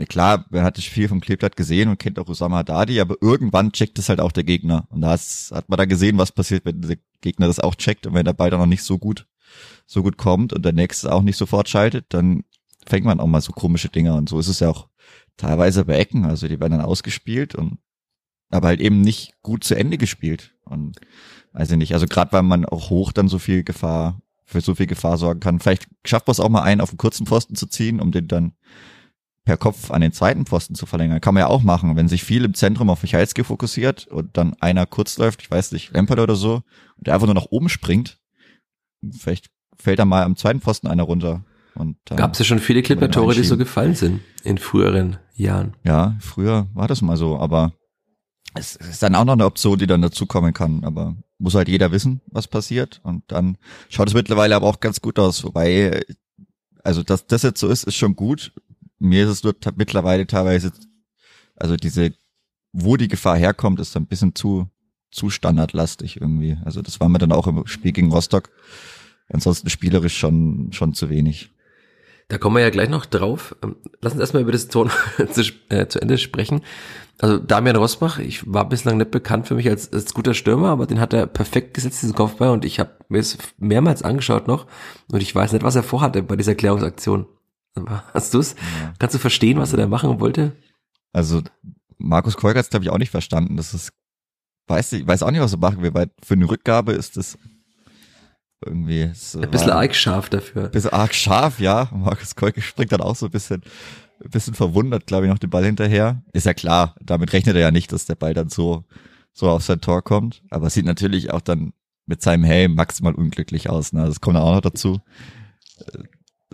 klar, 0.06 0.46
man 0.50 0.62
hat 0.62 0.78
viel 0.78 1.08
vom 1.08 1.20
Kleeblatt 1.20 1.56
gesehen 1.56 1.88
und 1.88 1.98
kennt 1.98 2.18
auch 2.18 2.28
Osama 2.28 2.58
Haddadi, 2.58 3.00
aber 3.00 3.16
irgendwann 3.20 3.72
checkt 3.72 3.98
es 3.98 4.08
halt 4.08 4.20
auch 4.20 4.32
der 4.32 4.44
Gegner. 4.44 4.86
Und 4.90 5.00
da 5.00 5.10
hat 5.10 5.68
man 5.68 5.76
da 5.76 5.84
gesehen, 5.84 6.18
was 6.18 6.32
passiert, 6.32 6.64
wenn 6.64 6.80
der 6.80 6.98
Gegner 7.20 7.46
das 7.46 7.60
auch 7.60 7.74
checkt 7.74 8.06
und 8.06 8.14
wenn 8.14 8.24
der 8.24 8.32
Ball 8.32 8.50
dann 8.50 8.60
noch 8.60 8.66
nicht 8.66 8.82
so 8.82 8.98
gut, 8.98 9.26
so 9.86 10.02
gut 10.02 10.16
kommt 10.16 10.52
und 10.52 10.64
der 10.64 10.72
nächste 10.72 11.12
auch 11.12 11.22
nicht 11.22 11.36
sofort 11.36 11.68
schaltet, 11.68 12.06
dann 12.10 12.44
fängt 12.86 13.06
man 13.06 13.20
auch 13.20 13.26
mal 13.26 13.40
so 13.40 13.52
komische 13.52 13.88
Dinger. 13.88 14.16
Und 14.16 14.28
so 14.28 14.38
ist 14.38 14.48
es 14.48 14.60
ja 14.60 14.68
auch 14.68 14.88
teilweise 15.36 15.84
bei 15.84 15.98
Ecken. 15.98 16.24
Also 16.24 16.48
die 16.48 16.60
werden 16.60 16.72
dann 16.72 16.82
ausgespielt 16.82 17.54
und 17.54 17.78
aber 18.50 18.68
halt 18.68 18.80
eben 18.80 19.00
nicht 19.00 19.34
gut 19.42 19.64
zu 19.64 19.74
Ende 19.74 19.98
gespielt. 19.98 20.54
Und 20.64 20.98
weiß 21.52 21.70
ich 21.70 21.76
nicht, 21.76 21.94
also 21.94 22.06
gerade 22.06 22.32
weil 22.32 22.42
man 22.42 22.64
auch 22.64 22.90
hoch 22.90 23.12
dann 23.12 23.28
so 23.28 23.38
viel 23.38 23.62
Gefahr, 23.62 24.20
für 24.44 24.60
so 24.60 24.74
viel 24.74 24.86
Gefahr 24.86 25.18
sorgen 25.18 25.40
kann. 25.40 25.60
Vielleicht 25.60 25.88
schafft 26.04 26.26
man 26.26 26.32
es 26.32 26.40
auch 26.40 26.48
mal 26.48 26.62
einen 26.62 26.80
auf 26.80 26.90
den 26.90 26.98
kurzen 26.98 27.26
Pfosten 27.26 27.54
zu 27.54 27.66
ziehen, 27.66 28.00
um 28.00 28.12
den 28.12 28.28
dann 28.28 28.52
per 29.48 29.56
Kopf 29.56 29.90
an 29.90 30.02
den 30.02 30.12
zweiten 30.12 30.44
Pfosten 30.44 30.74
zu 30.74 30.84
verlängern. 30.84 31.22
Kann 31.22 31.32
man 31.32 31.40
ja 31.40 31.46
auch 31.46 31.62
machen, 31.62 31.96
wenn 31.96 32.06
sich 32.06 32.22
viel 32.22 32.44
im 32.44 32.52
Zentrum 32.52 32.90
auf 32.90 33.02
Michalski 33.02 33.44
fokussiert 33.44 34.06
und 34.06 34.36
dann 34.36 34.52
einer 34.60 34.84
kurz 34.84 35.16
läuft, 35.16 35.40
ich 35.40 35.50
weiß 35.50 35.72
nicht, 35.72 35.94
Lampard 35.94 36.20
oder 36.20 36.36
so, 36.36 36.56
und 36.98 37.06
der 37.06 37.14
einfach 37.14 37.26
nur 37.26 37.34
nach 37.34 37.46
oben 37.48 37.70
springt. 37.70 38.18
Vielleicht 39.10 39.48
fällt 39.78 40.00
da 40.00 40.04
mal 40.04 40.24
am 40.24 40.36
zweiten 40.36 40.60
Pfosten 40.60 40.86
einer 40.86 41.04
runter. 41.04 41.46
Gab 42.04 42.34
es 42.34 42.40
ja 42.40 42.44
schon 42.44 42.58
viele 42.58 42.82
Clipper-Tore, 42.82 43.34
die 43.34 43.42
so 43.42 43.56
gefallen 43.56 43.94
sind 43.94 44.20
in 44.44 44.58
früheren 44.58 45.16
Jahren. 45.32 45.74
Ja, 45.82 46.18
früher 46.20 46.66
war 46.74 46.86
das 46.86 47.00
mal 47.00 47.16
so, 47.16 47.38
aber 47.38 47.72
es 48.52 48.76
ist 48.76 49.02
dann 49.02 49.14
auch 49.14 49.24
noch 49.24 49.32
eine 49.32 49.46
Option, 49.46 49.78
die 49.78 49.86
dann 49.86 50.02
dazukommen 50.02 50.52
kann, 50.52 50.84
aber 50.84 51.16
muss 51.38 51.54
halt 51.54 51.68
jeder 51.68 51.90
wissen, 51.90 52.20
was 52.26 52.48
passiert 52.48 53.00
und 53.02 53.24
dann 53.28 53.56
schaut 53.88 54.08
es 54.08 54.14
mittlerweile 54.14 54.56
aber 54.56 54.66
auch 54.66 54.80
ganz 54.80 55.00
gut 55.00 55.18
aus, 55.18 55.42
wobei, 55.42 56.04
also 56.84 57.02
dass 57.02 57.26
das 57.26 57.44
jetzt 57.44 57.60
so 57.60 57.68
ist, 57.68 57.84
ist 57.84 57.96
schon 57.96 58.14
gut, 58.14 58.52
mir 58.98 59.24
ist 59.24 59.30
es 59.30 59.44
nur 59.44 59.54
mittlerweile 59.76 60.26
teilweise, 60.26 60.72
also 61.56 61.76
diese, 61.76 62.12
wo 62.72 62.96
die 62.96 63.08
Gefahr 63.08 63.36
herkommt, 63.36 63.80
ist 63.80 63.96
ein 63.96 64.06
bisschen 64.06 64.34
zu, 64.34 64.68
zu 65.10 65.30
standardlastig 65.30 66.20
irgendwie. 66.20 66.56
Also 66.64 66.82
das 66.82 67.00
war 67.00 67.08
mir 67.08 67.18
dann 67.18 67.32
auch 67.32 67.46
im 67.46 67.66
Spiel 67.66 67.92
gegen 67.92 68.12
Rostock. 68.12 68.50
Ansonsten 69.30 69.68
spielerisch 69.68 70.16
schon, 70.16 70.72
schon 70.72 70.94
zu 70.94 71.10
wenig. 71.10 71.50
Da 72.28 72.36
kommen 72.36 72.56
wir 72.56 72.62
ja 72.62 72.70
gleich 72.70 72.90
noch 72.90 73.06
drauf. 73.06 73.56
Ähm, 73.62 73.76
lass 74.00 74.12
uns 74.12 74.20
erstmal 74.20 74.42
über 74.42 74.52
das 74.52 74.68
Ton 74.68 74.90
zu, 75.32 75.42
äh, 75.70 75.86
zu 75.86 76.00
Ende 76.00 76.18
sprechen. 76.18 76.62
Also 77.18 77.38
Damian 77.38 77.76
Rosbach, 77.76 78.18
ich 78.18 78.52
war 78.52 78.68
bislang 78.68 78.98
nicht 78.98 79.10
bekannt 79.10 79.48
für 79.48 79.54
mich 79.54 79.68
als, 79.68 79.92
als 79.92 80.14
guter 80.14 80.34
Stürmer, 80.34 80.68
aber 80.68 80.86
den 80.86 81.00
hat 81.00 81.12
er 81.12 81.26
perfekt 81.26 81.74
gesetzt, 81.74 82.02
diesen 82.02 82.14
Kopfball, 82.14 82.50
und 82.50 82.64
ich 82.64 82.78
habe 82.78 82.92
mir 83.08 83.18
es 83.18 83.38
mehrmals 83.56 84.04
angeschaut 84.04 84.46
noch 84.46 84.66
und 85.10 85.20
ich 85.20 85.34
weiß 85.34 85.52
nicht, 85.52 85.64
was 85.64 85.74
er 85.74 85.82
vorhatte 85.82 86.22
bei 86.22 86.36
dieser 86.36 86.54
Klärungsaktion. 86.54 87.26
Hast 87.86 88.34
du's? 88.34 88.54
Ja. 88.54 88.94
Kannst 88.98 89.14
du 89.14 89.18
verstehen, 89.18 89.58
was 89.58 89.72
er 89.72 89.78
da 89.78 89.86
machen 89.86 90.20
wollte? 90.20 90.52
Also 91.12 91.42
Markus 91.98 92.36
Kolk 92.36 92.56
hat 92.56 92.64
es, 92.64 92.70
glaube 92.70 92.84
ich, 92.84 92.90
auch 92.90 92.98
nicht 92.98 93.10
verstanden. 93.10 93.56
Das 93.56 93.74
ist, 93.74 93.92
weiß 94.66 94.92
ich, 94.94 95.06
weiß 95.06 95.22
auch 95.22 95.30
nicht, 95.30 95.40
was 95.40 95.52
er 95.52 95.58
machen 95.58 95.82
will, 95.82 95.94
weil 95.94 96.10
für 96.22 96.34
eine 96.34 96.48
Rückgabe 96.48 96.92
ist 96.92 97.16
das 97.16 97.38
irgendwie. 98.64 99.10
So 99.14 99.40
ein 99.40 99.50
bisschen 99.50 99.70
arg 99.70 99.94
scharf 99.94 100.28
dafür. 100.28 100.64
Ein 100.64 100.70
bisschen 100.70 100.92
arg 100.92 101.14
scharf, 101.14 101.60
ja. 101.60 101.88
Markus 101.92 102.34
Kolk 102.34 102.60
springt 102.62 102.92
dann 102.92 103.00
auch 103.00 103.16
so 103.16 103.26
ein 103.26 103.32
bisschen, 103.32 103.62
ein 104.24 104.30
bisschen 104.30 104.54
verwundert, 104.54 105.06
glaube 105.06 105.26
ich, 105.26 105.30
noch 105.30 105.38
den 105.38 105.50
Ball 105.50 105.64
hinterher. 105.64 106.22
Ist 106.32 106.46
ja 106.46 106.54
klar, 106.54 106.94
damit 107.00 107.32
rechnet 107.32 107.56
er 107.56 107.62
ja 107.62 107.70
nicht, 107.70 107.92
dass 107.92 108.06
der 108.06 108.16
Ball 108.16 108.34
dann 108.34 108.48
so, 108.48 108.84
so 109.32 109.48
auf 109.48 109.64
sein 109.64 109.80
Tor 109.80 110.02
kommt. 110.02 110.42
Aber 110.50 110.70
sieht 110.70 110.86
natürlich 110.86 111.30
auch 111.30 111.40
dann 111.40 111.72
mit 112.06 112.22
seinem 112.22 112.44
Helm 112.44 112.74
maximal 112.74 113.14
unglücklich 113.14 113.68
aus. 113.68 113.92
Ne? 113.92 114.06
Das 114.06 114.20
kommt 114.20 114.36
auch 114.36 114.54
noch 114.54 114.60
dazu 114.62 115.00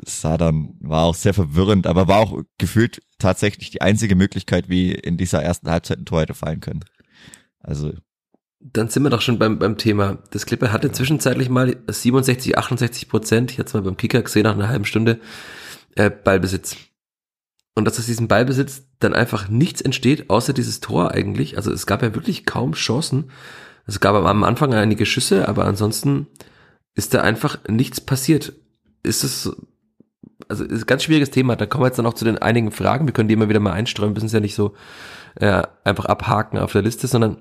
sah 0.05 0.37
dann, 0.37 0.75
war 0.81 1.05
auch 1.05 1.15
sehr 1.15 1.35
verwirrend, 1.35 1.87
aber 1.87 2.09
war 2.09 2.19
auch 2.19 2.43
gefühlt 2.59 3.03
tatsächlich 3.19 3.71
die 3.71 3.83
einzige 3.83 4.17
Möglichkeit, 4.17 4.69
wie 4.69 4.93
in 4.93 5.17
dieser 5.17 5.43
ersten 5.43 5.71
Halbzeit 5.71 5.99
ein 5.99 6.07
Tor 6.07 6.23
hätte 6.23 6.35
fallen 6.35 6.61
können. 6.61 6.85
Also. 7.61 7.93
Dann 8.61 8.89
sind 8.89 9.03
wir 9.03 9.11
doch 9.11 9.21
schon 9.21 9.39
beim, 9.39 9.59
beim 9.59 9.77
Thema. 9.77 10.19
Das 10.31 10.47
Clipper 10.47 10.73
hatte 10.73 10.91
zwischenzeitlich 10.91 11.49
mal 11.49 11.77
67, 11.87 12.57
68 12.57 13.09
Prozent, 13.09 13.51
ich 13.51 13.59
hatte 13.59 13.69
es 13.69 13.75
mal 13.75 13.83
beim 13.83 13.97
Kicker 13.97 14.23
gesehen 14.23 14.45
nach 14.45 14.55
einer 14.55 14.69
halben 14.69 14.85
Stunde, 14.87 15.21
äh, 15.97 16.11
Ballbesitz. 16.11 16.77
Und 17.75 17.85
dass 17.85 17.99
aus 17.99 18.07
diesem 18.07 18.29
Ballbesitz 18.29 18.85
dann 19.01 19.15
einfach 19.15 19.49
nichts 19.49 19.81
entsteht, 19.81 20.31
außer 20.31 20.53
dieses 20.53 20.81
Tor 20.81 21.11
eigentlich. 21.11 21.57
Also 21.57 21.73
es 21.73 21.87
gab 21.87 22.03
ja 22.03 22.15
wirklich 22.15 22.47
kaum 22.47 22.73
Chancen. 22.73 23.31
Es 23.87 24.01
gab 24.01 24.15
am 24.15 24.45
Anfang 24.45 24.73
einige 24.73 25.07
Schüsse, 25.07 25.49
aber 25.49 25.67
ansonsten 25.67 26.29
ist 26.95 27.13
da 27.13 27.21
einfach 27.21 27.59
nichts 27.69 28.01
passiert. 28.01 28.55
Ist 29.03 29.25
es 29.25 29.51
also 30.49 30.65
ist 30.65 30.83
ein 30.83 30.87
ganz 30.87 31.03
schwieriges 31.03 31.31
Thema. 31.31 31.57
Da 31.57 31.67
kommen 31.67 31.83
wir 31.83 31.89
jetzt 31.89 31.99
dann 31.99 32.07
auch 32.07 32.15
zu 32.15 32.25
den 32.25 32.39
einigen 32.39 32.71
Fragen. 32.71 33.07
Wir 33.07 33.13
können 33.13 33.29
die 33.29 33.35
immer 33.35 33.49
wieder 33.49 33.61
mal 33.61 33.73
einstreuen, 33.73 34.13
müssen 34.13 34.27
es 34.27 34.33
ja 34.33 34.41
nicht 34.41 34.55
so 34.55 34.75
äh, 35.37 35.63
einfach 35.85 36.07
abhaken 36.07 36.59
auf 36.59 36.73
der 36.73 36.83
Liste, 36.83 37.07
sondern 37.07 37.39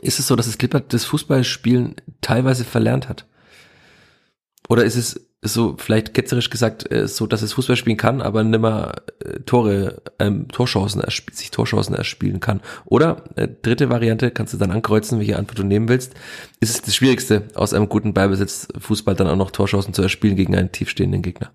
ist 0.00 0.18
es 0.18 0.26
so, 0.26 0.36
dass 0.36 0.46
das 0.46 0.58
Klippert 0.58 0.92
das 0.92 1.04
Fußballspielen 1.04 1.96
teilweise 2.20 2.64
verlernt 2.64 3.08
hat? 3.08 3.26
Oder 4.68 4.84
ist 4.84 4.96
es 4.96 5.30
so, 5.42 5.76
vielleicht 5.78 6.12
ketzerisch 6.12 6.50
gesagt, 6.50 6.90
äh, 6.92 7.08
so, 7.08 7.26
dass 7.26 7.42
es 7.42 7.54
Fußball 7.54 7.76
spielen 7.76 7.96
kann, 7.96 8.20
aber 8.20 8.44
nimmer 8.44 8.92
äh, 9.24 9.40
Tore, 9.40 10.02
ähm, 10.18 10.48
Torchancen, 10.48 11.02
sich 11.32 11.50
Torchancen 11.50 11.94
erspielen 11.94 12.40
kann? 12.40 12.60
Oder, 12.84 13.24
äh, 13.36 13.48
dritte 13.48 13.88
Variante, 13.88 14.30
kannst 14.30 14.52
du 14.52 14.58
dann 14.58 14.70
ankreuzen, 14.70 15.18
welche 15.18 15.38
Antwort 15.38 15.58
du 15.58 15.64
nehmen 15.64 15.88
willst, 15.88 16.12
ist 16.60 16.70
es 16.70 16.82
das 16.82 16.94
Schwierigste, 16.94 17.48
aus 17.54 17.72
einem 17.72 17.88
guten 17.88 18.12
Ballbesitz 18.12 18.68
Fußball 18.78 19.14
dann 19.14 19.28
auch 19.28 19.36
noch 19.36 19.50
Torchancen 19.50 19.94
zu 19.94 20.02
erspielen 20.02 20.36
gegen 20.36 20.54
einen 20.54 20.72
tiefstehenden 20.72 21.22
Gegner? 21.22 21.50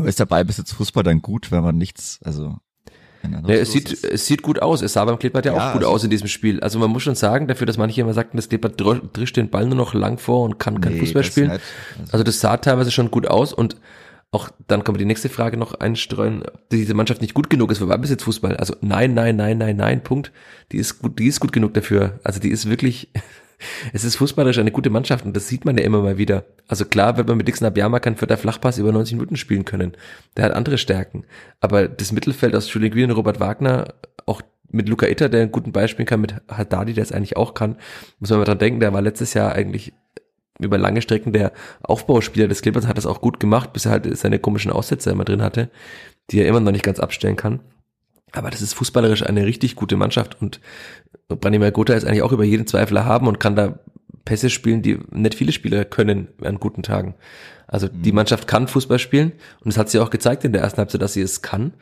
Aber 0.00 0.08
ist 0.08 0.18
der 0.18 0.26
Ballbesitz 0.26 0.72
Fußball 0.72 1.02
dann 1.02 1.22
gut, 1.22 1.52
wenn 1.52 1.62
man 1.62 1.76
nichts, 1.76 2.20
also 2.24 2.56
ja, 3.22 3.54
es 3.54 3.72
sieht, 3.72 4.02
es 4.04 4.26
sieht 4.26 4.42
gut 4.42 4.62
aus. 4.62 4.80
Es 4.80 4.94
sah 4.94 5.04
beim 5.04 5.18
Kleeblatt 5.18 5.44
ja, 5.44 5.54
ja 5.54 5.58
auch 5.58 5.72
gut 5.72 5.82
also 5.82 5.94
aus 5.94 6.04
in 6.04 6.10
diesem 6.10 6.28
Spiel. 6.28 6.60
Also 6.60 6.78
man 6.78 6.90
muss 6.90 7.02
schon 7.02 7.14
sagen, 7.14 7.48
dafür, 7.48 7.66
dass 7.66 7.76
manche 7.76 8.00
immer 8.00 8.14
sagten, 8.14 8.38
das 8.38 8.48
Kleeblatt 8.48 8.80
drischt 9.12 9.36
den 9.36 9.50
Ball 9.50 9.66
nur 9.66 9.76
noch 9.76 9.94
lang 9.94 10.18
vor 10.18 10.44
und 10.44 10.58
kann 10.58 10.80
kein 10.80 10.94
nee, 10.94 11.00
Fußball 11.00 11.24
spielen. 11.24 11.50
Also, 11.50 11.62
also 12.12 12.24
das 12.24 12.40
sah 12.40 12.56
teilweise 12.56 12.90
schon 12.90 13.10
gut 13.10 13.26
aus 13.26 13.52
und 13.52 13.76
auch 14.32 14.48
dann 14.68 14.84
kann 14.84 14.94
man 14.94 15.00
die 15.00 15.06
nächste 15.06 15.28
Frage 15.28 15.56
noch 15.56 15.74
einstreuen, 15.74 16.44
ob 16.44 16.68
diese 16.70 16.94
Mannschaft 16.94 17.20
nicht 17.20 17.34
gut 17.34 17.50
genug 17.50 17.72
ist 17.72 17.78
für 17.78 17.86
Ballbesitzfußball. 17.86 18.56
Also 18.56 18.76
nein, 18.80 19.12
nein, 19.12 19.36
nein, 19.36 19.58
nein, 19.58 19.76
nein, 19.76 20.02
Punkt. 20.02 20.32
Die 20.70 20.78
ist 20.78 21.00
gut, 21.00 21.18
die 21.18 21.26
ist 21.26 21.40
gut 21.40 21.52
genug 21.52 21.74
dafür. 21.74 22.20
Also 22.22 22.38
die 22.38 22.50
ist 22.50 22.70
wirklich, 22.70 23.08
es 23.92 24.04
ist 24.04 24.16
fußballerisch 24.16 24.58
eine 24.58 24.70
gute 24.72 24.90
Mannschaft 24.90 25.24
und 25.24 25.36
das 25.36 25.48
sieht 25.48 25.64
man 25.64 25.76
ja 25.76 25.84
immer 25.84 26.02
mal 26.02 26.18
wieder. 26.18 26.44
Also 26.68 26.84
klar 26.84 27.16
wird 27.16 27.28
man 27.28 27.36
mit 27.36 27.48
Dixon 27.48 27.66
Abiyama 27.66 28.00
keinen 28.00 28.16
vierter 28.16 28.36
Flachpass 28.36 28.78
über 28.78 28.92
90 28.92 29.14
Minuten 29.16 29.36
spielen 29.36 29.64
können. 29.64 29.92
Der 30.36 30.44
hat 30.44 30.52
andere 30.52 30.78
Stärken. 30.78 31.24
Aber 31.60 31.88
das 31.88 32.12
Mittelfeld 32.12 32.54
aus 32.54 32.72
Julian 32.72 32.92
Green 32.92 33.10
und 33.10 33.16
Robert 33.16 33.40
Wagner, 33.40 33.94
auch 34.26 34.42
mit 34.70 34.88
Luca 34.88 35.06
Itter, 35.06 35.28
der 35.28 35.42
einen 35.42 35.52
guten 35.52 35.72
Beispiel 35.72 36.06
kann, 36.06 36.20
mit 36.20 36.34
Haddadi, 36.48 36.94
der 36.94 37.02
es 37.02 37.12
eigentlich 37.12 37.36
auch 37.36 37.54
kann, 37.54 37.76
muss 38.18 38.30
man 38.30 38.38
mal 38.38 38.44
dran 38.44 38.58
denken, 38.58 38.80
der 38.80 38.92
war 38.92 39.02
letztes 39.02 39.34
Jahr 39.34 39.52
eigentlich 39.52 39.92
über 40.60 40.78
lange 40.78 41.02
Strecken 41.02 41.32
der 41.32 41.52
Aufbauspieler 41.82 42.46
des 42.46 42.62
Clippers, 42.62 42.86
hat 42.86 42.98
das 42.98 43.06
auch 43.06 43.20
gut 43.20 43.40
gemacht, 43.40 43.72
bis 43.72 43.86
er 43.86 43.92
halt 43.92 44.16
seine 44.16 44.38
komischen 44.38 44.70
Aussätze 44.70 45.10
immer 45.10 45.24
drin 45.24 45.42
hatte, 45.42 45.70
die 46.30 46.40
er 46.40 46.46
immer 46.46 46.60
noch 46.60 46.72
nicht 46.72 46.84
ganz 46.84 47.00
abstellen 47.00 47.36
kann. 47.36 47.60
Aber 48.32 48.50
das 48.50 48.62
ist 48.62 48.74
fußballerisch 48.74 49.24
eine 49.24 49.46
richtig 49.46 49.76
gute 49.76 49.96
Mannschaft 49.96 50.40
und 50.40 50.60
Branimir 51.28 51.70
Gotha 51.70 51.94
ist 51.94 52.04
eigentlich 52.04 52.22
auch 52.22 52.32
über 52.32 52.44
jeden 52.44 52.66
Zweifel 52.66 53.04
haben 53.04 53.26
und 53.26 53.40
kann 53.40 53.56
da 53.56 53.78
Pässe 54.24 54.50
spielen, 54.50 54.82
die 54.82 54.98
nicht 55.10 55.34
viele 55.34 55.52
Spieler 55.52 55.84
können 55.84 56.28
an 56.42 56.60
guten 56.60 56.82
Tagen. 56.82 57.14
Also 57.66 57.88
die 57.88 58.12
Mannschaft 58.12 58.46
kann 58.46 58.68
Fußball 58.68 58.98
spielen 58.98 59.32
und 59.64 59.70
es 59.70 59.78
hat 59.78 59.88
sie 59.88 60.00
auch 60.00 60.10
gezeigt 60.10 60.44
in 60.44 60.52
der 60.52 60.62
ersten 60.62 60.78
Halbzeit, 60.78 61.02
dass 61.02 61.14
sie 61.14 61.22
es 61.22 61.42
kann. 61.42 61.72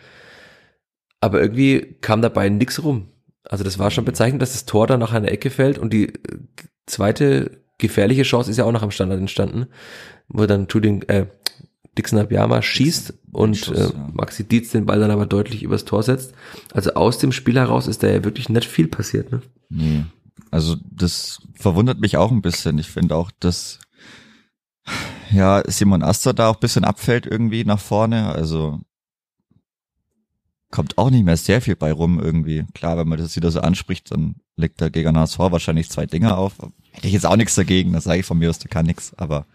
Aber 1.21 1.41
irgendwie 1.41 1.97
kam 2.01 2.23
dabei 2.23 2.49
nix 2.49 2.83
rum. 2.83 3.09
Also 3.45 3.65
das 3.65 3.79
war 3.79 3.91
schon 3.91 4.05
bezeichnend, 4.05 4.43
dass 4.43 4.53
das 4.53 4.67
Tor 4.67 4.87
dann 4.87 5.01
nach 5.01 5.13
einer 5.13 5.33
Ecke 5.33 5.51
fällt 5.51 5.79
und 5.79 5.93
die 5.93 6.09
äh, 6.09 6.19
zweite 6.87 7.63
gefährliche 7.79 8.23
Chance 8.23 8.51
ist 8.51 8.57
ja 8.57 8.65
auch 8.65 8.73
noch 8.73 8.83
am 8.83 8.91
Standard 8.91 9.21
entstanden, 9.21 9.67
wo 10.29 10.47
dann 10.47 10.69
Tuding, 10.69 11.03
äh, 11.05 11.27
Dixon 11.97 12.19
Abiyama 12.19 12.63
schießt 12.63 13.15
und 13.33 13.57
Schuss, 13.57 13.91
äh. 13.91 13.93
Maxi 14.13 14.45
Dietz 14.45 14.71
den 14.71 14.87
Ball 14.87 15.01
dann 15.01 15.11
aber 15.11 15.27
deutlich 15.27 15.63
übers 15.63 15.85
Tor 15.85 16.03
setzt. 16.03 16.33
Also 16.73 16.95
aus 16.95 17.19
dem 17.19 17.33
Spiel 17.33 17.57
heraus 17.57 17.87
ist 17.87 18.03
da 18.03 18.09
ja 18.09 18.25
wirklich 18.25 18.49
nicht 18.49 18.67
viel 18.67 18.89
passiert. 18.89 19.33
Ne? 19.33 19.43
Nee. 19.69 20.05
Also 20.51 20.77
das 20.91 21.41
verwundert 21.55 22.01
mich 22.01 22.17
auch 22.17 22.31
ein 22.31 22.43
bisschen. 22.43 22.79
Ich 22.79 22.89
finde 22.89 23.17
auch, 23.17 23.31
dass 23.41 23.81
ja 25.31 25.63
Simon 25.67 26.03
Aster 26.03 26.33
da 26.33 26.49
auch 26.49 26.57
ein 26.57 26.61
bisschen 26.61 26.85
abfällt 26.85 27.27
irgendwie 27.27 27.65
nach 27.65 27.81
vorne. 27.81 28.29
Also 28.29 28.81
kommt 30.71 30.99
auch 30.99 31.11
nicht 31.11 31.25
mehr 31.25 31.37
sehr 31.37 31.61
viel 31.61 31.77
bei 31.77 31.93
rum 31.93 32.21
irgendwie. 32.21 32.65
Klar, 32.75 32.99
wenn 32.99 33.09
man 33.09 33.19
das 33.19 33.37
wieder 33.37 33.51
so 33.51 33.61
anspricht, 33.61 34.11
dann 34.13 34.37
legt 34.57 34.81
der 34.81 34.91
gegen 34.91 35.17
HSV 35.17 35.39
wahrscheinlich 35.39 35.91
zwei 35.91 36.07
Dinger 36.07 36.37
auf. 36.37 36.55
Hätte 36.91 37.07
ich 37.07 37.13
jetzt 37.13 37.27
auch 37.27 37.37
nichts 37.37 37.55
dagegen, 37.55 37.93
das 37.93 38.05
sage 38.05 38.21
ich 38.21 38.27
von 38.27 38.39
mir 38.39 38.51
aus, 38.51 38.59
der 38.59 38.71
kann 38.71 38.87
nix. 38.87 39.15
Aber 39.15 39.47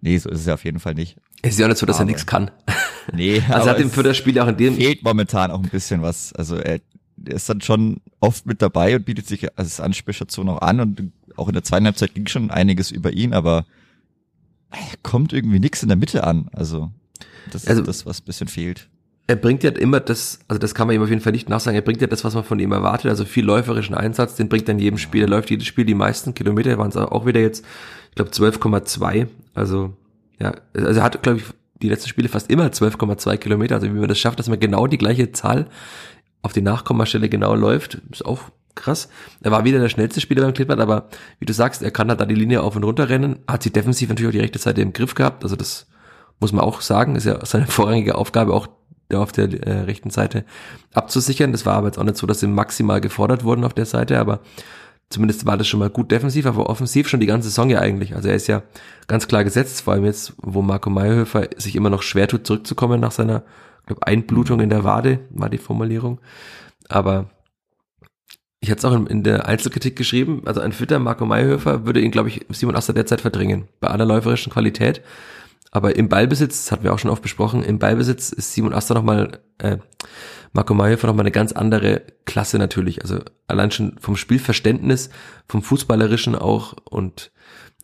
nee, 0.00 0.18
so 0.18 0.28
ist 0.28 0.40
es 0.40 0.46
ja 0.46 0.54
auf 0.54 0.64
jeden 0.64 0.80
Fall 0.80 0.94
nicht. 0.94 1.16
Es 1.44 1.50
ist 1.54 1.58
ja 1.58 1.66
auch 1.66 1.68
nicht 1.70 1.78
so, 1.78 1.86
dass 1.86 1.96
er 1.96 2.00
Aber- 2.00 2.06
nichts 2.06 2.26
kann. 2.26 2.50
Nee, 3.12 3.42
Also 3.50 3.68
hat 3.68 3.78
ihm 3.80 3.90
für 3.90 4.02
das 4.02 4.16
Spiel 4.16 4.38
auch 4.40 4.48
in 4.48 4.56
dem 4.56 4.76
fehlt 4.76 5.02
momentan 5.04 5.50
auch 5.50 5.62
ein 5.62 5.68
bisschen 5.68 6.00
was. 6.00 6.32
Also 6.32 6.56
er, 6.56 6.80
er 7.26 7.34
ist 7.34 7.46
dann 7.50 7.60
schon 7.60 7.98
oft 8.18 8.46
mit 8.46 8.62
dabei 8.62 8.96
und 8.96 9.04
bietet 9.04 9.28
sich 9.28 9.46
als 9.58 9.78
Anspielstation 9.78 10.48
auch 10.48 10.62
an 10.62 10.80
und 10.80 11.12
auch 11.36 11.48
in 11.48 11.52
der 11.52 11.62
zweiten 11.62 11.84
Halbzeit 11.84 12.14
ging 12.14 12.26
schon 12.28 12.50
einiges 12.50 12.90
über 12.90 13.12
ihn, 13.12 13.34
aber 13.34 13.66
er 14.70 14.78
kommt 15.02 15.34
irgendwie 15.34 15.58
nix 15.58 15.82
in 15.82 15.88
der 15.88 15.98
Mitte 15.98 16.24
an. 16.24 16.48
Also 16.52 16.90
das 17.52 17.66
Also- 17.66 17.82
ist 17.82 17.88
das, 17.88 18.06
was 18.06 18.20
ein 18.22 18.24
bisschen 18.24 18.48
fehlt. 18.48 18.88
er 19.26 19.36
bringt 19.36 19.62
ja 19.64 19.70
immer 19.70 20.00
das, 20.00 20.38
also 20.48 20.58
das 20.58 20.74
kann 20.74 20.86
man 20.86 20.96
ihm 20.96 21.02
auf 21.02 21.10
jeden 21.10 21.20
Fall 21.20 21.32
nicht 21.32 21.48
nachsagen, 21.50 21.76
er 21.76 21.82
bringt 21.82 22.00
ja 22.00 22.06
das, 22.06 22.24
was 22.24 22.34
man 22.34 22.44
von 22.44 22.58
ihm 22.58 22.72
erwartet, 22.72 23.10
also 23.10 23.24
viel 23.26 23.44
läuferischen 23.44 23.94
Einsatz, 23.94 24.34
den 24.36 24.48
bringt 24.48 24.66
er 24.68 24.72
in 24.72 24.78
jedem 24.78 24.98
Spiel, 24.98 25.22
er 25.22 25.28
läuft 25.28 25.50
jedes 25.50 25.66
Spiel 25.66 25.84
die 25.84 25.94
meisten 25.94 26.32
Kilometer, 26.34 26.76
waren 26.78 26.88
es 26.88 26.96
auch 26.96 27.26
wieder 27.26 27.40
jetzt, 27.40 27.64
ich 28.10 28.14
glaube 28.16 28.30
12,2, 28.30 29.26
also 29.54 29.94
ja, 30.40 30.54
also 30.74 31.00
er 31.00 31.04
hat, 31.04 31.22
glaube 31.22 31.38
ich, 31.38 31.44
die 31.82 31.88
letzten 31.88 32.08
Spiele 32.08 32.28
fast 32.28 32.50
immer 32.50 32.66
12,2 32.66 33.36
Kilometer, 33.36 33.74
also 33.74 33.86
wie 33.86 33.92
man 33.92 34.08
das 34.08 34.18
schafft, 34.18 34.38
dass 34.38 34.48
man 34.48 34.60
genau 34.60 34.86
die 34.86 34.98
gleiche 34.98 35.32
Zahl 35.32 35.66
auf 36.42 36.52
die 36.52 36.62
Nachkommastelle 36.62 37.28
genau 37.28 37.54
läuft, 37.54 38.00
ist 38.10 38.24
auch 38.24 38.42
krass. 38.74 39.08
Er 39.42 39.50
war 39.50 39.64
wieder 39.64 39.80
der 39.80 39.88
schnellste 39.88 40.20
Spieler 40.20 40.42
beim 40.42 40.54
Klippert, 40.54 40.80
aber 40.80 41.08
wie 41.38 41.46
du 41.46 41.52
sagst, 41.52 41.82
er 41.82 41.90
kann 41.90 42.08
halt 42.08 42.20
da 42.20 42.26
die 42.26 42.34
Linie 42.34 42.62
auf 42.62 42.76
und 42.76 42.84
runter 42.84 43.08
rennen, 43.08 43.38
hat 43.48 43.62
sie 43.62 43.70
defensiv 43.70 44.08
natürlich 44.08 44.28
auch 44.28 44.32
die 44.32 44.40
rechte 44.40 44.58
Seite 44.58 44.82
im 44.82 44.92
Griff 44.92 45.14
gehabt, 45.14 45.42
also 45.42 45.56
das 45.56 45.86
muss 46.40 46.52
man 46.52 46.64
auch 46.64 46.80
sagen, 46.80 47.16
ist 47.16 47.24
ja 47.24 47.44
seine 47.44 47.66
vorrangige 47.68 48.16
Aufgabe 48.16 48.52
auch 48.52 48.68
da 49.08 49.20
auf 49.20 49.32
der 49.32 49.52
äh, 49.66 49.80
rechten 49.82 50.10
Seite 50.10 50.44
abzusichern. 50.92 51.52
Das 51.52 51.66
war 51.66 51.74
aber 51.74 51.88
jetzt 51.88 51.98
auch 51.98 52.04
nicht 52.04 52.16
so, 52.16 52.26
dass 52.26 52.40
sie 52.40 52.46
maximal 52.46 53.00
gefordert 53.00 53.44
wurden 53.44 53.64
auf 53.64 53.74
der 53.74 53.86
Seite, 53.86 54.18
aber 54.18 54.40
zumindest 55.10 55.46
war 55.46 55.56
das 55.56 55.68
schon 55.68 55.80
mal 55.80 55.90
gut 55.90 56.10
defensiv, 56.10 56.46
aber 56.46 56.68
offensiv 56.68 57.08
schon 57.08 57.20
die 57.20 57.26
ganze 57.26 57.48
Saison 57.48 57.70
ja 57.70 57.80
eigentlich. 57.80 58.14
Also 58.14 58.28
er 58.28 58.34
ist 58.34 58.46
ja 58.46 58.62
ganz 59.06 59.28
klar 59.28 59.44
gesetzt, 59.44 59.82
vor 59.82 59.94
allem 59.94 60.04
jetzt, 60.04 60.34
wo 60.38 60.62
Marco 60.62 60.90
Meyerhöfer 60.90 61.48
sich 61.56 61.76
immer 61.76 61.90
noch 61.90 62.02
schwer 62.02 62.28
tut, 62.28 62.46
zurückzukommen 62.46 63.00
nach 63.00 63.12
seiner 63.12 63.44
glaub, 63.86 64.02
Einblutung 64.02 64.60
in 64.60 64.70
der 64.70 64.84
Wade, 64.84 65.20
war 65.30 65.50
die 65.50 65.58
Formulierung. 65.58 66.20
Aber 66.88 67.30
ich 68.60 68.70
hatte 68.70 68.78
es 68.78 68.84
auch 68.84 68.96
in, 68.96 69.06
in 69.06 69.22
der 69.22 69.46
Einzelkritik 69.46 69.94
geschrieben, 69.94 70.42
also 70.46 70.60
ein 70.60 70.72
fitter 70.72 70.98
Marco 70.98 71.26
Meyerhöfer 71.26 71.84
würde 71.84 72.00
ihn, 72.00 72.10
glaube 72.10 72.30
ich, 72.30 72.46
Simon 72.48 72.76
Aster 72.76 72.94
derzeit 72.94 73.20
verdrängen, 73.20 73.68
bei 73.80 73.88
aller 73.88 74.06
läuferischen 74.06 74.52
Qualität. 74.52 75.02
Aber 75.70 75.96
im 75.96 76.08
Ballbesitz, 76.08 76.64
das 76.64 76.72
hatten 76.72 76.84
wir 76.84 76.94
auch 76.94 76.98
schon 76.98 77.10
oft 77.10 77.22
besprochen, 77.22 77.62
im 77.62 77.78
Ballbesitz 77.78 78.30
ist 78.30 78.54
Simon 78.54 78.72
Aster 78.72 78.94
nochmal, 78.94 79.40
äh, 79.58 79.78
Marco 80.54 80.72
Meyerhofer 80.72 81.08
nochmal 81.08 81.24
eine 81.24 81.32
ganz 81.32 81.52
andere 81.52 82.02
Klasse 82.24 82.58
natürlich. 82.58 83.02
Also 83.02 83.18
allein 83.48 83.70
schon 83.70 83.98
vom 83.98 84.16
Spielverständnis, 84.16 85.10
vom 85.48 85.62
Fußballerischen 85.62 86.36
auch 86.36 86.74
und 86.84 87.32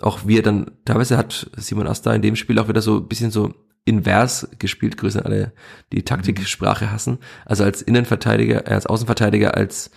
auch 0.00 0.20
wie 0.24 0.38
er 0.38 0.42
dann, 0.42 0.70
teilweise 0.84 1.18
hat 1.18 1.50
Simon 1.56 1.86
Asta 1.86 2.14
in 2.14 2.22
dem 2.22 2.36
Spiel 2.36 2.58
auch 2.58 2.68
wieder 2.68 2.80
so 2.80 2.98
ein 2.98 3.08
bisschen 3.08 3.30
so 3.30 3.54
invers 3.84 4.48
gespielt, 4.58 4.96
grüßen 4.96 5.20
alle, 5.20 5.52
die 5.92 6.04
Taktiksprache 6.04 6.92
hassen. 6.92 7.18
Also 7.44 7.64
als 7.64 7.82
Innenverteidiger, 7.82 8.66
äh, 8.66 8.74
als 8.74 8.86
Außenverteidiger, 8.86 9.56
als 9.56 9.90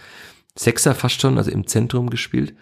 Sechser 0.55 0.95
fast 0.95 1.21
schon, 1.21 1.37
also 1.37 1.51
im 1.51 1.67
Zentrum 1.67 2.09
gespielt. 2.09 2.55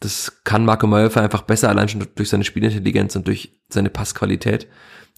Das 0.00 0.44
kann 0.44 0.64
Marco 0.64 0.86
Meyerhofer 0.86 1.22
einfach 1.22 1.42
besser, 1.42 1.68
allein 1.68 1.88
schon 1.88 2.06
durch 2.14 2.28
seine 2.28 2.44
Spielintelligenz 2.44 3.16
und 3.16 3.26
durch 3.26 3.60
seine 3.68 3.90
Passqualität. 3.90 4.68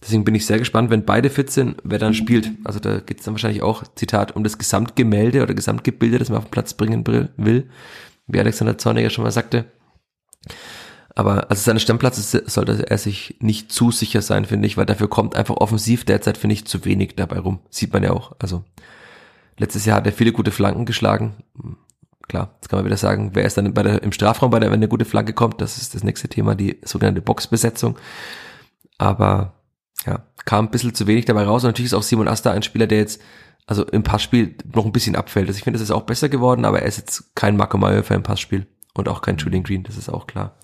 Deswegen 0.01 0.23
bin 0.23 0.35
ich 0.35 0.45
sehr 0.45 0.59
gespannt, 0.59 0.89
wenn 0.89 1.05
beide 1.05 1.29
fit 1.29 1.49
sind, 1.49 1.77
wer 1.83 1.99
dann 1.99 2.13
spielt. 2.13 2.51
Also 2.63 2.79
da 2.79 2.99
geht 2.99 3.19
es 3.19 3.25
dann 3.25 3.33
wahrscheinlich 3.33 3.63
auch, 3.63 3.83
Zitat, 3.95 4.35
um 4.35 4.43
das 4.43 4.57
Gesamtgemälde 4.57 5.41
oder 5.41 5.53
Gesamtgebilde, 5.53 6.19
das 6.19 6.29
man 6.29 6.37
auf 6.37 6.45
den 6.45 6.51
Platz 6.51 6.73
bringen 6.73 7.05
will, 7.37 7.69
wie 8.27 8.39
Alexander 8.39 8.77
Zorniger 8.77 9.09
schon 9.09 9.23
mal 9.23 9.31
sagte. 9.31 9.65
Aber 11.15 11.49
also 11.49 11.61
seine 11.61 11.79
Stammplatz 11.79 12.17
ist, 12.17 12.31
sollte 12.51 12.89
er 12.89 12.97
sich 12.97 13.37
nicht 13.39 13.71
zu 13.71 13.89
sicher 13.89 14.21
sein, 14.21 14.43
finde 14.43 14.67
ich, 14.67 14.75
weil 14.75 14.85
dafür 14.85 15.07
kommt 15.07 15.35
einfach 15.35 15.55
offensiv 15.55 16.03
derzeit, 16.03 16.37
finde 16.37 16.53
ich, 16.53 16.65
zu 16.65 16.83
wenig 16.83 17.15
dabei 17.15 17.39
rum. 17.39 17.59
Sieht 17.69 17.93
man 17.93 18.03
ja 18.03 18.11
auch. 18.11 18.33
Also 18.39 18.65
letztes 19.57 19.85
Jahr 19.85 19.97
hat 19.97 20.05
er 20.05 20.11
viele 20.11 20.33
gute 20.33 20.51
Flanken 20.51 20.85
geschlagen. 20.85 21.35
Klar, 22.27 22.55
jetzt 22.55 22.69
kann 22.69 22.79
man 22.79 22.85
wieder 22.85 22.97
sagen, 22.97 23.31
wer 23.33 23.45
ist 23.45 23.57
dann 23.57 23.73
bei 23.73 23.83
der, 23.83 24.03
im 24.03 24.11
Strafraum 24.11 24.51
bei 24.51 24.59
der, 24.59 24.71
wenn 24.71 24.79
eine 24.79 24.89
gute 24.89 25.05
Flanke 25.05 25.31
kommt, 25.31 25.61
das 25.61 25.77
ist 25.77 25.95
das 25.95 26.03
nächste 26.03 26.27
Thema, 26.27 26.53
die 26.53 26.79
sogenannte 26.83 27.21
Boxbesetzung. 27.21 27.97
Aber 28.97 29.54
ja, 30.05 30.23
kam 30.45 30.65
ein 30.65 30.71
bisschen 30.71 30.93
zu 30.93 31.07
wenig 31.07 31.25
dabei 31.25 31.43
raus. 31.43 31.63
Und 31.63 31.69
natürlich 31.69 31.91
ist 31.91 31.97
auch 31.97 32.03
Simon 32.03 32.27
Asta 32.27 32.51
ein 32.51 32.63
Spieler, 32.63 32.87
der 32.87 32.99
jetzt 32.99 33.21
also 33.67 33.83
im 33.85 34.03
Passspiel 34.03 34.55
noch 34.73 34.85
ein 34.85 34.91
bisschen 34.91 35.15
abfällt. 35.15 35.47
Also 35.47 35.57
ich 35.57 35.63
finde, 35.63 35.79
das 35.79 35.89
ist 35.89 35.95
auch 35.95 36.03
besser 36.03 36.29
geworden, 36.29 36.65
aber 36.65 36.81
er 36.81 36.87
ist 36.87 36.97
jetzt 36.97 37.35
kein 37.35 37.57
Marco 37.57 37.77
Meyerhofer 37.77 38.15
im 38.15 38.23
Passspiel 38.23 38.67
und 38.93 39.09
auch 39.09 39.21
kein 39.21 39.37
Julian 39.37 39.63
Green, 39.63 39.83
das 39.83 39.97
ist 39.97 40.09
auch 40.09 40.27
klar. 40.27 40.55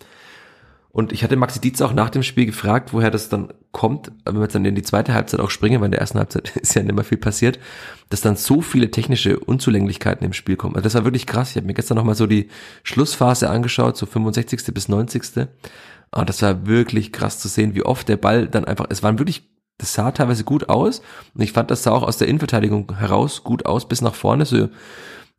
Und 0.93 1.13
ich 1.13 1.23
hatte 1.23 1.37
Maxi 1.37 1.61
Dietz 1.61 1.79
auch 1.79 1.93
nach 1.93 2.09
dem 2.09 2.21
Spiel 2.21 2.45
gefragt, 2.45 2.91
woher 2.91 3.11
das 3.11 3.29
dann 3.29 3.53
kommt, 3.71 4.11
wenn 4.25 4.35
wir 4.35 4.41
jetzt 4.41 4.55
dann 4.55 4.65
in 4.65 4.75
die 4.75 4.81
zweite 4.81 5.13
Halbzeit 5.13 5.39
auch 5.39 5.49
springen, 5.49 5.79
weil 5.79 5.85
in 5.85 5.91
der 5.91 6.01
ersten 6.01 6.19
Halbzeit 6.19 6.49
ist 6.57 6.75
ja 6.75 6.83
nicht 6.83 6.93
mehr 6.93 7.05
viel 7.05 7.17
passiert, 7.17 7.59
dass 8.09 8.21
dann 8.21 8.35
so 8.35 8.61
viele 8.61 8.91
technische 8.91 9.39
Unzulänglichkeiten 9.39 10.25
im 10.25 10.33
Spiel 10.33 10.57
kommen. 10.57 10.75
Also 10.75 10.83
das 10.83 10.95
war 10.95 11.05
wirklich 11.05 11.25
krass. 11.25 11.51
Ich 11.51 11.55
habe 11.55 11.65
mir 11.65 11.73
gestern 11.73 11.95
nochmal 11.95 12.15
so 12.15 12.27
die 12.27 12.49
Schlussphase 12.83 13.49
angeschaut, 13.49 13.95
so 13.95 14.05
65. 14.05 14.73
bis 14.73 14.89
90. 14.89 15.47
Und 16.13 16.29
das 16.29 16.41
war 16.41 16.65
wirklich 16.67 17.11
krass 17.11 17.39
zu 17.39 17.47
sehen, 17.47 17.73
wie 17.73 17.83
oft 17.83 18.09
der 18.09 18.17
Ball 18.17 18.47
dann 18.47 18.65
einfach, 18.65 18.87
es 18.89 19.01
waren 19.01 19.17
wirklich, 19.19 19.49
das 19.77 19.93
sah 19.93 20.11
teilweise 20.11 20.43
gut 20.43 20.69
aus. 20.69 21.01
Und 21.33 21.41
ich 21.41 21.53
fand, 21.53 21.71
das 21.71 21.83
sah 21.83 21.91
auch 21.91 22.03
aus 22.03 22.17
der 22.17 22.27
Innenverteidigung 22.27 22.97
heraus 22.97 23.43
gut 23.43 23.65
aus, 23.65 23.87
bis 23.87 24.01
nach 24.01 24.15
vorne. 24.15 24.45
So 24.45 24.69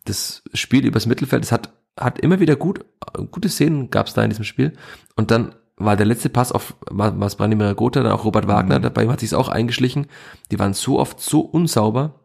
das 0.04 0.42
Spiel 0.54 0.86
übers 0.86 1.06
Mittelfeld, 1.06 1.42
das 1.42 1.52
hat, 1.52 1.72
hat 1.98 2.18
immer 2.18 2.40
wieder 2.40 2.56
gut, 2.56 2.84
gute 3.30 3.48
Szenen 3.48 3.90
gab 3.90 4.06
es 4.06 4.14
da 4.14 4.24
in 4.24 4.30
diesem 4.30 4.44
Spiel. 4.44 4.72
Und 5.14 5.30
dann 5.30 5.54
war 5.76 5.96
der 5.96 6.06
letzte 6.06 6.28
Pass 6.28 6.52
auf 6.52 6.74
was 6.90 7.36
Branimir 7.36 7.74
Gotha, 7.74 8.02
dann 8.02 8.12
auch 8.12 8.24
Robert 8.24 8.46
Wagner, 8.46 8.78
Mhm. 8.78 8.82
dabei 8.82 9.08
hat 9.08 9.20
sich 9.20 9.34
auch 9.34 9.48
eingeschlichen. 9.48 10.06
Die 10.50 10.58
waren 10.58 10.74
so 10.74 10.98
oft 10.98 11.20
so 11.20 11.40
unsauber. 11.40 12.20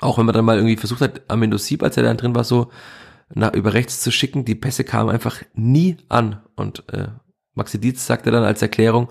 Auch 0.00 0.18
wenn 0.18 0.26
man 0.26 0.34
dann 0.34 0.44
mal 0.44 0.56
irgendwie 0.56 0.76
versucht 0.76 1.00
hat, 1.00 1.22
Amendo 1.28 1.58
Sieb, 1.58 1.82
als 1.82 1.96
er 1.96 2.04
dann 2.04 2.16
drin 2.16 2.34
war, 2.34 2.44
so 2.44 2.70
nach, 3.34 3.52
über 3.54 3.74
rechts 3.74 4.00
zu 4.00 4.10
schicken, 4.10 4.44
die 4.44 4.54
Pässe 4.54 4.84
kamen 4.84 5.10
einfach 5.10 5.42
nie 5.54 5.96
an. 6.08 6.40
Und 6.54 6.84
äh, 6.92 7.08
Maxi 7.58 7.78
Dietz 7.78 8.06
sagte 8.06 8.30
dann 8.30 8.44
als 8.44 8.62
Erklärung, 8.62 9.10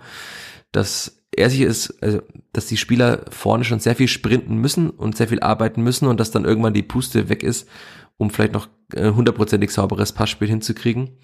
dass 0.72 1.24
er 1.32 1.50
sich 1.52 1.62
ist, 1.62 2.02
also 2.02 2.22
dass 2.52 2.66
die 2.66 2.78
Spieler 2.78 3.26
vorne 3.30 3.64
schon 3.64 3.80
sehr 3.80 3.96
viel 3.96 4.08
sprinten 4.08 4.58
müssen 4.58 4.90
und 4.90 5.16
sehr 5.16 5.28
viel 5.28 5.42
arbeiten 5.42 5.84
müssen 5.84 6.08
und 6.08 6.20
dass 6.20 6.32
dann 6.32 6.46
irgendwann 6.46 6.74
die 6.74 6.84
Puste 6.84 7.30
weg 7.30 7.44
ist, 7.44 7.70
um 8.18 8.32
vielleicht 8.32 8.54
noch 8.54 8.68
äh, 8.94 9.12
hundertprozentig 9.12 9.70
sauberes 9.72 10.14
Passspiel 10.14 10.48
hinzukriegen. 10.48 11.20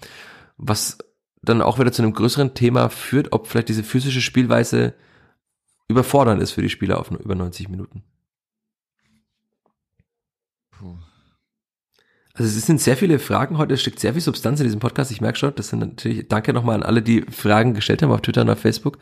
Was 0.56 0.98
dann 1.42 1.62
auch 1.62 1.78
wieder 1.78 1.92
zu 1.92 2.02
einem 2.02 2.12
größeren 2.12 2.54
Thema 2.54 2.88
führt, 2.88 3.32
ob 3.32 3.48
vielleicht 3.48 3.68
diese 3.68 3.82
physische 3.82 4.20
Spielweise 4.20 4.94
überfordernd 5.88 6.40
ist 6.40 6.52
für 6.52 6.62
die 6.62 6.70
Spieler 6.70 6.98
auf 7.00 7.10
über 7.10 7.34
90 7.34 7.68
Minuten. 7.68 8.04
Puh. 10.70 10.96
Also 12.36 12.58
es 12.58 12.66
sind 12.66 12.80
sehr 12.80 12.96
viele 12.96 13.20
Fragen 13.20 13.58
heute, 13.58 13.74
es 13.74 13.80
steckt 13.80 14.00
sehr 14.00 14.12
viel 14.12 14.22
Substanz 14.22 14.58
in 14.58 14.64
diesem 14.64 14.80
Podcast. 14.80 15.12
Ich 15.12 15.20
merke 15.20 15.38
schon, 15.38 15.54
das 15.54 15.68
sind 15.68 15.78
natürlich, 15.78 16.26
danke 16.26 16.52
nochmal 16.52 16.74
an 16.74 16.82
alle, 16.82 17.00
die 17.00 17.22
Fragen 17.22 17.74
gestellt 17.74 18.02
haben 18.02 18.10
auf 18.10 18.22
Twitter 18.22 18.42
und 18.42 18.50
auf 18.50 18.58
Facebook. 18.58 18.98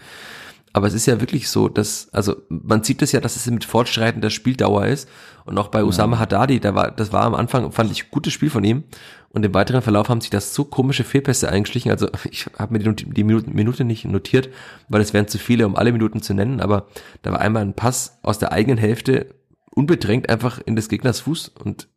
Aber 0.75 0.87
es 0.87 0.95
ist 0.95 1.07
ja 1.07 1.21
wirklich 1.21 1.49
so, 1.49 1.69
dass, 1.69 2.09
also 2.13 2.37
man 2.49 2.83
sieht 2.83 3.01
das 3.03 3.13
ja, 3.13 3.21
dass 3.21 3.37
es 3.37 3.47
mit 3.47 3.65
fortschreitender 3.65 4.31
Spieldauer 4.31 4.87
ist. 4.87 5.09
Und 5.45 5.59
auch 5.59 5.69
bei 5.69 5.83
Usama 5.83 6.19
Haddadi, 6.19 6.61
da 6.61 6.75
war, 6.75 6.91
das 6.91 7.13
war 7.13 7.25
am 7.25 7.35
Anfang, 7.35 7.73
fand 7.73 7.91
ich, 7.91 8.11
gutes 8.11 8.35
Spiel 8.35 8.51
von 8.51 8.65
ihm. 8.65 8.85
Und 9.31 9.45
im 9.45 9.55
weiteren 9.55 9.83
Verlauf 9.83 10.09
haben 10.09 10.21
sich 10.21 10.31
das 10.31 10.55
so 10.55 10.65
komische 10.65 11.05
Fehlpässe 11.05 11.49
eingeschlichen. 11.49 11.91
Also 11.91 12.09
ich 12.31 12.47
habe 12.59 12.73
mir 12.73 12.79
die, 12.81 13.05
die 13.07 13.25
Minute, 13.25 13.51
Minute 13.51 13.85
nicht 13.85 14.05
notiert, 14.05 14.51
weil 14.89 15.01
es 15.01 15.15
wären 15.15 15.29
zu 15.29 15.39
viele, 15.39 15.67
um 15.67 15.77
alle 15.77 15.93
Minuten 15.93 16.21
zu 16.21 16.35
nennen. 16.35 16.61
Aber 16.61 16.87
da 17.23 17.33
war 17.33 17.41
einmal 17.41 17.63
ein 17.63 17.75
Pass 17.75 18.19
aus 18.23 18.39
der 18.39 18.53
eigenen 18.53 18.79
Hälfte 18.79 19.35
unbedrängt 19.75 20.29
einfach 20.29 20.61
in 20.65 20.77
des 20.77 20.89
Gegners 20.89 21.21
Fuß 21.21 21.53
und 21.63 21.89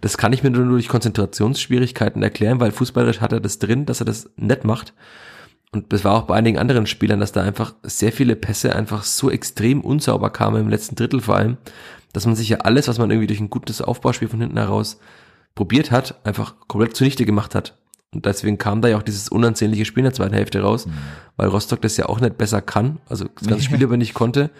Das 0.00 0.16
kann 0.16 0.32
ich 0.32 0.42
mir 0.42 0.50
nur 0.50 0.64
durch 0.66 0.88
Konzentrationsschwierigkeiten 0.88 2.22
erklären, 2.22 2.60
weil 2.60 2.70
fußballerisch 2.70 3.20
hat 3.20 3.32
er 3.32 3.40
das 3.40 3.58
drin, 3.58 3.86
dass 3.86 4.00
er 4.00 4.06
das 4.06 4.30
nett 4.36 4.64
macht. 4.64 4.94
Und 5.72 5.92
das 5.92 6.04
war 6.04 6.14
auch 6.14 6.22
bei 6.22 6.36
einigen 6.36 6.58
anderen 6.58 6.86
Spielern, 6.86 7.20
dass 7.20 7.32
da 7.32 7.42
einfach 7.42 7.74
sehr 7.82 8.12
viele 8.12 8.36
Pässe 8.36 8.74
einfach 8.74 9.02
so 9.02 9.30
extrem 9.30 9.82
unsauber 9.82 10.30
kamen 10.30 10.62
im 10.62 10.68
letzten 10.68 10.94
Drittel 10.94 11.20
vor 11.20 11.36
allem, 11.36 11.58
dass 12.12 12.24
man 12.24 12.36
sich 12.36 12.48
ja 12.48 12.58
alles, 12.58 12.88
was 12.88 12.98
man 12.98 13.10
irgendwie 13.10 13.26
durch 13.26 13.40
ein 13.40 13.50
gutes 13.50 13.82
Aufbauspiel 13.82 14.28
von 14.28 14.40
hinten 14.40 14.56
heraus 14.56 14.98
probiert 15.54 15.90
hat, 15.90 16.24
einfach 16.24 16.54
komplett 16.68 16.96
zunichte 16.96 17.26
gemacht 17.26 17.54
hat. 17.54 17.76
Und 18.14 18.24
deswegen 18.24 18.56
kam 18.56 18.80
da 18.80 18.88
ja 18.88 18.96
auch 18.96 19.02
dieses 19.02 19.28
unansehnliche 19.28 19.84
Spiel 19.84 20.00
in 20.00 20.04
der 20.04 20.14
zweiten 20.14 20.34
Hälfte 20.34 20.62
raus, 20.62 20.86
mhm. 20.86 20.92
weil 21.36 21.48
Rostock 21.48 21.82
das 21.82 21.98
ja 21.98 22.06
auch 22.06 22.20
nicht 22.20 22.38
besser 22.38 22.62
kann, 22.62 23.00
also 23.08 23.26
das 23.38 23.46
ganze 23.46 23.64
Spiel 23.64 23.82
über 23.82 23.98
nicht 23.98 24.14
konnte. 24.14 24.50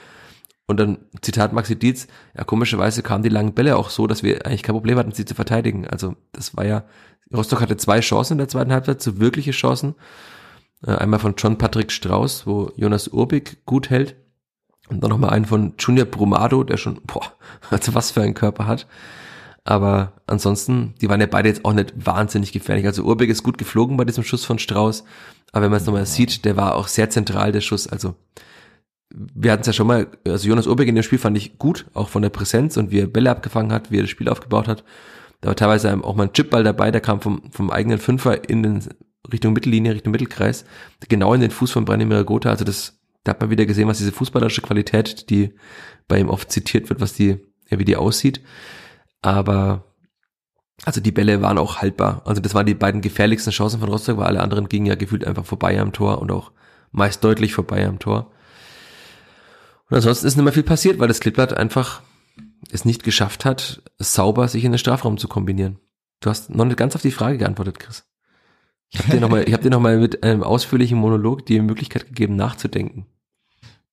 Und 0.69 0.79
dann, 0.79 0.99
Zitat 1.23 1.55
Maxi 1.55 1.79
Dietz, 1.79 2.09
ja, 2.37 2.45
komischerweise 2.45 3.03
kamen 3.03 3.23
die 3.23 3.31
langen 3.31 3.55
Bälle 3.55 3.77
auch 3.77 3.89
so, 3.89 4.07
dass 4.07 4.23
wir 4.23 4.45
eigentlich 4.45 4.62
kein 4.62 4.75
Problem 4.75 4.99
hatten, 4.99 5.12
sie 5.12 5.25
zu 5.25 5.35
verteidigen. 5.35 5.89
Also, 5.89 6.14
das 6.33 6.57
war 6.57 6.66
ja, 6.66 6.85
Rostock 7.35 7.62
hatte 7.62 7.79
zwei 7.79 8.01
Chancen 8.01 8.35
in 8.35 8.39
der 8.39 8.49
zweiten 8.49 8.73
Halbzeit, 8.73 9.03
so 9.03 9.19
wirkliche 9.19 9.53
Chancen. 9.53 9.95
Äh, 10.87 10.93
einmal 10.93 11.21
von 11.21 11.35
John 11.39 11.57
Patrick 11.57 11.91
Strauß, 11.91 12.47
wo 12.47 12.71
Jonas 12.77 13.09
Urbig 13.09 13.64
gut 13.64 13.89
hält. 13.89 14.16
Und 14.91 15.03
dann 15.03 15.11
nochmal 15.11 15.31
einen 15.31 15.47
von 15.47 15.75
Junior 15.79 16.07
Brumado, 16.07 16.62
der 16.64 16.77
schon, 16.77 17.01
boah, 17.03 17.33
also 17.71 17.95
was 17.95 18.11
für 18.11 18.21
einen 18.21 18.35
Körper 18.35 18.66
hat. 18.66 18.87
Aber 19.64 20.12
ansonsten, 20.27 20.95
die 21.01 21.09
waren 21.09 21.21
ja 21.21 21.27
beide 21.27 21.49
jetzt 21.49 21.64
auch 21.64 21.73
nicht 21.73 21.95
wahnsinnig 21.95 22.53
gefährlich. 22.53 22.87
Also 22.87 23.05
Urbig 23.05 23.31
ist 23.31 23.43
gut 23.43 23.57
geflogen 23.57 23.97
bei 23.97 24.05
diesem 24.05 24.25
Schuss 24.25 24.45
von 24.45 24.59
Strauß. 24.59 25.05
Aber 25.53 25.64
wenn 25.64 25.71
man 25.71 25.81
es 25.81 25.87
nochmal 25.87 26.07
sieht, 26.07 26.45
der 26.45 26.57
war 26.57 26.75
auch 26.75 26.89
sehr 26.89 27.09
zentral, 27.09 27.53
der 27.53 27.62
Schuss. 27.62 27.87
Also 27.87 28.14
wir 29.11 29.53
hatten 29.53 29.63
es 29.63 29.67
ja 29.67 29.73
schon 29.73 29.87
mal, 29.87 30.07
also 30.27 30.49
Jonas 30.49 30.67
Urbig 30.67 30.89
in 30.89 30.95
dem 30.95 31.03
Spiel 31.03 31.19
fand 31.19 31.37
ich 31.37 31.59
gut, 31.59 31.87
auch 31.95 32.09
von 32.09 32.23
der 32.23 32.29
Präsenz 32.29 32.77
und 32.77 32.91
wie 32.91 33.01
er 33.01 33.07
Bälle 33.07 33.31
abgefangen 33.31 33.73
hat, 33.73 33.91
wie 33.91 33.99
er 33.99 34.03
das 34.03 34.11
Spiel 34.11 34.29
aufgebaut 34.29 34.69
hat. 34.69 34.85
Da 35.41 35.49
war 35.49 35.57
teilweise 35.57 35.93
auch 36.05 36.15
mal 36.15 36.25
ein 36.25 36.33
Chipball 36.33 36.65
dabei, 36.65 36.91
der 36.91 37.01
kam 37.01 37.21
vom, 37.21 37.51
vom 37.51 37.71
eigenen 37.71 37.99
Fünfer 37.99 38.49
in 38.49 38.63
den 38.63 38.85
Richtung 39.33 39.53
Mittellinie, 39.53 39.95
Richtung 39.95 40.13
Mittelkreis, 40.13 40.65
genau 41.09 41.33
in 41.35 41.41
den 41.41 41.51
Fuß 41.51 41.71
von 41.71 41.85
Branimir 41.85 42.25
Gotha. 42.25 42.51
Also 42.51 42.65
das, 42.65 42.99
da 43.25 43.31
hat 43.31 43.41
man 43.41 43.51
wieder 43.51 43.67
gesehen, 43.67 43.89
was 43.89 43.99
diese 43.99 44.13
fußballerische 44.13 44.63
Qualität, 44.63 45.31
die 45.31 45.55
bei 46.07 46.19
ihm 46.19 46.29
oft 46.29 46.51
zitiert 46.51 46.89
wird, 46.89 47.01
was 47.01 47.13
die, 47.13 47.39
ja, 47.69 47.79
wie 47.79 47.85
die 47.85 47.97
aussieht. 47.97 48.41
Aber 49.23 49.85
also 50.85 51.01
die 51.01 51.13
Bälle 51.13 51.43
waren 51.43 51.59
auch 51.59 51.79
haltbar. 51.79 52.23
Also 52.25 52.41
das 52.41 52.55
waren 52.55 52.67
die 52.67 52.75
beiden 52.75 53.01
gefährlichsten 53.01 53.53
Chancen 53.53 53.81
von 53.81 53.89
Rostock, 53.89 54.19
weil 54.19 54.27
alle 54.27 54.41
anderen 54.41 54.69
gingen 54.69 54.87
ja 54.87 54.95
gefühlt 54.95 55.27
einfach 55.27 55.45
vorbei 55.45 55.79
am 55.81 55.93
Tor 55.93 56.21
und 56.21 56.31
auch 56.31 56.53
meist 56.93 57.23
deutlich 57.25 57.53
vorbei 57.53 57.87
am 57.87 57.99
Tor. 57.99 58.33
Und 59.91 59.97
ansonsten 59.97 60.26
ist 60.26 60.36
nicht 60.36 60.45
mehr 60.45 60.53
viel 60.53 60.62
passiert, 60.62 60.99
weil 60.99 61.09
das 61.09 61.20
Klippblatt 61.20 61.55
einfach 61.55 62.03
es 62.70 62.84
nicht 62.84 63.05
geschafft 63.05 63.45
hat, 63.45 63.82
sauber 63.99 64.49
sich 64.49 64.64
in 64.64 64.72
den 64.72 64.78
Strafraum 64.78 65.16
zu 65.16 65.28
kombinieren. 65.28 65.78
Du 66.20 66.30
hast 66.30 66.51
noch 66.51 66.64
nicht 66.64 66.76
ganz 66.76 66.95
auf 66.95 67.03
die 67.03 67.11
Frage 67.11 67.39
geantwortet, 67.39 67.78
Chris. 67.78 68.05
Ich 68.91 68.99
habe 68.99 69.12
dir 69.12 69.20
nochmal, 69.20 69.45
habe 69.45 69.62
dir 69.62 69.70
noch 69.70 69.80
mal 69.80 69.99
mit 69.99 70.22
einem 70.22 70.43
ausführlichen 70.43 70.99
Monolog 70.99 71.47
die 71.47 71.61
Möglichkeit 71.61 72.07
gegeben, 72.07 72.36
nachzudenken. 72.36 73.07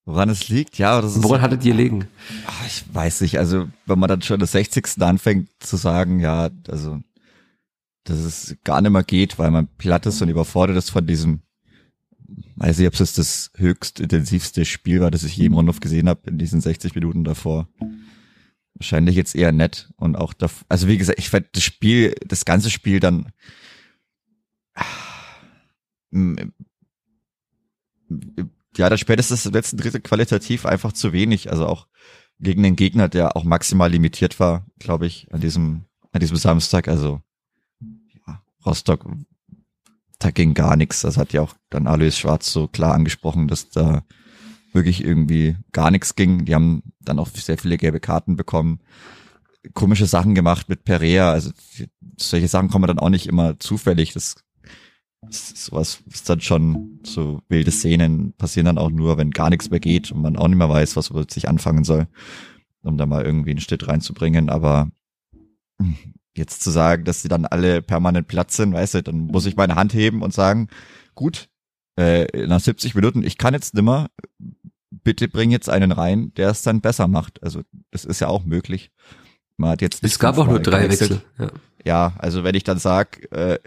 Woran 0.05 0.29
es 0.29 0.49
liegt, 0.49 0.77
ja. 0.77 1.01
Das 1.01 1.15
ist, 1.15 1.23
Woran 1.23 1.41
hattet 1.41 1.65
ihr 1.65 1.73
liegen? 1.73 2.07
Ach, 2.45 2.65
ich 2.65 2.83
weiß 2.93 3.21
nicht, 3.21 3.39
also 3.39 3.67
wenn 3.85 3.99
man 3.99 4.07
dann 4.07 4.21
schon 4.21 4.39
das 4.39 4.51
60. 4.51 5.01
anfängt 5.01 5.49
zu 5.59 5.77
sagen, 5.77 6.19
ja, 6.19 6.49
also 6.67 6.99
dass 8.03 8.19
es 8.19 8.55
gar 8.63 8.81
nicht 8.81 8.91
mehr 8.91 9.03
geht, 9.03 9.39
weil 9.39 9.49
man 9.49 9.67
platt 9.79 10.05
ist 10.05 10.21
und 10.21 10.29
überfordert 10.29 10.77
ist 10.77 10.91
von 10.91 11.07
diesem 11.07 11.41
weiß 12.55 12.79
ich, 12.79 12.87
ob 12.87 12.93
es 12.93 13.13
das 13.13 13.51
höchst 13.55 13.99
intensivste 13.99 14.65
Spiel 14.65 15.01
war, 15.01 15.11
das 15.11 15.23
ich 15.23 15.35
je 15.37 15.45
im 15.45 15.53
Rundhof 15.53 15.79
gesehen 15.79 16.09
habe 16.09 16.29
in 16.29 16.37
diesen 16.37 16.61
60 16.61 16.95
Minuten 16.95 17.23
davor. 17.23 17.67
Wahrscheinlich 18.75 19.15
jetzt 19.15 19.35
eher 19.35 19.51
nett 19.51 19.89
und 19.95 20.15
auch 20.15 20.33
da, 20.33 20.49
also 20.67 20.87
wie 20.87 20.97
gesagt, 20.97 21.19
ich 21.19 21.29
fand 21.29 21.47
das 21.53 21.63
Spiel, 21.63 22.15
das 22.25 22.45
ganze 22.45 22.69
Spiel 22.69 22.99
dann 22.99 23.31
ja, 28.77 28.89
das 28.89 28.99
spätestens 28.99 29.43
das 29.43 29.53
letzten 29.53 29.77
Drittel 29.77 30.01
qualitativ 30.01 30.65
einfach 30.65 30.91
zu 30.93 31.13
wenig, 31.13 31.51
also 31.51 31.65
auch 31.67 31.87
gegen 32.39 32.63
den 32.63 32.75
Gegner, 32.75 33.07
der 33.07 33.37
auch 33.37 33.43
maximal 33.43 33.89
limitiert 33.89 34.39
war, 34.39 34.65
glaube 34.79 35.05
ich, 35.07 35.27
an 35.31 35.41
diesem 35.41 35.85
an 36.11 36.21
diesem 36.21 36.37
Samstag, 36.37 36.87
also 36.87 37.21
ja, 38.25 38.41
Rostock 38.65 39.05
da 40.19 40.31
ging 40.31 40.53
gar 40.53 40.75
nichts. 40.75 41.01
Das 41.01 41.17
hat 41.17 41.33
ja 41.33 41.41
auch 41.41 41.53
dann 41.69 41.87
Alois 41.87 42.11
Schwarz 42.11 42.51
so 42.51 42.67
klar 42.67 42.93
angesprochen, 42.93 43.47
dass 43.47 43.69
da 43.69 44.03
wirklich 44.73 45.03
irgendwie 45.03 45.55
gar 45.71 45.91
nichts 45.91 46.15
ging. 46.15 46.45
Die 46.45 46.53
haben 46.53 46.83
dann 46.99 47.19
auch 47.19 47.27
sehr 47.29 47.57
viele 47.57 47.77
gelbe 47.77 47.99
Karten 47.99 48.35
bekommen, 48.35 48.79
komische 49.73 50.05
Sachen 50.05 50.35
gemacht 50.35 50.69
mit 50.69 50.83
Perea. 50.83 51.31
Also 51.31 51.51
solche 52.17 52.47
Sachen 52.47 52.69
kommen 52.69 52.87
dann 52.87 52.99
auch 52.99 53.09
nicht 53.09 53.27
immer 53.27 53.59
zufällig. 53.59 54.13
Das, 54.13 54.35
das 55.21 55.65
sowas 55.65 56.03
ist 56.11 56.29
dann 56.29 56.41
schon 56.41 56.99
so 57.03 57.41
wilde 57.47 57.71
Szenen 57.71 58.33
passieren 58.33 58.65
dann 58.65 58.77
auch 58.77 58.91
nur, 58.91 59.17
wenn 59.17 59.31
gar 59.31 59.49
nichts 59.49 59.69
mehr 59.69 59.79
geht 59.79 60.11
und 60.11 60.21
man 60.21 60.37
auch 60.37 60.47
nicht 60.47 60.57
mehr 60.57 60.69
weiß, 60.69 60.95
was 60.95 61.11
man 61.11 61.27
sich 61.29 61.47
anfangen 61.47 61.83
soll, 61.83 62.07
um 62.83 62.97
da 62.97 63.05
mal 63.05 63.25
irgendwie 63.25 63.51
einen 63.51 63.61
Schritt 63.61 63.87
reinzubringen. 63.87 64.49
Aber 64.49 64.89
jetzt 66.37 66.63
zu 66.63 66.71
sagen, 66.71 67.03
dass 67.05 67.21
sie 67.21 67.27
dann 67.27 67.45
alle 67.45 67.81
permanent 67.81 68.27
Platz 68.27 68.57
sind, 68.57 68.73
weißt 68.73 68.95
du, 68.95 69.03
dann 69.03 69.17
muss 69.27 69.45
ich 69.45 69.55
meine 69.55 69.75
Hand 69.75 69.93
heben 69.93 70.21
und 70.21 70.33
sagen, 70.33 70.67
gut, 71.13 71.49
äh, 71.97 72.45
nach 72.47 72.59
70 72.59 72.95
Minuten, 72.95 73.23
ich 73.23 73.37
kann 73.37 73.53
jetzt 73.53 73.73
nimmer, 73.73 74.07
bitte 74.89 75.27
bring 75.27 75.51
jetzt 75.51 75.69
einen 75.69 75.91
rein, 75.91 76.33
der 76.35 76.49
es 76.49 76.61
dann 76.61 76.81
besser 76.81 77.07
macht. 77.07 77.41
Also 77.43 77.61
das 77.91 78.05
ist 78.05 78.19
ja 78.19 78.27
auch 78.27 78.45
möglich. 78.45 78.91
Man 79.57 79.71
hat 79.71 79.81
jetzt 79.81 80.03
es 80.03 80.19
gab 80.19 80.37
auch 80.37 80.47
nur 80.47 80.59
drei 80.59 80.89
Wechsel. 80.89 81.21
Ja. 81.39 81.51
ja, 81.85 82.13
also 82.17 82.43
wenn 82.43 82.55
ich 82.55 82.63
dann 82.63 82.79
sag, 82.79 83.31
äh, 83.31 83.59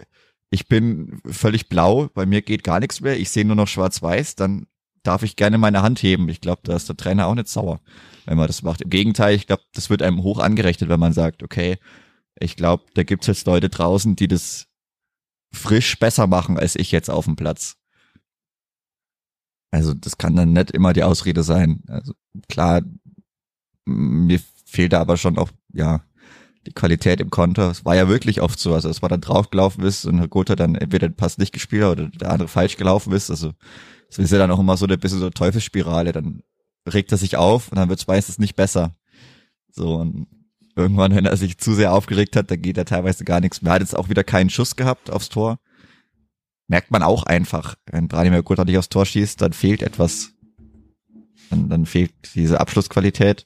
ich 0.51 0.67
bin 0.67 1.21
völlig 1.25 1.69
blau, 1.69 2.09
bei 2.13 2.25
mir 2.25 2.41
geht 2.41 2.63
gar 2.63 2.79
nichts 2.79 3.01
mehr, 3.01 3.19
ich 3.19 3.29
sehe 3.29 3.45
nur 3.45 3.55
noch 3.55 3.67
schwarz-weiß, 3.67 4.35
dann 4.35 4.67
darf 5.03 5.23
ich 5.23 5.35
gerne 5.35 5.57
meine 5.57 5.81
Hand 5.81 6.03
heben. 6.03 6.29
Ich 6.29 6.41
glaube, 6.41 6.61
da 6.63 6.75
ist 6.75 6.89
der 6.89 6.97
Trainer 6.97 7.27
auch 7.27 7.35
nicht 7.35 7.47
sauer, 7.47 7.79
wenn 8.25 8.37
man 8.37 8.47
das 8.47 8.61
macht. 8.61 8.81
Im 8.81 8.89
Gegenteil, 8.89 9.35
ich 9.35 9.47
glaube, 9.47 9.63
das 9.73 9.89
wird 9.89 10.01
einem 10.01 10.23
hoch 10.23 10.39
angerechnet, 10.39 10.89
wenn 10.89 10.99
man 10.99 11.13
sagt, 11.13 11.41
okay, 11.41 11.77
ich 12.39 12.55
glaube, 12.55 12.85
da 12.93 13.03
gibt's 13.03 13.27
jetzt 13.27 13.45
Leute 13.45 13.69
draußen, 13.69 14.15
die 14.15 14.27
das 14.27 14.67
frisch 15.51 15.97
besser 15.99 16.27
machen 16.27 16.57
als 16.57 16.75
ich 16.75 16.91
jetzt 16.91 17.09
auf 17.09 17.25
dem 17.25 17.35
Platz. 17.35 17.77
Also 19.71 19.93
das 19.93 20.17
kann 20.17 20.35
dann 20.35 20.53
nicht 20.53 20.71
immer 20.71 20.93
die 20.93 21.03
Ausrede 21.03 21.43
sein. 21.43 21.83
Also 21.87 22.13
klar, 22.47 22.81
mir 23.85 24.39
fehlt 24.65 24.93
da 24.93 25.01
aber 25.01 25.17
schon 25.17 25.37
auch, 25.37 25.49
ja, 25.73 26.03
die 26.65 26.73
Qualität 26.73 27.21
im 27.21 27.29
Konter. 27.29 27.71
Es 27.71 27.85
war 27.85 27.95
ja 27.95 28.09
wirklich 28.09 28.41
oft 28.41 28.59
so, 28.59 28.73
also 28.73 28.89
es 28.89 29.01
war 29.01 29.09
dann 29.09 29.21
draufgelaufen 29.21 29.83
ist 29.83 30.05
und 30.05 30.19
Herr 30.19 30.27
Gotha 30.27 30.55
dann 30.55 30.75
entweder 30.75 31.07
den 31.07 31.15
Pass 31.15 31.37
nicht 31.37 31.53
gespielt 31.53 31.83
hat 31.83 31.91
oder 31.91 32.07
der 32.09 32.31
andere 32.31 32.47
falsch 32.47 32.77
gelaufen 32.77 33.13
ist. 33.13 33.29
Also 33.29 33.53
es 34.09 34.19
ist 34.19 34.31
ja 34.31 34.37
dann 34.37 34.51
auch 34.51 34.59
immer 34.59 34.77
so 34.77 34.85
ein 34.85 34.99
bisschen 34.99 35.19
so 35.19 35.25
eine 35.25 35.33
Teufelsspirale. 35.33 36.11
Dann 36.11 36.43
regt 36.87 37.11
er 37.11 37.17
sich 37.17 37.37
auf 37.37 37.69
und 37.71 37.77
dann 37.77 37.89
wird 37.89 37.99
es 37.99 38.07
meistens 38.07 38.39
nicht 38.39 38.55
besser. 38.55 38.95
So, 39.71 39.95
und 39.95 40.27
Irgendwann, 40.79 41.13
wenn 41.13 41.25
er 41.25 41.35
sich 41.35 41.57
zu 41.57 41.73
sehr 41.73 41.91
aufgeregt 41.91 42.37
hat, 42.37 42.49
da 42.49 42.55
geht 42.55 42.77
er 42.77 42.85
teilweise 42.85 43.25
gar 43.25 43.41
nichts 43.41 43.61
mehr. 43.61 43.73
Er 43.73 43.75
hat 43.75 43.81
jetzt 43.81 43.97
auch 43.97 44.07
wieder 44.07 44.23
keinen 44.23 44.49
Schuss 44.49 44.77
gehabt 44.77 45.09
aufs 45.09 45.27
Tor. 45.27 45.59
Merkt 46.69 46.89
man 46.89 47.03
auch 47.03 47.23
einfach. 47.23 47.75
Wenn 47.85 48.07
Branimir 48.07 48.43
Gotha 48.43 48.63
nicht 48.63 48.77
aufs 48.77 48.87
Tor 48.87 49.05
schießt, 49.05 49.41
dann 49.41 49.51
fehlt 49.51 49.83
etwas. 49.83 50.31
Dann, 51.49 51.67
dann 51.67 51.85
fehlt 51.85 52.13
diese 52.33 52.61
Abschlussqualität. 52.61 53.45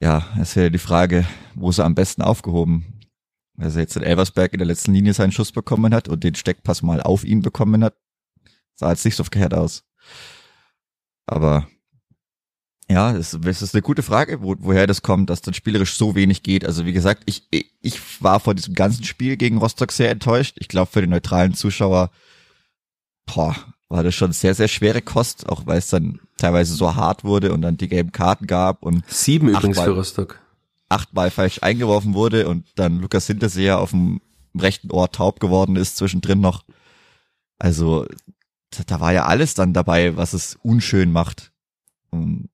Ja, 0.00 0.26
es 0.40 0.56
wäre 0.56 0.70
die 0.70 0.78
Frage, 0.78 1.26
wo 1.54 1.68
ist 1.68 1.78
er 1.78 1.84
am 1.84 1.94
besten 1.94 2.22
aufgehoben? 2.22 3.00
Also 3.58 3.78
jetzt 3.78 3.94
in 3.94 4.02
Elversberg 4.02 4.54
in 4.54 4.60
der 4.60 4.66
letzten 4.66 4.94
Linie 4.94 5.12
seinen 5.12 5.32
Schuss 5.32 5.52
bekommen 5.52 5.92
hat 5.92 6.08
und 6.08 6.24
den 6.24 6.34
Steckpass 6.34 6.80
mal 6.80 7.02
auf 7.02 7.22
ihn 7.22 7.42
bekommen 7.42 7.84
hat, 7.84 7.96
sah 8.76 8.88
jetzt 8.88 9.04
nicht 9.04 9.16
so 9.16 9.24
verkehrt 9.24 9.52
aus. 9.52 9.84
Aber 11.26 11.68
ja, 12.88 13.12
das, 13.12 13.38
das 13.40 13.62
ist 13.62 13.74
eine 13.74 13.82
gute 13.82 14.02
Frage, 14.02 14.42
wo, 14.42 14.54
woher 14.58 14.86
das 14.86 15.02
kommt, 15.02 15.30
dass 15.30 15.40
dann 15.40 15.54
spielerisch 15.54 15.96
so 15.96 16.14
wenig 16.14 16.42
geht. 16.42 16.64
Also 16.64 16.84
wie 16.84 16.92
gesagt, 16.92 17.22
ich, 17.26 17.46
ich 17.50 18.22
war 18.22 18.40
vor 18.40 18.54
diesem 18.54 18.74
ganzen 18.74 19.04
Spiel 19.04 19.36
gegen 19.36 19.58
Rostock 19.58 19.92
sehr 19.92 20.10
enttäuscht. 20.10 20.56
Ich 20.58 20.68
glaube, 20.68 20.90
für 20.90 21.00
den 21.00 21.10
neutralen 21.10 21.54
Zuschauer 21.54 22.10
boah, 23.26 23.56
war 23.88 24.02
das 24.02 24.14
schon 24.14 24.32
sehr, 24.32 24.54
sehr 24.54 24.68
schwere 24.68 25.02
Kost, 25.02 25.48
auch 25.48 25.66
weil 25.66 25.78
es 25.78 25.88
dann 25.88 26.20
teilweise 26.38 26.74
so 26.74 26.94
hart 26.94 27.24
wurde 27.24 27.52
und 27.52 27.62
dann 27.62 27.76
die 27.76 27.88
gelben 27.88 28.12
Karten 28.12 28.46
gab 28.46 28.82
und 28.82 29.04
sieben 29.08 29.48
übrigens 29.48 29.80
für 29.80 29.90
Rostock. 29.90 30.38
Achtmal 30.88 31.30
falsch 31.30 31.58
eingeworfen 31.62 32.14
wurde 32.14 32.48
und 32.48 32.66
dann 32.74 33.00
Lukas 33.00 33.26
Hinterseher 33.26 33.78
auf 33.78 33.90
dem 33.90 34.20
rechten 34.58 34.90
Ohr 34.90 35.10
taub 35.10 35.40
geworden 35.40 35.76
ist, 35.76 35.96
zwischendrin 35.96 36.40
noch. 36.40 36.64
Also, 37.58 38.06
da 38.86 39.00
war 39.00 39.12
ja 39.12 39.24
alles 39.24 39.54
dann 39.54 39.72
dabei, 39.72 40.16
was 40.16 40.32
es 40.32 40.58
unschön 40.62 41.12
macht. 41.12 41.52
Und 42.10 42.50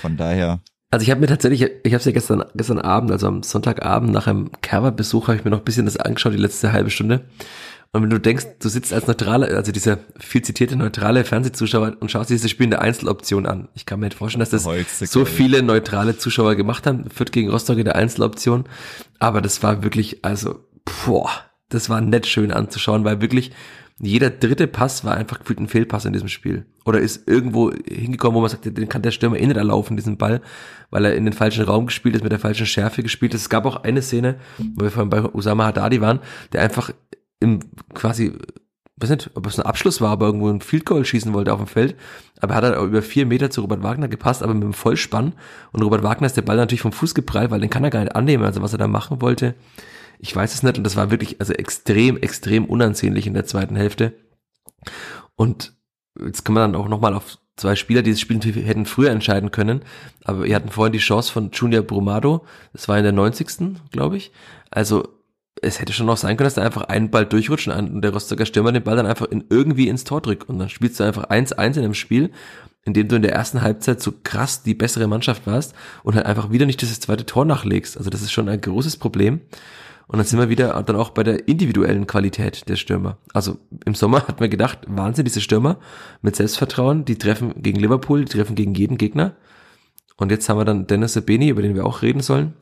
von 0.00 0.16
daher. 0.16 0.60
Also 0.90 1.04
ich 1.04 1.10
habe 1.10 1.20
mir 1.20 1.26
tatsächlich, 1.26 1.62
ich 1.62 1.92
habe 1.92 1.96
es 1.96 2.04
ja 2.06 2.12
gestern, 2.12 2.44
gestern 2.54 2.78
Abend, 2.78 3.10
also 3.10 3.26
am 3.26 3.42
Sonntagabend 3.42 4.10
nach 4.10 4.26
einem 4.26 4.50
Kerber-Besuch, 4.62 5.28
habe 5.28 5.36
ich 5.36 5.44
mir 5.44 5.50
noch 5.50 5.58
ein 5.58 5.64
bisschen 5.64 5.84
das 5.84 5.98
angeschaut, 5.98 6.32
die 6.32 6.38
letzte 6.38 6.72
halbe 6.72 6.90
Stunde. 6.90 7.26
Und 7.92 8.02
wenn 8.02 8.10
du 8.10 8.18
denkst, 8.18 8.46
du 8.60 8.68
sitzt 8.68 8.92
als 8.92 9.06
neutrale, 9.06 9.54
also 9.56 9.72
dieser 9.72 9.98
viel 10.18 10.42
zitierte 10.42 10.76
neutrale 10.76 11.24
Fernsehzuschauer 11.24 11.96
und 12.00 12.10
schaust 12.10 12.28
dir 12.28 12.34
dieses 12.34 12.50
Spiel 12.50 12.64
in 12.64 12.70
der 12.70 12.82
Einzeloption 12.82 13.46
an. 13.46 13.68
Ich 13.74 13.86
kann 13.86 13.98
mir 14.00 14.06
nicht 14.06 14.16
vorstellen, 14.16 14.40
dass 14.40 14.50
das 14.50 14.66
Holzig, 14.66 15.10
so 15.10 15.24
viele 15.24 15.62
neutrale 15.62 16.16
Zuschauer 16.16 16.54
gemacht 16.54 16.86
haben. 16.86 17.08
Fürth 17.10 17.32
gegen 17.32 17.50
Rostock 17.50 17.78
in 17.78 17.86
der 17.86 17.96
Einzeloption. 17.96 18.64
Aber 19.18 19.40
das 19.40 19.62
war 19.62 19.82
wirklich, 19.82 20.22
also, 20.22 20.64
boah, 21.04 21.30
das 21.70 21.88
war 21.88 22.00
nett 22.02 22.26
schön 22.26 22.52
anzuschauen, 22.52 23.04
weil 23.04 23.22
wirklich 23.22 23.52
jeder 24.00 24.30
dritte 24.30 24.68
Pass 24.68 25.04
war 25.04 25.16
einfach 25.16 25.40
gefühlt 25.40 25.58
ein 25.58 25.68
Fehlpass 25.68 26.04
in 26.04 26.12
diesem 26.12 26.28
Spiel. 26.28 26.66
Oder 26.84 27.00
ist 27.00 27.28
irgendwo 27.28 27.72
hingekommen, 27.72 28.36
wo 28.36 28.40
man 28.40 28.48
sagt, 28.48 28.64
den 28.64 28.88
kann 28.88 29.02
der 29.02 29.10
Stürmer 29.10 29.38
eh 29.38 29.46
nicht 29.46 29.56
erlaufen, 29.56 29.96
diesen 29.96 30.16
Ball, 30.16 30.40
weil 30.90 31.04
er 31.04 31.16
in 31.16 31.24
den 31.24 31.34
falschen 31.34 31.64
Raum 31.64 31.86
gespielt 31.86 32.14
ist, 32.14 32.22
mit 32.22 32.30
der 32.30 32.38
falschen 32.38 32.66
Schärfe 32.66 33.02
gespielt 33.02 33.34
ist. 33.34 33.42
Es 33.42 33.48
gab 33.48 33.66
auch 33.66 33.82
eine 33.82 34.00
Szene, 34.00 34.36
wo 34.58 34.84
wir 34.84 34.90
vorhin 34.90 35.10
bei 35.10 35.22
Usama 35.22 35.66
Haddadi 35.66 36.00
waren, 36.00 36.20
der 36.52 36.62
einfach 36.62 36.92
im 37.40 37.60
quasi, 37.92 38.32
weiß 38.96 39.10
nicht, 39.10 39.30
ob 39.34 39.46
es 39.46 39.58
ein 39.58 39.66
Abschluss 39.66 40.00
war, 40.00 40.10
aber 40.10 40.26
irgendwo 40.26 40.48
ein 40.48 40.60
Field 40.60 40.86
Goal 40.86 41.04
schießen 41.04 41.32
wollte 41.32 41.52
auf 41.52 41.58
dem 41.58 41.66
Feld. 41.66 41.96
Aber 42.40 42.54
er 42.54 42.56
hat 42.58 42.64
halt 42.64 42.88
über 42.88 43.02
vier 43.02 43.26
Meter 43.26 43.50
zu 43.50 43.62
Robert 43.62 43.82
Wagner 43.82 44.06
gepasst, 44.06 44.44
aber 44.44 44.54
mit 44.54 44.62
dem 44.62 44.74
Vollspann. 44.74 45.32
Und 45.72 45.82
Robert 45.82 46.04
Wagner 46.04 46.26
ist 46.26 46.36
der 46.36 46.42
Ball 46.42 46.56
natürlich 46.56 46.82
vom 46.82 46.92
Fuß 46.92 47.14
geprallt, 47.14 47.50
weil 47.50 47.60
den 47.60 47.70
kann 47.70 47.82
er 47.82 47.90
gar 47.90 48.00
nicht 48.00 48.14
annehmen. 48.14 48.44
Also 48.44 48.62
was 48.62 48.72
er 48.72 48.78
da 48.78 48.86
machen 48.86 49.20
wollte, 49.20 49.56
ich 50.18 50.34
weiß 50.34 50.54
es 50.54 50.62
nicht. 50.62 50.78
Und 50.78 50.84
das 50.84 50.96
war 50.96 51.10
wirklich 51.10 51.40
also 51.40 51.52
extrem, 51.52 52.16
extrem 52.16 52.64
unansehnlich 52.64 53.26
in 53.26 53.34
der 53.34 53.46
zweiten 53.46 53.76
Hälfte. 53.76 54.14
Und 55.36 55.74
jetzt 56.20 56.44
kann 56.44 56.54
man 56.54 56.72
dann 56.72 56.80
auch 56.80 56.88
nochmal 56.88 57.14
auf 57.14 57.38
zwei 57.56 57.74
Spieler, 57.76 58.02
die 58.02 58.12
das 58.12 58.20
Spiel 58.20 58.40
hätten 58.40 58.86
früher 58.86 59.10
entscheiden 59.10 59.50
können. 59.50 59.82
Aber 60.24 60.44
wir 60.44 60.54
hatten 60.54 60.70
vorhin 60.70 60.92
die 60.92 60.98
Chance 60.98 61.32
von 61.32 61.50
Junior 61.52 61.82
Brumado. 61.82 62.44
Das 62.72 62.88
war 62.88 62.98
in 62.98 63.04
der 63.04 63.12
90. 63.12 63.90
glaube 63.90 64.16
ich. 64.16 64.32
Also 64.70 65.08
es 65.60 65.80
hätte 65.80 65.92
schon 65.92 66.06
noch 66.06 66.16
sein 66.16 66.36
können, 66.36 66.46
dass 66.46 66.54
da 66.54 66.62
einfach 66.62 66.82
ein 66.82 67.10
Ball 67.10 67.26
durchrutscht 67.26 67.68
und 67.68 68.02
der 68.02 68.12
Rostocker 68.12 68.46
Stürmer 68.46 68.70
den 68.70 68.84
Ball 68.84 68.96
dann 68.96 69.06
einfach 69.06 69.26
in, 69.26 69.44
irgendwie 69.50 69.88
ins 69.88 70.04
Tor 70.04 70.20
drückt. 70.20 70.48
Und 70.48 70.58
dann 70.58 70.68
spielst 70.68 71.00
du 71.00 71.04
einfach 71.04 71.30
1-1 71.30 71.76
in 71.76 71.84
einem 71.84 71.94
Spiel, 71.94 72.30
in 72.84 72.94
dem 72.94 73.08
du 73.08 73.16
in 73.16 73.22
der 73.22 73.32
ersten 73.32 73.62
Halbzeit 73.62 74.00
so 74.00 74.12
krass 74.22 74.62
die 74.62 74.74
bessere 74.74 75.08
Mannschaft 75.08 75.46
warst 75.46 75.74
und 76.04 76.14
halt 76.14 76.26
einfach 76.26 76.50
wieder 76.50 76.66
nicht 76.66 76.80
dieses 76.80 77.00
zweite 77.00 77.26
Tor 77.26 77.44
nachlegst. 77.44 77.98
Also 77.98 78.08
das 78.08 78.22
ist 78.22 78.32
schon 78.32 78.48
ein 78.48 78.60
großes 78.60 78.96
Problem. 78.96 79.40
Und 80.08 80.16
dann 80.16 80.26
sind 80.26 80.38
wir 80.38 80.48
wieder 80.48 80.82
dann 80.82 80.96
auch 80.96 81.10
bei 81.10 81.22
der 81.22 81.48
individuellen 81.48 82.06
Qualität 82.06 82.68
der 82.68 82.76
Stürmer. 82.76 83.18
Also 83.34 83.58
im 83.84 83.94
Sommer 83.94 84.22
hat 84.28 84.40
man 84.40 84.48
gedacht, 84.50 84.80
Wahnsinn, 84.88 85.26
diese 85.26 85.42
Stürmer 85.42 85.78
mit 86.22 86.34
Selbstvertrauen, 86.34 87.04
die 87.04 87.18
treffen 87.18 87.62
gegen 87.62 87.78
Liverpool, 87.78 88.24
die 88.24 88.32
treffen 88.32 88.56
gegen 88.56 88.74
jeden 88.74 88.96
Gegner. 88.96 89.36
Und 90.16 90.30
jetzt 90.30 90.48
haben 90.48 90.58
wir 90.58 90.64
dann 90.64 90.86
Dennis 90.86 91.12
Sabeni, 91.12 91.48
über 91.48 91.62
den 91.62 91.74
wir 91.74 91.86
auch 91.86 92.02
reden 92.02 92.20
sollen. 92.20 92.54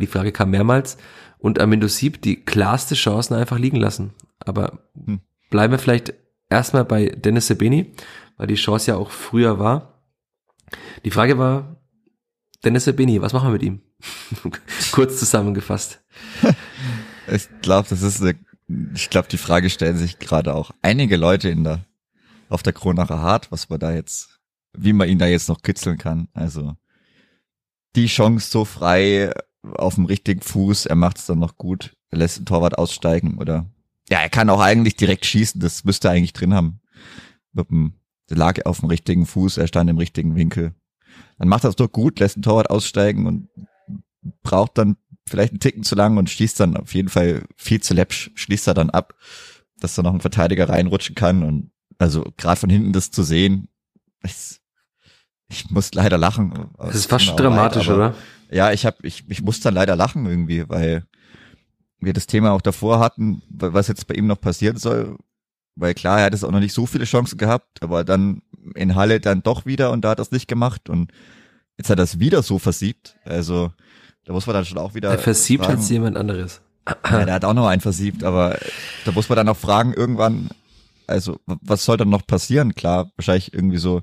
Die 0.00 0.06
Frage 0.06 0.32
kam 0.32 0.50
mehrmals. 0.50 0.96
Und 1.38 1.60
Amindo 1.60 1.86
Sieb 1.86 2.22
die 2.22 2.44
klarste 2.44 2.94
Chancen 2.94 3.34
einfach 3.34 3.58
liegen 3.58 3.76
lassen. 3.76 4.12
Aber 4.38 4.80
Hm. 5.06 5.20
bleiben 5.50 5.72
wir 5.72 5.78
vielleicht 5.78 6.14
erstmal 6.50 6.84
bei 6.84 7.06
Dennis 7.06 7.46
Sabeni, 7.46 7.92
weil 8.36 8.46
die 8.46 8.54
Chance 8.54 8.90
ja 8.90 8.96
auch 8.96 9.10
früher 9.10 9.58
war. 9.58 10.02
Die 11.04 11.10
Frage 11.10 11.38
war, 11.38 11.76
Dennis 12.64 12.84
Sabeni, 12.84 13.20
was 13.20 13.32
machen 13.32 13.48
wir 13.48 13.52
mit 13.52 13.62
ihm? 13.62 13.80
Kurz 14.92 15.18
zusammengefasst. 15.18 16.02
Ich 17.32 17.48
glaube, 17.62 17.88
das 17.88 18.02
ist 18.02 18.20
eine, 18.20 18.34
ich 18.94 19.08
glaube, 19.08 19.28
die 19.28 19.38
Frage 19.38 19.70
stellen 19.70 19.96
sich 19.96 20.18
gerade 20.18 20.54
auch 20.54 20.70
einige 20.82 21.16
Leute 21.16 21.48
in 21.48 21.64
der, 21.64 21.84
auf 22.48 22.62
der 22.62 22.72
Kronacher 22.72 23.20
Hart, 23.20 23.50
was 23.50 23.68
man 23.70 23.80
da 23.80 23.92
jetzt, 23.92 24.40
wie 24.76 24.92
man 24.92 25.08
ihn 25.08 25.18
da 25.18 25.26
jetzt 25.26 25.48
noch 25.48 25.62
kitzeln 25.62 25.98
kann. 25.98 26.28
Also, 26.34 26.76
die 27.96 28.06
Chance 28.06 28.50
so 28.50 28.64
frei 28.64 29.32
auf 29.62 29.94
dem 29.94 30.06
richtigen 30.06 30.42
Fuß, 30.42 30.86
er 30.86 30.96
macht 30.96 31.18
es 31.18 31.26
dann 31.26 31.38
noch 31.38 31.56
gut, 31.56 31.96
er 32.10 32.18
lässt 32.18 32.38
den 32.38 32.46
Torwart 32.46 32.76
aussteigen 32.76 33.38
oder, 33.38 33.66
ja, 34.10 34.20
er 34.20 34.30
kann 34.30 34.50
auch 34.50 34.60
eigentlich 34.60 34.96
direkt 34.96 35.24
schießen, 35.24 35.60
das 35.60 35.84
müsste 35.84 36.08
er 36.08 36.14
eigentlich 36.14 36.32
drin 36.32 36.54
haben. 36.54 36.80
Mit 37.52 37.70
dem, 37.70 37.94
der 38.28 38.36
lag 38.36 38.64
auf 38.66 38.80
dem 38.80 38.88
richtigen 38.88 39.24
Fuß, 39.24 39.56
er 39.56 39.68
stand 39.68 39.88
im 39.88 39.98
richtigen 39.98 40.34
Winkel. 40.34 40.74
Dann 41.38 41.48
macht 41.48 41.64
er 41.64 41.70
es 41.70 41.76
doch 41.76 41.90
gut, 41.90 42.18
lässt 42.18 42.36
den 42.36 42.42
Torwart 42.42 42.70
aussteigen 42.70 43.26
und 43.26 43.48
braucht 44.42 44.78
dann 44.78 44.96
vielleicht 45.32 45.52
einen 45.52 45.60
Ticken 45.60 45.82
zu 45.82 45.94
lang 45.94 46.18
und 46.18 46.30
schießt 46.30 46.60
dann 46.60 46.76
auf 46.76 46.94
jeden 46.94 47.08
Fall 47.08 47.42
viel 47.56 47.80
zu 47.80 47.94
läppsch, 47.94 48.30
schließt 48.34 48.68
er 48.68 48.74
dann 48.74 48.90
ab, 48.90 49.14
dass 49.80 49.94
da 49.94 50.02
noch 50.02 50.14
ein 50.14 50.20
Verteidiger 50.20 50.68
reinrutschen 50.68 51.14
kann 51.14 51.42
und 51.42 51.70
also 51.98 52.24
gerade 52.36 52.60
von 52.60 52.70
hinten 52.70 52.92
das 52.92 53.10
zu 53.10 53.22
sehen, 53.22 53.68
ich, 54.22 54.60
ich 55.48 55.70
muss 55.70 55.94
leider 55.94 56.18
lachen. 56.18 56.70
Das 56.78 56.94
ist 56.94 57.06
fast 57.06 57.38
dramatisch, 57.38 57.86
leid, 57.86 57.96
oder? 57.96 58.14
Ja, 58.50 58.72
ich 58.72 58.84
hab, 58.86 59.02
ich, 59.04 59.24
ich 59.28 59.42
muss 59.42 59.60
dann 59.60 59.74
leider 59.74 59.96
lachen 59.96 60.26
irgendwie, 60.26 60.68
weil 60.68 61.06
wir 61.98 62.12
das 62.12 62.26
Thema 62.26 62.52
auch 62.52 62.60
davor 62.60 62.98
hatten, 62.98 63.42
was 63.48 63.88
jetzt 63.88 64.06
bei 64.06 64.14
ihm 64.14 64.26
noch 64.26 64.40
passieren 64.40 64.76
soll. 64.76 65.16
Weil 65.74 65.94
klar, 65.94 66.18
er 66.18 66.26
hat 66.26 66.34
es 66.34 66.44
auch 66.44 66.50
noch 66.50 66.60
nicht 66.60 66.74
so 66.74 66.84
viele 66.84 67.04
Chancen 67.04 67.38
gehabt, 67.38 67.82
aber 67.82 68.04
dann 68.04 68.42
in 68.74 68.94
Halle 68.94 69.20
dann 69.20 69.42
doch 69.42 69.64
wieder 69.64 69.90
und 69.90 70.04
da 70.04 70.10
hat 70.10 70.18
er 70.18 70.22
es 70.22 70.30
nicht 70.30 70.48
gemacht 70.48 70.90
und 70.90 71.12
jetzt 71.78 71.88
hat 71.88 71.98
er 71.98 72.04
es 72.04 72.18
wieder 72.18 72.42
so 72.42 72.58
versiebt. 72.58 73.16
Also 73.24 73.72
da 74.24 74.32
muss 74.32 74.46
man 74.46 74.54
dann 74.54 74.64
schon 74.64 74.78
auch 74.78 74.94
wieder. 74.94 75.10
Er 75.10 75.18
versiebt 75.18 75.66
als 75.66 75.88
jemand 75.88 76.16
anderes. 76.16 76.60
ja, 77.10 77.24
der 77.24 77.34
hat 77.34 77.44
auch 77.44 77.54
noch 77.54 77.66
einen 77.66 77.80
versiebt, 77.80 78.24
aber 78.24 78.58
da 79.04 79.12
muss 79.12 79.28
man 79.28 79.36
dann 79.36 79.48
auch 79.48 79.56
fragen, 79.56 79.92
irgendwann, 79.92 80.50
also 81.06 81.38
was 81.46 81.84
soll 81.84 81.96
dann 81.96 82.10
noch 82.10 82.26
passieren? 82.26 82.74
Klar, 82.74 83.10
wahrscheinlich 83.16 83.54
irgendwie 83.54 83.78
so, 83.78 84.02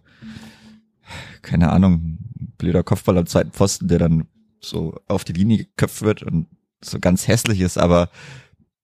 keine 1.41 1.71
Ahnung, 1.71 2.19
blöder 2.57 2.83
Kopfball 2.83 3.17
am 3.17 3.25
zweiten 3.25 3.51
Pfosten, 3.51 3.87
der 3.87 3.99
dann 3.99 4.27
so 4.61 4.95
auf 5.07 5.23
die 5.23 5.33
Linie 5.33 5.65
geköpft 5.65 6.01
wird 6.01 6.23
und 6.23 6.47
so 6.83 6.99
ganz 6.99 7.27
hässlich 7.27 7.59
ist, 7.59 7.77
aber 7.77 8.09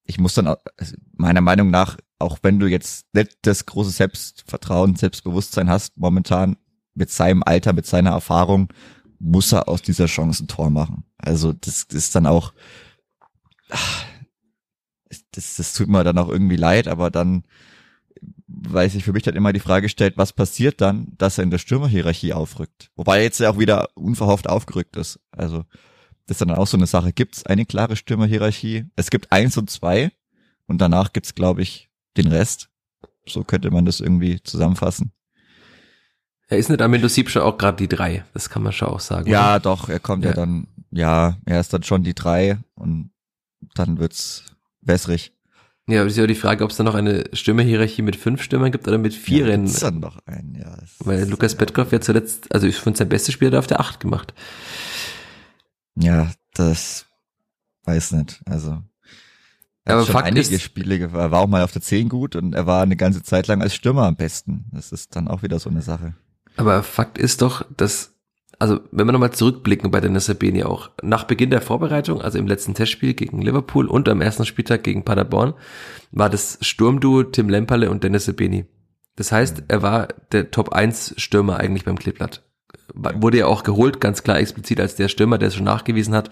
ich 0.06 0.20
muss 0.20 0.34
dann, 0.34 0.48
also 0.48 0.96
meiner 1.14 1.42
Meinung 1.42 1.70
nach, 1.72 1.98
auch 2.20 2.40
wenn 2.44 2.60
du 2.60 2.68
jetzt 2.68 3.08
nicht 3.14 3.38
das 3.42 3.66
große 3.66 3.92
Selbstvertrauen, 3.92 4.96
Selbstbewusstsein 4.96 5.70
hast, 5.70 5.98
momentan 5.98 6.58
mit 6.94 7.10
seinem 7.10 7.44
Alter, 7.44 7.74
mit 7.74 7.86
seiner 7.86 8.12
Erfahrung, 8.12 8.70
muss 9.20 9.51
er 9.51 9.68
aus 9.68 9.82
dieser 9.82 10.05
Chance 10.07 10.43
ein 10.43 10.47
Tor 10.47 10.70
machen. 10.70 11.03
Also 11.18 11.53
das 11.53 11.84
ist 11.84 12.16
dann 12.16 12.26
auch, 12.26 12.53
das, 15.32 15.55
das 15.55 15.74
tut 15.74 15.88
mir 15.88 16.03
dann 16.03 16.18
auch 16.18 16.30
irgendwie 16.30 16.57
leid, 16.57 16.88
aber 16.88 17.11
dann 17.11 17.43
weil 18.47 18.89
sich 18.89 19.03
für 19.03 19.13
mich 19.13 19.24
dann 19.24 19.36
immer 19.36 19.53
die 19.53 19.59
Frage 19.59 19.89
stellt, 19.89 20.18
was 20.18 20.34
passiert 20.34 20.82
dann, 20.82 21.13
dass 21.18 21.38
er 21.38 21.43
in 21.43 21.51
der 21.51 21.57
Stürmerhierarchie 21.57 22.34
aufrückt. 22.34 22.91
Wobei 22.95 23.18
er 23.18 23.24
jetzt 23.24 23.39
ja 23.39 23.49
auch 23.49 23.59
wieder 23.59 23.89
unverhofft 23.95 24.47
aufgerückt 24.47 24.95
ist. 24.95 25.20
Also 25.32 25.66
das 26.28 26.36
ist 26.36 26.41
dann 26.41 26.51
auch 26.51 26.68
so 26.68 26.78
eine 26.78 26.88
Sache. 26.88 27.13
Gibt 27.13 27.36
es 27.38 27.45
eine 27.45 27.66
klare 27.66 27.95
Stürmerhierarchie? 27.95 28.86
Es 28.95 29.09
gibt 29.09 29.32
eins 29.32 29.57
und 29.57 29.70
zwei 29.70 30.11
und 30.68 30.80
danach 30.80 31.13
gibt's 31.13 31.36
glaube 31.36 31.61
ich, 31.61 31.89
den 32.18 32.28
Rest. 32.28 32.70
So 33.28 33.43
könnte 33.43 33.72
man 33.72 33.86
das 33.86 33.99
irgendwie 33.99 34.41
zusammenfassen. 34.41 35.11
Er 36.48 36.58
ist 36.58 36.70
nicht 36.70 36.82
Amindo 36.82 37.08
Sieb 37.08 37.30
schon 37.30 37.41
auch 37.41 37.58
gerade 37.58 37.78
die 37.78 37.88
drei. 37.88 38.24
Das 38.34 38.50
kann 38.50 38.62
man 38.64 38.72
schon 38.72 38.89
auch 38.89 39.00
sagen. 39.00 39.30
Ja, 39.30 39.60
doch, 39.60 39.89
er 39.89 40.00
kommt 40.00 40.24
ja. 40.24 40.32
Ja. 40.32 40.36
dann, 40.36 40.68
ja, 40.91 41.38
er 41.46 41.60
ist 41.60 41.74
dann 41.74 41.84
schon 41.84 42.04
die 42.04 42.14
drei 42.14 42.60
und 42.76 43.12
dann 43.74 43.98
wird's 44.00 44.43
wässrig. 44.82 45.32
Ja, 45.88 46.00
aber 46.00 46.08
es 46.08 46.14
ist 46.14 46.18
ja 46.20 46.26
die 46.28 46.34
Frage, 46.36 46.64
ob 46.64 46.72
es 46.72 46.78
da 46.78 46.84
noch 46.84 46.96
eine 46.96 47.26
Stürmerhierarchie 47.34 48.02
mit 48.02 48.16
fünf 48.16 48.41
Stürmern 48.41 48.72
gibt 48.72 48.88
oder 48.88 48.98
mit 48.98 49.14
vier 49.14 49.48
ja, 49.48 49.56
gibt's 49.56 49.80
dann 49.82 50.00
noch 50.00 50.18
einen, 50.26 50.56
ja. 50.56 50.78
Weil 51.00 51.20
ist- 51.20 51.30
Lukas 51.30 51.56
Petkoff 51.56 51.91
ja 51.91 52.02
zuletzt, 52.02 52.52
also 52.54 52.66
ich 52.68 52.78
finde 52.78 52.98
sein 52.98 53.10
bestes 53.10 53.34
Spiel 53.34 53.48
hat 53.50 53.54
er 53.54 53.60
auf 53.60 53.68
der 53.68 53.80
acht 53.80 54.00
gemacht. 54.00 54.34
Ja, 55.96 56.32
das 56.54 57.06
weiß 57.84 58.14
nicht. 58.14 58.41
Also 58.46 58.82
er 59.84 59.98
Aber 59.98 60.06
Fakt 60.06 60.28
einige 60.28 60.56
ist- 60.56 60.62
Spiele, 60.64 60.98
er 61.00 61.32
war 61.32 61.39
auch 61.41 61.48
mal 61.48 61.64
auf 61.64 61.72
der 61.72 61.82
10 61.84 62.10
gut 62.10 62.36
und 62.36 62.54
er 62.56 62.66
war 62.66 62.82
eine 62.82 62.96
ganze 62.96 63.22
Zeit 63.22 63.46
lang 63.48 63.62
als 63.62 63.76
Stürmer 63.76 64.04
am 64.08 64.16
besten. 64.16 64.66
Das 64.72 64.91
ist 64.91 65.16
dann 65.16 65.28
auch 65.28 65.43
wieder 65.43 65.60
so 65.60 65.70
eine 65.70 65.82
Sache. 65.84 66.16
Aber 66.58 66.84
Fakt 66.84 67.18
ist 67.18 67.41
doch, 67.41 67.66
dass, 67.76 68.16
also 68.60 68.80
wenn 68.91 69.08
wir 69.08 69.12
nochmal 69.12 69.34
zurückblicken 69.34 69.91
bei 69.91 69.99
Dennis 69.99 70.26
Sabeni 70.26 70.64
auch, 70.64 70.89
nach 71.01 71.26
Beginn 71.26 71.49
der 71.49 71.62
Vorbereitung, 71.62 72.22
also 72.22 72.38
im 72.38 72.47
letzten 72.47 72.74
Testspiel 72.74 73.14
gegen 73.14 73.41
Liverpool 73.41 73.88
und 73.88 74.08
am 74.08 74.22
ersten 74.22 74.45
Spieltag 74.45 74.84
gegen 74.84 75.03
Paderborn, 75.03 75.53
war 76.12 76.30
das 76.30 76.58
Sturmduo 76.62 77.24
Tim 77.24 77.49
Lemperle 77.49 77.89
und 77.89 78.03
Dennis 78.03 78.26
Sabeni. 78.26 78.66
Das 79.16 79.32
heißt, 79.32 79.64
er 79.68 79.82
war 79.82 80.10
der 80.32 80.51
Top 80.51 80.74
1 80.74 81.16
Stürmer 81.18 81.58
eigentlich 81.58 81.86
beim 81.86 81.97
Kleeblatt. 81.97 82.43
Wurde 82.93 83.39
ja 83.39 83.47
auch 83.47 83.64
geholt, 83.64 83.99
ganz 83.99 84.24
klar 84.24 84.39
explizit 84.39 84.80
als 84.80 84.95
der 84.95 85.08
Stürmer, 85.08 85.38
der 85.38 85.49
es 85.49 85.56
schon 85.56 85.64
nachgewiesen 85.64 86.14
hat. 86.14 86.30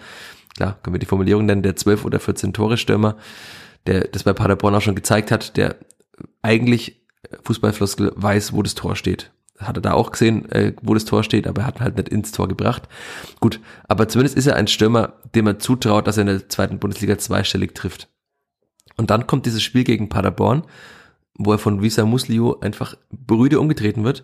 Klar, 0.55 0.77
können 0.83 0.93
wir 0.93 0.99
die 0.99 1.05
Formulierung 1.05 1.45
nennen, 1.45 1.63
der 1.63 1.75
12 1.75 2.05
oder 2.05 2.19
14 2.19 2.53
Tore 2.53 2.77
Stürmer, 2.77 3.17
der 3.87 4.07
das 4.07 4.23
bei 4.23 4.33
Paderborn 4.33 4.75
auch 4.75 4.81
schon 4.81 4.95
gezeigt 4.95 5.31
hat, 5.31 5.57
der 5.57 5.77
eigentlich 6.41 7.01
Fußballfloskel 7.43 8.11
weiß, 8.15 8.53
wo 8.53 8.61
das 8.61 8.75
Tor 8.75 8.95
steht. 8.95 9.31
Hat 9.59 9.77
er 9.77 9.81
da 9.81 9.93
auch 9.93 10.11
gesehen, 10.11 10.51
äh, 10.51 10.73
wo 10.81 10.93
das 10.93 11.05
Tor 11.05 11.23
steht, 11.23 11.47
aber 11.47 11.61
er 11.61 11.67
hat 11.67 11.79
halt 11.79 11.97
nicht 11.97 12.09
ins 12.09 12.31
Tor 12.31 12.47
gebracht. 12.47 12.89
Gut, 13.39 13.59
aber 13.87 14.07
zumindest 14.07 14.37
ist 14.37 14.47
er 14.47 14.55
ein 14.55 14.67
Stürmer, 14.67 15.13
dem 15.35 15.45
man 15.45 15.59
zutraut, 15.59 16.07
dass 16.07 16.17
er 16.17 16.21
in 16.21 16.27
der 16.27 16.49
zweiten 16.49 16.79
Bundesliga 16.79 17.17
zweistellig 17.17 17.75
trifft. 17.75 18.09
Und 18.97 19.09
dann 19.09 19.27
kommt 19.27 19.45
dieses 19.45 19.63
Spiel 19.63 19.83
gegen 19.83 20.09
Paderborn, 20.09 20.63
wo 21.35 21.51
er 21.51 21.57
von 21.59 21.81
Visa 21.81 22.05
Muslio 22.05 22.59
einfach 22.59 22.95
brüde 23.11 23.59
umgetreten 23.59 24.03
wird 24.03 24.23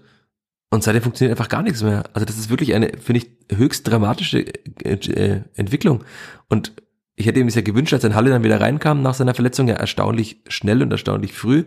Und 0.71 0.83
seitdem 0.83 1.01
funktioniert 1.01 1.37
einfach 1.37 1.49
gar 1.49 1.63
nichts 1.63 1.81
mehr. 1.81 2.03
Also 2.13 2.25
das 2.25 2.37
ist 2.37 2.49
wirklich 2.49 2.75
eine, 2.75 2.91
finde 2.99 3.21
ich, 3.21 3.57
höchst 3.57 3.87
dramatische 3.87 4.45
äh, 4.83 4.93
äh, 4.93 5.41
Entwicklung. 5.55 6.03
Und 6.47 6.73
ich 7.15 7.25
hätte 7.25 7.39
ihm 7.39 7.47
das 7.47 7.55
ja 7.55 7.61
gewünscht, 7.61 7.93
als 7.93 8.03
er 8.03 8.11
in 8.11 8.15
Halle 8.15 8.29
dann 8.29 8.43
wieder 8.43 8.61
reinkam 8.61 9.01
nach 9.01 9.15
seiner 9.15 9.33
Verletzung, 9.33 9.67
ja 9.67 9.75
erstaunlich 9.75 10.41
schnell 10.47 10.81
und 10.83 10.91
erstaunlich 10.91 11.33
früh. 11.33 11.65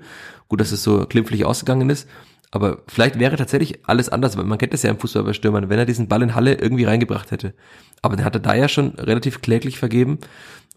Gut, 0.49 0.61
dass 0.61 0.73
es 0.73 0.83
so 0.83 1.05
klimpflich 1.07 1.45
ausgegangen 1.45 1.91
ist. 1.91 2.09
Aber 2.53 2.83
vielleicht 2.87 3.19
wäre 3.19 3.37
tatsächlich 3.37 3.81
alles 3.89 4.11
anders, 4.11 4.37
weil 4.37 4.45
man 4.45 4.59
kennt 4.59 4.75
das 4.75 4.83
ja 4.83 4.91
im 4.91 4.99
Fußball 4.99 5.25
bei 5.25 5.33
Stürmern, 5.33 5.71
wenn 5.71 5.79
er 5.79 5.87
diesen 5.87 6.07
Ball 6.07 6.23
in 6.23 6.35
Halle 6.35 6.55
irgendwie 6.55 6.85
reingebracht 6.85 7.31
hätte. 7.31 7.55
Aber 8.03 8.15
den 8.15 8.25
hat 8.27 8.37
er 8.37 8.41
da 8.41 8.55
ja 8.55 8.69
schon 8.69 8.91
relativ 8.91 9.41
kläglich 9.41 9.79
vergeben. 9.79 10.19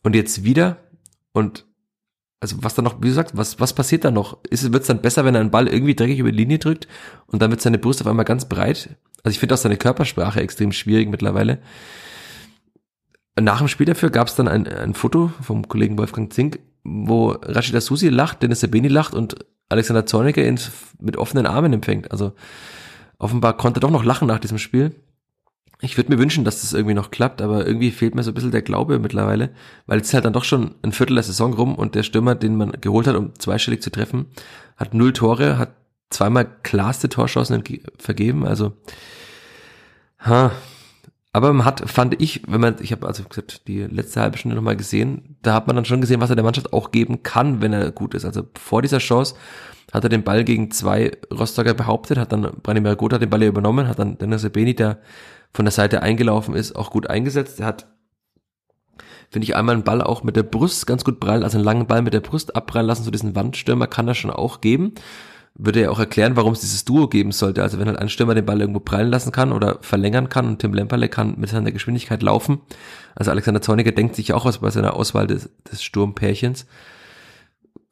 Und 0.02 0.16
jetzt 0.16 0.46
wieder. 0.46 0.78
Und 1.34 1.66
also 2.40 2.58
was 2.62 2.76
da 2.76 2.82
noch, 2.82 3.02
wie 3.02 3.10
du 3.10 3.14
sagst, 3.14 3.36
was, 3.36 3.60
was 3.60 3.74
passiert 3.74 4.06
da 4.06 4.12
noch? 4.12 4.38
Wird 4.50 4.82
es 4.82 4.88
dann 4.88 5.02
besser, 5.02 5.26
wenn 5.26 5.36
er 5.36 5.42
einen 5.42 5.52
Ball 5.52 5.68
irgendwie 5.68 5.96
dreckig 5.96 6.20
über 6.20 6.32
die 6.32 6.38
Linie 6.38 6.60
drückt 6.60 6.88
und 7.28 7.42
dann 7.42 7.52
wird 7.52 7.62
seine 7.62 7.78
Brust 7.78 8.02
auf 8.02 8.08
einmal 8.08 8.26
ganz 8.26 8.46
breit? 8.46 8.96
Also 9.24 9.34
ich 9.34 9.40
finde 9.40 9.56
auch 9.56 9.60
seine 9.60 9.78
Körpersprache 9.78 10.40
extrem 10.40 10.72
schwierig 10.72 11.10
mittlerweile. 11.10 11.60
Nach 13.40 13.58
dem 13.58 13.68
Spiel 13.68 13.86
dafür 13.86 14.10
gab 14.10 14.28
es 14.28 14.36
dann 14.36 14.48
ein, 14.48 14.68
ein 14.68 14.94
Foto 14.94 15.32
vom 15.42 15.68
Kollegen 15.68 15.98
Wolfgang 15.98 16.32
Zink, 16.32 16.60
wo 16.84 17.32
Rashida 17.32 17.82
Susi 17.82 18.10
lacht, 18.10 18.42
Dennis 18.42 18.62
Sabeni 18.62 18.88
lacht 18.88 19.14
und 19.14 19.36
Alexander 19.68 20.06
Zorniger 20.06 20.46
ihn 20.46 20.60
mit 21.00 21.18
offenen 21.18 21.46
Armen 21.46 21.74
empfängt. 21.74 22.12
Also 22.12 22.34
offenbar 23.18 23.58
konnte 23.58 23.80
er 23.80 23.82
doch 23.82 23.92
noch 23.92 24.06
lachen 24.06 24.28
nach 24.28 24.40
diesem 24.40 24.58
Spiel. 24.58 24.96
Ich 25.82 25.98
würde 25.98 26.14
mir 26.14 26.20
wünschen, 26.20 26.46
dass 26.46 26.62
das 26.62 26.72
irgendwie 26.72 26.94
noch 26.94 27.12
klappt, 27.12 27.42
aber 27.42 27.68
irgendwie 27.68 27.92
fehlt 27.92 28.16
mir 28.16 28.24
so 28.24 28.32
ein 28.32 28.34
bisschen 28.34 28.52
der 28.52 28.62
Glaube 28.62 29.00
mittlerweile, 29.00 29.50
weil 29.88 30.00
es 30.00 30.08
ist 30.08 30.14
halt 30.14 30.24
dann 30.24 30.32
doch 30.32 30.46
schon 30.46 30.76
ein 30.84 30.94
Viertel 30.94 31.16
der 31.16 31.24
Saison 31.24 31.54
rum 31.54 31.76
und 31.76 31.96
der 31.96 32.04
Stürmer, 32.04 32.36
den 32.36 32.56
man 32.56 32.72
geholt 32.80 33.08
hat, 33.08 33.16
um 33.16 33.38
zweistellig 33.38 33.82
zu 33.82 33.90
treffen, 33.90 34.28
hat 34.78 34.94
null 34.94 35.12
Tore, 35.12 35.58
hat 35.58 35.76
zweimal 36.10 36.48
klarste 36.64 37.10
Torschancen 37.10 37.62
vergeben, 37.98 38.46
also 38.48 38.74
ha, 40.20 40.52
aber 41.36 41.52
man 41.52 41.66
hat, 41.66 41.90
fand 41.90 42.22
ich, 42.22 42.44
wenn 42.48 42.62
man, 42.62 42.78
ich 42.80 42.94
habe 42.94 43.06
also 43.06 43.22
gesagt, 43.24 43.68
die 43.68 43.82
letzte 43.82 44.22
halbe 44.22 44.38
Stunde 44.38 44.56
nochmal 44.56 44.78
gesehen, 44.78 45.36
da 45.42 45.54
hat 45.54 45.68
man 45.68 45.76
dann 45.76 45.84
schon 45.84 46.00
gesehen, 46.00 46.22
was 46.22 46.30
er 46.30 46.38
der 46.38 46.46
Mannschaft 46.46 46.72
auch 46.72 46.92
geben 46.92 47.24
kann, 47.24 47.60
wenn 47.60 47.74
er 47.74 47.92
gut 47.92 48.14
ist. 48.14 48.24
Also 48.24 48.44
vor 48.58 48.82
dieser 48.82 49.00
Chance 49.00 49.36
hat 49.92 50.06
er 50.06 50.10
den 50.10 50.24
Ball 50.24 50.46
gegen 50.46 50.72
zwei 50.72 51.12
Rostocker 51.38 51.74
behauptet, 51.74 52.18
hat 52.18 52.32
dann 52.32 52.50
Branimir 52.64 52.96
Gotha 52.96 53.18
den 53.18 53.30
Ball 53.30 53.44
ja 53.44 53.50
übernommen, 53.50 53.90
hat 53.90 54.00
dann 54.00 54.18
Dennis 54.18 54.50
Beni, 54.50 54.76
der 54.76 55.00
von 55.52 55.66
der 55.66 55.74
Seite 55.74 56.02
eingelaufen 56.02 56.56
ist, 56.56 56.74
auch 56.74 56.90
gut 56.90 57.10
eingesetzt. 57.10 57.60
Er 57.60 57.66
hat, 57.66 57.88
finde 59.30 59.44
ich, 59.44 59.58
einmal 59.58 59.76
einen 59.76 59.84
Ball 59.84 60.02
auch 60.02 60.24
mit 60.24 60.38
der 60.38 60.44
Brust 60.44 60.88
ganz 60.88 61.04
gut 61.04 61.20
prallen, 61.20 61.44
also 61.44 61.58
einen 61.58 61.66
langen 61.66 61.86
Ball 61.86 62.02
mit 62.02 62.14
der 62.14 62.22
Brust 62.22 62.56
abprallen 62.56 62.88
lassen, 62.88 63.04
so 63.04 63.12
diesen 63.12 63.36
Wandstürmer 63.36 63.88
kann 63.88 64.08
er 64.08 64.16
schon 64.16 64.32
auch 64.32 64.62
geben 64.62 64.94
würde 65.58 65.82
ja 65.82 65.90
auch 65.90 66.00
erklären, 66.00 66.36
warum 66.36 66.54
es 66.54 66.60
dieses 66.60 66.84
Duo 66.84 67.08
geben 67.08 67.32
sollte. 67.32 67.64
Also 67.64 67.80
wenn 67.80 67.88
halt 67.88 67.98
ein 67.98 68.10
Stürmer 68.10 68.36
den 68.36 68.46
Ball 68.46 68.60
irgendwo 68.60 68.82
prallen 68.82 69.10
lassen 69.10 69.32
kann 69.32 69.54
oder 69.54 69.78
verlängern 69.82 70.28
kann 70.28 70.48
und 70.48 70.60
Tim 70.60 70.74
Lemperle 70.74 71.08
kann 71.08 71.36
mit 71.38 71.50
seiner 71.50 71.72
Geschwindigkeit 71.72 72.22
laufen. 72.22 72.60
Also 73.16 73.32
Alexander 73.32 73.62
Zorniger 73.62 73.94
denkt 73.94 74.16
sich 74.16 74.34
auch 74.34 74.46
was 74.46 74.60
bei 74.60 74.70
seiner 74.70 74.94
Auswahl 74.96 75.28
des, 75.28 75.50
des 75.72 75.82
Sturmpärchens. 75.82 76.66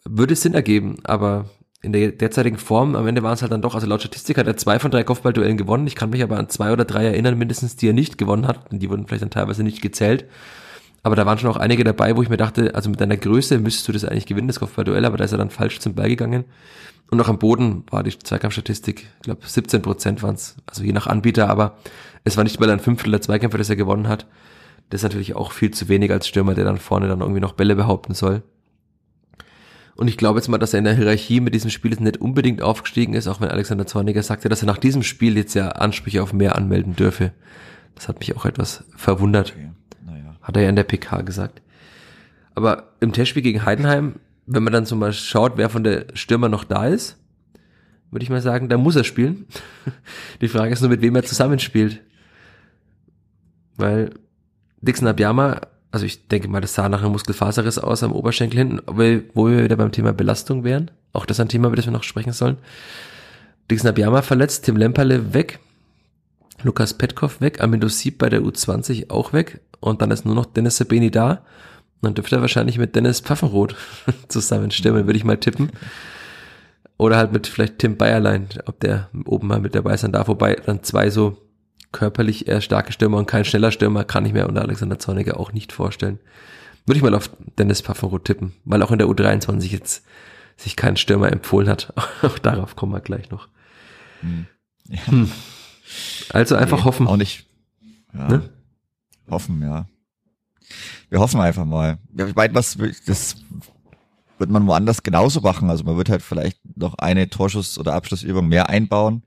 Würde 0.04 0.36
Sinn 0.36 0.54
ergeben, 0.54 0.98
aber 1.06 1.46
in 1.82 1.94
der 1.94 2.12
derzeitigen 2.12 2.58
Form, 2.58 2.96
am 2.96 3.08
Ende 3.08 3.24
waren 3.24 3.34
es 3.34 3.42
halt 3.42 3.52
dann 3.52 3.62
doch, 3.62 3.76
also 3.76 3.88
laut 3.88 4.02
Statistik 4.02 4.38
hat 4.38 4.48
er 4.48 4.58
zwei 4.58 4.80
von 4.80 4.92
drei 4.92 5.04
Kopfballduellen 5.04 5.58
gewonnen. 5.58 5.88
Ich 5.88 5.96
kann 5.96 6.10
mich 6.10 6.24
aber 6.24 6.38
an 6.38 6.50
zwei 6.50 6.74
oder 6.74 6.86
drei 6.86 7.06
erinnern, 7.06 7.38
mindestens, 7.38 7.78
die 7.78 7.90
er 7.90 7.94
nicht 7.94 8.18
gewonnen 8.18 8.48
hat. 8.48 8.66
Die 8.72 8.90
wurden 8.90 9.08
vielleicht 9.08 9.24
dann 9.24 9.30
teilweise 9.30 9.64
nicht 9.64 9.82
gezählt. 9.82 10.26
Aber 11.02 11.18
da 11.18 11.26
waren 11.26 11.38
schon 11.38 11.50
auch 11.50 11.58
einige 11.58 11.84
dabei, 11.84 12.16
wo 12.16 12.24
ich 12.24 12.30
mir 12.30 12.38
dachte, 12.38 12.76
also 12.76 12.90
mit 12.90 13.02
deiner 13.02 13.18
Größe 13.18 13.60
müsstest 13.60 13.88
du 13.88 13.92
das 13.92 14.06
eigentlich 14.06 14.26
gewinnen, 14.26 14.48
das 14.48 14.60
Kopfballduell, 14.60 15.04
aber 15.04 15.18
da 15.18 15.26
ist 15.26 15.34
er 15.34 15.38
dann 15.38 15.50
falsch 15.50 15.80
zum 15.80 15.96
Ball 15.96 16.08
gegangen. 16.08 16.46
Und 17.10 17.22
auch 17.22 17.30
am 17.30 17.38
Boden 17.38 17.84
war 17.92 18.04
die 18.04 18.18
Zweikampfstatistik, 18.18 19.08
ich 19.18 19.22
glaube 19.22 19.46
17 19.46 19.82
Prozent 19.82 20.24
waren 20.24 20.36
es, 20.36 20.56
also 20.66 20.84
je 20.84 20.94
nach 20.94 21.06
Anbieter, 21.08 21.50
aber 21.50 21.78
es 22.24 22.38
war 22.38 22.44
nicht 22.44 22.60
mal 22.60 22.70
ein 22.70 22.80
Fünftel 22.80 23.12
der 23.12 23.22
Zweikämpfe, 23.22 23.58
das 23.58 23.70
er 23.70 23.76
gewonnen 23.76 24.08
hat. 24.08 24.26
Das 24.90 25.00
ist 25.00 25.04
natürlich 25.04 25.36
auch 25.36 25.52
viel 25.52 25.72
zu 25.72 25.90
wenig 25.90 26.12
als 26.12 26.28
Stürmer, 26.28 26.56
der 26.56 26.66
dann 26.66 26.78
vorne 26.78 27.08
dann 27.08 27.22
irgendwie 27.22 27.42
noch 27.42 27.54
Bälle 27.54 27.76
behaupten 27.76 28.14
soll. 28.14 28.44
Und 29.96 30.08
ich 30.08 30.18
glaube 30.18 30.40
jetzt 30.40 30.48
mal, 30.48 30.58
dass 30.58 30.74
er 30.74 30.80
in 30.80 30.86
der 30.86 30.96
Hierarchie 30.96 31.40
mit 31.40 31.54
diesem 31.54 31.70
Spiel 31.70 31.92
jetzt 31.92 32.00
nicht 32.00 32.18
unbedingt 32.18 32.62
aufgestiegen 32.62 33.14
ist, 33.14 33.28
auch 33.28 33.42
wenn 33.42 33.50
Alexander 33.50 33.86
Zorniger 33.86 34.24
sagte, 34.24 34.50
dass 34.50 34.64
er 34.64 34.68
nach 34.68 34.78
diesem 34.78 35.04
Spiel 35.04 35.38
jetzt 35.38 35.54
ja 35.54 35.70
Ansprüche 35.70 36.24
auf 36.24 36.34
mehr 36.34 36.56
anmelden 36.56 36.96
dürfe. 36.96 37.32
Das 37.96 38.08
hat 38.08 38.20
mich 38.20 38.36
auch 38.36 38.46
etwas 38.46 38.86
verwundert. 38.96 39.54
Okay. 39.56 39.70
Naja. 40.06 40.36
Hat 40.42 40.56
er 40.56 40.64
ja 40.64 40.70
in 40.70 40.76
der 40.76 40.84
PK 40.84 41.22
gesagt. 41.22 41.62
Aber 42.56 42.94
im 43.00 43.14
Testspiel 43.14 43.44
gegen 43.44 43.66
Heidenheim 43.66 44.16
wenn 44.46 44.64
man 44.64 44.74
dann 44.74 44.86
so 44.86 44.96
mal 44.96 45.14
schaut, 45.14 45.54
wer 45.58 45.70
von 45.70 45.84
der 45.84 46.08
Stürmer 46.14 46.50
noch 46.50 46.64
da 46.64 46.88
ist, 46.88 47.18
würde 48.12 48.24
ich 48.24 48.30
mal 48.30 48.42
sagen, 48.42 48.70
da 48.70 48.78
muss 48.78 48.96
er 48.96 49.04
spielen. 49.04 49.48
Die 50.42 50.48
Frage 50.48 50.74
ist 50.74 50.82
nur, 50.82 50.90
mit 50.90 51.02
wem 51.02 51.16
er 51.16 51.24
zusammenspielt. 51.24 52.02
Weil 53.76 54.12
Dixon 54.82 55.08
Abiyama, 55.08 55.62
also 55.92 56.06
ich 56.06 56.28
denke 56.28 56.48
mal, 56.48 56.62
das 56.62 56.76
sah 56.76 56.90
nach 56.90 57.02
einem 57.02 57.14
Muskelfaserriss 57.14 57.80
aus 57.80 58.04
am 58.04 58.12
Oberschenkel 58.12 58.60
hinten, 58.60 58.82
wo 59.34 59.48
wir 59.48 59.64
wieder 59.64 59.78
beim 59.78 59.92
Thema 59.92 60.14
Belastung 60.14 60.64
wären. 60.64 60.92
Auch 61.12 61.26
das 61.26 61.38
ist 61.38 61.42
ein 61.42 61.50
Thema, 61.50 61.68
über 61.68 61.76
das 61.76 61.86
wir 61.86 61.94
noch 61.94 62.04
sprechen 62.04 62.34
sollen. 62.34 62.58
Dixon 63.72 63.90
Abiyama 63.90 64.22
verletzt, 64.22 64.66
Tim 64.66 64.76
Lemperle 64.76 65.34
weg, 65.34 65.60
Lukas 66.62 66.94
Petkov 66.94 67.42
weg, 67.42 67.62
Amindo 67.62 67.88
Sieb 67.88 68.20
bei 68.20 68.30
der 68.30 68.42
U20 68.42 69.10
auch 69.10 69.34
weg 69.34 69.62
und 69.80 70.02
dann 70.02 70.12
ist 70.12 70.26
nur 70.26 70.36
noch 70.36 70.46
Dennis 70.46 70.78
Sabeni 70.78 71.10
da 71.10 71.44
dann 72.04 72.16
dürfte 72.16 72.36
er 72.36 72.42
wahrscheinlich 72.42 72.78
mit 72.78 72.96
Dennis 72.96 73.22
Pfaffenroth 73.22 73.76
zusammenstimmen, 74.28 75.06
würde 75.06 75.18
ich 75.18 75.24
mal 75.24 75.38
tippen. 75.38 75.72
Oder 76.98 77.18
halt 77.18 77.34
mit 77.34 77.48
vielleicht 77.48 77.80
Tim 77.80 77.98
Bayerlein, 77.98 78.50
ob 78.66 78.80
der 78.80 79.10
oben 79.26 79.48
mal 79.48 79.60
mit 79.60 79.76
dabei 79.76 79.98
sein 79.98 80.12
darf, 80.12 80.28
wobei 80.28 80.56
dann 80.56 80.84
zwei 80.84 81.10
so 81.10 81.38
körperlich 81.92 82.48
eher 82.48 82.62
starke 82.62 82.92
Stürmer 82.92 83.18
und 83.18 83.26
kein 83.26 83.46
schneller 83.46 83.72
Stürmer 83.72 84.04
kann 84.04 84.26
ich 84.26 84.34
mir 84.34 84.48
unter 84.48 84.62
Alexander 84.62 85.00
Zorniger 85.00 85.40
auch 85.40 85.52
nicht 85.54 85.72
vorstellen. 85.72 86.20
Würde 86.86 86.98
ich 86.98 87.04
mal 87.04 87.16
auf 87.16 87.30
Dennis 87.58 87.82
Pfaffenroth 87.82 88.26
tippen, 88.26 88.54
weil 88.66 88.82
auch 88.84 88.92
in 88.92 88.98
der 88.98 89.08
U23 89.08 89.72
jetzt 89.72 90.06
sich 90.58 90.76
kein 90.76 90.98
Stürmer 90.98 91.32
empfohlen 91.32 91.70
hat. 91.70 91.94
auch 92.22 92.40
darauf 92.40 92.76
kommen 92.76 92.94
wir 92.94 93.02
gleich 93.02 93.30
noch. 93.32 93.48
Hm. 94.22 94.46
Ja. 94.90 95.08
Hm. 95.08 95.32
Also 96.30 96.56
einfach 96.56 96.80
nee, 96.80 96.84
hoffen. 96.86 97.08
Auch 97.08 97.18
nicht. 97.18 97.46
Ja. 98.14 98.28
Ne? 98.28 98.50
Hoffen, 99.30 99.62
ja 99.62 99.88
wir 101.10 101.20
hoffen 101.20 101.40
einfach 101.40 101.66
mal. 101.66 101.98
Ja, 102.18 102.28
ich 102.28 102.36
meine, 102.36 102.56
was 102.56 102.78
das 103.06 103.36
wird 104.38 104.50
man 104.50 104.68
woanders 104.68 105.04
genauso 105.04 105.42
machen. 105.42 105.70
Also 105.70 105.84
man 105.84 105.98
wird 105.98 106.10
halt 106.10 106.22
vielleicht 106.22 106.60
noch 106.78 106.96
eine 106.96 107.30
Torschuss- 107.30 107.78
oder 107.78 107.94
Abschlussübung 107.94 108.48
mehr 108.48 108.70
einbauen, 108.70 109.24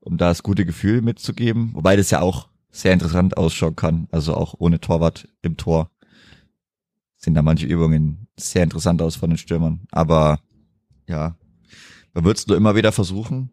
um 0.00 0.18
da 0.18 0.28
das 0.28 0.42
gute 0.42 0.66
Gefühl 0.66 1.02
mitzugeben. 1.02 1.70
Wobei 1.74 1.96
das 1.96 2.10
ja 2.10 2.20
auch 2.20 2.48
sehr 2.70 2.92
interessant 2.92 3.36
ausschauen 3.36 3.76
kann. 3.76 4.08
Also 4.10 4.34
auch 4.34 4.54
ohne 4.58 4.80
Torwart 4.80 5.28
im 5.42 5.56
Tor 5.56 5.90
sehen 7.16 7.34
da 7.34 7.42
manche 7.42 7.66
Übungen 7.66 8.26
sehr 8.36 8.64
interessant 8.64 9.00
aus 9.00 9.16
von 9.16 9.30
den 9.30 9.38
Stürmern. 9.38 9.86
Aber 9.90 10.40
ja, 11.08 11.36
man 12.12 12.24
wird 12.24 12.38
es 12.38 12.46
nur 12.46 12.56
immer 12.56 12.74
wieder 12.74 12.92
versuchen, 12.92 13.50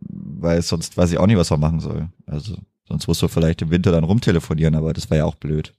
weil 0.00 0.62
sonst 0.62 0.96
weiß 0.96 1.12
ich 1.12 1.18
auch 1.18 1.26
nicht, 1.26 1.36
was 1.36 1.50
man 1.50 1.60
machen 1.60 1.80
soll. 1.80 2.08
Also 2.26 2.56
sonst 2.88 3.06
muss 3.06 3.20
man 3.20 3.28
vielleicht 3.28 3.62
im 3.62 3.70
Winter 3.70 3.92
dann 3.92 4.04
rumtelefonieren, 4.04 4.74
aber 4.74 4.92
das 4.92 5.10
war 5.10 5.18
ja 5.18 5.24
auch 5.24 5.34
blöd. 5.34 5.74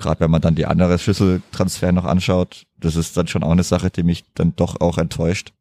Gerade 0.00 0.20
wenn 0.20 0.30
man 0.30 0.40
dann 0.40 0.54
die 0.54 0.66
andere 0.66 0.98
Schlüsseltransfer 0.98 1.92
noch 1.92 2.06
anschaut, 2.06 2.66
das 2.78 2.96
ist 2.96 3.16
dann 3.16 3.28
schon 3.28 3.42
auch 3.42 3.52
eine 3.52 3.62
Sache, 3.62 3.90
die 3.90 4.02
mich 4.02 4.24
dann 4.34 4.56
doch 4.56 4.80
auch 4.80 4.98
enttäuscht. 4.98 5.52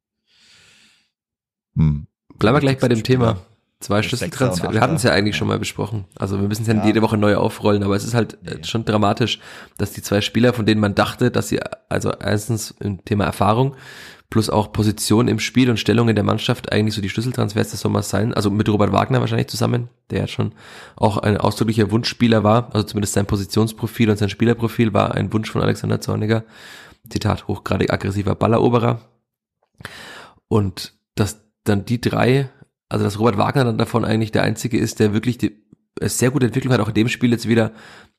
Hm. 1.75 2.07
Bleiben 2.37 2.55
wir 2.55 2.61
gleich 2.61 2.79
bei 2.79 2.87
dem 2.87 3.03
Thema. 3.03 3.37
Zwei 3.81 4.01
Schlüsseltransfer. 4.01 4.73
Wir 4.73 4.81
hatten 4.81 4.95
es 4.95 5.03
ja 5.03 5.11
eigentlich 5.11 5.37
schon 5.37 5.47
mal 5.47 5.59
besprochen. 5.59 6.05
Also 6.15 6.39
wir 6.39 6.47
müssen 6.47 6.63
es 6.63 6.67
ja, 6.67 6.73
ja 6.73 6.85
jede 6.85 7.01
Woche 7.01 7.17
neu 7.17 7.35
aufrollen, 7.35 7.83
aber 7.83 7.95
es 7.95 8.03
ist 8.03 8.13
halt 8.13 8.37
nee. 8.43 8.63
schon 8.63 8.83
dramatisch, 8.83 9.39
dass 9.77 9.91
die 9.91 10.01
zwei 10.01 10.21
Spieler, 10.21 10.53
von 10.53 10.65
denen 10.65 10.81
man 10.81 10.95
dachte, 10.95 11.31
dass 11.31 11.49
sie, 11.49 11.59
also 11.87 12.11
erstens 12.11 12.73
im 12.79 13.03
Thema 13.05 13.25
Erfahrung, 13.25 13.75
plus 14.29 14.49
auch 14.49 14.71
Position 14.71 15.27
im 15.27 15.39
Spiel 15.39 15.69
und 15.69 15.79
Stellung 15.79 16.07
in 16.07 16.15
der 16.15 16.23
Mannschaft 16.23 16.71
eigentlich 16.71 16.93
so 16.93 17.01
die 17.01 17.09
Schlüsseltransfers 17.09 17.71
des 17.71 17.79
Sommers 17.79 18.09
sein. 18.09 18.33
Also 18.33 18.51
mit 18.51 18.69
Robert 18.69 18.91
Wagner 18.91 19.21
wahrscheinlich 19.21 19.47
zusammen, 19.47 19.89
der 20.11 20.19
ja 20.19 20.27
schon 20.27 20.53
auch 20.95 21.17
ein 21.17 21.37
ausdrücklicher 21.37 21.89
Wunschspieler 21.89 22.43
war. 22.43 22.69
Also 22.73 22.85
zumindest 22.85 23.13
sein 23.13 23.25
Positionsprofil 23.25 24.09
und 24.09 24.17
sein 24.17 24.29
Spielerprofil 24.29 24.93
war 24.93 25.15
ein 25.15 25.33
Wunsch 25.33 25.49
von 25.49 25.61
Alexander 25.61 25.99
Zorniger. 25.99 26.43
Zitat, 27.09 27.47
hochgradig 27.47 27.91
aggressiver 27.91 28.35
Balleroberer. 28.35 29.01
Und 30.47 30.93
dass 31.15 31.41
dann 31.63 31.85
die 31.85 31.99
drei, 31.99 32.49
also 32.87 33.03
dass 33.03 33.17
Robert 33.17 33.37
Wagner 33.37 33.65
dann 33.65 33.79
davon 33.79 34.05
eigentlich 34.05 34.31
der 34.31 34.43
einzige 34.43 34.77
ist, 34.77 34.99
der 34.99 35.13
wirklich 35.13 35.39
die 35.39 35.63
sehr 36.01 36.29
gute 36.29 36.45
Entwicklung 36.45 36.73
hat, 36.73 36.81
auch 36.81 36.89
in 36.89 36.93
dem 36.93 37.09
Spiel 37.09 37.31
jetzt 37.31 37.47
wieder 37.47 37.71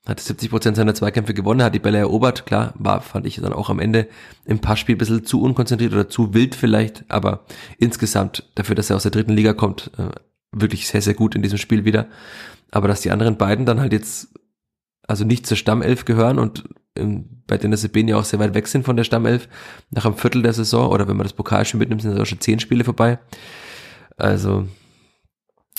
hat 0.06 0.20
70 0.20 0.50
Prozent 0.50 0.76
seiner 0.76 0.94
Zweikämpfe 0.94 1.34
gewonnen, 1.34 1.62
hat 1.62 1.74
die 1.74 1.78
Bälle 1.78 1.98
erobert. 1.98 2.46
Klar, 2.46 2.72
war, 2.78 3.02
fand 3.02 3.26
ich 3.26 3.36
dann 3.36 3.52
auch 3.52 3.68
am 3.68 3.78
Ende 3.78 4.08
im 4.44 4.60
Passspiel 4.60 4.94
ein 4.94 4.98
bisschen 4.98 5.24
zu 5.24 5.42
unkonzentriert 5.42 5.92
oder 5.92 6.08
zu 6.08 6.32
wild 6.32 6.54
vielleicht, 6.54 7.04
aber 7.08 7.44
insgesamt 7.78 8.50
dafür, 8.54 8.74
dass 8.74 8.90
er 8.90 8.96
aus 8.96 9.02
der 9.02 9.12
dritten 9.12 9.34
Liga 9.34 9.52
kommt, 9.52 9.90
äh, 9.98 10.10
wirklich 10.52 10.88
sehr, 10.88 11.02
sehr 11.02 11.14
gut 11.14 11.34
in 11.34 11.42
diesem 11.42 11.58
Spiel 11.58 11.84
wieder. 11.84 12.08
Aber 12.70 12.88
dass 12.88 13.02
die 13.02 13.10
anderen 13.10 13.36
beiden 13.36 13.66
dann 13.66 13.80
halt 13.80 13.92
jetzt 13.92 14.28
also 15.06 15.24
nicht 15.24 15.46
zur 15.46 15.56
Stammelf 15.56 16.04
gehören 16.04 16.38
und 16.38 16.64
ähm, 16.96 17.42
bei 17.46 17.58
Dennis 17.58 17.82
Sebeni 17.82 18.14
auch 18.14 18.24
sehr 18.24 18.38
weit 18.38 18.54
weg 18.54 18.68
sind 18.68 18.84
von 18.84 18.96
der 18.96 19.04
Stammelf 19.04 19.48
nach 19.90 20.06
einem 20.06 20.16
Viertel 20.16 20.42
der 20.42 20.52
Saison 20.52 20.88
oder 20.88 21.08
wenn 21.08 21.16
man 21.16 21.24
das 21.24 21.32
Pokalspiel 21.32 21.78
mitnimmt, 21.78 22.02
sind 22.02 22.12
es 22.12 22.20
auch 22.20 22.26
schon 22.26 22.40
zehn 22.40 22.60
Spiele 22.60 22.84
vorbei. 22.84 23.18
Also 24.16 24.68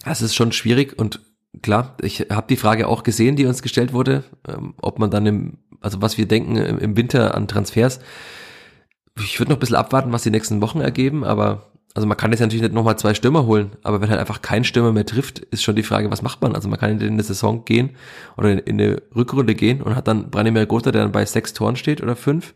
Das 0.04 0.22
ist 0.22 0.36
schon 0.36 0.52
schwierig 0.52 0.98
und 1.00 1.22
klar, 1.62 1.96
ich 2.02 2.28
habe 2.30 2.48
die 2.50 2.58
Frage 2.58 2.88
auch 2.88 3.04
gesehen, 3.04 3.36
die 3.36 3.46
uns 3.46 3.62
gestellt 3.62 3.94
wurde, 3.94 4.24
ähm, 4.48 4.74
ob 4.82 5.00
man 5.00 5.12
dann 5.12 5.26
im, 5.26 5.58
also 5.80 6.02
was 6.02 6.18
wir 6.18 6.28
denken 6.28 6.56
im 6.56 6.98
Winter 6.98 7.36
an 7.36 7.48
Transfers. 7.48 8.00
Ich 9.20 9.40
würde 9.40 9.52
noch 9.52 9.58
ein 9.58 9.60
bisschen 9.60 9.76
abwarten, 9.76 10.12
was 10.12 10.24
die 10.24 10.32
nächsten 10.32 10.62
Wochen 10.62 10.82
ergeben, 10.82 11.24
aber 11.24 11.72
also 11.94 12.08
man 12.08 12.18
kann 12.18 12.32
jetzt 12.32 12.40
natürlich 12.40 12.62
nicht 12.62 12.74
nochmal 12.74 12.98
zwei 12.98 13.14
Stürmer 13.14 13.46
holen, 13.46 13.72
aber 13.84 14.00
wenn 14.00 14.10
halt 14.10 14.20
einfach 14.20 14.42
kein 14.42 14.64
Stürmer 14.64 14.94
mehr 14.94 15.06
trifft, 15.06 15.40
ist 15.40 15.64
schon 15.64 15.76
die 15.76 15.84
Frage, 15.84 16.10
was 16.10 16.22
macht 16.22 16.42
man? 16.42 16.56
Also 16.56 16.70
man 16.70 16.80
kann 16.80 17.00
in 17.00 17.02
eine 17.02 17.24
Saison 17.24 17.66
gehen 17.66 17.92
oder 18.38 18.66
in 18.66 18.80
eine 18.80 19.02
Rückrunde 19.14 19.56
gehen 19.56 19.82
und 19.82 19.96
hat 19.96 20.08
dann 20.08 20.30
Branimir 20.30 20.66
Gotha, 20.66 20.92
der 20.92 21.02
dann 21.02 21.12
bei 21.12 21.26
sechs 21.26 21.54
Toren 21.54 21.76
steht 21.76 22.02
oder 22.02 22.16
fünf 22.16 22.54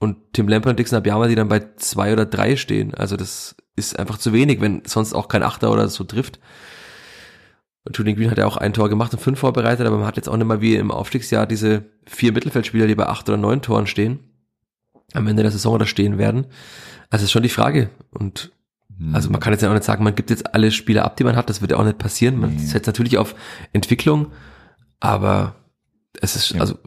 und 0.00 0.16
Tim 0.32 0.48
Lemper 0.48 0.70
und 0.70 0.78
Dixon 0.78 0.98
Abiyama, 0.98 1.28
die 1.28 1.34
dann 1.36 1.48
bei 1.48 1.62
zwei 1.76 2.12
oder 2.12 2.26
drei 2.26 2.56
stehen. 2.56 2.94
Also 2.94 3.16
das 3.16 3.54
ist 3.76 3.98
einfach 3.98 4.18
zu 4.18 4.32
wenig, 4.32 4.60
wenn 4.60 4.82
sonst 4.84 5.14
auch 5.14 5.28
kein 5.28 5.42
Achter 5.42 5.72
oder 5.72 5.88
so 5.88 6.04
trifft. 6.04 6.40
Julian 7.94 8.16
Green 8.16 8.30
hat 8.30 8.38
ja 8.38 8.46
auch 8.46 8.56
ein 8.56 8.72
Tor 8.72 8.88
gemacht 8.88 9.12
und 9.12 9.20
fünf 9.20 9.38
vorbereitet, 9.38 9.86
aber 9.86 9.98
man 9.98 10.06
hat 10.06 10.16
jetzt 10.16 10.28
auch 10.28 10.36
nicht 10.36 10.46
mal 10.46 10.60
wie 10.60 10.76
im 10.76 10.90
Aufstiegsjahr 10.90 11.46
diese 11.46 11.84
vier 12.06 12.32
Mittelfeldspieler, 12.32 12.86
die 12.86 12.94
bei 12.94 13.06
acht 13.06 13.28
oder 13.28 13.38
neun 13.38 13.62
Toren 13.62 13.86
stehen, 13.86 14.20
am 15.12 15.26
Ende 15.26 15.42
der 15.42 15.52
Saison 15.52 15.74
oder 15.74 15.86
stehen 15.86 16.18
werden. 16.18 16.46
Also 17.10 17.24
ist 17.24 17.32
schon 17.32 17.42
die 17.42 17.48
Frage. 17.48 17.90
Und 18.10 18.52
hm. 18.98 19.14
also 19.14 19.30
man 19.30 19.40
kann 19.40 19.52
jetzt 19.52 19.62
ja 19.62 19.70
auch 19.70 19.74
nicht 19.74 19.84
sagen, 19.84 20.04
man 20.04 20.14
gibt 20.14 20.30
jetzt 20.30 20.54
alle 20.54 20.70
Spieler 20.70 21.04
ab, 21.04 21.16
die 21.16 21.24
man 21.24 21.36
hat. 21.36 21.48
Das 21.48 21.60
wird 21.60 21.70
ja 21.70 21.76
auch 21.78 21.84
nicht 21.84 21.98
passieren. 21.98 22.38
Man 22.38 22.56
nee. 22.56 22.62
setzt 22.62 22.86
natürlich 22.86 23.18
auf 23.18 23.34
Entwicklung, 23.72 24.32
aber 25.00 25.54
es 26.20 26.36
ist, 26.36 26.50
ja. 26.50 26.60
also 26.60 26.78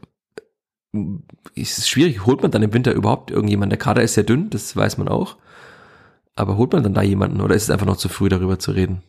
es 1.56 1.78
ist 1.78 1.89
schwierig. 1.89 2.26
Holt 2.26 2.41
man 2.41 2.52
dann 2.52 2.64
im 2.64 2.74
Winter 2.74 2.93
überhaupt 2.93 3.32
irgendjemanden? 3.32 3.72
Der 3.72 3.80
Kader 3.80 4.04
ist 4.04 4.14
sehr 4.14 4.24
dünn, 4.24 4.49
das 4.49 4.76
weiß 4.76 4.97
man 4.97 5.08
auch. 5.08 5.38
Aber 6.36 6.58
holt 6.58 6.74
man 6.74 6.84
dann 6.84 6.93
da 6.93 7.02
jemanden 7.02 7.41
oder 7.41 7.56
ist 7.56 7.64
es 7.64 7.70
einfach 7.70 7.86
noch 7.86 7.97
zu 7.97 8.10
früh, 8.10 8.30
darüber 8.30 8.60
zu 8.60 8.72
reden? 8.72 9.04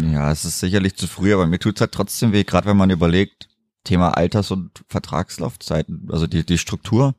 Ja, 0.00 0.30
es 0.30 0.44
ist 0.44 0.60
sicherlich 0.60 0.96
zu 0.96 1.06
früh, 1.06 1.32
aber 1.32 1.46
mir 1.46 1.58
tut's 1.58 1.80
halt 1.80 1.92
trotzdem 1.92 2.32
weh, 2.32 2.44
gerade 2.44 2.66
wenn 2.66 2.76
man 2.76 2.90
überlegt, 2.90 3.48
Thema 3.84 4.10
Alters- 4.10 4.50
und 4.50 4.84
Vertragslaufzeiten, 4.88 6.08
also 6.10 6.26
die, 6.26 6.44
die 6.44 6.58
Struktur, 6.58 7.14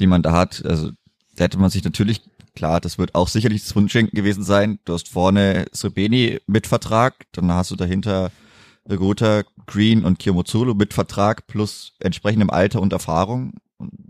die 0.00 0.06
man 0.06 0.22
da 0.22 0.32
hat, 0.32 0.64
also 0.64 0.90
da 1.36 1.44
hätte 1.44 1.58
man 1.58 1.70
sich 1.70 1.84
natürlich, 1.84 2.22
klar, 2.56 2.80
das 2.80 2.98
wird 2.98 3.14
auch 3.14 3.28
sicherlich 3.28 3.62
das 3.62 3.76
Wunschdenken 3.76 4.16
gewesen 4.16 4.42
sein, 4.42 4.78
du 4.84 4.94
hast 4.94 5.08
vorne 5.08 5.66
Srebeni 5.74 6.40
mit 6.46 6.66
Vertrag, 6.66 7.26
dann 7.32 7.52
hast 7.52 7.70
du 7.70 7.76
dahinter 7.76 8.32
Gotha, 8.88 9.42
Green 9.66 10.04
und 10.04 10.18
Kiyomozulu 10.18 10.74
mit 10.74 10.94
Vertrag 10.94 11.46
plus 11.46 11.92
entsprechendem 12.00 12.50
Alter 12.50 12.80
und 12.80 12.92
Erfahrung. 12.92 13.52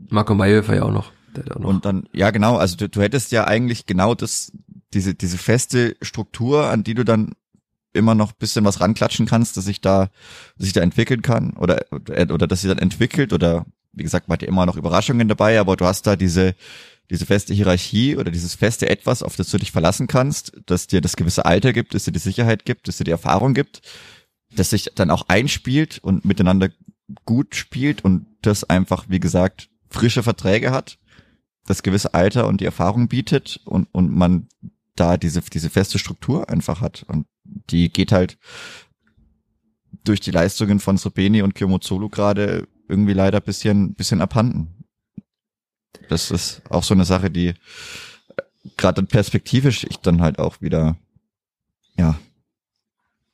Marco 0.09 0.34
Mayhofer 0.34 0.76
ja 0.76 0.82
auch 0.84 0.92
noch. 0.92 1.12
auch 1.50 1.59
noch. 1.59 1.68
Und 1.68 1.84
dann, 1.84 2.09
ja 2.12 2.30
genau, 2.30 2.56
also 2.56 2.76
du, 2.76 2.88
du 2.88 3.00
hättest 3.02 3.32
ja 3.32 3.44
eigentlich 3.44 3.86
genau 3.86 4.14
das, 4.14 4.52
diese, 4.94 5.14
diese 5.14 5.36
feste 5.36 5.96
Struktur, 6.00 6.70
an 6.70 6.84
die 6.84 6.94
du 6.94 7.04
dann 7.04 7.32
immer 7.99 8.14
noch 8.14 8.32
bisschen 8.32 8.64
was 8.64 8.80
ranklatschen 8.80 9.26
kannst, 9.26 9.57
dass 9.57 9.64
sich 9.64 9.80
da, 9.80 10.11
dass 10.57 10.64
sich 10.64 10.72
da 10.72 10.80
entwickeln 10.80 11.22
kann 11.22 11.53
oder, 11.55 11.84
oder 11.90 12.46
dass 12.46 12.62
sie 12.62 12.68
dann 12.68 12.78
entwickelt 12.78 13.32
oder 13.32 13.66
wie 13.92 14.03
gesagt, 14.03 14.28
man 14.28 14.34
hat 14.34 14.42
ja 14.42 14.49
immer 14.49 14.66
noch 14.66 14.76
Überraschungen 14.76 15.28
dabei, 15.28 15.59
aber 15.59 15.76
du 15.76 15.84
hast 15.84 16.07
da 16.07 16.16
diese, 16.16 16.55
diese 17.11 17.26
feste 17.26 17.55
Hierarchie 17.55 18.16
oder 18.16 18.30
dieses 18.30 18.55
feste 18.55 18.88
Etwas, 18.88 19.22
auf 19.22 19.36
das 19.36 19.51
du 19.51 19.59
dich 19.59 19.72
verlassen 19.72 20.07
kannst, 20.07 20.53
dass 20.66 20.86
dir 20.86 21.01
das 21.01 21.16
gewisse 21.16 21.44
Alter 21.44 21.72
gibt, 21.72 21.94
dass 21.94 22.05
dir 22.05 22.12
die 22.12 22.18
Sicherheit 22.18 22.64
gibt, 22.64 22.88
dass 22.88 22.99
dir 22.99 23.05
die 23.05 23.11
Erfahrung 23.11 23.55
gibt, 23.55 23.82
dass 24.55 24.70
sich 24.70 24.90
dann 24.94 25.11
auch 25.11 25.28
einspielt 25.28 25.99
und 26.03 26.24
miteinander 26.24 26.70
gut 27.24 27.55
spielt 27.55 28.05
und 28.05 28.26
das 28.42 28.64
einfach, 28.64 29.07
wie 29.09 29.20
gesagt, 29.20 29.68
frische 29.88 30.22
Verträge 30.22 30.70
hat, 30.70 30.99
das 31.66 31.82
gewisse 31.82 32.14
Alter 32.14 32.46
und 32.46 32.61
die 32.61 32.66
Erfahrung 32.66 33.09
bietet 33.09 33.61
und, 33.64 33.88
und 33.92 34.14
man 34.14 34.49
da 34.96 35.16
diese, 35.16 35.40
diese 35.40 35.70
feste 35.70 35.99
Struktur 35.99 36.49
einfach 36.49 36.80
hat. 36.80 37.05
Und 37.09 37.26
die 37.70 37.92
geht 37.92 38.12
halt 38.12 38.38
durch 40.04 40.20
die 40.20 40.30
Leistungen 40.30 40.80
von 40.80 40.96
Sobeni 40.96 41.42
und 41.42 41.54
Kyomozolu 41.54 42.09
gerade 42.09 42.66
irgendwie 42.88 43.12
leider 43.12 43.40
bisschen, 43.40 43.94
bisschen 43.94 44.20
abhanden. 44.20 44.84
Das 46.09 46.30
ist 46.30 46.62
auch 46.70 46.82
so 46.82 46.94
eine 46.94 47.04
Sache, 47.04 47.30
die 47.30 47.54
gerade 48.76 49.02
perspektivisch 49.02 49.84
ich 49.84 49.98
dann 49.98 50.20
halt 50.20 50.38
auch 50.38 50.61
wieder, 50.61 50.96
ja, 51.96 52.18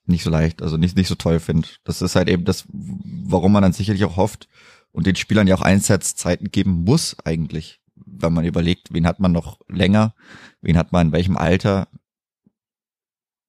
nicht 0.06 0.24
so 0.24 0.30
leicht, 0.30 0.62
also 0.62 0.76
nicht, 0.76 0.96
nicht 0.96 1.08
so 1.08 1.14
toll 1.14 1.40
finde. 1.40 1.68
Das 1.84 2.02
ist 2.02 2.16
halt 2.16 2.28
eben 2.28 2.44
das, 2.44 2.64
warum 2.68 3.52
man 3.52 3.62
dann 3.62 3.72
sicherlich 3.72 4.04
auch 4.04 4.16
hofft 4.16 4.48
und 4.92 5.06
den 5.06 5.16
Spielern 5.16 5.46
ja 5.46 5.54
auch 5.54 5.62
Einsatzzeiten 5.62 6.50
geben 6.50 6.84
muss 6.84 7.16
eigentlich, 7.24 7.80
wenn 7.94 8.32
man 8.32 8.44
überlegt, 8.44 8.92
wen 8.92 9.06
hat 9.06 9.20
man 9.20 9.32
noch 9.32 9.58
länger, 9.68 10.14
wen 10.60 10.76
hat 10.76 10.92
man 10.92 11.08
in 11.08 11.12
welchem 11.12 11.36
Alter, 11.36 11.88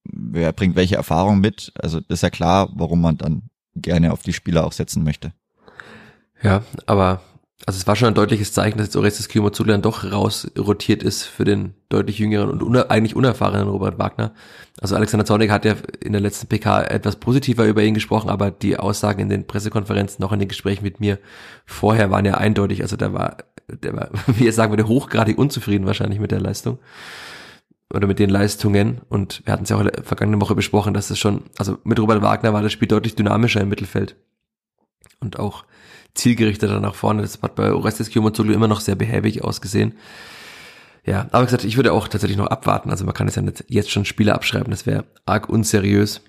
wer 0.06 0.54
bringt 0.54 0.76
welche 0.76 0.96
Erfahrung 0.96 1.40
mit. 1.40 1.72
Also 1.82 2.00
ist 2.08 2.24
ja 2.24 2.30
klar, 2.30 2.70
warum 2.74 3.02
man 3.02 3.18
dann 3.18 3.44
gerne 3.76 4.14
auf 4.14 4.22
die 4.22 4.34
Spieler 4.34 4.66
auch 4.66 4.72
setzen 4.72 5.04
möchte. 5.04 5.34
Ja, 6.42 6.64
aber 6.86 7.22
also 7.66 7.78
es 7.78 7.88
war 7.88 7.96
schon 7.96 8.10
ein 8.10 8.14
deutliches 8.14 8.54
Zeichen, 8.54 8.78
dass 8.78 8.88
jetzt 8.88 8.96
Orestes 8.96 9.28
Kiyomazulu 9.28 9.70
dann 9.70 9.82
doch 9.82 10.12
rausrotiert 10.12 11.02
ist 11.02 11.24
für 11.24 11.46
den 11.46 11.74
deutlich 11.90 12.20
jüngeren 12.20 12.50
und 12.50 12.62
uner 12.62 12.92
eigentlich 12.92 13.16
unerfahrenen 13.16 13.68
Robert 13.68 13.98
Wagner. 13.98 14.34
Also 14.82 14.96
Alexander 14.96 15.26
Zornig 15.26 15.50
hat 15.50 15.66
ja 15.66 15.76
in 16.02 16.12
der 16.12 16.22
letzten 16.22 16.48
PK 16.48 16.84
etwas 16.84 17.16
positiver 17.16 17.66
über 17.66 17.82
ihn 17.82 17.94
gesprochen, 17.94 18.30
aber 18.30 18.52
die 18.52 18.78
Aussagen 18.78 19.22
in 19.22 19.30
den 19.30 19.48
Pressekonferenzen, 19.48 20.22
noch 20.22 20.34
in 20.34 20.40
den 20.40 20.50
Gesprächen 20.50 20.84
mit 20.84 21.00
mir 21.00 21.18
vorher 21.66 22.12
waren 22.12 22.26
ja 22.26 22.36
eindeutig. 22.36 22.82
Also 22.82 22.98
der 22.98 23.14
war, 23.14 23.38
der 23.68 23.96
war, 23.96 24.10
wie 24.28 24.46
jetzt 24.46 24.58
sagen 24.58 24.72
würde, 24.72 24.88
hochgradig 24.88 25.38
unzufrieden 25.38 25.88
wahrscheinlich 25.88 26.20
mit 26.20 26.32
der 26.32 26.42
Leistung 26.42 26.78
oder 27.94 28.08
mit 28.08 28.20
den 28.20 28.30
Leistungen. 28.30 29.02
Und 29.10 29.42
wir 29.46 29.54
hatten 29.54 29.64
es 29.64 29.70
ja 29.70 29.78
auch 29.78 29.86
vergangene 30.04 30.42
Woche 30.42 30.56
besprochen, 30.56 30.94
dass 30.94 31.10
es 31.10 31.20
schon, 31.20 31.44
also 31.58 31.78
mit 31.84 32.00
Robert 32.00 32.22
Wagner 32.22 32.54
war 32.54 32.62
das 32.62 32.72
Spiel 32.72 32.88
deutlich 32.88 33.16
dynamischer 33.16 33.62
im 33.62 33.70
Mittelfeld. 33.70 34.16
Und 35.20 35.40
auch 35.40 35.66
zielgerichteter 36.14 36.80
nach 36.80 36.96
vorne. 36.96 37.22
Das 37.22 37.42
hat 37.42 37.56
bei 37.56 37.74
Orestes 37.74 38.10
Kiyomazulu 38.10 38.54
immer 38.54 38.68
noch 38.68 38.80
sehr 38.80 38.96
behäbig 38.96 39.44
ausgesehen. 39.44 39.94
Ja, 41.06 41.28
aber 41.32 41.46
gesagt, 41.46 41.64
ich 41.64 41.76
würde 41.76 41.94
auch 41.94 42.08
tatsächlich 42.08 42.38
noch 42.38 42.48
abwarten. 42.48 42.90
Also 42.90 43.06
man 43.06 43.14
kann 43.14 43.28
es 43.28 43.36
ja 43.36 43.42
nicht 43.42 43.66
jetzt 43.68 43.92
schon 43.92 44.06
Spiele 44.06 44.34
abschreiben. 44.34 44.72
Das 44.72 44.86
wäre 44.86 45.06
arg 45.26 45.50
unseriös. 45.50 46.22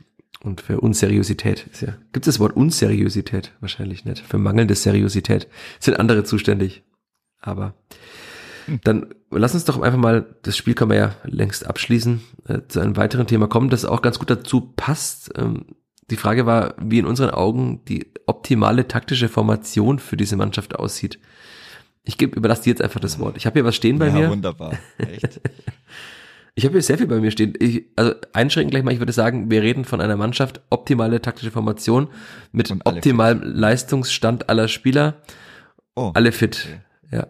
Und 0.43 0.61
für 0.61 0.81
Unseriosität 0.81 1.67
ist 1.73 1.81
ja, 1.81 1.95
gibt 2.13 2.27
es 2.27 2.35
das 2.35 2.41
Wort 2.41 2.55
Unseriosität? 2.55 3.53
Wahrscheinlich 3.61 4.05
nicht. 4.05 4.21
Für 4.21 4.39
mangelnde 4.39 4.75
Seriosität 4.75 5.49
sind 5.81 5.99
andere 5.99 6.25
zuständig. 6.25 6.85
Aber 7.41 7.75
dann 8.85 9.15
lass 9.31 9.55
uns 9.55 9.65
doch 9.65 9.81
einfach 9.81 9.99
mal, 9.99 10.27
das 10.43 10.57
Spiel 10.57 10.75
kann 10.75 10.89
man 10.89 10.97
ja 10.97 11.15
längst 11.25 11.67
abschließen, 11.67 12.23
äh, 12.49 12.61
zu 12.69 12.81
einem 12.81 12.97
weiteren 12.97 13.27
Thema 13.27 13.49
kommen, 13.49 13.71
das 13.71 13.85
auch 13.85 14.03
ganz 14.03 14.19
gut 14.19 14.31
dazu 14.31 14.73
passt. 14.77 15.33
Ähm, 15.37 15.67
die 16.11 16.17
Frage 16.17 16.47
war, 16.47 16.75
wie 16.81 16.99
in 16.99 17.07
unseren 17.07 17.31
Augen 17.31 17.85
die 17.87 18.07
optimale 18.27 18.87
taktische 18.87 19.29
Formation 19.29 19.99
für 19.99 20.17
diese 20.17 20.37
Mannschaft 20.37 20.77
aussieht. 20.77 21.19
Ich 22.05 22.19
gebe, 22.19 22.37
überlasse 22.37 22.65
dir 22.65 22.71
jetzt 22.71 22.83
einfach 22.83 23.01
das 23.01 23.19
Wort. 23.19 23.37
Ich 23.37 23.47
habe 23.47 23.55
hier 23.55 23.65
was 23.65 23.75
stehen 23.75 23.99
bei 23.99 24.07
ja, 24.07 24.13
mir. 24.13 24.21
Ja, 24.23 24.31
wunderbar. 24.31 24.79
Echt? 24.99 25.41
ich 26.55 26.65
habe 26.65 26.75
hier 26.75 26.83
sehr 26.83 26.99
viel 26.99 27.09
bei 27.09 27.19
mir 27.19 27.33
stehen. 27.33 27.55
Ich, 27.59 27.87
also 27.97 28.15
einschränken 28.33 28.71
gleich 28.71 28.85
mal, 28.85 28.93
ich 28.93 29.01
würde 29.01 29.13
sagen, 29.13 29.51
wir 29.51 29.63
reden 29.63 29.85
von 29.85 30.01
einer 30.01 30.17
Mannschaft, 30.17 30.61
optimale 30.71 31.21
taktische 31.21 31.51
Formation 31.51 32.07
mit 32.53 32.71
optimalem. 32.85 33.43
Leistungsstand 33.43 34.49
aller 34.49 34.69
Spieler. 34.69 35.17
Oh, 35.97 36.13
alle 36.15 36.31
fit. 36.31 36.69
Okay. 36.69 37.17
Ja. 37.17 37.27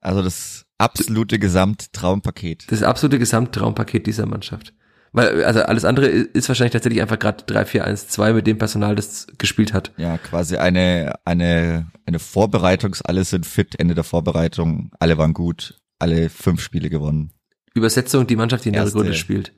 Also 0.00 0.22
das 0.22 0.64
absolute 0.78 1.38
Gesamttraumpaket. 1.38 2.70
Das 2.70 2.82
absolute 2.82 3.18
Gesamttraumpaket 3.18 4.06
dieser 4.06 4.26
Mannschaft. 4.26 4.72
Weil, 5.12 5.44
also 5.44 5.62
alles 5.62 5.84
andere 5.84 6.06
ist 6.06 6.48
wahrscheinlich 6.48 6.72
tatsächlich 6.72 7.00
einfach 7.00 7.18
gerade 7.18 7.44
3, 7.44 7.64
4, 7.64 7.84
1, 7.84 8.08
2 8.08 8.34
mit 8.34 8.46
dem 8.46 8.58
Personal, 8.58 8.94
das 8.94 9.26
gespielt 9.38 9.72
hat. 9.72 9.92
Ja, 9.96 10.18
quasi 10.18 10.56
eine, 10.56 11.14
eine, 11.24 11.90
eine 12.06 12.18
Vorbereitungs, 12.18 13.02
alle 13.02 13.24
sind 13.24 13.46
fit, 13.46 13.78
Ende 13.78 13.94
der 13.94 14.04
Vorbereitung, 14.04 14.90
alle 14.98 15.16
waren 15.16 15.32
gut, 15.32 15.80
alle 15.98 16.28
fünf 16.28 16.60
Spiele 16.60 16.90
gewonnen. 16.90 17.32
Übersetzung, 17.74 18.26
die 18.26 18.36
Mannschaft, 18.36 18.64
die 18.64 18.68
in 18.68 18.74
erste, 18.74 18.92
der 18.92 19.02
Runde 19.02 19.14
spielt. 19.14 19.52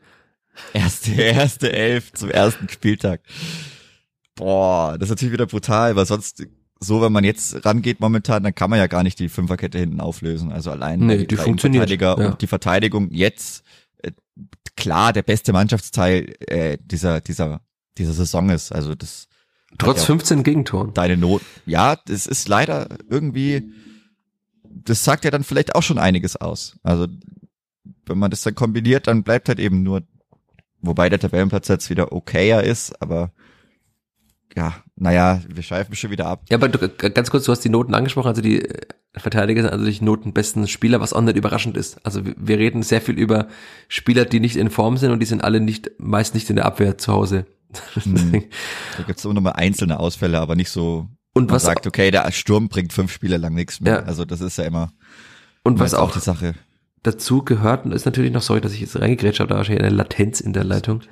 Erste, 0.72 1.12
erste 1.12 1.72
Elf 1.72 2.12
zum 2.12 2.30
ersten 2.30 2.68
Spieltag. 2.68 3.22
Boah, 4.34 4.97
das 4.99 5.09
ist 5.09 5.11
natürlich 5.11 5.32
wieder 5.32 5.47
brutal, 5.47 5.97
weil 5.97 6.07
sonst 6.07 6.45
so, 6.83 7.03
wenn 7.03 7.12
man 7.12 7.24
jetzt 7.24 7.64
rangeht 7.66 8.01
momentan, 8.01 8.43
dann 8.43 8.55
kann 8.55 8.70
man 8.70 8.78
ja 8.78 8.87
gar 8.87 9.03
nicht 9.03 9.18
die 9.18 9.28
Fünferkette 9.28 9.78
hinten 9.78 10.01
auflösen. 10.01 10.51
Also 10.51 10.70
allein 10.70 11.01
nee, 11.01 11.26
die, 11.26 11.37
funktioniert. 11.37 11.91
Ja. 11.91 12.14
und 12.14 12.41
die 12.41 12.47
Verteidigung 12.47 13.11
jetzt 13.11 13.64
klar 14.81 15.12
der 15.12 15.22
beste 15.22 15.53
Mannschaftsteil 15.53 16.35
äh, 16.41 16.78
dieser, 16.81 17.20
dieser, 17.20 17.61
dieser 17.99 18.12
Saison 18.12 18.51
ist. 18.51 18.72
Also 18.72 18.95
das. 18.95 19.28
Trotz 19.78 20.05
15 20.05 20.43
Gegentoren. 20.43 20.93
Deine 20.95 21.16
Not. 21.16 21.43
Ja, 21.64 21.97
das 22.07 22.26
ist 22.26 22.49
leider 22.49 22.89
irgendwie, 23.09 23.72
das 24.64 25.05
sagt 25.05 25.24
ja 25.24 25.31
dann 25.31 25.45
vielleicht 25.45 25.76
auch 25.76 25.83
schon 25.83 25.99
einiges 25.99 26.37
aus. 26.37 26.76
Also, 26.83 27.07
wenn 28.07 28.18
man 28.18 28.33
das 28.33 28.43
dann 28.43 28.57
kombiniert, 28.57 29.07
dann 29.07 29.22
bleibt 29.22 29.49
halt 29.49 29.61
eben 29.61 29.85
nur, 29.85 30.03
wobei 30.81 31.09
der 31.09 31.20
Tabellenplatz 31.20 31.68
jetzt 31.68 31.89
wieder 31.89 32.12
okayer 32.12 32.64
ist, 32.64 33.01
aber 33.01 33.33
ja, 34.57 34.74
naja, 34.96 35.40
wir 35.48 35.62
schweifen 35.62 35.94
schon 35.94 36.11
wieder 36.11 36.26
ab. 36.26 36.42
Ja, 36.51 36.57
aber 36.57 36.68
du, 36.68 36.88
ganz 36.88 37.30
kurz, 37.30 37.44
du 37.44 37.53
hast 37.53 37.61
die 37.61 37.68
Noten 37.68 37.94
angesprochen, 37.94 38.28
also 38.28 38.42
die 38.42 38.62
äh, 38.62 38.80
Verteidiger 39.16 39.62
sind 39.62 39.72
also 39.72 39.84
die 39.84 40.05
notenbesten 40.05 40.68
Spieler, 40.68 41.01
was 41.01 41.12
auch 41.12 41.20
nicht 41.20 41.36
überraschend 41.36 41.76
ist. 41.76 42.05
Also 42.05 42.22
wir, 42.24 42.59
reden 42.59 42.82
sehr 42.82 43.01
viel 43.01 43.18
über 43.18 43.48
Spieler, 43.88 44.24
die 44.24 44.40
nicht 44.40 44.57
in 44.57 44.70
Form 44.70 44.96
sind 44.96 45.11
und 45.11 45.20
die 45.20 45.26
sind 45.26 45.42
alle 45.42 45.61
nicht, 45.61 45.90
meist 45.98 46.34
nicht 46.34 46.48
in 46.51 46.57
der 46.57 46.66
Abwehr 46.66 46.98
zu 46.98 47.12
Hause. 47.12 47.46
Hm. 48.03 48.44
Da 48.96 49.05
gibt's 49.05 49.24
immer 49.24 49.34
noch 49.34 49.42
mal 49.42 49.53
einzelne 49.53 50.01
Ausfälle, 50.01 50.40
aber 50.40 50.57
nicht 50.57 50.70
so, 50.70 51.09
Und 51.34 51.46
man 51.46 51.55
was 51.55 51.62
sagt, 51.62 51.86
okay, 51.86 52.11
der 52.11 52.30
Sturm 52.32 52.68
bringt 52.68 52.92
fünf 52.92 53.12
Spiele 53.12 53.36
lang 53.36 53.55
nichts 53.55 53.80
mehr. 53.80 53.92
Ja. 53.92 54.03
Also 54.03 54.24
das 54.24 54.40
ist 54.40 54.59
ja 54.59 54.64
immer, 54.64 54.92
und 55.62 55.78
was 55.78 55.94
auch 55.94 56.11
die 56.11 56.20
Sache. 56.20 56.55
dazu 57.03 57.44
gehört, 57.44 57.84
und 57.84 57.92
ist 57.92 58.07
natürlich 58.07 58.32
noch, 58.32 58.42
sorry, 58.42 58.61
dass 58.61 58.72
ich 58.72 58.80
jetzt 58.80 58.98
reingegrätscht 58.98 59.40
habe, 59.40 59.48
da 59.48 59.55
war 59.55 59.59
wahrscheinlich 59.59 59.84
eine 59.84 59.94
Latenz 59.94 60.40
in 60.40 60.53
der 60.53 60.64
Leitung. 60.64 61.03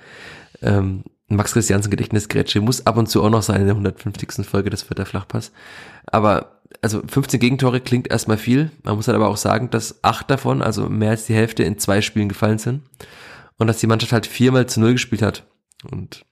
Ähm, 0.63 1.05
Max 1.29 1.53
Christiansen 1.53 1.91
Gedächtnisgrätsche 1.91 2.61
muss 2.61 2.87
ab 2.87 2.97
und 2.97 3.09
zu 3.09 3.23
auch 3.23 3.31
noch 3.31 3.43
sein 3.43 3.61
in 3.61 3.67
der 3.67 3.75
150. 3.75 4.47
Folge 4.47 4.71
des 4.71 4.83
Vierter 4.83 5.05
Flachpass. 5.05 5.53
Aber, 6.07 6.63
also 6.81 7.03
15 7.07 7.39
Gegentore 7.39 7.81
klingt 7.81 8.11
erstmal 8.11 8.39
viel. 8.39 8.71
Man 8.83 8.97
muss 8.97 9.09
halt 9.09 9.17
aber 9.17 9.29
auch 9.29 9.37
sagen, 9.37 9.71
dass 9.71 10.03
acht 10.03 10.31
davon, 10.31 10.63
also 10.63 10.89
mehr 10.89 11.11
als 11.11 11.27
die 11.27 11.35
Hälfte, 11.35 11.65
in 11.65 11.79
zwei 11.79 12.01
Spielen 12.01 12.29
gefallen 12.29 12.59
sind. 12.59 12.83
Und 13.59 13.67
dass 13.67 13.79
die 13.79 13.87
Mannschaft 13.87 14.13
halt 14.13 14.27
viermal 14.27 14.67
zu 14.67 14.81
null 14.81 14.93
gespielt 14.93 15.23
hat. 15.23 15.47
Und 15.91 16.25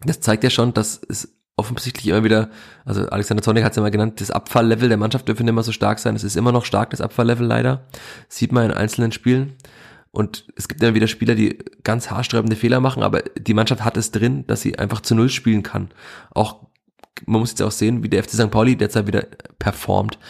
das 0.00 0.20
zeigt 0.20 0.42
ja 0.42 0.50
schon, 0.50 0.74
dass 0.74 1.00
es 1.08 1.36
offensichtlich 1.56 2.08
immer 2.08 2.24
wieder, 2.24 2.50
also 2.84 3.06
Alexander 3.08 3.42
Zornig 3.42 3.64
hat 3.64 3.72
es 3.72 3.76
ja 3.76 3.82
mal 3.82 3.90
genannt, 3.90 4.20
das 4.20 4.30
Abfalllevel 4.30 4.88
der 4.88 4.98
Mannschaft 4.98 5.28
dürfen 5.28 5.46
immer 5.46 5.62
so 5.62 5.70
stark 5.70 6.00
sein. 6.00 6.16
Es 6.16 6.24
ist 6.24 6.36
immer 6.36 6.50
noch 6.50 6.64
stark, 6.64 6.90
das 6.90 7.00
Abfalllevel 7.00 7.46
leider. 7.46 7.86
Sieht 8.28 8.50
man 8.50 8.64
in 8.64 8.72
einzelnen 8.72 9.12
Spielen. 9.12 9.54
Und 10.14 10.46
es 10.54 10.68
gibt 10.68 10.80
immer 10.80 10.94
wieder 10.94 11.08
Spieler, 11.08 11.34
die 11.34 11.58
ganz 11.82 12.08
haarsträubende 12.08 12.54
Fehler 12.54 12.78
machen, 12.78 13.02
aber 13.02 13.22
die 13.22 13.52
Mannschaft 13.52 13.82
hat 13.82 13.96
es 13.96 14.12
drin, 14.12 14.46
dass 14.46 14.60
sie 14.60 14.78
einfach 14.78 15.00
zu 15.00 15.16
Null 15.16 15.28
spielen 15.28 15.64
kann. 15.64 15.90
Auch, 16.30 16.66
man 17.26 17.40
muss 17.40 17.50
jetzt 17.50 17.62
auch 17.62 17.72
sehen, 17.72 18.04
wie 18.04 18.08
der 18.08 18.22
FC 18.22 18.30
St. 18.30 18.50
Pauli 18.52 18.76
derzeit 18.76 19.08
wieder 19.08 19.26
performt. 19.58 20.20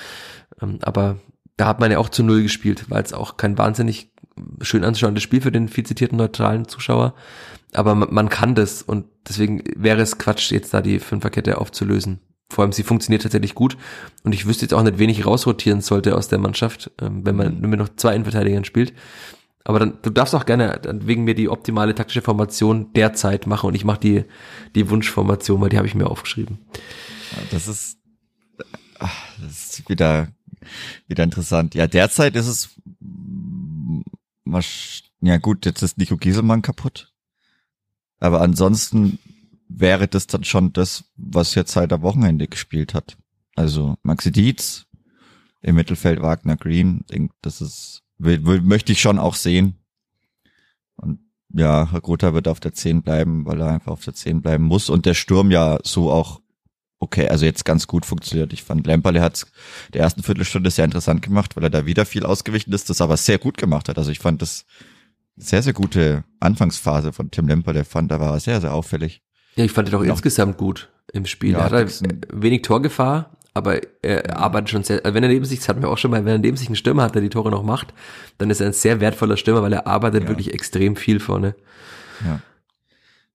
Ähm, 0.63 0.79
Aber 0.81 1.19
da 1.59 1.67
hat 1.67 1.81
man 1.81 1.91
ja 1.91 1.99
auch 1.99 2.09
zu 2.09 2.23
Null 2.23 2.43
gespielt, 2.43 2.87
weil 2.89 3.03
es 3.03 3.13
auch 3.13 3.37
kein 3.37 3.59
wahnsinnig 3.59 4.11
schön 4.63 4.85
anzuschauendes 4.85 5.23
Spiel 5.23 5.43
für 5.43 5.53
den 5.53 5.69
viel 5.69 5.85
zitierten 5.85 6.17
neutralen 6.17 6.67
Zuschauer. 6.67 7.15
Aber 7.75 7.95
man, 7.95 8.31
kann 8.31 8.55
das 8.55 8.81
und 8.81 9.05
deswegen 9.29 9.63
wäre 9.77 10.01
es 10.01 10.17
Quatsch, 10.17 10.51
jetzt 10.51 10.73
da 10.73 10.81
die 10.81 10.99
Fünferkette 10.99 11.59
aufzulösen. 11.59 12.21
Vor 12.49 12.63
allem, 12.63 12.73
sie 12.73 12.85
funktioniert 12.85 13.23
tatsächlich 13.23 13.55
gut 13.55 13.77
und 14.23 14.33
ich 14.33 14.47
wüsste 14.47 14.65
jetzt 14.65 14.73
auch 14.73 14.83
nicht, 14.83 14.99
wen 14.99 15.11
ich 15.11 15.27
rausrotieren 15.27 15.83
sollte 15.83 16.17
aus 16.17 16.29
der 16.29 16.39
Mannschaft, 16.39 16.91
ähm, 17.03 17.27
wenn 17.27 17.37
man 17.37 17.61
nur 17.61 17.69
mit 17.69 17.81
noch 17.81 17.91
zwei 17.97 18.15
Innenverteidigern 18.15 18.65
spielt. 18.65 18.95
Aber 19.65 19.79
dann, 19.79 19.99
du 20.03 20.11
darfst 20.11 20.35
auch 20.35 20.45
gerne 20.45 20.81
wegen 21.01 21.25
mir 21.25 21.35
die 21.35 21.49
optimale 21.49 21.95
taktische 21.95 22.21
Formation 22.21 22.93
derzeit 22.93 23.47
machen 23.47 23.69
und 23.69 23.75
ich 23.75 23.85
mache 23.85 24.01
die, 24.01 24.25
die 24.75 24.91
Wunschformation, 24.91 25.61
weil 25.61 25.71
die 25.71 25.79
habe 25.79 25.87
ich 25.87 25.95
mir 25.95 26.09
aufgeschrieben. 26.09 26.59
Ja, 27.33 27.43
Das 27.51 27.67
ist, 27.67 27.99
ach, 28.99 29.27
das 29.41 29.79
ist 29.79 29.89
wieder, 29.89 30.29
wieder 31.09 31.25
interessant. 31.25 31.75
Ja, 31.75 31.87
derzeit 31.87 32.37
ist 32.37 32.47
es, 32.47 32.81
ja 35.23 35.39
gut, 35.39 35.65
jetzt 35.65 35.83
ist 35.83 35.97
Nico 35.97 36.19
Gieselmann 36.19 36.61
kaputt. 36.61 37.13
Aber 38.21 38.43
ansonsten 38.43 39.19
wäre 39.69 40.09
das 40.09 40.27
dann 40.27 40.45
schon 40.45 40.73
das, 40.73 41.05
was 41.17 41.55
jetzt 41.55 41.73
seit 41.73 41.93
am 41.93 42.03
Wochenende 42.03 42.49
gespielt 42.49 42.95
hat. 42.95 43.17
Also 43.57 43.97
Maxi 44.03 44.31
Dietz, 44.31 44.87
im 45.63 45.77
Mittelfeld 45.77 46.21
Wagner 46.21 46.57
Green, 46.57 47.05
das 47.41 47.61
ist, 47.61 48.03
will, 48.19 48.45
will, 48.45 48.61
möchte 48.61 48.93
ich 48.93 49.01
schon 49.01 49.19
auch 49.19 49.35
sehen. 49.35 49.75
Und 50.97 51.21
ja, 51.53 51.89
Herr 51.91 52.01
Grota 52.01 52.35
wird 52.35 52.49
auf 52.49 52.61
der 52.61 52.73
10 52.73 53.03
bleiben, 53.03 53.47
weil 53.47 53.61
er 53.61 53.69
einfach 53.69 53.93
auf 53.93 54.05
der 54.05 54.15
10 54.15 54.43
bleiben 54.43 54.65
muss 54.65 54.91
und 54.91 55.07
der 55.07 55.15
Sturm 55.15 55.51
ja 55.51 55.79
so 55.83 56.11
auch 56.11 56.41
okay, 56.99 57.29
also 57.29 57.45
jetzt 57.45 57.65
ganz 57.65 57.87
gut 57.87 58.07
funktioniert. 58.07 58.53
Ich 58.53 58.63
fand 58.63 58.87
Lemperle 58.87 59.21
hat's 59.21 59.47
der 59.93 60.01
ersten 60.03 60.23
Viertelstunde 60.23 60.71
sehr 60.71 60.87
interessant 60.87 61.21
gemacht, 61.23 61.55
weil 61.55 61.65
er 61.65 61.71
da 61.71 61.85
wieder 61.87 62.07
viel 62.07 62.25
ausgewichen 62.25 62.73
ist, 62.73 62.89
das 62.91 63.01
aber 63.01 63.17
sehr 63.17 63.39
gut 63.39 63.59
gemacht 63.59 63.89
hat. 63.89 63.99
Also 63.99 64.11
ich 64.11 64.19
fand 64.21 64.41
das 64.41 64.65
sehr, 65.37 65.63
sehr 65.63 65.75
gute 65.75 66.25
Anfangsphase 66.41 67.13
von 67.13 67.31
Tim 67.31 67.47
Lemperle, 67.49 67.85
fand 67.85 68.11
er 68.11 68.21
war 68.21 68.39
sehr, 68.41 68.61
sehr 68.61 68.73
auffällig. 68.73 69.23
Ja, 69.57 69.65
ich 69.65 69.73
fand 69.73 69.89
ihn 69.89 69.95
auch 69.97 70.05
Ja. 70.05 70.13
insgesamt 70.13 70.57
gut 70.57 70.91
im 71.13 71.27
Spiel. 71.27 71.53
Ja, 71.53 71.67
er 71.67 71.87
hat 71.87 72.03
wenig 72.33 72.63
Torgefahr, 72.63 73.37
aber 73.55 73.81
er 74.03 74.37
arbeitet 74.37 74.71
schon 74.71 74.83
sehr, 74.83 75.05
also 75.05 75.15
wenn 75.15 75.23
er 75.23 75.29
neben 75.29 75.45
sich, 75.45 75.61
das 75.61 75.69
hatten 75.69 75.81
wir 75.81 75.89
auch 75.89 75.99
schon 75.99 76.11
mal, 76.11 76.25
wenn 76.25 76.33
er 76.33 76.39
neben 76.39 76.57
sich 76.57 76.67
einen 76.67 76.77
Stürmer 76.77 77.05
hat, 77.05 77.15
der 77.15 77.23
die 77.23 77.29
Tore 77.31 77.51
noch 77.51 77.63
macht, 77.63 77.95
dann 78.39 78.51
ist 78.51 78.61
er 78.61 78.67
ein 78.67 78.73
sehr 78.73 79.01
wertvoller 79.01 79.37
Stürmer, 79.37 79.63
weil 79.63 79.73
er 79.73 79.87
arbeitet 79.87 80.25
Ja. 80.25 80.29
wirklich 80.29 80.53
extrem 80.53 80.97
viel 80.97 81.21
vorne. 81.21 81.55
Ja. 82.25 82.41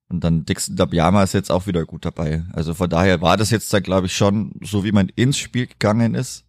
Und 0.09 0.23
dann 0.23 0.43
Dixon 0.43 0.75
Dabiama 0.75 1.23
ist 1.23 1.33
jetzt 1.33 1.51
auch 1.51 1.67
wieder 1.67 1.85
gut 1.85 2.03
dabei. 2.03 2.43
Also 2.51 2.73
von 2.73 2.89
daher 2.89 3.21
war 3.21 3.37
das 3.37 3.51
jetzt 3.51 3.71
da, 3.73 3.79
glaube 3.79 4.07
ich, 4.07 4.15
schon, 4.15 4.53
so 4.61 4.83
wie 4.83 4.91
man 4.91 5.09
ins 5.15 5.37
Spiel 5.37 5.67
gegangen 5.67 6.15
ist, 6.15 6.45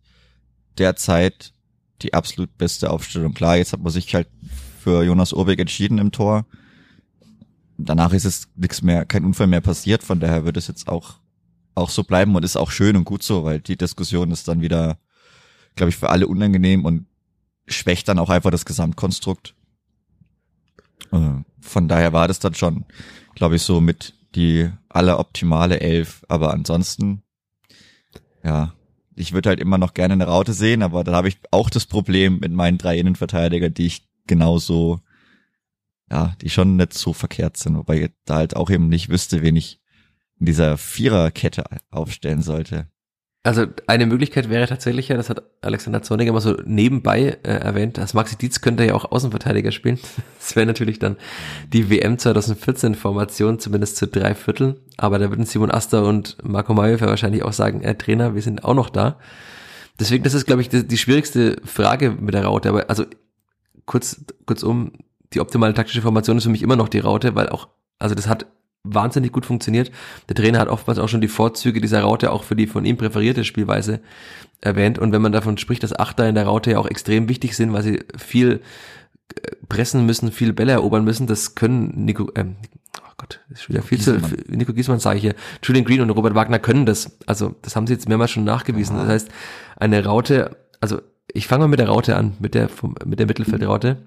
derzeit 0.79 1.53
die 2.03 2.14
absolut 2.14 2.57
beste 2.57 2.91
Aufstellung. 2.91 3.35
Klar, 3.35 3.59
jetzt 3.59 3.73
hat 3.75 3.83
man 3.83 3.93
sich 3.93 4.14
halt 4.14 4.29
für 4.83 5.05
Jonas 5.05 5.35
Urbeck 5.35 5.61
entschieden 5.61 5.99
im 5.99 6.11
Tor. 6.11 6.47
Danach 7.77 8.12
ist 8.14 8.25
es 8.25 8.49
nichts 8.57 8.83
mehr, 8.83 9.05
kein 9.05 9.25
Unfall 9.25 9.47
mehr 9.47 9.61
passiert. 9.61 10.03
Von 10.03 10.21
daher 10.21 10.45
wird 10.47 10.57
es 10.57 10.66
jetzt 10.66 10.89
auch, 10.89 11.18
auch 11.81 11.91
so 11.91 12.05
bleiben 12.05 12.35
und 12.37 12.45
ist 12.45 12.57
auch 12.57 12.70
schön 12.70 12.97
und 12.97 13.05
gut 13.05 13.22
so, 13.22 13.45
weil 13.45 13.61
die 13.61 13.76
Diskussion 13.76 14.31
ist 14.31 14.49
dann 14.49 14.61
wieder, 14.61 14.99
glaube 15.74 15.91
ich, 15.91 15.97
für 15.97 16.11
alle 16.11 16.26
unangenehm 16.28 16.85
und 16.85 17.07
schwächt 17.66 18.09
dann 18.09 18.18
auch 18.18 18.31
einfach 18.31 18.51
das 18.51 18.64
Gesamtkonstrukt. 18.64 19.55
Äh, 21.12 21.43
Von 21.61 21.89
daher 21.89 22.12
war 22.12 22.28
das 22.28 22.39
dann 22.39 22.55
schon, 22.55 22.85
glaube 23.35 23.57
ich, 23.57 23.62
so 23.62 23.81
mit 23.81 24.14
die 24.35 24.70
alleroptimale 24.89 25.81
Elf. 25.81 26.24
Aber 26.28 26.53
ansonsten, 26.53 27.22
ja, 28.43 28.74
ich 29.14 29.33
würde 29.33 29.51
halt 29.51 29.61
immer 29.61 29.78
noch 29.78 29.95
gerne 29.95 30.14
eine 30.14 30.26
Raute 30.26 30.53
sehen, 30.53 30.83
aber 30.83 31.05
da 31.05 31.12
habe 31.12 31.28
ich 31.28 31.39
auch 31.51 31.70
das 31.70 31.87
Problem 31.87 32.39
mit 32.41 32.53
meinen 32.53 32.78
drei 32.78 32.99
Innenverteidigern, 32.99 33.74
die 33.74 33.87
ich 33.87 34.09
genauso, 34.26 35.01
ja, 36.11 36.35
die 36.41 36.51
schon 36.51 36.76
nicht 36.76 36.95
so 36.95 37.12
verkehrt 37.12 37.57
sind, 37.57 37.76
wobei 37.76 38.03
ich 38.03 38.11
da 38.24 38.37
halt 38.37 38.57
auch 38.57 38.70
eben 38.70 38.89
nicht 38.89 39.09
wüsste, 39.09 39.43
wen 39.43 39.57
ich 39.57 39.80
in 40.41 40.47
dieser 40.47 40.76
Viererkette 40.76 41.64
aufstellen 41.91 42.43
sollte. 42.43 42.88
Also 43.43 43.64
eine 43.86 44.05
Möglichkeit 44.05 44.51
wäre 44.51 44.66
tatsächlich 44.66 45.09
ja, 45.09 45.16
das 45.16 45.30
hat 45.30 45.43
Alexander 45.62 46.03
Zornig 46.03 46.28
immer 46.28 46.43
so 46.43 46.59
nebenbei 46.66 47.38
äh, 47.43 47.53
erwähnt, 47.53 47.97
dass 47.97 48.12
Maxi 48.12 48.36
Dietz 48.36 48.61
könnte 48.61 48.84
ja 48.84 48.95
auch 48.95 49.11
Außenverteidiger 49.11 49.72
spielen. 49.72 49.99
Das 50.38 50.57
wäre 50.57 50.66
natürlich 50.66 50.99
dann 50.99 51.16
die 51.72 51.91
WM 51.91 52.18
2014 52.18 52.95
Formation, 52.95 53.61
zumindest 53.61 53.97
zu 53.97 54.09
drei 54.09 54.34
Vierteln. 54.34 54.76
Aber 54.97 55.18
da 55.18 55.30
würden 55.30 55.45
Simon 55.45 55.70
Aster 55.70 56.05
und 56.05 56.38
Marco 56.43 56.74
Mayhofer 56.74 57.07
wahrscheinlich 57.07 57.43
auch 57.43 57.53
sagen, 57.53 57.82
äh, 57.82 57.95
Trainer, 57.95 58.34
wir 58.34 58.43
sind 58.43 58.64
auch 58.64 58.74
noch 58.74 58.91
da. 58.91 59.18
Deswegen, 60.01 60.24
das 60.24 60.34
ist, 60.34 60.47
glaube 60.47 60.62
ich, 60.62 60.68
die, 60.68 60.86
die 60.86 60.99
schwierigste 60.99 61.57
Frage 61.64 62.11
mit 62.11 62.34
der 62.34 62.45
Raute. 62.45 62.70
Aber 62.70 62.91
also 62.91 63.05
kurz, 63.84 64.24
kurzum, 64.45 64.93
die 65.34 65.41
optimale 65.41 65.74
taktische 65.74 66.03
Formation 66.03 66.38
ist 66.38 66.45
für 66.45 66.51
mich 66.51 66.62
immer 66.62 66.76
noch 66.76 66.88
die 66.88 66.99
Raute, 66.99 67.34
weil 67.36 67.49
auch, 67.51 67.68
also 67.99 68.14
das 68.14 68.26
hat 68.26 68.47
wahnsinnig 68.83 69.33
gut 69.33 69.47
funktioniert. 69.47 69.91
Der 70.28 70.37
Trainer 70.37 70.59
hat 70.59 70.68
oftmals 70.68 70.99
auch 70.99 71.09
schon 71.09 71.20
die 71.20 71.28
Vorzüge 71.28 71.81
dieser 71.81 72.03
Raute 72.03 72.33
auch 72.33 72.45
für 72.45 72.57
die 72.57 72.66
von 72.66 72.85
ihm 72.85 72.97
präferierte 72.97 73.45
Spielweise 73.45 74.01
erwähnt. 74.61 74.99
Und 74.99 75.12
wenn 75.12 75.22
man 75.22 75.33
davon 75.33 75.59
spricht, 75.59 75.83
dass 75.83 75.99
Achter 75.99 76.28
in 76.28 76.35
der 76.35 76.47
Raute 76.47 76.72
ja 76.72 76.78
auch 76.78 76.87
extrem 76.87 77.28
wichtig 77.28 77.57
sind, 77.57 77.72
weil 77.72 77.83
sie 77.83 78.01
viel 78.16 78.61
äh, 79.35 79.57
pressen 79.68 80.07
müssen, 80.07 80.33
viel 80.33 80.53
Bälle 80.53 80.72
erobern 80.72 81.05
müssen, 81.05 81.26
das 81.26 81.55
können 81.55 82.05
Nico, 82.05 82.31
ähm, 82.35 82.57
oh 82.99 83.12
Gott, 83.18 83.41
das 83.51 83.61
ist 83.61 83.68
wieder 83.68 83.83
viel 83.83 84.01
zu, 84.01 84.14
Gieselmann. 84.14 84.45
Nico 84.49 84.72
Giesmann 84.72 84.99
sage 84.99 85.16
ich 85.16 85.22
hier, 85.22 85.35
Julian 85.62 85.85
Green 85.85 86.01
und 86.01 86.11
Robert 86.11 86.35
Wagner 86.35 86.59
können 86.59 86.87
das. 86.87 87.18
Also 87.26 87.55
das 87.62 87.76
haben 87.76 87.87
sie 87.87 87.93
jetzt 87.93 88.09
mehrmals 88.09 88.31
schon 88.31 88.45
nachgewiesen. 88.45 88.97
Das 88.97 89.09
heißt, 89.09 89.28
eine 89.76 90.05
Raute, 90.05 90.57
also 90.81 91.01
ich 91.33 91.47
fange 91.47 91.64
mal 91.64 91.68
mit 91.68 91.78
der 91.78 91.89
Raute 91.89 92.16
an, 92.16 92.35
mit 92.41 92.55
der, 92.55 92.68
vom, 92.68 92.95
mit 93.05 93.18
der 93.18 93.26
Mittelfeldraute. 93.26 93.99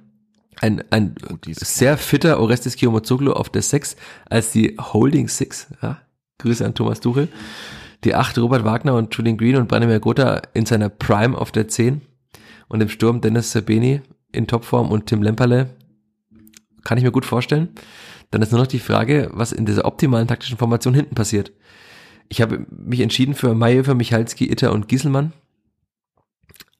Ein, 0.62 0.84
ein 0.91 1.16
Oh, 1.30 1.38
sehr 1.51 1.97
fitter 1.97 2.39
Orestes 2.39 2.76
Kiyomazoglu 2.76 3.32
auf 3.34 3.49
der 3.49 3.62
6 3.62 3.95
als 4.30 4.51
die 4.51 4.78
Holding 4.80 5.28
Six. 5.28 5.68
Ja? 5.82 6.01
Grüße 6.39 6.66
an 6.66 6.76
Thomas 6.76 6.99
Tuchel. 6.99 7.28
Die 8.04 8.16
8 8.16 8.38
Robert 8.38 8.66
Wagner 8.66 8.95
und 8.95 9.16
Julian 9.16 9.38
Green 9.38 9.56
und 9.56 9.68
Branimir 9.68 9.99
Gotha 9.99 10.41
in 10.54 10.66
seiner 10.66 10.89
Prime 10.89 11.38
auf 11.38 11.51
der 11.51 11.68
10. 11.68 12.01
Und 12.68 12.82
im 12.82 12.89
Sturm 12.89 13.22
Dennis 13.22 13.51
Sabeni 13.51 14.01
in 14.32 14.47
Topform 14.47 14.91
und 14.91 15.06
Tim 15.08 15.22
Lemperle. 15.22 15.70
Kann 16.84 16.97
ich 16.97 17.04
mir 17.04 17.12
gut 17.12 17.26
vorstellen. 17.26 17.70
Dann 18.32 18.41
ist 18.41 18.51
nur 18.51 18.60
noch 18.60 18.68
die 18.68 18.80
Frage, 18.80 19.30
was 19.34 19.51
in 19.51 19.66
dieser 19.66 19.86
optimalen 19.86 20.28
taktischen 20.28 20.58
Formation 20.58 20.93
hinten 20.93 21.16
passiert. 21.16 21.51
Ich 22.30 22.41
habe 22.41 22.66
mich 22.70 22.99
entschieden 22.99 23.36
für 23.36 23.54
Mayhofer, 23.54 23.93
Michalski, 23.93 24.51
Itter 24.51 24.72
und 24.72 24.88
Gieselmann. 24.88 25.34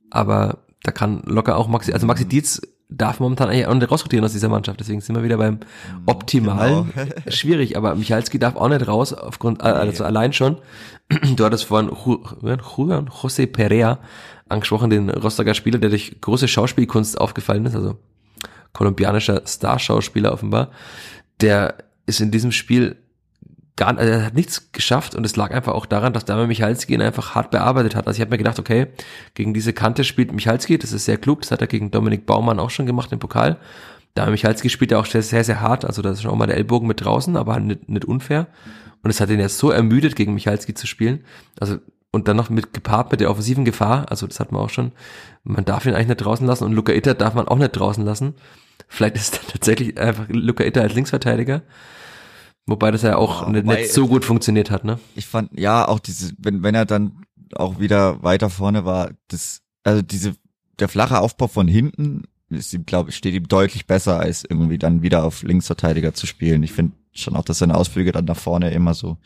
Aber 0.10 0.66
da 0.84 0.92
kann 0.92 1.22
locker 1.26 1.58
auch 1.58 1.68
Maxi, 1.68 1.94
also 1.94 2.08
Maxi 2.08 2.26
Dietz 2.26 2.62
darf 2.98 3.20
momentan 3.20 3.50
eigentlich 3.50 3.68
auch 3.68 3.74
nicht 3.74 3.90
rausrotieren 3.92 4.24
aus 4.26 4.34
dieser 4.34 4.50
Mannschaft. 4.50 4.80
Deswegen 4.80 5.02
sind 5.02 5.16
wir 5.16 5.24
wieder 5.24 5.38
beim 5.38 5.60
Optimalen. 6.06 6.92
Schwierig, 7.28 7.76
aber 7.78 7.96
Michalski 7.96 8.40
darf 8.40 8.56
auch 8.56 8.70
nicht 8.70 8.88
raus, 8.88 9.14
aufgrund, 9.14 9.62
äh, 9.62 9.66
also 9.66 10.04
allein 10.04 10.34
schon. 10.34 10.58
Du 11.36 11.44
hattest 11.46 11.66
vorhin 11.66 11.90
Ju- 11.90 12.24
Juan 12.42 13.10
José 13.10 13.46
Perea 13.46 14.00
angesprochen, 14.50 14.90
den 14.90 15.10
Rostocker 15.10 15.54
Spieler, 15.54 15.78
der 15.80 15.90
durch 15.90 16.20
große 16.22 16.48
Schauspielkunst 16.48 17.20
aufgefallen 17.20 17.66
ist, 17.66 17.76
also 17.76 17.98
kolumbianischer 18.72 19.42
Starschauspieler 19.46 20.32
offenbar. 20.32 20.70
Der 21.42 21.76
ist 22.06 22.22
in 22.22 22.32
diesem 22.32 22.52
Spiel 22.52 22.96
gar, 23.76 23.98
also 23.98 24.12
er 24.12 24.26
hat 24.26 24.36
nichts 24.36 24.72
geschafft 24.72 25.16
und 25.16 25.26
es 25.26 25.36
lag 25.36 25.52
einfach 25.52 25.74
auch 25.74 25.86
daran, 25.86 26.14
dass 26.14 26.26
Damian 26.26 26.48
Michalski 26.48 26.94
ihn 26.94 27.02
einfach 27.02 27.36
hart 27.36 27.52
bearbeitet 27.52 27.96
hat. 27.96 28.08
Also 28.08 28.18
ich 28.18 28.22
habe 28.22 28.32
mir 28.32 28.38
gedacht, 28.38 28.60
okay, 28.60 28.88
gegen 29.34 29.54
diese 29.54 29.74
Kante 29.74 30.04
spielt 30.04 30.32
Michalski, 30.32 30.78
das 30.78 30.92
ist 30.92 31.06
sehr 31.06 31.18
klug, 31.18 31.42
das 31.42 31.52
hat 31.52 31.62
er 31.62 31.68
gegen 31.68 31.92
Dominik 31.92 32.26
Baumann 32.26 32.60
auch 32.60 32.70
schon 32.70 32.86
gemacht 32.86 33.12
im 33.12 33.20
Pokal. 33.20 33.58
Damian 34.14 34.34
Michalski 34.34 34.70
spielt 34.70 34.92
ja 34.92 35.00
auch 35.00 35.06
sehr, 35.06 35.24
sehr, 35.24 35.44
sehr 35.44 35.62
hart, 35.62 35.86
also 35.86 36.02
da 36.02 36.12
ist 36.12 36.22
schon 36.22 36.32
auch 36.32 36.36
mal 36.36 36.48
der 36.48 36.58
Ellbogen 36.58 36.88
mit 36.88 37.04
draußen, 37.04 37.36
aber 37.36 37.60
nicht, 37.60 37.90
nicht 37.90 38.06
unfair. 38.06 38.48
Und 39.02 39.10
es 39.10 39.20
hat 39.20 39.30
ihn 39.30 39.40
ja 39.40 39.50
so 39.50 39.72
ermüdet, 39.72 40.16
gegen 40.16 40.34
Michalski 40.34 40.74
zu 40.74 40.88
spielen. 40.88 41.26
Also 41.60 41.80
und 42.14 42.28
dann 42.28 42.38
noch 42.38 42.52
mit 42.52 42.74
gepaart 42.74 43.12
mit 43.12 43.22
der 43.22 43.32
offensiven 43.32 43.66
Gefahr, 43.66 44.06
also 44.12 44.28
das 44.28 44.40
hat 44.40 44.52
man 44.52 44.62
auch 44.62 44.70
schon, 44.70 44.92
man 45.44 45.66
darf 45.66 45.88
ihn 45.88 45.96
eigentlich 45.96 46.10
nicht 46.10 46.18
draußen 46.18 46.46
lassen 46.46 46.64
und 46.64 46.74
Luca 46.74 46.94
Itter 46.94 47.16
darf 47.16 47.34
man 47.34 47.48
auch 47.48 47.58
nicht 47.58 47.72
draußen 47.72 48.06
lassen. 48.06 48.36
Vielleicht 48.88 49.16
ist 49.16 49.24
es 49.24 49.32
dann 49.32 49.50
tatsächlich 49.52 50.00
einfach 50.00 50.26
Luca 50.30 50.64
Itter 50.64 50.82
als 50.82 50.94
Linksverteidiger. 50.94 51.64
Wobei 52.66 52.92
das 52.92 53.02
ja 53.02 53.18
auch 53.18 53.42
Ja, 53.44 53.50
nicht, 53.50 53.66
wobei- 53.66 53.82
nicht 53.82 53.94
so 53.94 54.08
gut 54.08 54.24
funktioniert 54.26 54.72
hat, 54.72 54.86
ne? 54.86 55.00
Ich 55.16 55.26
fand, 55.26 55.58
ja, 55.60 55.88
auch 55.88 56.00
diese, 56.00 56.34
wenn, 56.38 56.64
wenn 56.64 56.76
er 56.76 56.86
dann 56.86 57.24
auch 57.56 57.80
wieder 57.80 58.24
weiter 58.24 58.50
vorne 58.50 58.86
war, 58.86 59.12
das, 59.28 59.62
also 59.84 60.02
diese, 60.02 60.36
der 60.80 60.88
flache 60.88 61.20
Aufbau 61.20 61.48
von 61.48 61.68
hinten 61.68 62.24
ist 62.50 62.74
ihm, 62.74 62.86
glaube 62.86 63.10
ich, 63.10 63.16
steht 63.16 63.34
ihm 63.34 63.48
deutlich 63.48 63.86
besser, 63.88 64.20
als 64.20 64.44
irgendwie 64.48 64.78
dann 64.78 65.02
wieder 65.02 65.24
auf 65.24 65.44
Linksverteidiger 65.44 66.14
zu 66.14 66.26
spielen. 66.28 66.64
Ich 66.64 66.72
finde 66.72 66.94
schon 67.12 67.36
auch, 67.36 67.44
dass 67.44 67.58
seine 67.60 67.76
Ausflüge 67.76 68.12
dann 68.12 68.26
nach 68.26 68.38
vorne 68.38 68.72
immer 68.72 68.94
so, 68.94 69.18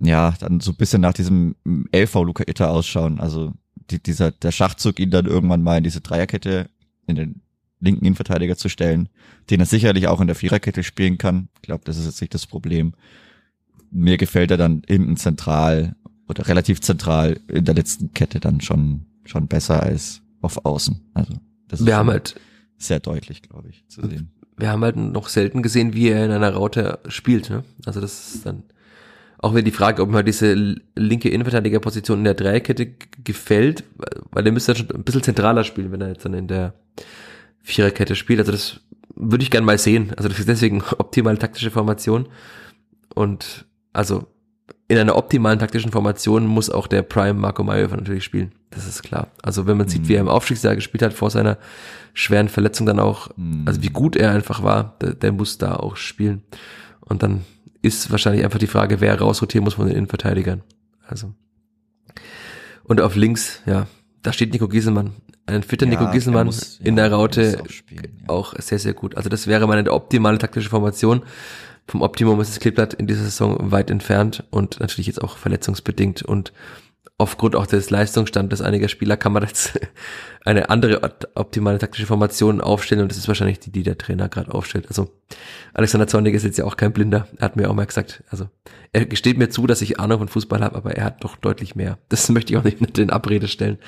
ja, 0.00 0.34
dann 0.40 0.60
so 0.60 0.72
ein 0.72 0.76
bisschen 0.76 1.00
nach 1.00 1.14
diesem 1.14 1.56
LV 1.92 2.14
Luca 2.24 2.44
Itter 2.46 2.70
ausschauen. 2.70 3.18
Also 3.20 3.52
die, 3.90 4.02
dieser, 4.02 4.30
der 4.30 4.52
Schachzug, 4.52 5.00
ihn 5.00 5.10
dann 5.10 5.26
irgendwann 5.26 5.62
mal 5.62 5.78
in 5.78 5.84
diese 5.84 6.00
Dreierkette, 6.02 6.68
in 7.06 7.16
den 7.16 7.40
linken 7.80 8.04
Innenverteidiger 8.04 8.56
zu 8.56 8.68
stellen, 8.68 9.08
den 9.50 9.60
er 9.60 9.66
sicherlich 9.66 10.08
auch 10.08 10.20
in 10.20 10.26
der 10.26 10.36
Viererkette 10.36 10.82
spielen 10.82 11.18
kann. 11.18 11.48
Ich 11.56 11.62
glaube, 11.62 11.84
das 11.84 11.96
ist 11.96 12.06
jetzt 12.06 12.20
nicht 12.20 12.34
das 12.34 12.46
Problem. 12.46 12.94
Mir 13.90 14.16
gefällt 14.16 14.50
er 14.50 14.56
dann 14.56 14.82
hinten 14.86 15.16
zentral 15.16 15.94
oder 16.28 16.48
relativ 16.48 16.80
zentral 16.80 17.38
in 17.48 17.64
der 17.64 17.74
letzten 17.74 18.12
Kette 18.12 18.40
dann 18.40 18.60
schon, 18.60 19.06
schon 19.24 19.46
besser 19.46 19.82
als 19.82 20.22
auf 20.40 20.64
Außen. 20.64 21.00
Also 21.14 21.34
das 21.68 21.80
ist 21.80 21.86
Wir 21.86 21.96
haben 21.96 22.10
halt, 22.10 22.34
sehr 22.78 23.00
deutlich, 23.00 23.42
glaube 23.42 23.68
ich, 23.70 23.84
zu 23.88 24.06
sehen. 24.06 24.30
wir 24.56 24.70
haben 24.70 24.82
halt 24.82 24.96
noch 24.96 25.28
selten 25.28 25.62
gesehen, 25.62 25.94
wie 25.94 26.08
er 26.08 26.24
in 26.24 26.30
einer 26.30 26.52
Raute 26.52 26.98
spielt, 27.08 27.50
ne? 27.50 27.64
Also 27.84 28.00
das 28.00 28.34
ist 28.34 28.46
dann 28.46 28.64
auch 29.38 29.52
wieder 29.52 29.62
die 29.62 29.70
Frage, 29.70 30.02
ob 30.02 30.08
ihm 30.08 30.14
halt 30.14 30.26
diese 30.26 30.54
linke 30.94 31.28
Innenverteidigerposition 31.28 32.18
in 32.18 32.24
der 32.24 32.34
Dreierkette 32.34 32.94
gefällt, 33.22 33.84
weil 34.30 34.46
er 34.46 34.52
müsste 34.52 34.72
dann 34.72 34.86
schon 34.86 34.96
ein 34.96 35.04
bisschen 35.04 35.22
zentraler 35.22 35.64
spielen, 35.64 35.92
wenn 35.92 36.00
er 36.00 36.08
jetzt 36.08 36.24
dann 36.24 36.34
in 36.34 36.48
der 36.48 36.74
Viererkette 37.66 38.14
spielt. 38.14 38.38
Also 38.38 38.52
das 38.52 38.80
würde 39.16 39.42
ich 39.42 39.50
gern 39.50 39.64
mal 39.64 39.76
sehen. 39.76 40.12
Also 40.16 40.28
das 40.28 40.38
ist 40.38 40.48
deswegen 40.48 40.82
optimale 40.98 41.36
taktische 41.36 41.72
Formation. 41.72 42.28
Und 43.12 43.66
also 43.92 44.26
in 44.86 44.98
einer 44.98 45.16
optimalen 45.16 45.58
taktischen 45.58 45.90
Formation 45.90 46.46
muss 46.46 46.70
auch 46.70 46.86
der 46.86 47.02
Prime 47.02 47.34
Marco 47.34 47.64
Maiover 47.64 47.96
natürlich 47.96 48.22
spielen. 48.22 48.52
Das 48.70 48.86
ist 48.86 49.02
klar. 49.02 49.32
Also 49.42 49.66
wenn 49.66 49.76
man 49.76 49.88
sieht, 49.88 50.06
wie 50.06 50.14
er 50.14 50.20
im 50.20 50.28
Aufstiegsjahr 50.28 50.76
gespielt 50.76 51.02
hat, 51.02 51.12
vor 51.12 51.30
seiner 51.30 51.58
schweren 52.14 52.48
Verletzung 52.48 52.86
dann 52.86 53.00
auch, 53.00 53.30
also 53.64 53.82
wie 53.82 53.88
gut 53.88 54.14
er 54.14 54.30
einfach 54.30 54.62
war, 54.62 54.96
der, 55.00 55.14
der 55.14 55.32
muss 55.32 55.58
da 55.58 55.74
auch 55.74 55.96
spielen. 55.96 56.42
Und 57.00 57.24
dann 57.24 57.44
ist 57.82 58.12
wahrscheinlich 58.12 58.44
einfach 58.44 58.60
die 58.60 58.68
Frage, 58.68 59.00
wer 59.00 59.18
rausrotieren 59.18 59.64
muss 59.64 59.74
von 59.74 59.88
den 59.88 59.96
Innenverteidigern. 59.96 60.62
Also. 61.04 61.34
Und 62.84 63.00
auf 63.00 63.16
links, 63.16 63.62
ja, 63.66 63.88
da 64.26 64.32
steht 64.32 64.52
Nico 64.52 64.66
Gieselmann. 64.66 65.12
Ein 65.46 65.62
fitter 65.62 65.86
Ja, 65.86 65.90
Nico 65.92 66.10
Gieselmann 66.10 66.46
muss- 66.46 66.80
in 66.82 66.96
der 66.96 67.04
er 67.06 67.12
Raute 67.12 67.60
auch 67.62 67.68
spielen, 67.70 68.18
ja. 68.22 68.28
auch 68.28 68.54
sehr, 68.58 68.80
sehr 68.80 68.92
gut. 68.92 69.16
Also 69.16 69.28
das 69.28 69.46
wäre 69.46 69.66
meine 69.68 69.92
optimale 69.92 70.38
taktische 70.38 70.68
Formation. 70.68 71.22
Vom 71.86 72.02
Optimum 72.02 72.40
ist 72.40 72.50
das 72.50 72.58
Kleeblatt 72.58 72.94
in 72.94 73.06
dieser 73.06 73.22
Saison 73.22 73.70
weit 73.70 73.90
entfernt 73.90 74.42
und 74.50 74.80
natürlich 74.80 75.06
jetzt 75.06 75.22
auch 75.22 75.36
verletzungsbedingt 75.36 76.22
und 76.22 76.52
aufgrund 77.18 77.56
auch 77.56 77.66
des 77.66 77.88
Leistungsstandes 77.88 78.60
einiger 78.60 78.88
Spieler 78.88 79.16
kann 79.16 79.32
man 79.32 79.42
jetzt 79.42 79.80
eine 80.44 80.68
andere 80.68 81.00
optimale 81.34 81.78
taktische 81.78 82.06
Formation 82.06 82.60
aufstellen 82.60 83.02
und 83.02 83.10
das 83.10 83.16
ist 83.16 83.28
wahrscheinlich 83.28 83.58
die, 83.58 83.70
die 83.70 83.82
der 83.82 83.96
Trainer 83.96 84.28
gerade 84.28 84.52
aufstellt. 84.52 84.86
Also 84.88 85.10
Alexander 85.72 86.06
Zornig 86.06 86.34
ist 86.34 86.44
jetzt 86.44 86.58
ja 86.58 86.66
auch 86.66 86.76
kein 86.76 86.92
Blinder. 86.92 87.26
Er 87.38 87.46
hat 87.46 87.56
mir 87.56 87.70
auch 87.70 87.74
mal 87.74 87.86
gesagt, 87.86 88.22
also 88.30 88.48
er 88.92 89.06
gesteht 89.06 89.38
mir 89.38 89.48
zu, 89.48 89.66
dass 89.66 89.80
ich 89.80 89.98
Ahnung 89.98 90.18
von 90.18 90.28
Fußball 90.28 90.60
habe, 90.60 90.76
aber 90.76 90.94
er 90.94 91.04
hat 91.04 91.24
doch 91.24 91.36
deutlich 91.36 91.74
mehr. 91.74 91.98
Das 92.08 92.28
möchte 92.28 92.52
ich 92.52 92.58
auch 92.58 92.64
nicht 92.64 92.98
in 92.98 93.10
Abrede 93.10 93.48
stellen. 93.48 93.78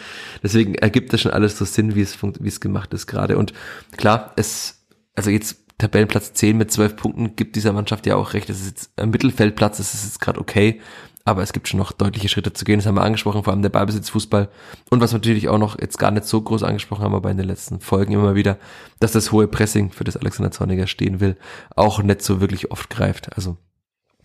Deswegen 0.42 0.74
ergibt 0.74 1.12
das 1.12 1.20
schon 1.20 1.32
alles 1.32 1.56
so 1.56 1.64
Sinn, 1.64 1.94
wie 1.94 2.02
es 2.02 2.16
wie 2.22 2.48
es 2.48 2.60
gemacht 2.60 2.92
ist 2.94 3.06
gerade. 3.06 3.38
Und 3.38 3.52
klar, 3.96 4.32
es, 4.36 4.86
also 5.14 5.30
jetzt 5.30 5.58
Tabellenplatz 5.78 6.32
10 6.32 6.56
mit 6.56 6.72
12 6.72 6.96
Punkten 6.96 7.36
gibt 7.36 7.56
dieser 7.56 7.72
Mannschaft 7.72 8.06
ja 8.06 8.16
auch 8.16 8.32
recht. 8.32 8.48
Das 8.48 8.60
ist 8.60 8.66
jetzt 8.66 8.98
ein 8.98 9.10
Mittelfeldplatz, 9.10 9.78
das 9.78 9.94
ist 9.94 10.04
jetzt 10.04 10.20
gerade 10.20 10.40
okay. 10.40 10.80
Aber 11.28 11.42
es 11.42 11.52
gibt 11.52 11.68
schon 11.68 11.76
noch 11.78 11.92
deutliche 11.92 12.30
Schritte 12.30 12.54
zu 12.54 12.64
gehen. 12.64 12.78
Das 12.78 12.86
haben 12.86 12.94
wir 12.94 13.02
angesprochen, 13.02 13.44
vor 13.44 13.52
allem 13.52 13.60
der 13.60 13.68
Ballbesitzfußball. 13.68 14.48
Und 14.88 15.02
was 15.02 15.12
wir 15.12 15.18
natürlich 15.18 15.50
auch 15.50 15.58
noch 15.58 15.78
jetzt 15.78 15.98
gar 15.98 16.10
nicht 16.10 16.24
so 16.24 16.40
groß 16.40 16.62
angesprochen 16.62 17.04
haben, 17.04 17.14
aber 17.14 17.30
in 17.30 17.36
den 17.36 17.46
letzten 17.46 17.80
Folgen 17.80 18.14
immer 18.14 18.34
wieder, 18.34 18.56
dass 18.98 19.12
das 19.12 19.30
hohe 19.30 19.46
Pressing, 19.46 19.90
für 19.90 20.04
das 20.04 20.16
Alexander 20.16 20.52
Zorniger 20.52 20.86
stehen 20.86 21.20
will, 21.20 21.36
auch 21.76 22.02
nicht 22.02 22.22
so 22.22 22.40
wirklich 22.40 22.70
oft 22.70 22.88
greift. 22.88 23.36
Also 23.36 23.58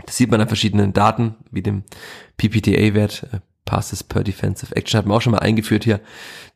das 0.05 0.15
sieht 0.15 0.31
man 0.31 0.39
an 0.39 0.47
verschiedenen 0.47 0.93
Daten, 0.93 1.35
wie 1.51 1.61
dem 1.61 1.83
PPTA-Wert, 2.37 3.27
äh, 3.33 3.39
Passes 3.65 4.01
per 4.01 4.23
Defensive 4.23 4.73
Action, 4.73 4.97
hat 4.97 5.05
man 5.05 5.17
auch 5.17 5.21
schon 5.21 5.31
mal 5.31 5.39
eingeführt 5.39 5.83
hier, 5.83 5.99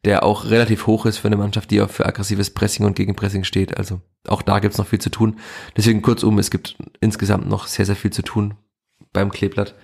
der 0.06 0.24
auch 0.24 0.46
relativ 0.46 0.88
hoch 0.88 1.06
ist 1.06 1.18
für 1.18 1.28
eine 1.28 1.36
Mannschaft, 1.36 1.72
die 1.72 1.82
auch 1.82 1.90
für 1.90 2.06
aggressives 2.06 2.54
Pressing 2.54 2.86
und 2.86 2.96
Gegenpressing 2.96 3.44
steht. 3.44 3.78
Also 3.78 4.00
auch 4.28 4.42
da 4.42 4.60
gibt's 4.60 4.78
noch 4.78 4.88
viel 4.88 5.00
zu 5.00 5.10
tun. 5.10 5.40
Deswegen 5.76 6.02
kurzum, 6.02 6.40
es 6.40 6.52
gibt 6.52 6.78
insgesamt 7.02 7.50
noch 7.50 7.68
sehr, 7.68 7.86
sehr 7.86 7.98
viel 7.98 8.12
zu 8.12 8.22
tun 8.22 8.56
beim 9.12 9.30
Kleeblatt. 9.30 9.76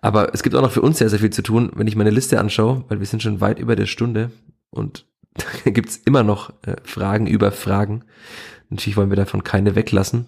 Aber 0.00 0.32
es 0.34 0.42
gibt 0.42 0.54
auch 0.54 0.62
noch 0.62 0.70
für 0.72 0.82
uns 0.82 0.98
sehr, 0.98 1.08
sehr 1.08 1.18
viel 1.18 1.30
zu 1.30 1.42
tun, 1.42 1.70
wenn 1.74 1.86
ich 1.86 1.96
meine 1.96 2.10
Liste 2.10 2.38
anschaue, 2.38 2.84
weil 2.88 3.00
wir 3.00 3.06
sind 3.06 3.22
schon 3.22 3.40
weit 3.40 3.58
über 3.58 3.76
der 3.76 3.86
Stunde 3.86 4.30
und 4.70 5.06
da 5.34 5.44
gibt's 5.70 5.96
immer 5.96 6.22
noch 6.22 6.50
äh, 6.62 6.76
Fragen 6.84 7.26
über 7.26 7.52
Fragen. 7.52 8.04
Natürlich 8.70 8.96
wollen 8.96 9.10
wir 9.10 9.16
davon 9.16 9.44
keine 9.44 9.74
weglassen. 9.74 10.26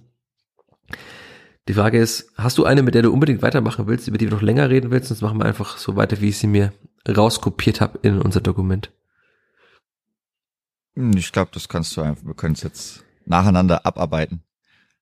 Die 1.69 1.75
Frage 1.75 1.99
ist, 1.99 2.33
hast 2.37 2.59
du 2.59 2.65
eine, 2.65 2.83
mit 2.83 2.95
der 2.95 3.03
du 3.03 3.13
unbedingt 3.13 3.43
weitermachen 3.43 3.87
willst, 3.87 4.09
über 4.09 4.19
die 4.19 4.27
du 4.27 4.35
noch 4.35 4.43
länger 4.43 4.71
reden 4.71 4.91
willst? 4.91 5.09
Sonst 5.09 5.23
machen 5.23 5.39
wir 5.39 5.45
einfach 5.45 5.77
so 5.77 5.95
weiter, 5.95 6.21
wie 6.21 6.31
ich 6.31 6.39
sie 6.39 6.47
mir 6.47 6.73
rauskopiert 7.09 7.81
habe 7.81 7.99
in 8.03 8.21
unser 8.21 8.41
Dokument. 8.41 8.91
Hm, 10.95 11.17
Ich 11.17 11.33
glaube, 11.33 11.51
das 11.55 11.69
kannst 11.69 11.97
du 11.97 12.01
einfach, 12.01 12.25
wir 12.25 12.35
können 12.35 12.55
es 12.55 12.63
jetzt 12.63 13.05
nacheinander 13.27 13.87
abarbeiten. 13.87 14.43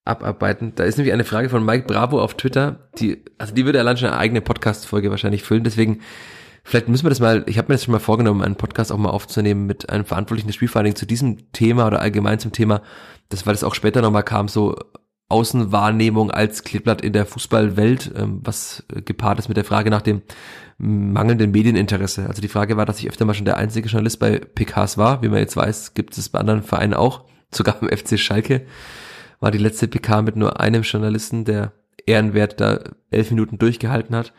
Abarbeiten. 0.08 0.72
Da 0.74 0.84
ist 0.84 0.96
nämlich 0.96 1.12
eine 1.12 1.24
Frage 1.24 1.48
von 1.48 1.64
Mike 1.64 1.86
Bravo 1.86 2.20
auf 2.20 2.34
Twitter, 2.34 2.88
die, 2.98 3.24
also 3.38 3.54
die 3.54 3.64
würde 3.64 3.78
allein 3.78 3.96
schon 3.96 4.08
eine 4.08 4.18
eigene 4.18 4.40
Podcast-Folge 4.40 5.10
wahrscheinlich 5.10 5.42
füllen. 5.42 5.64
Deswegen, 5.64 6.00
vielleicht 6.64 6.88
müssen 6.88 7.04
wir 7.04 7.10
das 7.10 7.20
mal, 7.20 7.44
ich 7.46 7.58
habe 7.58 7.68
mir 7.68 7.74
das 7.74 7.84
schon 7.84 7.92
mal 7.92 7.98
vorgenommen, 7.98 8.42
einen 8.42 8.56
Podcast 8.56 8.90
auch 8.90 8.98
mal 8.98 9.10
aufzunehmen 9.10 9.66
mit 9.66 9.90
einem 9.90 10.04
Verantwortlichen 10.04 10.52
Spielvereinigung 10.52 10.96
zu 10.96 11.06
diesem 11.06 11.52
Thema 11.52 11.86
oder 11.86 12.00
allgemein 12.00 12.38
zum 12.38 12.52
Thema, 12.52 12.82
das, 13.28 13.46
weil 13.46 13.54
es 13.54 13.64
auch 13.64 13.74
später 13.74 14.02
nochmal 14.02 14.22
kam, 14.22 14.48
so 14.48 14.76
Außenwahrnehmung 15.28 16.30
als 16.30 16.64
Kleeblatt 16.64 17.02
in 17.02 17.12
der 17.12 17.26
Fußballwelt, 17.26 18.12
ähm, 18.16 18.40
was 18.42 18.84
äh, 18.94 19.02
gepaart 19.02 19.38
ist 19.38 19.48
mit 19.48 19.58
der 19.58 19.64
Frage 19.64 19.90
nach 19.90 20.02
dem 20.02 20.22
mangelnden 20.78 21.50
Medieninteresse. 21.50 22.26
Also 22.26 22.40
die 22.40 22.48
Frage 22.48 22.76
war, 22.76 22.86
dass 22.86 23.00
ich 23.00 23.08
öfter 23.08 23.24
mal 23.24 23.34
schon 23.34 23.44
der 23.44 23.56
einzige 23.56 23.88
Journalist 23.88 24.20
bei 24.20 24.38
PKs 24.38 24.96
war. 24.96 25.22
Wie 25.22 25.28
man 25.28 25.40
jetzt 25.40 25.56
weiß, 25.56 25.94
gibt 25.94 26.16
es 26.16 26.28
bei 26.28 26.38
anderen 26.38 26.62
Vereinen 26.62 26.94
auch, 26.94 27.24
sogar 27.50 27.74
beim 27.80 27.90
FC 27.90 28.18
Schalke 28.18 28.64
war 29.40 29.50
die 29.50 29.58
letzte 29.58 29.88
PK 29.88 30.22
mit 30.22 30.36
nur 30.36 30.60
einem 30.60 30.82
Journalisten, 30.82 31.44
der 31.44 31.72
ehrenwert 32.06 32.60
da 32.60 32.80
elf 33.10 33.30
Minuten 33.30 33.58
durchgehalten 33.58 34.16
hat. 34.16 34.32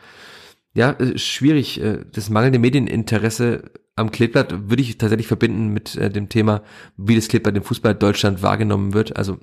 Ja, 0.74 0.92
äh, 0.92 1.18
schwierig. 1.18 1.80
äh, 1.80 2.04
Das 2.12 2.30
mangelnde 2.30 2.58
Medieninteresse 2.58 3.70
am 3.96 4.10
Kleeblatt 4.10 4.70
würde 4.70 4.82
ich 4.82 4.98
tatsächlich 4.98 5.26
verbinden 5.26 5.68
mit 5.68 5.96
äh, 5.96 6.10
dem 6.10 6.28
Thema, 6.28 6.62
wie 6.96 7.16
das 7.16 7.28
Kleeblatt 7.28 7.56
im 7.56 7.62
Fußball 7.62 7.94
Deutschland 7.94 8.42
wahrgenommen 8.42 8.94
wird. 8.94 9.16
Also 9.16 9.38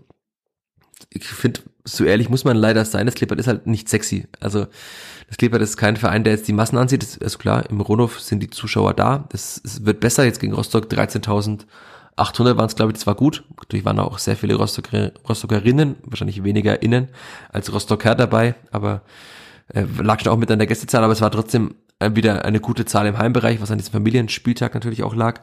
ich 1.10 1.26
finde, 1.26 1.62
so 1.84 2.04
ehrlich 2.04 2.30
muss 2.30 2.44
man 2.44 2.58
leider 2.58 2.84
sein, 2.84 3.06
das 3.06 3.16
Kleeblatt 3.16 3.40
ist 3.40 3.48
halt 3.48 3.68
nicht 3.68 3.88
sexy. 3.88 4.28
Also 4.40 4.68
das 5.28 5.38
Kleeblatt 5.38 5.62
ist 5.62 5.78
kein 5.78 5.96
Verein, 5.96 6.24
der 6.24 6.34
jetzt 6.34 6.48
die 6.48 6.54
Massen 6.54 6.78
anzieht. 6.78 7.04
Das 7.04 7.12
ist 7.12 7.24
also 7.24 7.38
klar, 7.38 7.70
im 7.70 7.82
Rundhof 7.82 8.20
sind 8.20 8.42
die 8.42 8.50
Zuschauer 8.50 8.94
da. 8.94 9.28
Es 9.32 9.62
wird 9.86 10.00
besser 10.00 10.26
jetzt 10.26 10.40
gegen 10.40 10.54
Rostock. 10.54 10.90
13.800 12.18 12.58
waren 12.58 12.66
es, 12.66 12.76
glaube 12.76 12.92
ich, 12.92 12.98
das 12.98 13.08
war 13.08 13.16
gut. 13.16 13.44
Natürlich 13.58 13.86
waren 13.86 14.00
auch 14.00 14.18
sehr 14.18 14.36
viele 14.36 14.56
Rostocker, 14.56 15.12
Rostockerinnen, 15.28 15.98
wahrscheinlich 16.04 16.44
weniger 16.44 16.82
innen 16.82 17.10
als 17.50 17.72
Rostocker 17.72 18.16
dabei, 18.16 18.56
aber 18.72 19.02
äh, 19.74 19.86
lag 20.02 20.20
schon 20.22 20.32
auch 20.32 20.38
mit 20.38 20.50
an 20.52 20.60
der 20.60 20.68
Gästezahl, 20.68 21.04
aber 21.04 21.14
es 21.14 21.22
war 21.22 21.32
trotzdem 21.32 21.76
äh, 22.00 22.12
wieder 22.14 22.46
eine 22.46 22.60
gute 22.60 22.86
Zahl 22.86 23.06
im 23.08 23.18
Heimbereich, 23.18 23.62
was 23.62 23.72
an 23.72 23.78
diesem 23.78 23.94
Familienspieltag 23.94 24.74
natürlich 24.74 25.04
auch 25.04 25.16
lag. 25.16 25.42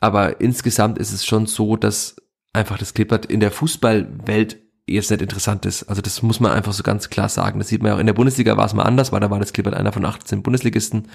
Aber 0.00 0.40
insgesamt 0.40 0.98
ist 0.98 1.12
es 1.12 1.24
schon 1.24 1.46
so, 1.46 1.76
dass 1.76 2.16
einfach 2.52 2.78
das 2.78 2.94
Klippert 2.94 3.26
in 3.26 3.40
der 3.40 3.50
Fußballwelt 3.50 4.58
jetzt 4.86 5.10
nicht 5.10 5.22
interessant 5.22 5.66
ist. 5.66 5.84
Also 5.84 6.02
das 6.02 6.22
muss 6.22 6.40
man 6.40 6.52
einfach 6.52 6.72
so 6.72 6.82
ganz 6.82 7.10
klar 7.10 7.28
sagen. 7.28 7.58
Das 7.58 7.68
sieht 7.68 7.82
man 7.82 7.90
ja 7.90 7.96
auch 7.96 8.00
in 8.00 8.06
der 8.06 8.12
Bundesliga 8.12 8.56
war 8.56 8.66
es 8.66 8.74
mal 8.74 8.84
anders, 8.84 9.12
weil 9.12 9.20
da 9.20 9.30
war 9.30 9.40
das 9.40 9.52
Klippert 9.52 9.74
einer 9.74 9.92
von 9.92 10.04
18 10.04 10.42
Bundesligisten. 10.42 11.08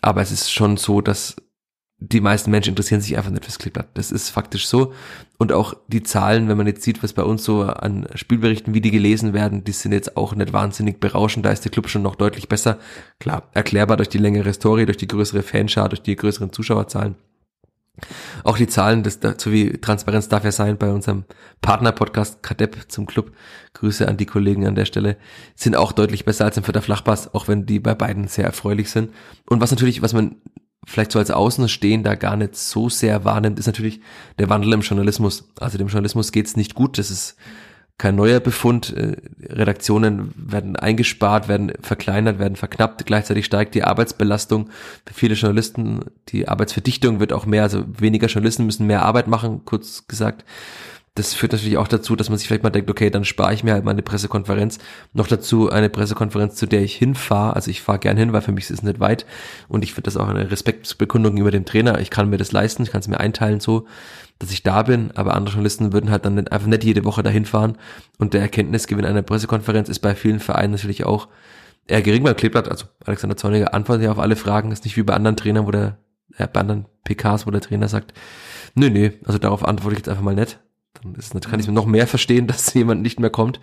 Aber 0.00 0.20
es 0.20 0.30
ist 0.30 0.52
schon 0.52 0.76
so, 0.76 1.00
dass 1.00 1.36
die 2.08 2.20
meisten 2.20 2.50
Menschen 2.50 2.70
interessieren 2.70 3.00
sich 3.00 3.16
einfach 3.16 3.30
nicht 3.30 3.44
fürs 3.44 3.58
Kleeblatt. 3.58 3.88
Das 3.94 4.10
ist 4.10 4.30
faktisch 4.30 4.66
so. 4.66 4.92
Und 5.38 5.52
auch 5.52 5.74
die 5.86 6.02
Zahlen, 6.02 6.48
wenn 6.48 6.56
man 6.56 6.66
jetzt 6.66 6.82
sieht, 6.82 7.02
was 7.02 7.12
bei 7.12 7.22
uns 7.22 7.44
so 7.44 7.62
an 7.62 8.06
Spielberichten, 8.14 8.74
wie 8.74 8.80
die 8.80 8.90
gelesen 8.90 9.32
werden, 9.32 9.64
die 9.64 9.72
sind 9.72 9.92
jetzt 9.92 10.16
auch 10.16 10.34
nicht 10.34 10.52
wahnsinnig 10.52 11.00
berauschend. 11.00 11.46
Da 11.46 11.50
ist 11.50 11.64
der 11.64 11.70
Club 11.70 11.88
schon 11.88 12.02
noch 12.02 12.16
deutlich 12.16 12.48
besser. 12.48 12.78
Klar, 13.20 13.48
erklärbar 13.54 13.96
durch 13.96 14.08
die 14.08 14.18
längere 14.18 14.52
Story, 14.52 14.84
durch 14.84 14.96
die 14.96 15.08
größere 15.08 15.42
Fanschar, 15.42 15.88
durch 15.88 16.02
die 16.02 16.16
größeren 16.16 16.52
Zuschauerzahlen. 16.52 17.14
Auch 18.42 18.56
die 18.56 18.66
Zahlen, 18.66 19.02
das, 19.02 19.20
so 19.36 19.52
wie 19.52 19.78
Transparenz 19.78 20.28
darf 20.28 20.44
ja 20.44 20.52
sein 20.52 20.78
bei 20.78 20.90
unserem 20.90 21.24
Partner-Podcast 21.60 22.42
Kadepp 22.42 22.90
zum 22.90 23.06
Club. 23.06 23.32
Grüße 23.74 24.08
an 24.08 24.16
die 24.16 24.26
Kollegen 24.26 24.66
an 24.66 24.74
der 24.74 24.86
Stelle. 24.86 25.18
Sind 25.54 25.76
auch 25.76 25.92
deutlich 25.92 26.24
besser 26.24 26.46
als 26.46 26.56
im 26.56 26.64
Vierter 26.64 26.82
Flachpass, 26.82 27.32
auch 27.34 27.48
wenn 27.48 27.66
die 27.66 27.78
bei 27.78 27.94
beiden 27.94 28.28
sehr 28.28 28.46
erfreulich 28.46 28.90
sind. 28.90 29.12
Und 29.48 29.60
was 29.60 29.70
natürlich, 29.70 30.02
was 30.02 30.14
man 30.14 30.36
vielleicht 30.86 31.12
so 31.12 31.18
als 31.18 31.30
Außenstehender 31.30 32.16
gar 32.16 32.36
nicht 32.36 32.56
so 32.56 32.88
sehr 32.88 33.24
wahrnimmt, 33.24 33.58
ist 33.58 33.66
natürlich 33.66 34.00
der 34.38 34.48
Wandel 34.48 34.72
im 34.72 34.80
Journalismus. 34.80 35.48
Also 35.58 35.78
dem 35.78 35.88
Journalismus 35.88 36.32
geht's 36.32 36.56
nicht 36.56 36.74
gut. 36.74 36.98
Das 36.98 37.10
ist 37.10 37.36
kein 37.98 38.16
neuer 38.16 38.40
Befund. 38.40 38.92
Äh, 38.96 39.16
Redaktionen 39.48 40.32
werden 40.36 40.76
eingespart, 40.76 41.48
werden 41.48 41.72
verkleinert, 41.80 42.38
werden 42.38 42.56
verknappt. 42.56 43.06
Gleichzeitig 43.06 43.44
steigt 43.44 43.74
die 43.74 43.84
Arbeitsbelastung 43.84 44.70
für 45.06 45.14
viele 45.14 45.34
Journalisten. 45.34 46.00
Die 46.30 46.48
Arbeitsverdichtung 46.48 47.20
wird 47.20 47.32
auch 47.32 47.46
mehr, 47.46 47.62
also 47.62 47.84
weniger 47.86 48.26
Journalisten 48.26 48.66
müssen 48.66 48.86
mehr 48.86 49.04
Arbeit 49.04 49.28
machen, 49.28 49.64
kurz 49.64 50.08
gesagt 50.08 50.44
das 51.14 51.34
führt 51.34 51.52
natürlich 51.52 51.76
auch 51.76 51.88
dazu, 51.88 52.16
dass 52.16 52.30
man 52.30 52.38
sich 52.38 52.46
vielleicht 52.46 52.62
mal 52.62 52.70
denkt, 52.70 52.88
okay, 52.88 53.10
dann 53.10 53.26
spare 53.26 53.52
ich 53.52 53.62
mir 53.62 53.74
halt 53.74 53.84
mal 53.84 53.90
eine 53.90 54.00
Pressekonferenz. 54.00 54.78
Noch 55.12 55.26
dazu 55.26 55.68
eine 55.68 55.90
Pressekonferenz, 55.90 56.54
zu 56.54 56.64
der 56.64 56.80
ich 56.82 56.96
hinfahre. 56.96 57.54
Also 57.54 57.70
ich 57.70 57.82
fahre 57.82 57.98
gern 57.98 58.16
hin, 58.16 58.32
weil 58.32 58.40
für 58.40 58.52
mich 58.52 58.64
ist 58.64 58.70
es 58.70 58.82
nicht 58.82 58.98
weit. 58.98 59.26
Und 59.68 59.84
ich 59.84 59.92
finde 59.92 60.06
das 60.06 60.16
auch 60.16 60.28
eine 60.28 60.50
Respektsbekundung 60.50 61.36
über 61.36 61.50
den 61.50 61.66
Trainer. 61.66 62.00
Ich 62.00 62.08
kann 62.08 62.30
mir 62.30 62.38
das 62.38 62.52
leisten, 62.52 62.82
ich 62.82 62.90
kann 62.90 63.02
es 63.02 63.08
mir 63.08 63.20
einteilen 63.20 63.60
so, 63.60 63.86
dass 64.38 64.50
ich 64.52 64.62
da 64.62 64.84
bin. 64.84 65.10
Aber 65.10 65.34
andere 65.34 65.52
Journalisten 65.52 65.92
würden 65.92 66.10
halt 66.10 66.24
dann 66.24 66.36
nicht, 66.36 66.50
einfach 66.50 66.68
nicht 66.68 66.82
jede 66.82 67.04
Woche 67.04 67.22
dahin 67.22 67.44
fahren. 67.44 67.76
Und 68.16 68.32
der 68.32 68.40
Erkenntnisgewinn 68.40 69.04
einer 69.04 69.20
Pressekonferenz 69.20 69.90
ist 69.90 69.98
bei 69.98 70.14
vielen 70.14 70.40
Vereinen 70.40 70.72
natürlich 70.72 71.04
auch 71.04 71.28
eher 71.88 72.00
gering 72.00 72.22
beim 72.22 72.36
Kleeblatt. 72.36 72.70
Also 72.70 72.86
Alexander 73.04 73.36
Zorniger 73.36 73.74
antwortet 73.74 74.04
ja 74.04 74.12
auf 74.12 74.18
alle 74.18 74.36
Fragen. 74.36 74.72
ist 74.72 74.84
nicht 74.86 74.96
wie 74.96 75.02
bei 75.02 75.12
anderen 75.12 75.36
Trainern, 75.36 75.66
wo 75.66 75.72
der, 75.72 75.98
äh, 76.38 76.48
bei 76.50 76.60
anderen 76.60 76.86
PKs, 77.04 77.46
wo 77.46 77.50
der 77.50 77.60
Trainer 77.60 77.88
sagt, 77.88 78.14
nö, 78.74 78.88
nö, 78.88 79.10
also 79.26 79.36
darauf 79.36 79.62
antworte 79.62 79.92
ich 79.92 79.98
jetzt 79.98 80.08
einfach 80.08 80.22
mal 80.22 80.34
nicht 80.34 80.58
dann 81.02 81.14
ist, 81.14 81.38
kann 81.48 81.60
ich 81.60 81.68
noch 81.68 81.86
mehr 81.86 82.06
verstehen, 82.06 82.46
dass 82.48 82.72
jemand 82.74 83.02
nicht 83.02 83.20
mehr 83.20 83.30
kommt. 83.30 83.60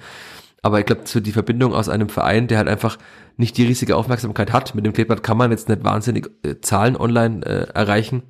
Aber 0.61 0.80
ich 0.80 0.86
glaube, 0.86 1.03
so 1.06 1.20
die 1.20 1.32
Verbindung 1.32 1.74
aus 1.74 1.88
einem 1.88 2.10
Verein, 2.10 2.48
der 2.48 2.57
halt 2.57 2.68
einfach 2.68 2.98
nicht 3.38 3.57
die 3.57 3.66
riesige 3.66 3.95
Aufmerksamkeit 3.95 4.52
hat, 4.52 4.76
mit 4.76 4.86
dem 4.86 4.94
Kleeblatt 4.94 5.24
kann 5.24 5.38
man 5.38 5.52
jetzt 5.52 5.70
nicht 5.70 5.84
wahnsinnig 5.84 6.30
äh, 6.44 6.60
Zahlen 6.60 6.98
online 6.98 7.45
äh, 7.45 7.68
erreichen. 7.74 8.24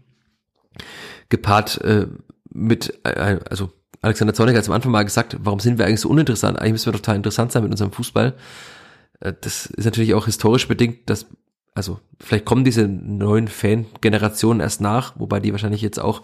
Gepaart 1.29 1.81
äh, 1.81 2.07
mit, 2.51 2.99
äh, 3.03 3.39
also 3.49 3.71
Alexander 4.01 4.33
Zornig 4.33 4.55
hat 4.55 4.67
am 4.67 4.73
Anfang 4.75 4.91
mal 4.91 5.03
gesagt, 5.03 5.37
warum 5.39 5.59
sind 5.59 5.77
wir 5.77 5.85
eigentlich 5.85 6.01
so 6.01 6.09
uninteressant? 6.09 6.59
Eigentlich 6.59 6.73
müssen 6.73 6.93
wir 6.93 6.93
total 6.93 7.15
interessant 7.15 7.51
sein 7.51 7.63
mit 7.63 7.71
unserem 7.71 7.91
Fußball. 7.91 8.35
Äh, 9.19 9.33
das 9.41 9.65
ist 9.65 9.85
natürlich 9.85 10.13
auch 10.13 10.25
historisch 10.25 10.67
bedingt, 10.67 11.09
dass, 11.09 11.25
also 11.73 11.99
vielleicht 12.19 12.45
kommen 12.45 12.63
diese 12.63 12.87
neuen 12.87 13.47
Fan-Generationen 13.47 14.59
erst 14.59 14.81
nach, 14.81 15.19
wobei 15.19 15.39
die 15.39 15.51
wahrscheinlich 15.51 15.81
jetzt 15.81 15.99
auch 15.99 16.21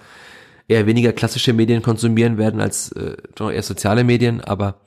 eher 0.68 0.86
weniger 0.86 1.14
klassische 1.14 1.54
Medien 1.54 1.82
konsumieren 1.82 2.38
werden 2.38 2.62
als 2.62 2.92
äh, 2.94 3.16
eher 3.40 3.64
soziale 3.64 4.04
Medien, 4.04 4.42
aber 4.42 4.82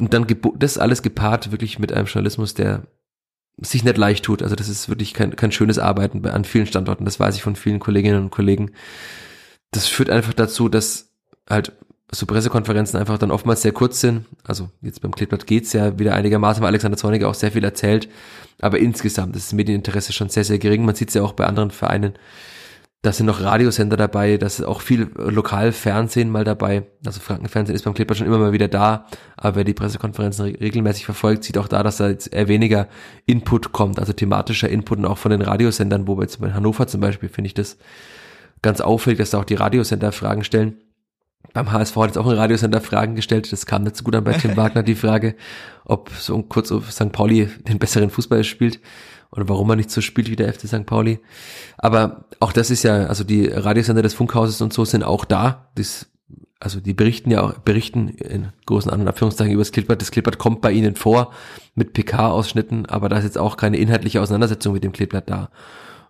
und 0.00 0.14
dann 0.14 0.26
das 0.58 0.78
alles 0.78 1.02
gepaart 1.02 1.52
wirklich 1.52 1.78
mit 1.78 1.92
einem 1.92 2.06
Journalismus, 2.06 2.54
der 2.54 2.84
sich 3.58 3.84
nicht 3.84 3.98
leicht 3.98 4.24
tut. 4.24 4.42
Also 4.42 4.56
das 4.56 4.68
ist 4.68 4.88
wirklich 4.88 5.12
kein, 5.12 5.36
kein 5.36 5.52
schönes 5.52 5.78
Arbeiten 5.78 6.26
an 6.26 6.44
vielen 6.44 6.66
Standorten. 6.66 7.04
Das 7.04 7.20
weiß 7.20 7.36
ich 7.36 7.42
von 7.42 7.56
vielen 7.56 7.80
Kolleginnen 7.80 8.22
und 8.22 8.30
Kollegen. 8.30 8.72
Das 9.70 9.86
führt 9.86 10.08
einfach 10.08 10.32
dazu, 10.32 10.70
dass 10.70 11.10
halt 11.48 11.72
so 12.10 12.26
Pressekonferenzen 12.26 12.98
einfach 12.98 13.18
dann 13.18 13.30
oftmals 13.30 13.62
sehr 13.62 13.72
kurz 13.72 14.00
sind. 14.00 14.24
Also 14.42 14.70
jetzt 14.80 15.00
beim 15.00 15.14
Kleeblatt 15.14 15.46
geht's 15.46 15.72
ja 15.72 15.98
wieder 15.98 16.14
einigermaßen, 16.14 16.62
weil 16.62 16.68
Alexander 16.68 16.96
Zorniger 16.96 17.28
auch 17.28 17.34
sehr 17.34 17.52
viel 17.52 17.62
erzählt. 17.62 18.08
Aber 18.60 18.78
insgesamt 18.78 19.36
ist 19.36 19.48
das 19.48 19.52
Medieninteresse 19.52 20.12
schon 20.12 20.28
sehr, 20.28 20.44
sehr 20.44 20.58
gering. 20.58 20.84
Man 20.84 20.94
sieht 20.94 21.08
es 21.08 21.14
ja 21.14 21.22
auch 21.22 21.34
bei 21.34 21.46
anderen 21.46 21.70
Vereinen, 21.70 22.14
da 23.02 23.12
sind 23.12 23.26
noch 23.26 23.40
Radiosender 23.40 23.96
dabei, 23.96 24.36
da 24.36 24.46
ist 24.46 24.62
auch 24.62 24.82
viel 24.82 25.10
Lokalfernsehen 25.16 26.30
mal 26.30 26.44
dabei. 26.44 26.82
Also 27.04 27.20
Frankenfernsehen 27.20 27.74
ist 27.74 27.84
beim 27.84 27.94
Clipper 27.94 28.14
schon 28.14 28.26
immer 28.26 28.36
mal 28.36 28.52
wieder 28.52 28.68
da, 28.68 29.06
aber 29.38 29.56
wer 29.56 29.64
die 29.64 29.72
Pressekonferenzen 29.72 30.44
regelmäßig 30.56 31.06
verfolgt, 31.06 31.44
sieht 31.44 31.56
auch 31.56 31.68
da, 31.68 31.82
dass 31.82 31.96
da 31.96 32.10
jetzt 32.10 32.30
eher 32.30 32.48
weniger 32.48 32.88
Input 33.24 33.72
kommt, 33.72 33.98
also 33.98 34.12
thematischer 34.12 34.68
Input 34.68 34.98
und 34.98 35.06
auch 35.06 35.16
von 35.16 35.30
den 35.30 35.40
Radiosendern, 35.40 36.06
wo 36.06 36.18
wir 36.18 36.22
jetzt 36.22 36.40
bei 36.40 36.52
Hannover 36.52 36.86
zum 36.88 37.00
Beispiel 37.00 37.30
finde 37.30 37.46
ich 37.46 37.54
das 37.54 37.78
ganz 38.60 38.82
auffällig, 38.82 39.18
dass 39.18 39.30
da 39.30 39.38
auch 39.38 39.44
die 39.46 39.54
Radiosender 39.54 40.12
Fragen 40.12 40.44
stellen. 40.44 40.76
Beim 41.54 41.72
HSV 41.72 41.96
hat 41.96 42.06
jetzt 42.08 42.18
auch 42.18 42.26
ein 42.26 42.36
Radiosender 42.36 42.82
Fragen 42.82 43.14
gestellt, 43.14 43.50
das 43.50 43.64
kam 43.64 43.84
nicht 43.84 43.96
so 43.96 44.04
gut 44.04 44.14
an 44.14 44.24
bei 44.24 44.34
Tim 44.34 44.56
Wagner, 44.58 44.82
die 44.82 44.94
Frage, 44.94 45.36
ob 45.86 46.10
so 46.10 46.42
kurz 46.42 46.70
auf 46.70 46.92
St. 46.92 47.12
Pauli 47.12 47.48
den 47.66 47.78
besseren 47.78 48.10
Fußball 48.10 48.44
spielt 48.44 48.78
oder 49.32 49.48
warum 49.48 49.70
er 49.70 49.76
nicht 49.76 49.90
so 49.90 50.00
spielt 50.00 50.30
wie 50.30 50.36
der 50.36 50.52
FC 50.52 50.66
St. 50.66 50.86
Pauli. 50.86 51.20
Aber 51.78 52.24
auch 52.40 52.52
das 52.52 52.70
ist 52.70 52.82
ja, 52.82 53.06
also 53.06 53.24
die 53.24 53.46
Radiosender 53.46 54.02
des 54.02 54.14
Funkhauses 54.14 54.60
und 54.60 54.72
so 54.72 54.84
sind 54.84 55.04
auch 55.04 55.24
da. 55.24 55.70
Das, 55.76 56.06
also 56.58 56.80
die 56.80 56.94
berichten 56.94 57.30
ja 57.30 57.42
auch, 57.42 57.54
berichten 57.58 58.08
in 58.08 58.48
großen 58.66 58.90
Anführungszeichen 58.90 59.52
über 59.52 59.62
das 59.62 59.72
Klippert. 59.72 60.00
Das 60.00 60.10
Klippert 60.10 60.38
kommt 60.38 60.60
bei 60.60 60.72
ihnen 60.72 60.96
vor 60.96 61.32
mit 61.74 61.92
PK-Ausschnitten, 61.92 62.86
aber 62.86 63.08
da 63.08 63.18
ist 63.18 63.24
jetzt 63.24 63.38
auch 63.38 63.56
keine 63.56 63.76
inhaltliche 63.76 64.20
Auseinandersetzung 64.20 64.72
mit 64.72 64.84
dem 64.84 64.92
Kleeblatt 64.92 65.30
da. 65.30 65.50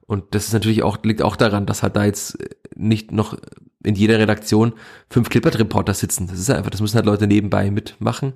Und 0.06 0.34
das 0.34 0.46
ist 0.46 0.54
natürlich 0.54 0.82
auch, 0.82 0.98
liegt 1.04 1.22
auch 1.22 1.36
daran, 1.36 1.66
dass 1.66 1.82
halt 1.82 1.96
da 1.96 2.04
jetzt 2.04 2.38
nicht 2.74 3.12
noch 3.12 3.36
in 3.84 3.94
jeder 3.94 4.18
Redaktion 4.18 4.72
fünf 5.08 5.28
Klippert-Reporter 5.28 5.94
sitzen. 5.94 6.26
Das 6.26 6.38
ist 6.38 6.50
einfach, 6.50 6.70
das 6.70 6.80
müssen 6.80 6.96
halt 6.96 7.06
Leute 7.06 7.26
nebenbei 7.26 7.70
mitmachen. 7.70 8.32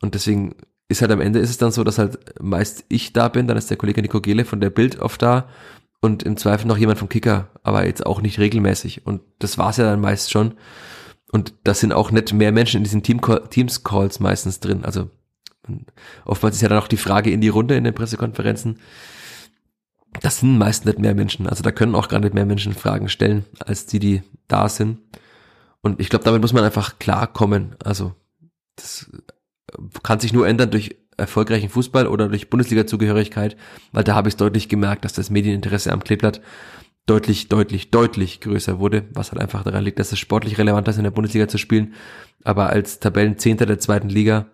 Und 0.00 0.14
deswegen 0.14 0.54
ist 0.88 1.02
halt 1.02 1.10
am 1.10 1.20
Ende 1.20 1.38
ist 1.38 1.50
es 1.50 1.58
dann 1.58 1.70
so, 1.70 1.84
dass 1.84 1.98
halt 1.98 2.18
meist 2.42 2.84
ich 2.88 3.12
da 3.12 3.28
bin, 3.28 3.46
dann 3.46 3.56
ist 3.56 3.70
der 3.70 3.76
Kollege 3.76 4.00
Nico 4.00 4.20
Gele 4.20 4.44
von 4.44 4.60
der 4.60 4.70
Bild 4.70 5.00
oft 5.00 5.20
da 5.20 5.48
und 6.00 6.22
im 6.22 6.36
Zweifel 6.36 6.66
noch 6.66 6.78
jemand 6.78 6.98
vom 6.98 7.08
Kicker, 7.08 7.48
aber 7.62 7.86
jetzt 7.86 8.06
auch 8.06 8.20
nicht 8.20 8.38
regelmäßig. 8.38 9.06
Und 9.06 9.20
das 9.38 9.58
war's 9.58 9.76
ja 9.76 9.84
dann 9.84 10.00
meist 10.00 10.30
schon. 10.30 10.54
Und 11.30 11.52
das 11.64 11.80
sind 11.80 11.92
auch 11.92 12.10
nicht 12.10 12.32
mehr 12.32 12.52
Menschen 12.52 12.78
in 12.78 12.84
diesen 12.84 13.02
Team 13.02 13.20
Teams-Calls 13.20 14.20
meistens 14.20 14.60
drin. 14.60 14.84
Also 14.84 15.10
oftmals 16.24 16.56
ist 16.56 16.62
ja 16.62 16.68
dann 16.68 16.78
auch 16.78 16.88
die 16.88 16.96
Frage 16.96 17.30
in 17.30 17.40
die 17.40 17.48
Runde 17.48 17.76
in 17.76 17.84
den 17.84 17.94
Pressekonferenzen. 17.94 18.78
Das 20.22 20.38
sind 20.38 20.56
meist 20.56 20.86
nicht 20.86 20.98
mehr 20.98 21.14
Menschen. 21.14 21.46
Also 21.46 21.62
da 21.62 21.70
können 21.70 21.94
auch 21.94 22.08
gar 22.08 22.20
nicht 22.20 22.32
mehr 22.32 22.46
Menschen 22.46 22.72
Fragen 22.72 23.10
stellen, 23.10 23.44
als 23.58 23.84
die, 23.84 23.98
die 23.98 24.22
da 24.46 24.70
sind. 24.70 25.00
Und 25.82 26.00
ich 26.00 26.08
glaube, 26.08 26.24
damit 26.24 26.40
muss 26.40 26.54
man 26.54 26.64
einfach 26.64 26.98
klarkommen. 26.98 27.76
Also 27.84 28.14
das 28.76 29.10
kann 30.02 30.20
sich 30.20 30.32
nur 30.32 30.46
ändern 30.46 30.70
durch 30.70 30.96
erfolgreichen 31.16 31.68
Fußball 31.68 32.06
oder 32.06 32.28
durch 32.28 32.48
Bundesliga-Zugehörigkeit, 32.48 33.56
weil 33.92 34.04
da 34.04 34.14
habe 34.14 34.28
ich 34.28 34.36
deutlich 34.36 34.68
gemerkt, 34.68 35.04
dass 35.04 35.12
das 35.12 35.30
Medieninteresse 35.30 35.92
am 35.92 36.04
Kleeblatt 36.04 36.40
deutlich, 37.06 37.48
deutlich, 37.48 37.90
deutlich 37.90 38.40
größer 38.40 38.78
wurde, 38.78 39.04
was 39.12 39.32
halt 39.32 39.40
einfach 39.40 39.64
daran 39.64 39.84
liegt, 39.84 39.98
dass 39.98 40.12
es 40.12 40.18
sportlich 40.18 40.58
relevant 40.58 40.86
ist, 40.88 40.98
in 40.98 41.04
der 41.04 41.10
Bundesliga 41.10 41.48
zu 41.48 41.58
spielen. 41.58 41.94
Aber 42.44 42.70
als 42.70 43.00
Tabellenzehnter 43.00 43.66
der 43.66 43.78
zweiten 43.78 44.08
Liga 44.08 44.46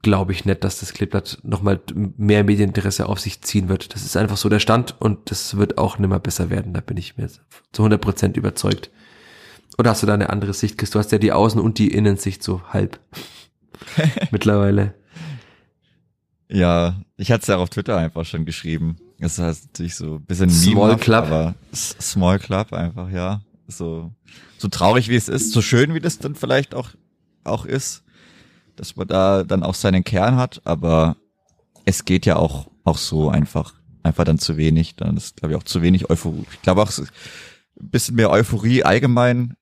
glaube 0.00 0.32
ich 0.32 0.44
nicht, 0.44 0.64
dass 0.64 0.80
das 0.80 0.94
Kleeblatt 0.94 1.38
nochmal 1.42 1.80
mehr 2.16 2.44
Medieninteresse 2.44 3.06
auf 3.08 3.20
sich 3.20 3.42
ziehen 3.42 3.68
wird. 3.68 3.94
Das 3.94 4.04
ist 4.04 4.16
einfach 4.16 4.36
so 4.36 4.48
der 4.48 4.60
Stand 4.60 5.00
und 5.00 5.30
das 5.30 5.56
wird 5.56 5.78
auch 5.78 5.98
nimmer 5.98 6.18
besser 6.18 6.50
werden. 6.50 6.72
Da 6.72 6.80
bin 6.80 6.96
ich 6.96 7.16
mir 7.16 7.28
zu 7.28 7.82
100 7.82 8.00
Prozent 8.00 8.36
überzeugt. 8.36 8.90
Oder 9.78 9.90
hast 9.90 10.02
du 10.02 10.06
da 10.06 10.14
eine 10.14 10.30
andere 10.30 10.54
Sicht, 10.54 10.78
Chris? 10.78 10.90
Du 10.90 10.98
hast 10.98 11.12
ja 11.12 11.18
die 11.18 11.32
Außen- 11.32 11.60
und 11.60 11.78
die 11.78 11.92
Innensicht 11.92 12.42
so 12.42 12.62
halb. 12.68 12.98
mittlerweile. 14.30 14.94
Ja, 16.48 17.00
ich 17.16 17.32
hatte 17.32 17.42
es 17.42 17.48
ja 17.48 17.56
auf 17.56 17.70
Twitter 17.70 17.96
einfach 17.96 18.24
schon 18.24 18.44
geschrieben. 18.44 18.96
Das 19.18 19.38
heißt 19.38 19.66
natürlich 19.66 19.94
so 19.94 20.16
ein 20.16 20.24
bisschen 20.24 20.50
Small 20.50 20.96
Club. 20.96 21.24
aber 21.24 21.54
Small 21.72 22.38
Club 22.38 22.72
einfach, 22.72 23.10
ja. 23.10 23.40
So, 23.68 24.12
so 24.58 24.68
traurig 24.68 25.08
wie 25.08 25.16
es 25.16 25.28
ist, 25.28 25.52
so 25.52 25.62
schön 25.62 25.94
wie 25.94 26.00
das 26.00 26.18
dann 26.18 26.34
vielleicht 26.34 26.74
auch, 26.74 26.90
auch 27.44 27.64
ist, 27.64 28.02
dass 28.76 28.96
man 28.96 29.06
da 29.06 29.44
dann 29.44 29.62
auch 29.62 29.74
seinen 29.74 30.04
Kern 30.04 30.36
hat, 30.36 30.60
aber 30.64 31.16
es 31.84 32.04
geht 32.04 32.26
ja 32.26 32.36
auch, 32.36 32.68
auch 32.84 32.98
so 32.98 33.30
einfach, 33.30 33.74
einfach 34.02 34.24
dann 34.24 34.38
zu 34.38 34.56
wenig. 34.56 34.96
Dann 34.96 35.16
ist, 35.16 35.36
glaube 35.36 35.54
ich, 35.54 35.58
auch 35.58 35.64
zu 35.64 35.82
wenig 35.82 36.10
Euphorie. 36.10 36.44
Ich 36.52 36.62
glaube 36.62 36.82
auch, 36.82 36.90
ein 36.98 37.08
bisschen 37.90 38.16
mehr 38.16 38.30
Euphorie 38.30 38.84
allgemein 38.84 39.54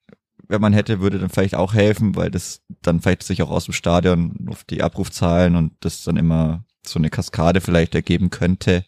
wenn 0.51 0.61
man 0.61 0.73
hätte, 0.73 0.99
würde 0.99 1.17
dann 1.17 1.29
vielleicht 1.29 1.55
auch 1.55 1.73
helfen, 1.73 2.15
weil 2.15 2.29
das 2.29 2.61
dann 2.81 2.99
vielleicht 2.99 3.23
sich 3.23 3.41
auch 3.41 3.49
aus 3.49 3.65
dem 3.65 3.73
Stadion 3.73 4.47
auf 4.49 4.63
die 4.65 4.83
Abrufzahlen 4.83 5.55
und 5.55 5.73
das 5.79 6.03
dann 6.03 6.17
immer 6.17 6.65
so 6.85 6.99
eine 6.99 7.09
Kaskade 7.09 7.61
vielleicht 7.61 7.95
ergeben 7.95 8.29
könnte. 8.29 8.85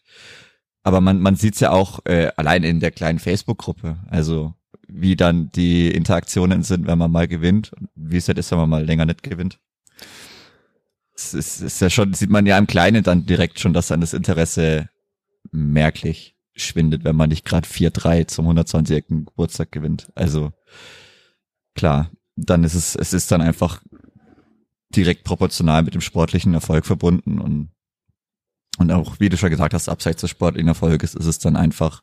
Aber 0.84 1.00
man, 1.00 1.22
man 1.22 1.36
sieht 1.36 1.54
es 1.54 1.62
ja 1.62 1.72
auch 1.72 2.02
äh, 2.06 2.32
allein 2.36 2.64
in 2.64 2.82
der 2.82 2.92
kleinen 2.92 3.20
Facebook-Gruppe, 3.20 3.98
also 4.10 4.54
wie 4.88 5.16
dann 5.16 5.52
die 5.52 5.90
Interaktionen 5.90 6.64
sind, 6.64 6.86
wenn 6.86 6.98
man 6.98 7.12
mal 7.12 7.30
gewinnt, 7.30 7.72
wie 7.96 8.18
es 8.18 8.28
halt 8.28 8.38
ist, 8.38 8.52
wenn 8.52 8.58
man 8.58 8.70
mal 8.70 8.86
länger 8.86 9.06
nicht 9.06 9.24
gewinnt. 9.24 9.60
Es 11.16 11.34
ist, 11.34 11.62
ist 11.62 11.80
ja 11.80 11.90
schon, 11.90 12.14
sieht 12.14 12.30
man 12.30 12.46
ja 12.46 12.58
im 12.58 12.68
Kleinen 12.68 13.04
dann 13.04 13.26
direkt 13.26 13.60
schon, 13.60 13.72
dass 13.72 13.88
dann 13.88 14.02
das 14.02 14.14
Interesse 14.14 14.90
merklich 15.52 16.36
schwindet, 16.56 17.06
wenn 17.06 17.16
man 17.16 17.30
nicht 17.30 17.46
gerade 17.46 17.68
4-3 17.68 18.28
zum 18.28 18.48
120-jährigen 18.50 19.26
Geburtstag 19.26 19.72
gewinnt. 19.72 20.12
Also 20.16 20.52
klar, 21.76 22.12
dann 22.36 22.64
ist 22.64 22.74
es, 22.74 22.96
es 22.96 23.14
ist 23.14 23.32
dann 23.32 23.42
einfach 23.42 23.82
direkt 24.96 25.24
proportional 25.24 25.84
mit 25.84 25.94
dem 25.94 26.02
sportlichen 26.02 26.54
Erfolg 26.54 26.86
verbunden 26.86 27.40
und 27.40 27.70
und 28.80 28.92
auch, 28.92 29.20
wie 29.20 29.30
du 29.30 29.38
schon 29.38 29.52
gesagt 29.52 29.74
hast, 29.74 29.88
abseits 29.88 30.22
des 30.22 30.32
sportlichen 30.32 30.68
Erfolges 30.68 31.14
ist 31.14 31.26
es 31.26 31.40
dann 31.40 31.56
einfach, 31.56 32.02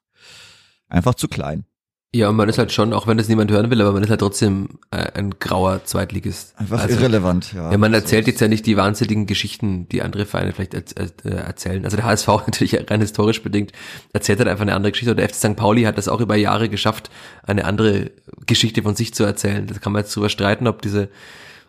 einfach 0.89 1.15
zu 1.15 1.27
klein. 1.27 1.65
Ja, 2.13 2.29
und 2.29 2.35
man 2.35 2.49
ist 2.49 2.59
halt 2.59 2.73
schon, 2.73 2.93
auch 2.93 3.07
wenn 3.07 3.19
das 3.19 3.29
niemand 3.29 3.53
hören 3.53 3.71
will, 3.71 3.81
aber 3.81 3.93
man 3.93 4.03
ist 4.03 4.11
halt 4.11 4.19
trotzdem 4.19 4.81
äh, 4.91 5.13
ein 5.15 5.31
grauer 5.39 5.85
Zweitligist. 5.85 6.55
Einfach 6.57 6.81
also, 6.81 6.97
irrelevant, 6.97 7.53
ja. 7.53 7.71
ja 7.71 7.79
man 7.79 7.95
erzählt 7.95 8.27
jetzt 8.27 8.41
ja 8.41 8.49
nicht 8.49 8.67
die 8.67 8.77
wahnsinnigen 8.77 9.27
Geschichten, 9.27 9.89
die 9.89 10.03
andere 10.03 10.27
Vereine 10.27 10.53
vielleicht 10.53 10.75
äh, 10.75 11.07
erzählen. 11.31 11.85
Also 11.85 11.97
der 11.97 12.07
HSV 12.07 12.27
natürlich 12.47 12.91
rein 12.91 13.01
historisch 13.01 13.45
bedingt 13.45 13.71
erzählt 14.13 14.41
halt 14.41 14.49
einfach 14.49 14.63
eine 14.63 14.75
andere 14.75 14.91
Geschichte. 14.91 15.13
Und 15.13 15.19
der 15.19 15.29
FC 15.29 15.37
St. 15.37 15.57
Pauli 15.57 15.85
hat 15.85 15.99
das 15.99 16.09
auch 16.09 16.21
über 16.21 16.35
Jahre 16.35 16.69
geschafft, 16.69 17.11
eine 17.45 17.65
andere 17.65 18.11
Geschichte 18.45 18.83
von 18.83 18.97
sich 18.97 19.15
zu 19.15 19.23
erzählen. 19.23 19.69
Da 19.69 19.79
kann 19.79 19.93
man 19.93 20.03
jetzt 20.03 20.15
drüber 20.17 20.31
streiten, 20.31 20.67
ob 20.67 20.83
diese, 20.83 21.11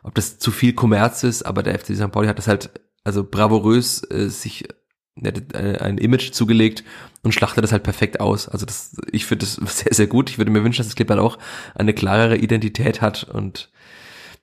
ob 0.01 0.15
das 0.15 0.39
zu 0.39 0.49
viel 0.49 0.73
Kommerz 0.73 1.23
ist, 1.23 1.43
aber 1.43 1.61
der 1.61 1.77
FC 1.77 1.95
St. 1.95 2.11
Pauli 2.11 2.27
hat 2.27 2.39
das 2.39 2.47
halt 2.47 2.71
also 3.03 3.23
bravourös 3.23 4.03
äh, 4.09 4.29
sich 4.29 4.67
ein 5.15 5.97
Image 5.97 6.31
zugelegt 6.31 6.83
und 7.21 7.33
schlachtet 7.33 7.63
das 7.63 7.71
halt 7.71 7.83
perfekt 7.83 8.19
aus. 8.19 8.47
Also 8.47 8.65
das, 8.65 8.95
ich 9.11 9.25
finde 9.25 9.45
das 9.45 9.55
sehr, 9.77 9.93
sehr 9.93 10.07
gut. 10.07 10.29
Ich 10.29 10.37
würde 10.37 10.51
mir 10.51 10.63
wünschen, 10.63 10.79
dass 10.79 10.87
das 10.87 10.95
Clip 10.95 11.09
halt 11.09 11.19
auch 11.19 11.37
eine 11.75 11.93
klarere 11.93 12.37
Identität 12.37 13.01
hat 13.01 13.23
und 13.23 13.69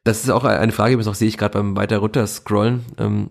das 0.04 0.22
ist 0.22 0.30
auch 0.30 0.44
eine 0.44 0.72
Frage, 0.72 0.96
die 0.96 1.06
auch 1.06 1.14
sehe 1.14 1.28
ich 1.28 1.36
gerade 1.36 1.58
beim 1.58 1.76
weiter 1.76 1.98
runter 1.98 2.26
scrollen, 2.26 2.84
ähm, 2.98 3.30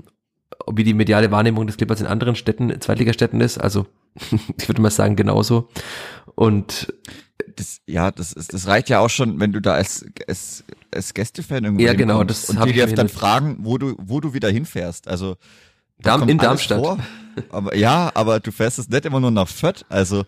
wie 0.72 0.84
die 0.84 0.93
mediale 0.93 1.31
Wahrnehmung 1.31 1.65
des 1.65 1.77
Clippers 1.77 2.01
in 2.01 2.07
anderen 2.07 2.35
Städten, 2.35 2.80
Zweitligastädten 2.81 3.41
ist. 3.41 3.57
Also 3.57 3.88
ich 4.57 4.68
würde 4.68 4.81
mal 4.81 4.91
sagen 4.91 5.15
genauso. 5.15 5.69
Und 6.35 6.93
das, 7.55 7.80
ja, 7.88 8.11
das 8.11 8.34
ist, 8.34 8.53
das 8.53 8.68
reicht 8.68 8.89
ja 8.89 8.99
auch 8.99 9.09
schon, 9.09 9.39
wenn 9.39 9.53
du 9.53 9.61
da 9.61 9.73
als, 9.73 10.05
als, 10.27 10.64
als 10.93 11.14
Gästefan 11.14 11.64
irgendwo 11.64 11.84
Ja, 11.84 11.93
genau, 11.93 12.23
das 12.23 12.49
und 12.49 12.64
die 12.65 12.73
dir 12.73 12.88
dann 12.88 13.09
fragen, 13.09 13.57
wo 13.61 13.77
du, 13.77 13.95
wo 13.97 14.19
du 14.19 14.34
wieder 14.34 14.49
hinfährst. 14.49 15.07
Also 15.07 15.38
Darm, 15.99 16.30
in 16.30 16.38
Darmstadt. 16.38 16.99
Aber 17.49 17.76
ja, 17.76 18.11
aber 18.14 18.39
du 18.39 18.51
fährst 18.51 18.80
es 18.80 18.89
nicht 18.89 19.05
immer 19.05 19.19
nur 19.19 19.31
nach 19.31 19.47
Fürth. 19.47 19.85
Also 19.89 20.23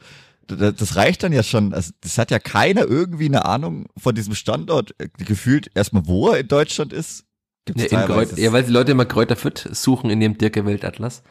das 0.55 0.95
reicht 0.95 1.23
dann 1.23 1.31
ja 1.31 1.43
schon. 1.43 1.73
Also, 1.73 1.91
das 2.01 2.17
hat 2.17 2.31
ja 2.31 2.39
keiner 2.39 2.85
irgendwie 2.85 3.25
eine 3.25 3.45
Ahnung 3.45 3.87
von 3.97 4.15
diesem 4.15 4.35
Standort. 4.35 4.95
Gefühlt 5.17 5.69
erstmal, 5.75 6.07
wo 6.07 6.29
er 6.29 6.39
in 6.39 6.47
Deutschland 6.47 6.93
ist. 6.93 7.25
Gibt's 7.65 7.91
ja, 7.91 8.07
ja, 8.35 8.51
weil 8.51 8.63
die 8.63 8.71
Leute 8.71 8.93
immer 8.93 9.05
Kräuter 9.05 9.35
Fürth 9.35 9.69
suchen 9.71 10.09
in 10.09 10.19
dem 10.19 10.37
Dirke 10.37 10.65
Weltatlas. 10.65 11.21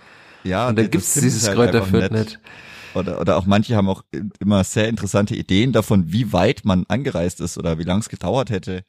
Ja, 0.45 0.69
und 0.69 0.79
dann 0.79 0.91
gibt's 0.91 1.15
dieses 1.15 1.49
halt 1.49 1.57
Kräuter 1.57 1.83
Fürth 1.83 2.13
nicht. 2.13 2.39
Oder, 2.95 3.21
oder 3.21 3.37
auch 3.37 3.47
manche 3.47 3.77
haben 3.77 3.89
auch 3.89 4.03
immer 4.41 4.65
sehr 4.65 4.89
interessante 4.89 5.35
Ideen 5.35 5.73
davon, 5.73 6.13
wie 6.13 6.33
weit 6.33 6.65
man 6.65 6.85
angereist 6.89 7.41
ist 7.41 7.59
oder 7.59 7.79
wie 7.79 7.83
lang 7.83 8.01
es 8.01 8.09
gedauert 8.09 8.51
hätte. 8.51 8.85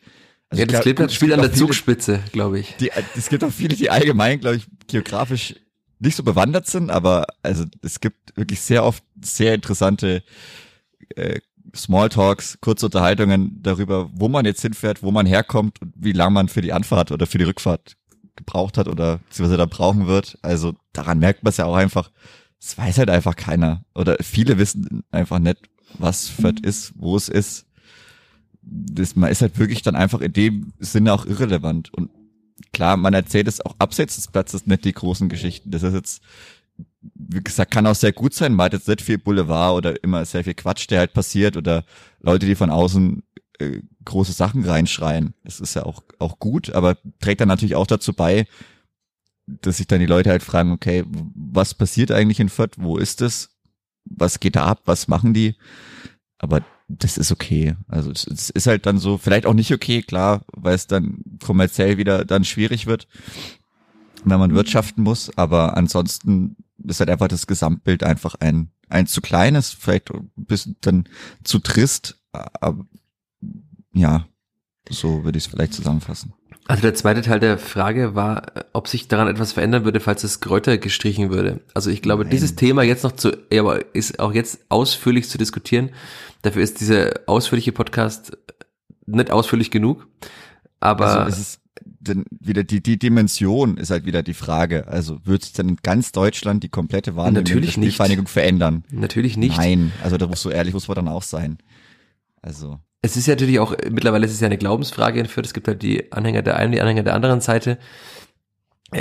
Also 0.49 0.61
ja, 0.61 0.67
das 0.67 0.83
glaub, 0.83 1.11
spielt 1.11 1.33
an 1.33 1.41
der 1.41 1.53
Zugspitze, 1.53 2.19
glaube 2.31 2.59
ich. 2.59 2.75
Die, 2.79 2.91
es 3.15 3.29
gibt 3.29 3.43
auch 3.43 3.51
viele, 3.51 3.75
die 3.75 3.89
allgemein, 3.89 4.39
glaube 4.39 4.57
ich, 4.57 4.67
geografisch 4.87 5.55
nicht 5.99 6.15
so 6.15 6.23
bewandert 6.23 6.67
sind, 6.67 6.89
aber 6.89 7.27
also 7.43 7.65
es 7.81 7.99
gibt 7.99 8.37
wirklich 8.37 8.61
sehr 8.61 8.83
oft 8.83 9.03
sehr 9.21 9.53
interessante 9.53 10.23
äh, 11.15 11.39
Smalltalks, 11.75 12.59
kurze 12.61 12.87
Unterhaltungen 12.87 13.59
darüber, 13.61 14.09
wo 14.13 14.27
man 14.27 14.45
jetzt 14.45 14.61
hinfährt, 14.61 15.03
wo 15.03 15.11
man 15.11 15.25
herkommt 15.25 15.81
und 15.81 15.93
wie 15.95 16.13
lange 16.13 16.33
man 16.33 16.49
für 16.49 16.61
die 16.61 16.73
Anfahrt 16.73 17.11
oder 17.11 17.27
für 17.27 17.37
die 17.37 17.43
Rückfahrt 17.43 17.95
gebraucht 18.35 18.77
hat 18.77 18.87
oder 18.87 19.17
beziehungsweise 19.17 19.57
da 19.57 19.65
brauchen 19.65 20.07
wird. 20.07 20.37
Also 20.41 20.73
daran 20.93 21.19
merkt 21.19 21.43
man 21.43 21.49
es 21.49 21.57
ja 21.57 21.65
auch 21.65 21.75
einfach. 21.75 22.11
Es 22.59 22.77
weiß 22.77 22.97
halt 22.97 23.09
einfach 23.09 23.35
keiner 23.35 23.85
oder 23.93 24.17
viele 24.21 24.57
wissen 24.57 25.03
einfach 25.11 25.39
nicht, 25.39 25.69
was 25.97 26.27
Fürth 26.27 26.59
ist, 26.61 26.93
wo 26.95 27.15
es 27.15 27.29
ist. 27.29 27.65
Das, 28.61 29.15
man 29.15 29.31
ist 29.31 29.41
halt 29.41 29.57
wirklich 29.57 29.81
dann 29.81 29.95
einfach 29.95 30.21
in 30.21 30.33
dem 30.33 30.73
Sinne 30.79 31.13
auch 31.13 31.25
irrelevant 31.25 31.93
und 31.93 32.09
klar, 32.73 32.97
man 32.97 33.13
erzählt 33.13 33.47
es 33.47 33.61
auch 33.61 33.75
abseits 33.79 34.15
des 34.15 34.27
Platzes 34.27 34.65
nicht 34.65 34.85
die 34.85 34.93
großen 34.93 35.29
Geschichten. 35.29 35.71
Das 35.71 35.83
ist 35.83 35.93
jetzt, 35.93 36.21
wie 37.13 37.43
gesagt, 37.43 37.71
kann 37.71 37.87
auch 37.87 37.95
sehr 37.95 38.13
gut 38.13 38.33
sein. 38.33 38.53
Man 38.53 38.65
hat 38.65 38.73
jetzt 38.73 38.87
nicht 38.87 39.01
viel 39.01 39.17
Boulevard 39.17 39.75
oder 39.75 40.03
immer 40.03 40.25
sehr 40.25 40.43
viel 40.43 40.53
Quatsch, 40.53 40.89
der 40.89 40.99
halt 40.99 41.13
passiert 41.13 41.57
oder 41.57 41.83
Leute, 42.19 42.45
die 42.45 42.55
von 42.55 42.69
außen 42.69 43.23
äh, 43.59 43.81
große 44.05 44.33
Sachen 44.33 44.65
reinschreien. 44.65 45.33
Das 45.43 45.59
ist 45.59 45.75
ja 45.75 45.83
auch, 45.83 46.03
auch 46.19 46.39
gut, 46.39 46.71
aber 46.71 46.97
trägt 47.19 47.41
dann 47.41 47.47
natürlich 47.47 47.75
auch 47.75 47.87
dazu 47.87 48.13
bei, 48.13 48.47
dass 49.47 49.77
sich 49.77 49.87
dann 49.87 49.99
die 49.99 50.05
Leute 50.05 50.29
halt 50.29 50.43
fragen, 50.43 50.71
okay, 50.71 51.03
was 51.35 51.73
passiert 51.73 52.11
eigentlich 52.11 52.39
in 52.39 52.49
Fürth? 52.49 52.75
Wo 52.77 52.97
ist 52.97 53.21
es? 53.21 53.49
Was 54.05 54.39
geht 54.39 54.55
da 54.55 54.65
ab? 54.65 54.81
Was 54.85 55.07
machen 55.07 55.33
die? 55.33 55.55
Aber 56.37 56.63
das 56.89 57.17
ist 57.17 57.31
okay. 57.31 57.75
Also 57.87 58.11
es, 58.11 58.25
es 58.25 58.49
ist 58.49 58.67
halt 58.67 58.85
dann 58.85 58.97
so, 58.97 59.17
vielleicht 59.17 59.45
auch 59.45 59.53
nicht 59.53 59.71
okay, 59.71 60.01
klar, 60.01 60.41
weil 60.51 60.75
es 60.75 60.87
dann 60.87 61.23
kommerziell 61.43 61.97
wieder 61.97 62.25
dann 62.25 62.43
schwierig 62.43 62.87
wird, 62.87 63.07
wenn 64.25 64.39
man 64.39 64.53
wirtschaften 64.53 65.03
muss. 65.03 65.35
Aber 65.37 65.77
ansonsten 65.77 66.57
ist 66.83 66.99
halt 66.99 67.09
einfach 67.09 67.27
das 67.27 67.47
Gesamtbild 67.47 68.03
einfach 68.03 68.35
ein, 68.39 68.71
ein 68.89 69.05
zu 69.05 69.21
kleines, 69.21 69.71
vielleicht 69.71 70.11
ein 70.11 70.31
bisschen 70.35 70.77
dann 70.81 71.07
zu 71.43 71.59
trist. 71.59 72.19
Aber 72.31 72.85
ja, 73.93 74.27
so 74.89 75.23
würde 75.23 75.37
ich 75.37 75.45
es 75.45 75.51
vielleicht 75.51 75.73
zusammenfassen. 75.73 76.33
Also 76.69 76.83
der 76.83 76.93
zweite 76.93 77.23
Teil 77.23 77.39
der 77.39 77.57
Frage 77.57 78.13
war, 78.13 78.43
ob 78.73 78.87
sich 78.87 79.07
daran 79.07 79.27
etwas 79.27 79.53
verändern 79.53 79.85
würde, 79.85 79.99
falls 79.99 80.21
das 80.21 80.39
Kräuter 80.39 80.77
gestrichen 80.77 81.31
würde. 81.31 81.61
Also 81.73 81.89
ich 81.89 82.03
glaube, 82.03 82.23
Nein. 82.23 82.29
dieses 82.29 82.55
Thema 82.55 82.83
jetzt 82.83 83.03
noch 83.03 83.13
zu, 83.13 83.35
ja, 83.51 83.61
aber 83.61 83.95
ist 83.95 84.19
auch 84.19 84.35
jetzt 84.35 84.59
ausführlich 84.69 85.27
zu 85.27 85.39
diskutieren. 85.39 85.89
Dafür 86.43 86.61
ist 86.61 86.79
dieser 86.79 87.21
ausführliche 87.25 87.71
Podcast 87.71 88.37
nicht 89.07 89.31
ausführlich 89.31 89.71
genug. 89.71 90.07
Aber 90.79 91.21
also 91.23 91.31
es 91.31 91.39
ist 91.39 91.61
denn 91.81 92.25
wieder 92.29 92.63
die, 92.63 92.83
die 92.83 92.99
Dimension 92.99 93.77
ist 93.77 93.89
halt 93.89 94.05
wieder 94.05 94.21
die 94.21 94.35
Frage. 94.35 94.87
Also 94.87 95.25
wird 95.25 95.41
es 95.41 95.53
denn 95.53 95.69
in 95.69 95.77
ganz 95.81 96.11
Deutschland 96.11 96.61
die 96.61 96.69
komplette 96.69 97.15
Wahrnehmung 97.15 97.45
Natürlich 97.45 97.73
der 97.73 97.81
Spielvereinigung 97.81 98.25
nicht. 98.25 98.31
verändern? 98.31 98.83
Natürlich 98.91 99.37
nicht. 99.37 99.57
Nein, 99.57 99.91
also 100.03 100.17
da 100.17 100.27
muss 100.27 100.43
so 100.43 100.51
ehrlich 100.51 100.75
muss 100.75 100.87
man 100.87 100.95
dann 100.95 101.07
auch 101.07 101.23
sein. 101.23 101.57
Also 102.43 102.79
es 103.01 103.15
ist 103.15 103.27
ja 103.27 103.33
natürlich 103.33 103.59
auch, 103.59 103.75
mittlerweile 103.89 104.25
ist 104.25 104.33
es 104.33 104.39
ja 104.39 104.47
eine 104.47 104.57
Glaubensfrage 104.57 105.19
entführt. 105.19 105.45
Es 105.45 105.53
gibt 105.53 105.67
halt 105.67 105.81
die 105.81 106.11
Anhänger 106.11 106.41
der 106.41 106.57
einen, 106.57 106.71
die 106.71 106.81
Anhänger 106.81 107.03
der 107.03 107.15
anderen 107.15 107.41
Seite. 107.41 107.77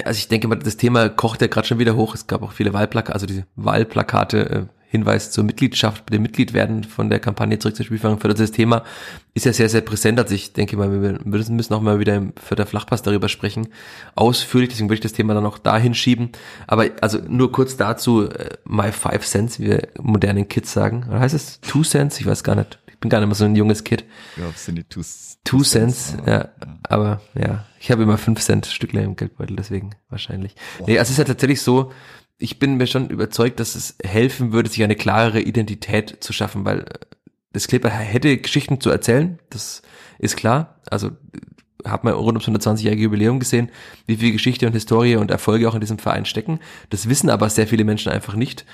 Also 0.05 0.19
ich 0.19 0.29
denke 0.29 0.49
mal, 0.49 0.57
das 0.57 0.77
Thema 0.77 1.09
kocht 1.09 1.41
ja 1.41 1.47
gerade 1.47 1.67
schon 1.67 1.79
wieder 1.79 1.97
hoch. 1.97 2.15
Es 2.15 2.27
gab 2.27 2.43
auch 2.43 2.53
viele 2.53 2.73
Wahlplakate, 2.73 3.15
also 3.15 3.27
diese 3.27 3.47
Wahlplakate, 3.57 4.51
äh, 4.51 4.63
Hinweis 4.91 5.31
zur 5.31 5.45
Mitgliedschaft, 5.45 6.11
dem 6.11 6.23
Mitgliedwerden 6.23 6.83
von 6.83 7.11
der 7.11 7.21
Kampagne 7.21 7.59
zurück 7.59 7.77
zur 7.77 7.85
Spielvereinigung 7.85 8.23
für 8.23 8.29
das 8.29 8.53
Thema 8.53 8.85
ist 9.35 9.45
ja 9.45 9.53
sehr, 9.53 9.69
sehr 9.69 9.83
präsent. 9.83 10.19
Also 10.19 10.35
ich 10.35 10.55
denke 10.55 10.79
mal, 10.79 10.91
wir 10.91 11.19
müssen 11.25 11.75
auch 11.75 11.83
mal 11.83 12.01
wieder 12.01 12.15
im 12.17 12.33
Vierter 12.43 12.65
Flachpass 12.65 13.03
darüber 13.03 13.29
sprechen. 13.29 13.69
Ausführlich, 14.15 14.71
deswegen 14.71 14.89
würde 14.89 14.95
ich 14.95 15.01
das 15.01 15.13
Thema 15.13 15.35
dann 15.35 15.45
auch 15.45 15.59
dahin 15.59 15.95
schieben. 15.95 16.31
Aber 16.67 16.87
also 17.03 17.19
nur 17.29 17.53
kurz 17.53 17.77
dazu, 17.77 18.31
äh, 18.31 18.57
my 18.65 18.91
five 18.91 19.27
cents, 19.27 19.61
wie 19.61 19.67
wir 19.67 19.89
modernen 20.01 20.49
Kids 20.49 20.73
sagen. 20.73 21.05
Oder 21.11 21.21
heißt 21.21 21.35
es 21.35 21.61
two 21.61 21.83
cents? 21.83 22.19
Ich 22.19 22.25
weiß 22.25 22.43
gar 22.43 22.55
nicht. 22.55 22.79
Ich 22.99 23.01
bin 23.01 23.11
gar 23.11 23.21
nicht 23.21 23.29
mehr 23.29 23.37
so 23.37 23.45
ein 23.45 23.55
junges 23.55 23.85
Kid. 23.85 24.05
Ja, 24.37 24.51
sind 24.57 24.75
die 24.75 24.83
two, 24.83 25.03
two 25.45 25.63
Cents, 25.63 26.17
aber, 26.19 26.27
ja, 26.27 26.39
ja. 26.39 26.79
Aber 26.89 27.21
ja, 27.39 27.65
ich 27.79 27.93
habe 27.93 28.03
immer 28.03 28.19
fünf 28.19 28.41
Cent 28.41 28.67
Stückle 28.67 29.05
im 29.05 29.15
Geldbeutel, 29.15 29.55
deswegen 29.55 29.93
wahrscheinlich. 30.09 30.57
Boah. 30.79 30.89
Nee, 30.89 30.99
also 30.99 31.11
es 31.11 31.13
ist 31.13 31.19
ja 31.19 31.25
tatsächlich 31.25 31.63
so, 31.63 31.93
ich 32.39 32.59
bin 32.59 32.77
mir 32.77 32.89
schon 32.89 33.09
überzeugt, 33.09 33.61
dass 33.61 33.77
es 33.77 33.95
helfen 34.03 34.51
würde, 34.51 34.69
sich 34.69 34.83
eine 34.83 34.97
klarere 34.97 35.41
Identität 35.41 36.17
zu 36.25 36.33
schaffen, 36.33 36.65
weil 36.65 36.81
äh, 36.81 36.87
das 37.53 37.69
Clipper 37.69 37.89
hätte 37.89 38.37
Geschichten 38.37 38.81
zu 38.81 38.91
erzählen, 38.91 39.39
das 39.51 39.83
ist 40.19 40.37
klar. 40.37 40.81
Also 40.91 41.13
hat 41.85 42.05
man 42.05 42.15
rund 42.15 42.45
ums 42.45 42.49
120-jährige 42.49 43.05
Jubiläum 43.05 43.39
gesehen, 43.39 43.71
wie 44.07 44.17
viel 44.17 44.33
Geschichte 44.33 44.67
und 44.67 44.73
Historie 44.73 45.17
und 45.17 45.31
Erfolge 45.31 45.69
auch 45.69 45.75
in 45.75 45.81
diesem 45.81 45.99
Verein 45.99 46.25
stecken. 46.25 46.59
Das 46.91 47.09
wissen 47.09 47.31
aber 47.31 47.49
sehr 47.51 47.69
viele 47.69 47.85
Menschen 47.85 48.11
einfach 48.11 48.35
nicht. 48.35 48.65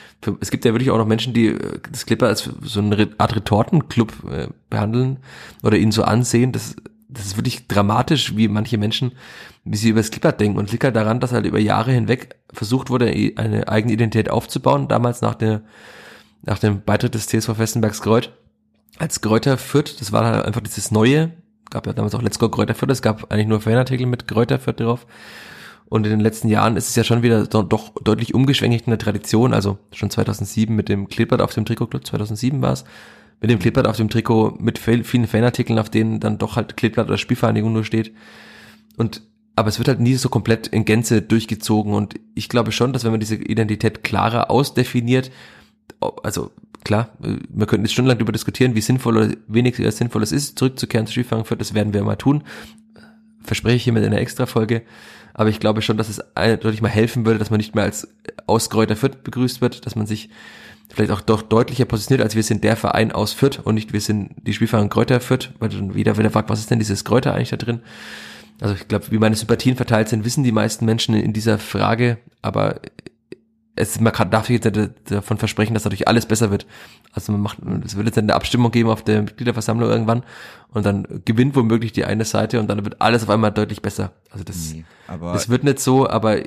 Es 0.41 0.51
gibt 0.51 0.65
ja 0.65 0.73
wirklich 0.73 0.91
auch 0.91 0.99
noch 0.99 1.07
Menschen, 1.07 1.35
die 1.35 1.49
äh, 1.49 1.81
das 1.91 2.07
Clipper 2.07 2.29
als 2.29 2.51
so 2.63 2.81
eine 2.81 3.11
Art 3.19 3.37
Retortenclub 3.37 4.13
äh, 4.31 4.49
behandeln 4.71 5.19
oder 5.63 5.77
ihn 5.77 5.93
so 5.93 6.03
ansehen. 6.03 6.53
Das, 6.53 6.77
das 7.09 7.27
ist 7.27 7.37
wirklich 7.37 7.69
dramatisch, 7.69 8.37
wie 8.37 8.49
manche 8.49 8.79
Menschen, 8.79 9.13
wie 9.65 9.77
sie 9.77 9.91
über 9.91 10.01
das 10.01 10.11
Clipper 10.11 10.33
denken 10.33 10.59
und 10.59 10.73
liegt 10.73 10.85
daran, 10.85 11.21
dass 11.21 11.33
halt 11.33 11.47
über 11.47 11.59
Jahre 11.59 11.93
hinweg 11.93 12.37
versucht 12.53 12.91
wurde, 12.91 13.07
eine 13.37 13.69
eigene 13.69 13.93
Identität 13.93 14.31
aufzubauen. 14.31 14.89
Damals 14.89 15.21
nach 15.21 15.35
der, 15.35 15.63
nach 16.43 16.59
dem 16.59 16.83
Beitritt 16.83 17.15
des 17.15 17.27
TSV 17.27 17.55
Festenbergs 17.55 18.01
Greuth 18.01 18.33
als 18.99 19.21
Gräuter 19.21 19.59
führt. 19.59 20.01
Das 20.01 20.13
war 20.13 20.25
halt 20.25 20.47
einfach 20.47 20.61
dieses 20.61 20.91
neue, 20.91 21.33
gab 21.71 21.87
ja 21.87 21.93
damals 21.93 22.15
auch 22.15 22.23
Let's 22.23 22.39
Go 22.39 22.49
Kräuter 22.49 22.75
Fürth, 22.75 22.91
es 22.91 23.03
gab 23.03 23.33
eigentlich 23.33 23.47
nur 23.47 23.61
Fanartikel 23.61 24.07
mit 24.07 24.29
Kräuter 24.29 24.59
Fürth 24.59 24.81
drauf. 24.81 25.07
Und 25.87 26.05
in 26.05 26.11
den 26.11 26.21
letzten 26.21 26.49
Jahren 26.49 26.77
ist 26.77 26.89
es 26.89 26.97
ja 26.97 27.05
schon 27.05 27.23
wieder 27.23 27.47
doch, 27.47 27.63
doch 27.63 27.93
deutlich 28.03 28.35
umgeschwenkt 28.35 28.87
in 28.87 28.91
der 28.91 28.99
Tradition, 28.99 29.53
also 29.53 29.79
schon 29.93 30.11
2007 30.11 30.75
mit 30.75 30.89
dem 30.89 31.09
Kleeblatt 31.09 31.41
auf 31.41 31.53
dem 31.53 31.65
Trikot, 31.65 31.87
2007 31.87 32.63
war 32.63 32.73
es, 32.73 32.85
mit 33.41 33.51
dem 33.51 33.59
Kleeblatt 33.59 33.87
auf 33.87 33.97
dem 33.97 34.09
Trikot 34.09 34.57
mit 34.59 34.79
vielen 34.79 35.27
Fanartikeln, 35.27 35.79
auf 35.79 35.91
denen 35.91 36.21
dann 36.21 36.39
doch 36.39 36.57
halt 36.57 36.77
Kleeblatt 36.77 37.09
oder 37.09 37.19
Spielvereinigung 37.19 37.73
nur 37.73 37.85
steht. 37.85 38.13
Und 38.97 39.23
aber 39.57 39.69
es 39.69 39.79
wird 39.79 39.89
halt 39.89 40.01
nie 40.01 40.15
so 40.15 40.29
komplett 40.29 40.67
in 40.67 40.85
Gänze 40.85 41.23
durchgezogen 41.23 41.95
und 41.95 42.15
ich 42.35 42.49
glaube 42.49 42.73
schon, 42.73 42.93
dass 42.93 43.05
wenn 43.05 43.13
man 43.13 43.21
diese 43.21 43.37
Identität 43.37 44.03
klarer 44.03 44.51
ausdefiniert, 44.51 45.31
also 46.23 46.51
klar, 46.85 47.11
äh, 47.23 47.37
wir 47.49 47.67
könnten 47.67 47.85
jetzt 47.85 47.93
stundenlang 47.93 48.19
darüber 48.19 48.33
diskutieren, 48.33 48.75
wie 48.75 48.81
sinnvoll 48.81 49.17
oder 49.17 49.35
wenig 49.49 49.77
sinnvoll 49.77 50.23
es 50.23 50.33
ist, 50.33 50.59
zurückzukehren 50.59 51.07
zu 51.07 51.13
Skifahren 51.13 51.45
Fürth. 51.45 51.61
Das 51.61 51.75
werden 51.75 51.93
wir 51.93 52.03
mal 52.05 52.17
tun. 52.17 52.45
Verspreche 53.43 53.77
ich 53.77 53.85
hier 53.85 53.93
mit 53.93 54.05
einer 54.05 54.19
Extra-Folge. 54.19 54.83
Aber 55.35 55.49
ich 55.49 55.61
glaube 55.61 55.83
schon, 55.83 55.97
dass 55.97 56.09
es 56.09 56.23
deutlich 56.37 56.81
mal 56.81 56.89
helfen 56.89 57.27
würde, 57.27 57.41
dass 57.41 57.51
man 57.51 57.59
nicht 57.59 57.75
mehr 57.75 57.85
als 57.85 58.09
Ausgräuter 58.47 58.95
Fürth 58.95 59.25
begrüßt 59.25 59.61
wird, 59.61 59.85
dass 59.85 59.97
man 59.97 60.07
sich 60.07 60.31
vielleicht 60.89 61.11
auch 61.11 61.21
doch 61.21 61.43
deutlicher 61.43 61.87
positioniert, 61.87 62.23
als 62.23 62.37
wir 62.37 62.43
sind 62.43 62.63
der 62.63 62.77
Verein 62.77 63.11
aus 63.11 63.33
Fürth 63.33 63.61
und 63.65 63.75
nicht 63.75 63.93
wir 63.93 64.01
sind 64.01 64.31
die 64.43 64.53
Spielfahrer 64.53 64.89
Kräuter 64.89 65.21
Fürth, 65.21 65.51
weil 65.59 65.71
dann 65.71 65.95
wieder 65.95 66.17
wieder 66.17 66.31
fragt, 66.31 66.51
was 66.51 66.61
ist 66.61 66.71
denn 66.71 66.79
dieses 66.79 67.05
Kräuter 67.05 67.35
eigentlich 67.35 67.51
da 67.51 67.57
drin? 67.57 67.81
Also 68.61 68.77
ich 68.77 68.87
glaube, 68.87 69.11
wie 69.11 69.19
meine 69.19 69.35
Sympathien 69.35 69.77
verteilt 69.77 70.09
sind, 70.09 70.25
wissen 70.25 70.45
die 70.45 70.53
meisten 70.53 70.85
Menschen 70.85 71.17
in 71.17 71.33
dieser 71.33 71.59
Frage, 71.59 72.19
aber 72.43 72.81
es, 73.77 73.99
man 74.01 74.13
kann, 74.13 74.31
darf 74.31 74.47
sich 74.47 74.63
jetzt 74.63 74.91
davon 75.11 75.39
versprechen, 75.39 75.75
dass 75.75 75.83
dadurch 75.83 76.07
alles 76.07 76.27
besser 76.27 76.51
wird. 76.51 76.67
Also 77.13 77.33
man 77.33 77.41
macht, 77.41 77.59
es 77.85 77.97
wird 77.97 78.07
jetzt 78.07 78.19
eine 78.19 78.35
Abstimmung 78.35 78.71
geben 78.71 78.89
auf 78.89 79.03
der 79.03 79.23
Mitgliederversammlung 79.23 79.89
irgendwann 79.89 80.23
und 80.69 80.87
dann 80.87 81.23
gewinnt 81.25 81.57
womöglich 81.57 81.93
die 81.93 82.05
eine 82.05 82.25
Seite 82.25 82.61
und 82.61 82.69
dann 82.69 82.85
wird 82.85 83.01
alles 83.01 83.25
auf 83.25 83.31
einmal 83.31 83.53
deutlich 83.53 83.83
besser. 83.83 84.13
Also 84.31 84.45
das, 84.45 84.73
nee, 84.73 84.85
das 85.09 85.49
wird 85.49 85.65
nicht 85.65 85.81
so, 85.81 86.09
aber 86.09 86.39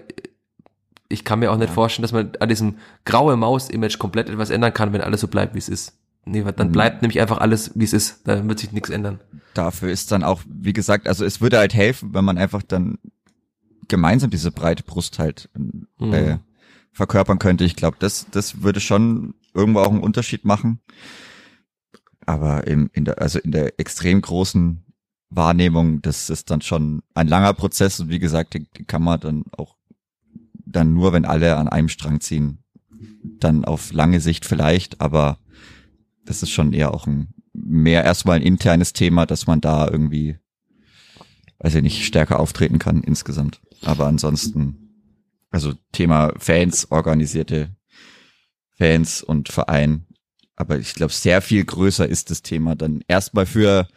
ich 1.10 1.24
kann 1.24 1.40
mir 1.40 1.52
auch 1.52 1.58
nicht 1.58 1.70
ja. 1.70 1.74
vorstellen, 1.74 2.04
dass 2.04 2.14
man 2.14 2.32
an 2.40 2.50
diesem 2.50 2.76
graue 3.06 3.36
Maus-Image 3.36 3.98
komplett 4.00 4.30
etwas 4.30 4.50
ändern 4.50 4.74
kann, 4.74 4.94
wenn 4.94 5.02
alles 5.02 5.22
so 5.22 5.28
bleibt, 5.28 5.54
wie 5.54 5.60
es 5.60 5.70
ist. 5.70 5.94
Nee, 6.26 6.44
dann 6.44 6.68
mhm. 6.68 6.72
bleibt 6.74 7.02
nämlich 7.02 7.22
einfach 7.22 7.38
alles, 7.38 7.72
wie 7.76 7.86
es 7.86 7.94
ist. 7.94 8.28
Da 8.28 8.46
wird 8.46 8.60
sich 8.60 8.74
nichts 8.74 8.90
ändern. 8.90 9.22
Dafür 9.54 9.90
ist 9.90 10.12
dann 10.12 10.24
auch, 10.24 10.42
wie 10.46 10.74
gesagt, 10.74 11.08
also 11.08 11.24
es 11.24 11.40
würde 11.40 11.58
halt 11.58 11.74
helfen, 11.74 12.14
wenn 12.14 12.26
man 12.26 12.38
einfach 12.38 12.62
dann 12.62 12.98
gemeinsam 13.88 14.30
diese 14.30 14.52
breite 14.52 14.84
Brust 14.84 15.20
halt 15.20 15.50
mhm. 15.56 16.40
Verkörpern 16.98 17.38
könnte. 17.38 17.64
Ich 17.64 17.76
glaube, 17.76 17.98
das, 18.00 18.26
das 18.32 18.64
würde 18.64 18.80
schon 18.80 19.36
irgendwo 19.54 19.82
auch 19.82 19.92
einen 19.92 20.02
Unterschied 20.02 20.46
machen. 20.46 20.82
Aber 22.26 22.66
im, 22.66 22.90
in 22.92 23.06
der, 23.06 23.22
also 23.22 23.38
in 23.40 23.52
der 23.52 23.80
extrem 23.80 24.20
großen 24.20 24.84
Wahrnehmung, 25.30 26.02
das 26.02 26.30
ist 26.32 26.50
dann 26.50 26.62
schon 26.62 27.04
ein 27.14 27.28
langer 27.28 27.54
Prozess 27.54 28.00
und 28.00 28.10
wie 28.10 28.20
gesagt, 28.20 28.56
den, 28.56 28.68
den 28.76 28.88
kann 28.88 29.04
man 29.04 29.20
dann 29.20 29.44
auch 29.52 29.76
dann 30.56 30.94
nur, 30.94 31.14
wenn 31.14 31.26
alle 31.26 31.56
an 31.56 31.70
einem 31.70 31.88
Strang 31.88 32.20
ziehen, 32.20 32.64
dann 33.24 33.64
auf 33.64 33.94
lange 33.94 34.20
Sicht 34.20 34.46
vielleicht, 34.46 35.00
aber 35.00 35.38
das 36.26 36.42
ist 36.42 36.50
schon 36.50 36.74
eher 36.74 36.94
auch 36.94 37.06
ein 37.08 37.34
mehr 37.54 38.04
erstmal 38.04 38.38
ein 38.38 38.44
internes 38.44 38.94
Thema, 38.94 39.26
dass 39.26 39.48
man 39.48 39.62
da 39.62 39.88
irgendwie, 39.88 40.38
weiß 41.60 41.76
ich 41.76 41.84
nicht, 41.84 42.06
stärker 42.06 42.40
auftreten 42.40 42.80
kann 42.80 43.02
insgesamt. 43.04 43.62
Aber 43.84 44.08
ansonsten 44.08 44.87
also 45.58 45.74
Thema 45.92 46.34
Fans, 46.38 46.92
organisierte 46.92 47.76
Fans 48.78 49.24
und 49.24 49.50
Verein. 49.50 50.06
Aber 50.56 50.78
ich 50.78 50.94
glaube, 50.94 51.12
sehr 51.12 51.42
viel 51.42 51.66
größer 51.66 52.08
ist 52.08 52.30
das 52.30 52.44
Thema 52.44 52.76
dann 52.76 53.04
erstmal 53.08 53.48
für 53.48 53.88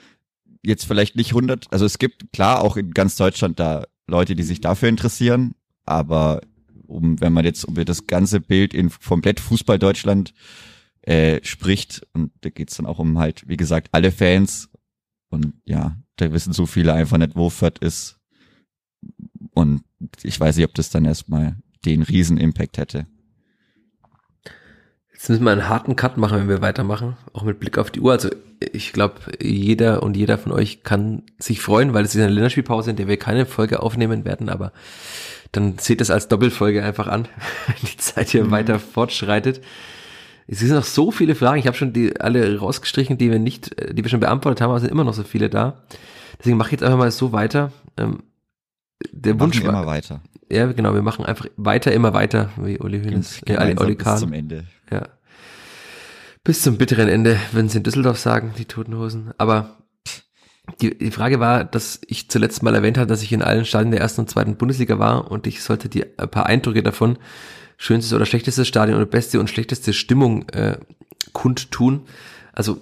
jetzt 0.63 0.87
vielleicht 0.87 1.17
nicht 1.17 1.33
100. 1.33 1.67
Also 1.71 1.85
es 1.85 1.99
gibt 1.99 2.33
klar 2.33 2.63
auch 2.63 2.79
in 2.79 2.93
ganz 2.93 3.17
Deutschland 3.17 3.61
da 3.61 3.85
Leute, 4.07 4.35
die 4.35 4.43
sich 4.43 4.63
dafür 4.63 4.89
interessieren. 4.89 5.55
Aber 5.85 6.41
um, 6.87 7.21
wenn 7.21 7.35
man 7.35 7.45
jetzt 7.45 7.65
über 7.65 7.85
das 7.85 8.07
ganze 8.07 8.41
Bild 8.41 8.73
in 8.73 8.91
komplett 9.07 9.39
Fußball 9.39 9.79
Deutschland 9.79 10.33
äh, 11.03 11.45
spricht, 11.45 12.07
und 12.15 12.33
da 12.41 12.49
geht's 12.49 12.79
dann 12.79 12.87
auch 12.87 12.99
um 12.99 13.19
halt, 13.19 13.47
wie 13.49 13.59
gesagt, 13.59 13.89
alle 13.93 14.13
Fans. 14.13 14.71
Und 15.29 15.53
ja, 15.67 15.95
da 16.17 16.33
wissen 16.33 16.55
so 16.55 16.65
viele 16.65 16.95
einfach 16.95 17.19
nicht, 17.19 17.37
wo 17.37 17.51
Fürth 17.51 17.81
ist. 17.81 18.19
Und 19.53 19.83
ich 20.23 20.39
weiß 20.39 20.57
nicht, 20.57 20.67
ob 20.67 20.75
das 20.75 20.91
dann 20.91 21.05
erstmal 21.05 21.57
den 21.85 22.03
Riesen-Impact 22.03 22.79
hätte. 22.79 23.07
Jetzt 25.13 25.29
müssen 25.29 25.45
wir 25.45 25.51
einen 25.51 25.69
harten 25.69 25.97
Cut 25.97 26.17
machen, 26.17 26.39
wenn 26.39 26.49
wir 26.49 26.63
weitermachen, 26.63 27.17
auch 27.35 27.43
mit 27.43 27.61
Blick 27.61 27.77
auf 27.77 27.91
die 27.91 28.01
Uhr. 28.01 28.13
Also 28.13 28.31
ich 28.73 28.95
glaube, 28.95 29.17
jeder 29.39 30.03
und 30.03 30.17
jeder 30.17 30.39
von 30.39 30.51
euch 30.51 30.83
kann 30.83 31.25
sich 31.39 31.61
freuen, 31.61 31.93
weil 31.93 32.05
es 32.05 32.15
ist 32.15 32.23
eine 32.23 32.33
Länderspielpause, 32.33 32.91
in 32.91 32.97
der 32.97 33.07
wir 33.07 33.19
keine 33.19 33.45
Folge 33.45 33.83
aufnehmen 33.83 34.25
werden, 34.25 34.49
aber 34.49 34.73
dann 35.53 35.77
seht 35.79 36.01
es 36.01 36.11
als 36.11 36.29
Doppelfolge 36.29 36.83
einfach 36.83 37.07
an, 37.07 37.29
wenn 37.67 37.77
die 37.91 37.97
Zeit 37.99 38.31
hier 38.31 38.45
mhm. 38.45 38.51
weiter 38.51 38.79
fortschreitet. 38.79 39.61
Es 40.47 40.61
sind 40.61 40.71
noch 40.71 40.85
so 40.85 41.11
viele 41.11 41.35
Fragen. 41.35 41.61
Ich 41.61 41.67
habe 41.67 41.77
schon 41.77 41.93
die 41.93 42.19
alle 42.19 42.59
rausgestrichen, 42.59 43.19
die 43.19 43.31
wir 43.31 43.39
nicht, 43.39 43.77
die 43.93 44.03
wir 44.03 44.11
schon 44.11 44.21
beantwortet 44.21 44.63
haben, 44.63 44.71
aber 44.71 44.79
es 44.79 44.83
sind 44.83 44.91
immer 44.91 45.05
noch 45.05 45.15
so 45.15 45.23
viele 45.23 45.49
da. 45.49 45.83
Deswegen 46.39 46.57
mache 46.57 46.69
ich 46.69 46.73
jetzt 46.73 46.83
einfach 46.83 46.99
mal 46.99 47.11
so 47.11 47.33
weiter. 47.33 47.73
Ähm, 47.97 48.23
der 49.11 49.35
wir 49.35 49.41
Wunsch 49.41 49.63
war 49.63 49.71
immer 49.71 49.87
weiter. 49.87 50.21
Ja, 50.51 50.71
genau, 50.73 50.95
wir 50.95 51.03
machen 51.03 51.25
einfach 51.25 51.47
weiter, 51.57 51.93
immer 51.93 52.13
weiter, 52.13 52.51
wie 52.57 52.79
Uli 52.79 53.03
Hoeneß, 53.03 53.43
ja, 53.47 53.61
Oli 53.79 53.97
Kahn. 53.97 54.15
Bis 54.15 54.21
zum 54.21 54.33
Ende. 54.33 54.65
Ja. 54.91 55.09
Bis 56.43 56.63
zum 56.63 56.79
bitteren 56.79 57.09
Ende, 57.09 57.39
würden 57.53 57.69
sie 57.69 57.79
in 57.79 57.85
Düsseldorf 57.85 58.19
sagen, 58.19 58.55
die 58.59 58.65
Toten 58.65 58.97
Hosen. 58.97 59.33
Aber 59.39 59.77
die, 60.81 60.97
die 60.97 61.11
Frage 61.11 61.41
war, 61.41 61.65
dass 61.65 62.01
ich 62.07 62.31
zuletzt 62.31 62.63
mal 62.63 62.75
erwähnt 62.75 62.99
habe, 62.99 63.07
dass 63.07 63.23
ich 63.23 63.33
in 63.33 63.43
allen 63.43 63.65
Stadien 63.65 63.91
der 63.91 64.01
ersten 64.01 64.23
und 64.23 64.31
zweiten 64.31 64.57
Bundesliga 64.57 64.99
war 64.99 65.31
und 65.31 65.47
ich 65.47 65.63
sollte 65.63 65.89
die 65.89 66.05
ein 66.19 66.31
paar 66.31 66.47
Eindrücke 66.47 66.83
davon, 66.83 67.19
schönstes 67.77 68.13
oder 68.13 68.27
schlechtestes 68.27 68.69
Stadion 68.69 68.97
oder 68.97 69.07
beste 69.07 69.41
und 69.41 69.51
schlechteste 69.51 69.93
Stimmung 69.93 70.49
äh, 70.51 70.79
kundtun. 71.33 72.07
Also 72.53 72.81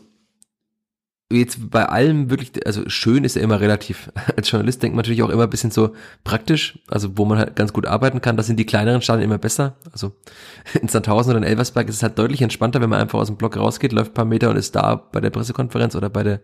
jetzt 1.31 1.71
bei 1.71 1.85
allem 1.85 2.31
wirklich, 2.31 2.67
also 2.67 2.89
schön 2.89 3.25
ist 3.25 3.37
ja 3.37 3.43
immer 3.43 3.61
relativ. 3.61 4.11
Als 4.37 4.51
Journalist 4.51 4.83
denkt 4.83 4.97
man 4.97 5.03
natürlich 5.03 5.23
auch 5.23 5.29
immer 5.29 5.43
ein 5.45 5.51
bisschen 5.51 5.71
so 5.71 5.95
praktisch, 6.25 6.79
also 6.89 7.19
wo 7.19 7.25
man 7.27 7.39
halt 7.39 7.55
ganz 7.57 7.73
gut 7.73 7.87
arbeiten 7.87 8.21
kann. 8.21 8.37
Da 8.37 8.43
sind 8.43 8.59
die 8.59 8.65
kleineren 8.67 9.03
Stadien 9.03 9.25
immer 9.25 9.39
besser. 9.39 9.77
Also 9.93 10.13
in 10.81 10.89
Sandhausen 10.89 11.31
oder 11.31 11.39
in 11.39 11.45
Elversberg 11.45 11.89
ist 11.89 11.97
es 11.97 12.03
halt 12.03 12.19
deutlich 12.19 12.41
entspannter, 12.41 12.81
wenn 12.81 12.89
man 12.89 13.01
einfach 13.01 13.19
aus 13.19 13.27
dem 13.27 13.37
Block 13.37 13.57
rausgeht, 13.57 13.93
läuft 13.93 14.13
ein 14.13 14.15
paar 14.15 14.25
Meter 14.25 14.49
und 14.51 14.57
ist 14.57 14.75
da 14.75 14.95
bei 14.95 15.21
der 15.21 15.31
Pressekonferenz 15.31 15.95
oder 15.95 16.09
bei 16.09 16.23
der, 16.23 16.41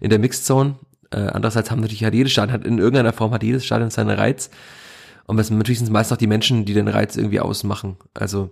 in 0.00 0.10
der 0.10 0.18
Mixzone. 0.18 0.76
Äh, 1.10 1.20
andererseits 1.20 1.70
haben 1.70 1.80
natürlich 1.80 2.04
halt 2.04 2.14
jedes 2.14 2.32
Stadion, 2.32 2.52
hat 2.52 2.66
in 2.66 2.78
irgendeiner 2.78 3.12
Form 3.12 3.32
hat 3.32 3.42
jedes 3.42 3.64
Stadion 3.64 3.90
seinen 3.90 4.10
Reiz. 4.10 4.50
Und 5.24 5.38
was 5.38 5.50
natürlich 5.50 5.78
sind 5.78 5.90
meist 5.90 6.12
auch 6.12 6.16
die 6.18 6.26
Menschen, 6.26 6.66
die 6.66 6.74
den 6.74 6.88
Reiz 6.88 7.16
irgendwie 7.16 7.40
ausmachen. 7.40 7.96
Also 8.12 8.50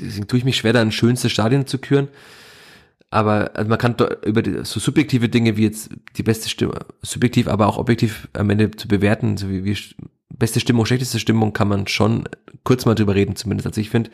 deswegen 0.00 0.26
tue 0.26 0.38
ich 0.38 0.44
mich 0.44 0.56
schwer, 0.56 0.72
da 0.72 0.80
ein 0.80 0.90
schönstes 0.90 1.30
Stadion 1.30 1.66
zu 1.66 1.78
küren 1.78 2.08
aber 3.10 3.52
also 3.54 3.68
man 3.68 3.78
kann 3.78 3.96
über 4.24 4.42
die, 4.42 4.64
so 4.64 4.80
subjektive 4.80 5.28
Dinge 5.28 5.56
wie 5.56 5.64
jetzt 5.64 5.90
die 6.16 6.22
beste 6.22 6.48
Stimme, 6.48 6.78
subjektiv, 7.02 7.48
aber 7.48 7.66
auch 7.66 7.78
objektiv 7.78 8.28
am 8.34 8.50
Ende 8.50 8.70
zu 8.70 8.88
bewerten, 8.88 9.36
so 9.36 9.48
wie, 9.48 9.64
wie 9.64 9.76
beste 10.28 10.60
Stimmung, 10.60 10.84
schlechteste 10.84 11.18
Stimmung, 11.18 11.52
kann 11.52 11.68
man 11.68 11.86
schon 11.86 12.28
kurz 12.64 12.84
mal 12.84 12.94
drüber 12.94 13.14
reden 13.14 13.36
zumindest. 13.36 13.66
Also 13.66 13.80
ich 13.80 13.90
finde, 13.90 14.10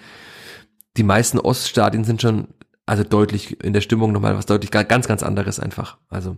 die 0.96 1.02
meisten 1.02 1.40
Oststadien 1.40 2.04
sind 2.04 2.22
schon 2.22 2.48
also 2.86 3.02
deutlich 3.02 3.62
in 3.64 3.72
der 3.72 3.80
Stimmung 3.80 4.12
nochmal 4.12 4.36
was 4.36 4.46
deutlich 4.46 4.70
ganz, 4.70 5.08
ganz 5.08 5.22
anderes 5.22 5.58
einfach. 5.58 5.98
Also 6.08 6.36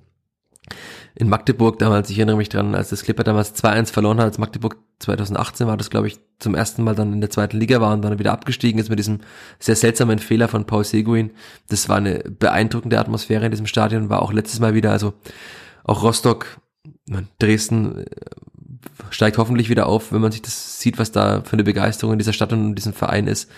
in 1.19 1.31
Magdeburg 1.31 1.79
damals, 1.79 2.11
ich 2.11 2.19
erinnere 2.19 2.37
mich 2.37 2.51
dran, 2.51 2.75
als 2.75 2.91
das 2.91 3.03
Clipper 3.03 3.25
damals 3.25 3.55
2-1 3.55 3.91
verloren 3.91 4.19
hat, 4.19 4.27
als 4.27 4.39
Magdeburg 4.39 4.77
2018 4.99 5.67
war 5.67 5.79
das, 5.79 5.89
glaube 5.89 6.09
ich, 6.09 6.19
zum 6.39 6.55
ersten 6.55 6.85
Mal 6.85 6.95
dann 6.95 7.15
in 7.15 7.23
der 7.23 7.31
zweiten 7.31 7.57
Liga 7.57 7.81
war 7.81 7.95
und 7.95 8.03
dann 8.03 8.19
wieder 8.19 8.33
abgestiegen 8.33 8.79
ist 8.79 8.91
mit 8.91 8.99
diesem 8.99 9.21
sehr 9.59 9.77
seltsamen 9.77 10.19
Fehler 10.19 10.47
von 10.49 10.67
Paul 10.67 10.85
Seguin. 10.85 11.31
Das 11.71 11.89
war 11.89 11.97
eine 11.97 12.19
beeindruckende 12.19 12.99
Atmosphäre 12.99 13.47
in 13.47 13.51
diesem 13.51 13.67
Stadion, 13.67 14.11
war 14.11 14.21
auch 14.21 14.33
letztes 14.33 14.61
Mal 14.61 14.75
wieder, 14.75 14.93
also 14.93 15.15
auch 15.85 16.03
Rostock, 16.03 16.61
Dresden 17.39 18.05
äh, 18.05 18.05
steigt 19.09 19.39
hoffentlich 19.39 19.71
wieder 19.71 19.87
auf, 19.87 20.13
wenn 20.13 20.21
man 20.21 20.33
sich 20.33 20.43
das 20.43 20.81
sieht, 20.81 20.99
was 20.99 21.13
da 21.13 21.41
für 21.43 21.55
eine 21.55 21.65
Begeisterung 21.65 22.13
in 22.13 22.19
dieser 22.19 22.35
Stadt 22.35 22.53
und 22.53 22.61
in 22.61 22.75
diesem 22.75 22.93
Verein 22.93 23.27
ist 23.27 23.51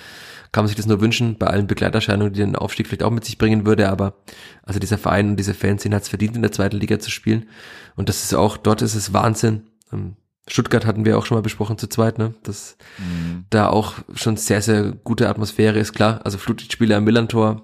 kann 0.53 0.65
man 0.65 0.69
sich 0.69 0.77
das 0.77 0.87
nur 0.87 1.01
wünschen, 1.01 1.37
bei 1.37 1.47
allen 1.47 1.67
Begleiterscheinungen, 1.67 2.33
die 2.33 2.41
den 2.41 2.57
Aufstieg 2.57 2.87
vielleicht 2.87 3.03
auch 3.03 3.11
mit 3.11 3.25
sich 3.25 3.39
bringen 3.39 3.67
würde, 3.67 3.89
aber 3.89 4.15
also 4.63 4.81
dieser 4.81 4.99
Verein 4.99 5.31
und 5.31 5.37
diese 5.37 5.55
Fans, 5.55 5.85
hat 5.85 6.03
es 6.03 6.09
verdient, 6.09 6.37
in 6.37 6.43
der 6.43 6.53
zweiten 6.53 6.79
Liga 6.79 6.99
zu 6.99 7.11
spielen. 7.11 7.49
Und 7.97 8.09
das 8.09 8.25
ist 8.25 8.35
auch, 8.35 8.57
dort 8.57 8.83
ist 8.83 8.95
es 8.95 9.13
Wahnsinn. 9.13 9.65
Ähm, 9.93 10.17
Stuttgart 10.47 10.87
hatten 10.87 11.05
wir 11.05 11.19
auch 11.19 11.27
schon 11.27 11.37
mal 11.37 11.43
besprochen 11.43 11.79
zu 11.79 11.89
zweit, 11.89 12.19
ne? 12.19 12.35
Dass 12.43 12.77
mhm. 12.99 13.45
da 13.51 13.69
auch 13.69 13.95
schon 14.15 14.37
sehr, 14.37 14.63
sehr 14.63 14.93
gute 14.93 15.29
Atmosphäre 15.29 15.79
ist, 15.79 15.93
klar. 15.93 16.21
Also 16.25 16.39
Flutlichtspiele 16.39 16.97
am 16.97 17.05
Millantor 17.05 17.63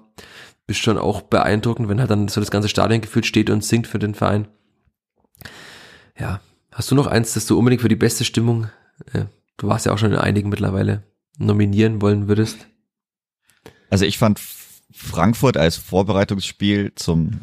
ist 0.67 0.77
schon 0.77 0.97
auch 0.97 1.21
beeindruckend, 1.21 1.89
wenn 1.89 1.99
halt 1.99 2.11
dann 2.11 2.27
so 2.27 2.41
das 2.41 2.51
ganze 2.51 2.69
Stadion 2.69 3.01
gefühlt 3.01 3.25
steht 3.25 3.49
und 3.49 3.63
singt 3.63 3.87
für 3.87 3.99
den 3.99 4.15
Verein. 4.15 4.47
Ja. 6.17 6.41
Hast 6.71 6.91
du 6.91 6.95
noch 6.95 7.07
eins, 7.07 7.33
das 7.33 7.45
du 7.45 7.57
unbedingt 7.57 7.81
für 7.81 7.87
die 7.87 7.95
beste 7.95 8.25
Stimmung, 8.25 8.67
äh, 9.13 9.25
du 9.55 9.67
warst 9.67 9.85
ja 9.85 9.93
auch 9.93 9.97
schon 9.97 10.11
in 10.11 10.17
einigen 10.17 10.49
mittlerweile, 10.49 11.03
nominieren 11.37 12.01
wollen 12.01 12.27
würdest? 12.27 12.67
Also 13.95 14.03
ich 14.03 14.17
fand 14.17 14.41
Frankfurt 14.91 15.55
als 15.55 15.77
Vorbereitungsspiel 15.77 16.91
zum 16.95 17.39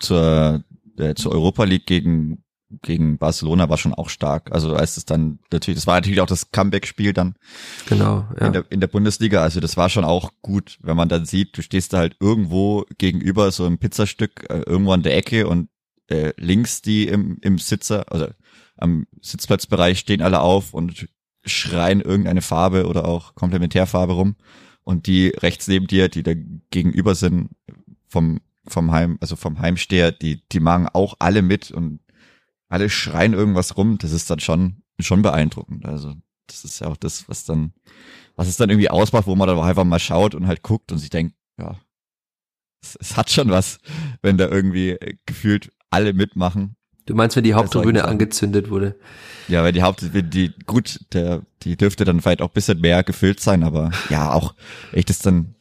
zur 0.00 0.64
äh, 0.98 1.14
zur 1.14 1.30
Europa 1.30 1.62
League 1.62 1.86
gegen 1.86 2.42
gegen 2.82 3.16
Barcelona 3.16 3.68
war 3.68 3.78
schon 3.78 3.94
auch 3.94 4.08
stark. 4.08 4.50
Also 4.50 4.74
als 4.74 4.96
es 4.96 5.04
dann 5.04 5.38
natürlich, 5.52 5.78
das 5.78 5.86
war 5.86 5.94
natürlich 5.94 6.20
auch 6.20 6.26
das 6.26 6.50
Comeback-Spiel 6.50 7.12
dann. 7.12 7.36
Genau. 7.88 8.26
Ja. 8.40 8.46
In, 8.48 8.52
der, 8.54 8.64
in 8.70 8.80
der 8.80 8.88
Bundesliga. 8.88 9.40
Also 9.40 9.60
das 9.60 9.76
war 9.76 9.88
schon 9.88 10.02
auch 10.02 10.32
gut, 10.42 10.78
wenn 10.82 10.96
man 10.96 11.08
dann 11.08 11.26
sieht, 11.26 11.56
du 11.56 11.62
stehst 11.62 11.92
da 11.92 11.98
halt 11.98 12.16
irgendwo 12.18 12.86
gegenüber 12.98 13.52
so 13.52 13.64
ein 13.64 13.78
Pizzastück 13.78 14.50
äh, 14.50 14.62
irgendwo 14.66 14.90
an 14.90 15.04
der 15.04 15.16
Ecke 15.16 15.46
und 15.46 15.68
äh, 16.08 16.32
links 16.38 16.82
die 16.82 17.06
im, 17.06 17.38
im 17.40 17.58
Sitzer, 17.58 18.10
also 18.10 18.26
am 18.76 19.06
Sitzplatzbereich 19.20 20.00
stehen 20.00 20.22
alle 20.22 20.40
auf 20.40 20.74
und 20.74 21.06
schreien 21.44 22.00
irgendeine 22.00 22.42
Farbe 22.42 22.88
oder 22.88 23.06
auch 23.06 23.36
Komplementärfarbe 23.36 24.14
rum 24.14 24.34
und 24.84 25.06
die 25.06 25.28
rechts 25.28 25.66
neben 25.68 25.86
dir, 25.86 26.08
die 26.08 26.22
da 26.22 26.32
gegenüber 26.70 27.14
sind 27.14 27.50
vom 28.06 28.40
vom 28.66 28.92
Heim, 28.92 29.18
also 29.20 29.36
vom 29.36 29.58
Heimsteher, 29.58 30.12
die 30.12 30.42
die 30.52 30.60
machen 30.60 30.88
auch 30.92 31.16
alle 31.18 31.42
mit 31.42 31.70
und 31.70 32.00
alle 32.68 32.88
schreien 32.88 33.34
irgendwas 33.34 33.76
rum. 33.76 33.98
Das 33.98 34.12
ist 34.12 34.30
dann 34.30 34.40
schon 34.40 34.82
schon 35.00 35.22
beeindruckend. 35.22 35.84
Also 35.84 36.14
das 36.46 36.64
ist 36.64 36.80
ja 36.80 36.88
auch 36.88 36.96
das, 36.96 37.28
was 37.28 37.44
dann 37.44 37.72
was 38.36 38.48
es 38.48 38.56
dann 38.56 38.70
irgendwie 38.70 38.90
ausmacht, 38.90 39.26
wo 39.26 39.34
man 39.34 39.48
dann 39.48 39.58
einfach 39.58 39.84
mal 39.84 39.98
schaut 39.98 40.34
und 40.34 40.46
halt 40.46 40.62
guckt 40.62 40.92
und 40.92 40.98
sich 40.98 41.10
denkt, 41.10 41.34
ja, 41.58 41.78
es, 42.82 42.96
es 43.00 43.16
hat 43.16 43.30
schon 43.30 43.50
was, 43.50 43.78
wenn 44.22 44.38
da 44.38 44.48
irgendwie 44.48 44.96
gefühlt 45.26 45.72
alle 45.90 46.12
mitmachen. 46.12 46.76
Du 47.06 47.14
meinst, 47.14 47.36
wenn 47.36 47.44
die 47.44 47.54
Haupttribüne 47.54 48.04
angezündet 48.04 48.70
wurde? 48.70 48.96
Ja, 49.48 49.62
weil 49.62 49.72
die 49.72 49.82
Haupt, 49.82 50.02
die, 50.02 50.52
gut, 50.64 51.00
der, 51.12 51.42
die 51.62 51.76
dürfte 51.76 52.04
dann 52.04 52.20
vielleicht 52.20 52.40
auch 52.40 52.48
bisschen 52.48 52.80
mehr 52.80 53.02
gefüllt 53.04 53.40
sein, 53.40 53.62
aber 53.62 53.90
ja, 54.08 54.32
auch 54.32 54.54
echt 54.92 55.10
ist 55.10 55.26
dann, 55.26 55.54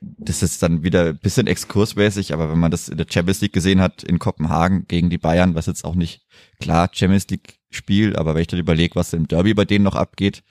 das 0.00 0.42
ist 0.44 0.62
dann 0.62 0.84
wieder 0.84 1.06
ein 1.06 1.18
bisschen 1.18 1.48
exkursmäßig, 1.48 2.32
aber 2.32 2.50
wenn 2.50 2.60
man 2.60 2.70
das 2.70 2.88
in 2.88 2.96
der 2.96 3.06
Champions 3.10 3.40
League 3.40 3.52
gesehen 3.52 3.80
hat 3.80 4.04
in 4.04 4.20
Kopenhagen 4.20 4.86
gegen 4.86 5.10
die 5.10 5.18
Bayern, 5.18 5.56
was 5.56 5.66
jetzt 5.66 5.84
auch 5.84 5.96
nicht 5.96 6.24
klar 6.60 6.88
Champions 6.92 7.26
League 7.28 7.58
Spiel, 7.70 8.14
aber 8.14 8.34
wenn 8.34 8.42
ich 8.42 8.48
dann 8.48 8.60
überlege, 8.60 8.94
was 8.94 9.12
im 9.12 9.26
Derby 9.26 9.52
bei 9.52 9.64
denen 9.64 9.84
noch 9.84 9.96
abgeht, 9.96 10.44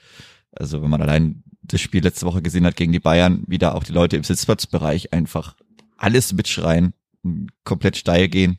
also 0.52 0.82
wenn 0.82 0.90
man 0.90 1.00
allein 1.00 1.42
das 1.62 1.80
Spiel 1.80 2.02
letzte 2.02 2.26
Woche 2.26 2.42
gesehen 2.42 2.66
hat 2.66 2.76
gegen 2.76 2.92
die 2.92 3.00
Bayern, 3.00 3.44
wie 3.46 3.58
da 3.58 3.72
auch 3.72 3.84
die 3.84 3.92
Leute 3.92 4.16
im 4.16 4.24
Sitzplatzbereich 4.24 5.12
einfach 5.14 5.56
alles 5.96 6.34
mitschreien, 6.34 6.92
komplett 7.64 7.96
steil 7.96 8.28
gehen. 8.28 8.58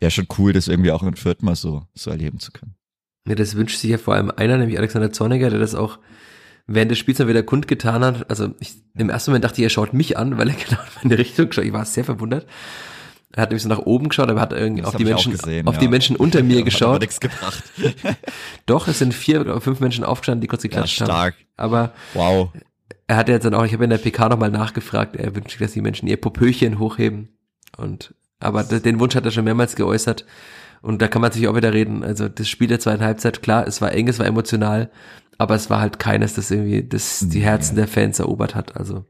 Wäre 0.00 0.10
schon 0.10 0.26
cool, 0.38 0.52
das 0.52 0.66
irgendwie 0.66 0.90
auch 0.90 1.02
in 1.02 1.14
Fürth 1.14 1.42
mal 1.42 1.54
so, 1.54 1.82
so 1.94 2.10
erleben 2.10 2.40
zu 2.40 2.52
können. 2.52 2.74
Ja, 3.28 3.34
das 3.34 3.54
wünscht 3.54 3.78
sich 3.78 3.90
ja 3.90 3.98
vor 3.98 4.14
allem 4.14 4.32
einer, 4.34 4.56
nämlich 4.56 4.78
Alexander 4.78 5.12
Zorniger, 5.12 5.50
der 5.50 5.58
das 5.58 5.74
auch 5.74 5.98
während 6.66 6.90
des 6.90 6.98
Spiels 6.98 7.18
dann 7.18 7.28
wieder 7.28 7.42
kundgetan 7.42 8.04
hat. 8.04 8.30
Also 8.30 8.54
ich, 8.60 8.74
im 8.96 9.10
ersten 9.10 9.30
Moment 9.30 9.44
dachte 9.44 9.60
ich, 9.60 9.64
er 9.64 9.70
schaut 9.70 9.92
mich 9.92 10.16
an, 10.16 10.38
weil 10.38 10.48
er 10.48 10.54
genau 10.68 10.80
in 11.02 11.10
die 11.10 11.16
Richtung 11.16 11.52
schaut. 11.52 11.64
Ich 11.64 11.72
war 11.72 11.84
sehr 11.84 12.04
verwundert. 12.04 12.46
Er 13.32 13.42
hat 13.42 13.50
nämlich 13.50 13.62
so 13.62 13.68
nach 13.68 13.78
oben 13.78 14.08
geschaut, 14.08 14.28
aber 14.28 14.40
hat 14.40 14.52
irgendwie 14.52 14.82
auf 14.82 14.96
die 14.96 15.04
Menschen, 15.04 15.32
gesehen, 15.32 15.68
auf 15.68 15.74
ja. 15.74 15.80
die 15.80 15.88
Menschen 15.88 16.16
unter 16.16 16.42
mir 16.42 16.62
geschaut. 16.64 16.94
Hat 16.94 17.00
nichts 17.02 17.20
gebracht. 17.20 17.62
Doch, 18.66 18.88
es 18.88 18.98
sind 18.98 19.14
vier 19.14 19.40
oder 19.40 19.60
fünf 19.60 19.78
Menschen 19.80 20.02
aufgestanden, 20.02 20.40
die 20.40 20.48
kurz 20.48 20.62
geklatscht 20.62 20.98
ja, 20.98 21.06
stark. 21.06 21.34
haben. 21.34 21.44
Aber 21.56 21.92
wow. 22.14 22.50
er 23.06 23.16
hat 23.16 23.28
jetzt 23.28 23.44
dann 23.44 23.54
auch, 23.54 23.64
ich 23.64 23.72
habe 23.72 23.84
in 23.84 23.90
der 23.90 23.98
PK 23.98 24.30
nochmal 24.30 24.50
nachgefragt, 24.50 25.14
er 25.14 25.34
wünscht 25.36 25.50
sich, 25.50 25.60
dass 25.60 25.72
die 25.72 25.82
Menschen 25.82 26.08
ihr 26.08 26.16
Popöchen 26.16 26.80
hochheben. 26.80 27.28
Und 27.76 28.14
aber 28.40 28.64
den 28.64 28.98
Wunsch 28.98 29.14
hat 29.14 29.24
er 29.24 29.30
schon 29.30 29.44
mehrmals 29.44 29.76
geäußert. 29.76 30.24
Und 30.82 31.02
da 31.02 31.08
kann 31.08 31.22
man 31.22 31.30
sich 31.30 31.46
auch 31.46 31.54
wieder 31.54 31.74
reden. 31.74 32.02
Also 32.02 32.28
das 32.28 32.48
Spiel 32.48 32.68
der 32.68 32.80
zweiten 32.80 33.04
Halbzeit, 33.04 33.42
klar, 33.42 33.66
es 33.66 33.82
war 33.82 33.92
eng, 33.92 34.08
es 34.08 34.18
war 34.18 34.26
emotional, 34.26 34.90
aber 35.36 35.54
es 35.54 35.70
war 35.70 35.80
halt 35.80 35.98
keines, 35.98 36.34
das 36.34 36.50
irgendwie 36.50 36.82
das 36.82 37.26
die 37.28 37.40
Herzen 37.40 37.76
der 37.76 37.86
Fans 37.86 38.18
erobert 38.18 38.54
hat. 38.54 38.76
Also 38.76 39.04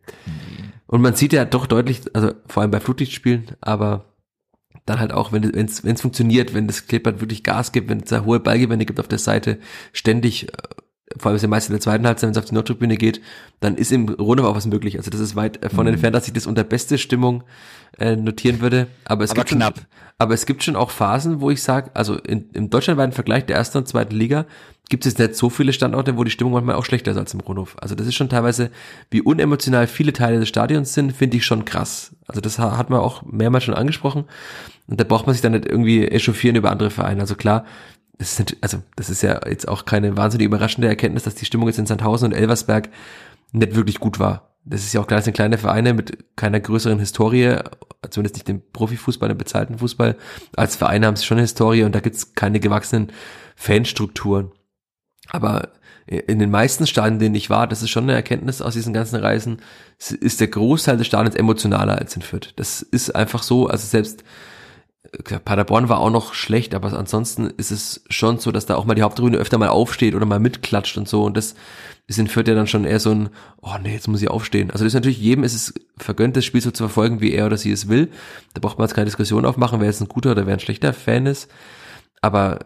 und 0.86 1.02
man 1.02 1.14
sieht 1.14 1.32
ja 1.32 1.44
doch 1.44 1.66
deutlich, 1.66 2.02
also 2.14 2.32
vor 2.46 2.62
allem 2.62 2.72
bei 2.72 2.80
Flutlichtspielen, 2.80 3.52
aber 3.60 4.06
dann 4.86 4.98
halt 4.98 5.12
auch, 5.12 5.30
wenn 5.32 5.44
es 5.44 5.84
wenn 5.84 5.94
es 5.94 6.00
funktioniert, 6.00 6.52
wenn 6.52 6.66
das 6.66 6.88
Clippert 6.88 7.20
wirklich 7.20 7.44
Gas 7.44 7.70
gibt, 7.70 7.88
wenn 7.88 8.00
es 8.00 8.10
da 8.10 8.24
hohe 8.24 8.40
Ballgewände 8.40 8.86
gibt 8.86 8.98
auf 8.98 9.06
der 9.06 9.18
Seite, 9.18 9.58
ständig, 9.92 10.48
äh, 10.48 10.56
vor 11.18 11.30
allem 11.30 11.36
ist 11.36 11.42
ja 11.42 11.48
meist 11.48 11.68
in 11.68 11.74
der 11.74 11.80
zweiten 11.80 12.06
Halbzeit, 12.06 12.28
wenn 12.28 12.32
es 12.32 12.38
auf 12.38 12.44
die 12.44 12.54
Nordtribüne 12.54 12.96
geht, 12.96 13.20
dann 13.60 13.76
ist 13.76 13.90
im 13.92 14.06
Grunde 14.06 14.46
auch 14.46 14.54
was 14.54 14.66
möglich. 14.66 14.96
Also 14.96 15.10
das 15.10 15.20
ist 15.20 15.36
weit 15.36 15.62
äh, 15.64 15.68
von 15.68 15.86
mhm. 15.86 15.94
entfernt, 15.94 16.14
dass 16.14 16.26
ich 16.26 16.32
das 16.32 16.46
unter 16.46 16.64
beste 16.64 16.98
Stimmung 16.98 17.42
äh, 17.98 18.16
notieren 18.16 18.60
würde. 18.60 18.86
Aber 19.04 19.24
es 19.24 19.30
aber 19.30 19.40
gibt 19.44 19.50
knapp. 19.50 19.76
Schon, 19.76 19.86
aber 20.18 20.34
es 20.34 20.46
gibt 20.46 20.62
schon 20.62 20.76
auch 20.76 20.90
Phasen, 20.90 21.40
wo 21.40 21.50
ich 21.50 21.62
sage, 21.62 21.90
also 21.94 22.16
in, 22.16 22.50
im 22.52 22.70
deutschlandweiten 22.70 23.12
Vergleich 23.12 23.46
der 23.46 23.56
ersten 23.56 23.78
und 23.78 23.88
zweiten 23.88 24.14
Liga 24.14 24.46
gibt 24.88 25.06
es 25.06 25.16
nicht 25.16 25.36
so 25.36 25.50
viele 25.50 25.72
Standorte, 25.72 26.16
wo 26.16 26.24
die 26.24 26.30
Stimmung 26.32 26.52
manchmal 26.52 26.74
auch 26.74 26.84
schlechter 26.84 27.12
ist 27.12 27.16
als 27.16 27.32
im 27.32 27.40
Rundhof. 27.40 27.76
Also 27.80 27.94
das 27.94 28.06
ist 28.06 28.16
schon 28.16 28.28
teilweise, 28.28 28.70
wie 29.10 29.22
unemotional 29.22 29.86
viele 29.86 30.12
Teile 30.12 30.40
des 30.40 30.48
Stadions 30.48 30.92
sind, 30.92 31.12
finde 31.12 31.36
ich 31.36 31.46
schon 31.46 31.64
krass. 31.64 32.14
Also 32.26 32.40
das 32.40 32.58
hat 32.58 32.90
man 32.90 33.00
auch 33.00 33.22
mehrmals 33.22 33.64
schon 33.64 33.74
angesprochen. 33.74 34.24
Und 34.88 35.00
da 35.00 35.04
braucht 35.04 35.26
man 35.26 35.34
sich 35.34 35.42
dann 35.42 35.52
nicht 35.52 35.66
irgendwie 35.66 36.06
echauffieren 36.06 36.56
über 36.56 36.72
andere 36.72 36.90
Vereine. 36.90 37.20
Also 37.20 37.36
klar, 37.36 37.64
das 38.20 38.38
ist, 38.38 38.56
also 38.60 38.82
das 38.94 39.10
ist 39.10 39.22
ja 39.22 39.40
jetzt 39.48 39.66
auch 39.66 39.84
keine 39.84 40.16
wahnsinnig 40.16 40.46
überraschende 40.46 40.86
Erkenntnis, 40.86 41.24
dass 41.24 41.34
die 41.34 41.44
Stimmung 41.44 41.66
jetzt 41.66 41.78
in 41.78 41.86
Sandhausen 41.86 42.26
und 42.26 42.38
Elversberg 42.38 42.88
nicht 43.52 43.74
wirklich 43.74 43.98
gut 43.98 44.20
war 44.20 44.50
das 44.64 44.84
ist 44.84 44.92
ja 44.92 45.00
auch 45.00 45.06
klar, 45.06 45.18
das 45.18 45.24
sind 45.24 45.34
kleine 45.34 45.58
Vereine 45.58 45.94
mit 45.94 46.36
keiner 46.36 46.60
größeren 46.60 46.98
Historie, 46.98 47.56
zumindest 48.10 48.36
nicht 48.36 48.48
im 48.48 48.62
Profifußball, 48.72 49.30
im 49.30 49.38
bezahlten 49.38 49.78
Fußball. 49.78 50.16
Als 50.56 50.76
Vereine 50.76 51.06
haben 51.06 51.16
sie 51.16 51.24
schon 51.24 51.38
eine 51.38 51.44
Historie 51.44 51.84
und 51.84 51.94
da 51.94 52.00
gibt's 52.00 52.34
keine 52.34 52.60
gewachsenen 52.60 53.10
Fanstrukturen. 53.56 54.52
Aber 55.28 55.70
in 56.06 56.38
den 56.40 56.50
meisten 56.50 56.86
Stadien, 56.86 57.14
in 57.14 57.20
denen 57.20 57.34
ich 57.36 57.50
war, 57.50 57.66
das 57.66 57.82
ist 57.82 57.90
schon 57.90 58.04
eine 58.04 58.14
Erkenntnis 58.14 58.60
aus 58.60 58.74
diesen 58.74 58.92
ganzen 58.92 59.16
Reisen, 59.16 59.62
ist 59.98 60.40
der 60.40 60.48
Großteil 60.48 60.96
des 60.96 61.06
Stadions 61.06 61.36
emotionaler 61.36 61.96
als 61.96 62.16
in 62.16 62.22
Fürth. 62.22 62.52
Das 62.56 62.82
ist 62.82 63.14
einfach 63.14 63.42
so, 63.42 63.68
also 63.68 63.86
selbst 63.86 64.24
Paderborn 65.44 65.88
war 65.88 65.98
auch 65.98 66.10
noch 66.10 66.34
schlecht, 66.34 66.74
aber 66.74 66.92
ansonsten 66.92 67.46
ist 67.46 67.70
es 67.70 68.04
schon 68.08 68.38
so, 68.38 68.52
dass 68.52 68.66
da 68.66 68.76
auch 68.76 68.84
mal 68.84 68.94
die 68.94 69.02
Haupttribüne 69.02 69.38
öfter 69.38 69.58
mal 69.58 69.68
aufsteht 69.68 70.14
oder 70.14 70.26
mal 70.26 70.40
mitklatscht 70.40 70.96
und 70.98 71.08
so 71.08 71.24
und 71.24 71.36
das 71.36 71.54
ist 72.06 72.18
in 72.18 72.26
Fürth 72.26 72.48
ja 72.48 72.54
dann 72.54 72.66
schon 72.66 72.84
eher 72.84 72.98
so 73.00 73.12
ein, 73.12 73.28
oh 73.60 73.76
nee, 73.82 73.92
jetzt 73.92 74.08
muss 74.08 74.20
ich 74.20 74.28
aufstehen. 74.28 74.70
Also 74.70 74.84
das 74.84 74.90
ist 74.90 74.94
natürlich, 74.94 75.20
jedem 75.20 75.44
ist 75.44 75.54
es 75.54 75.74
vergönnt, 75.96 76.36
das 76.36 76.44
Spiel 76.44 76.60
so 76.60 76.72
zu 76.72 76.82
verfolgen, 76.82 77.20
wie 77.20 77.32
er 77.32 77.46
oder 77.46 77.56
sie 77.56 77.70
es 77.70 77.88
will. 77.88 78.08
Da 78.52 78.60
braucht 78.60 78.78
man 78.78 78.86
jetzt 78.86 78.94
keine 78.94 79.04
Diskussion 79.04 79.44
aufmachen, 79.44 79.78
wer 79.78 79.86
jetzt 79.86 80.00
ein 80.00 80.08
guter 80.08 80.32
oder 80.32 80.44
wer 80.44 80.54
ein 80.54 80.60
schlechter 80.60 80.92
Fan 80.92 81.26
ist. 81.26 81.48
Aber 82.20 82.60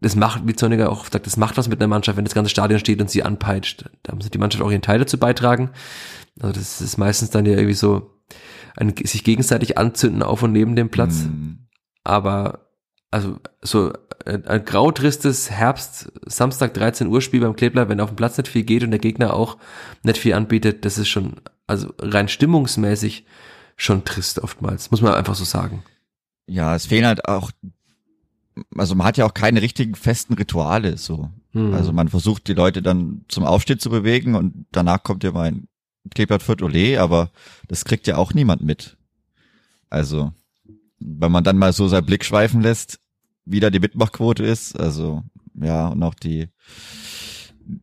das 0.00 0.14
macht, 0.14 0.46
wie 0.46 0.54
Zorniger 0.54 0.92
auch 0.92 1.06
sagt, 1.10 1.26
das 1.26 1.36
macht 1.36 1.56
was 1.56 1.68
mit 1.68 1.80
einer 1.80 1.88
Mannschaft, 1.88 2.16
wenn 2.16 2.24
das 2.24 2.34
ganze 2.34 2.50
Stadion 2.50 2.78
steht 2.78 3.00
und 3.00 3.10
sie 3.10 3.24
anpeitscht. 3.24 3.90
Da 4.04 4.14
muss 4.14 4.30
die 4.30 4.38
Mannschaft 4.38 4.62
auch 4.62 4.70
ihren 4.70 4.82
Teil 4.82 5.00
dazu 5.00 5.18
beitragen. 5.18 5.70
Also 6.40 6.52
das 6.52 6.80
ist 6.80 6.98
meistens 6.98 7.30
dann 7.30 7.46
ja 7.46 7.52
irgendwie 7.52 7.74
so 7.74 8.12
ein 8.76 8.94
sich 9.04 9.24
gegenseitig 9.24 9.76
anzünden 9.76 10.22
auf 10.22 10.42
und 10.42 10.52
neben 10.52 10.76
dem 10.76 10.88
Platz. 10.88 11.24
Mm. 11.24 11.67
Aber 12.08 12.70
also 13.10 13.38
so 13.60 13.92
ein, 14.24 14.46
ein 14.46 14.64
grautristes 14.64 15.50
Herbst, 15.50 16.10
Samstag 16.24 16.72
13 16.72 17.06
Uhr 17.06 17.20
Spiel 17.20 17.40
beim 17.40 17.54
Klebler, 17.54 17.90
wenn 17.90 18.00
auf 18.00 18.08
dem 18.08 18.16
Platz 18.16 18.38
nicht 18.38 18.48
viel 18.48 18.62
geht 18.62 18.82
und 18.82 18.90
der 18.90 18.98
Gegner 18.98 19.34
auch 19.34 19.58
nicht 20.02 20.16
viel 20.16 20.32
anbietet, 20.32 20.86
das 20.86 20.96
ist 20.96 21.08
schon, 21.08 21.34
also 21.66 21.92
rein 21.98 22.28
stimmungsmäßig 22.28 23.26
schon 23.76 24.06
trist 24.06 24.38
oftmals, 24.38 24.90
muss 24.90 25.02
man 25.02 25.12
einfach 25.14 25.34
so 25.34 25.44
sagen. 25.44 25.82
Ja, 26.46 26.74
es 26.74 26.86
fehlen 26.86 27.04
halt 27.04 27.28
auch, 27.28 27.50
also 28.74 28.94
man 28.94 29.06
hat 29.06 29.18
ja 29.18 29.26
auch 29.26 29.34
keine 29.34 29.60
richtigen 29.60 29.94
festen 29.94 30.32
Rituale 30.32 30.96
so. 30.96 31.30
Hm. 31.52 31.74
Also 31.74 31.92
man 31.92 32.08
versucht 32.08 32.48
die 32.48 32.54
Leute 32.54 32.80
dann 32.80 33.26
zum 33.28 33.44
Aufstehen 33.44 33.80
zu 33.80 33.90
bewegen 33.90 34.34
und 34.34 34.66
danach 34.72 35.02
kommt 35.02 35.24
ja 35.24 35.32
mein 35.32 35.68
Kleeblatt 36.14 36.42
für 36.42 36.54
Olé, 36.54 36.98
aber 36.98 37.30
das 37.68 37.84
kriegt 37.84 38.06
ja 38.06 38.16
auch 38.16 38.32
niemand 38.32 38.62
mit. 38.62 38.96
Also 39.90 40.32
wenn 41.00 41.32
man 41.32 41.44
dann 41.44 41.58
mal 41.58 41.72
so 41.72 41.88
seinen 41.88 42.06
Blick 42.06 42.24
schweifen 42.24 42.60
lässt, 42.60 43.00
wie 43.44 43.60
da 43.60 43.70
die 43.70 43.80
Mitmachquote 43.80 44.44
ist, 44.44 44.78
also 44.78 45.22
ja, 45.54 45.88
und 45.88 46.02
auch 46.02 46.14
die, 46.14 46.48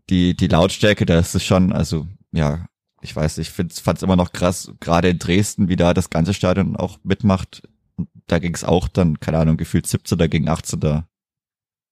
die, 0.10 0.36
die 0.36 0.48
Lautstärke, 0.48 1.06
da 1.06 1.20
ist 1.20 1.36
es 1.36 1.44
schon, 1.44 1.72
also 1.72 2.08
ja, 2.32 2.68
ich 3.02 3.16
weiß, 3.16 3.38
ich 3.38 3.52
fand 3.52 3.72
es 3.72 4.04
immer 4.04 4.16
noch 4.16 4.32
krass, 4.32 4.72
gerade 4.80 5.10
in 5.10 5.20
Dresden, 5.20 5.70
wie 5.70 5.76
da 5.76 5.94
das 5.94 6.10
ganze 6.10 6.34
Stadion 6.34 6.76
auch 6.76 6.98
mitmacht. 7.04 7.64
Da 8.28 8.40
ging 8.40 8.54
es 8.54 8.64
auch 8.64 8.88
dann, 8.88 9.20
keine 9.20 9.38
Ahnung, 9.38 9.58
gefühlt 9.58 9.86
17. 9.86 10.18
gegen 10.30 10.50
18. 10.50 11.04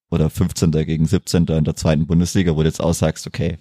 oder 0.10 0.30
15. 0.30 0.72
gegen 0.72 1.06
17. 1.06 1.46
in 1.46 1.64
der 1.64 1.76
zweiten 1.76 2.08
Bundesliga, 2.08 2.56
wo 2.56 2.62
du 2.62 2.68
jetzt 2.68 2.82
auch 2.82 2.94
sagst, 2.94 3.28
okay, 3.28 3.60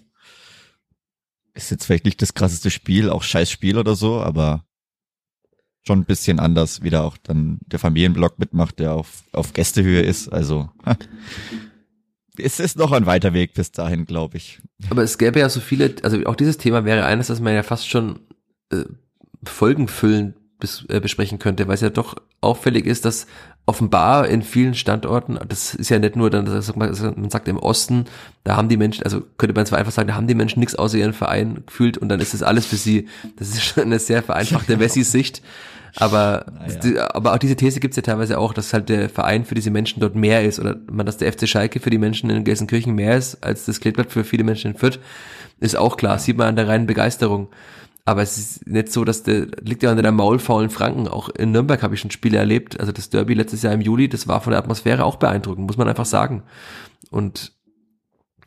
ist 1.55 1.71
jetzt 1.71 1.85
vielleicht 1.85 2.07
nicht 2.07 2.23
das 2.23 2.35
krasseste 2.35 2.71
Spiel, 2.71 3.11
auch 3.11 3.23
scheiß 3.23 3.51
Spiel 3.51 3.77
oder 3.77 3.95
so, 3.95 4.21
aber 4.21 4.65
schon 5.87 6.01
ein 6.01 6.05
bisschen 6.05 6.39
anders, 6.39 6.83
wie 6.83 6.91
da 6.91 7.03
auch 7.03 7.17
dann 7.17 7.59
der 7.67 7.79
Familienblock 7.79 8.39
mitmacht, 8.39 8.79
der 8.79 8.95
auf, 8.95 9.25
auf 9.33 9.53
Gästehöhe 9.53 10.03
ist. 10.03 10.29
Also 10.29 10.71
es 12.39 12.61
ist 12.61 12.77
noch 12.77 12.93
ein 12.93 13.07
weiter 13.07 13.35
Weg 13.35 13.55
bis 13.55 13.73
dahin, 13.73 14.07
glaube 14.07 14.37
ich. 14.37 14.61
Aber 14.91 15.03
es 15.03 15.19
gäbe 15.19 15.41
ja 15.41 15.49
so 15.49 15.61
viele, 15.61 15.95
also 16.03 16.25
auch 16.25 16.37
dieses 16.37 16.59
Thema 16.59 16.85
wäre 16.85 17.05
eines, 17.05 17.27
das 17.27 17.41
man 17.41 17.55
ja 17.55 17.63
fast 17.63 17.89
schon 17.89 18.21
äh, 18.71 18.85
folgenfüllend 19.45 20.37
bes, 20.59 20.85
äh, 20.89 21.01
besprechen 21.01 21.39
könnte, 21.39 21.67
weil 21.67 21.75
es 21.75 21.81
ja 21.81 21.91
doch 21.91 22.17
auffällig 22.41 22.87
ist, 22.87 23.05
dass 23.05 23.27
offenbar 23.65 24.27
in 24.29 24.43
vielen 24.43 24.75
Standorten, 24.75 25.39
das 25.49 25.75
ist 25.75 25.89
ja 25.89 25.99
nicht 25.99 26.17
nur 26.17 26.31
dann, 26.31 26.47
man 26.77 27.31
sagt 27.31 27.47
im 27.47 27.59
Osten, 27.59 28.07
da 28.43 28.57
haben 28.57 28.69
die 28.69 28.77
Menschen, 28.77 29.05
also 29.05 29.23
könnte 29.39 29.55
man 29.55 29.67
zwar 29.67 29.79
einfach 29.79 29.93
sagen, 29.93 30.09
da 30.09 30.15
haben 30.15 30.27
die 30.27 30.35
Menschen 30.35 30.59
nichts 30.61 30.75
außer 30.75 30.99
ihren 30.99 31.13
Verein 31.13 31.63
gefühlt 31.67 31.97
und 31.97 32.09
dann 32.09 32.21
ist 32.21 32.35
das 32.35 32.43
alles 32.43 32.67
für 32.67 32.77
sie, 32.77 33.09
das 33.37 33.51
ist 33.51 33.63
schon 33.63 33.85
eine 33.85 34.01
sehr 34.01 34.23
vereinfachte 34.23 34.79
Wessi-Sicht. 34.81 35.43
Aber, 35.97 36.47
naja. 36.67 37.15
aber 37.15 37.35
auch 37.35 37.39
diese 37.39 37.55
These 37.55 37.79
gibt's 37.79 37.97
ja 37.97 38.03
teilweise 38.03 38.39
auch, 38.39 38.55
dass 38.55 38.73
halt 38.73 38.89
der 38.89 39.11
Verein 39.11 39.45
für 39.45 39.55
diese 39.55 39.71
Menschen 39.71 40.01
dort 40.01 40.15
mehr 40.15 40.43
ist 40.43 40.59
oder 40.59 40.77
man, 40.91 41.05
dass 41.05 41.19
der 41.19 41.31
FC 41.31 41.47
Schalke 41.47 41.81
für 41.81 41.91
die 41.91 41.99
Menschen 41.99 42.31
in 42.31 42.45
Gelsenkirchen 42.45 42.95
mehr 42.95 43.19
ist 43.19 43.45
als 43.45 43.67
das 43.67 43.79
Kleeblatt 43.79 44.11
für 44.11 44.25
viele 44.25 44.43
Menschen 44.43 44.73
in 44.73 44.79
Fürth, 44.79 44.99
ist 45.61 45.77
auch 45.77 45.99
klar, 45.99 46.19
sieht 46.19 46.39
man 46.39 46.49
an 46.49 46.57
der 46.57 46.67
reinen 46.67 46.87
Begeisterung. 46.87 47.49
Aber 48.05 48.23
es 48.23 48.37
ist 48.37 48.67
nicht 48.67 48.91
so, 48.91 49.05
dass 49.05 49.23
der 49.23 49.47
liegt 49.61 49.83
ja 49.83 49.91
unter 49.91 50.03
der 50.03 50.13
maulfaulen 50.13 50.71
Franken. 50.71 51.07
Auch 51.07 51.29
in 51.29 51.53
Nürnberg 51.53 51.83
habe 51.83 51.95
ich 51.95 52.01
schon 52.01 52.11
Spiele 52.11 52.39
erlebt. 52.39 52.81
Also 52.81 52.91
das 52.91 53.11
Derby 53.11 53.35
letztes 53.35 53.63
Jahr 53.63 53.73
im 53.73 53.81
Juli, 53.81 54.09
das 54.09 54.27
war 54.27 54.41
von 54.41 54.51
der 54.51 54.59
Atmosphäre 54.59 55.05
auch 55.05 55.17
beeindruckend, 55.17 55.67
muss 55.67 55.77
man 55.77 55.89
einfach 55.89 56.07
sagen. 56.07 56.43
Und 57.11 57.53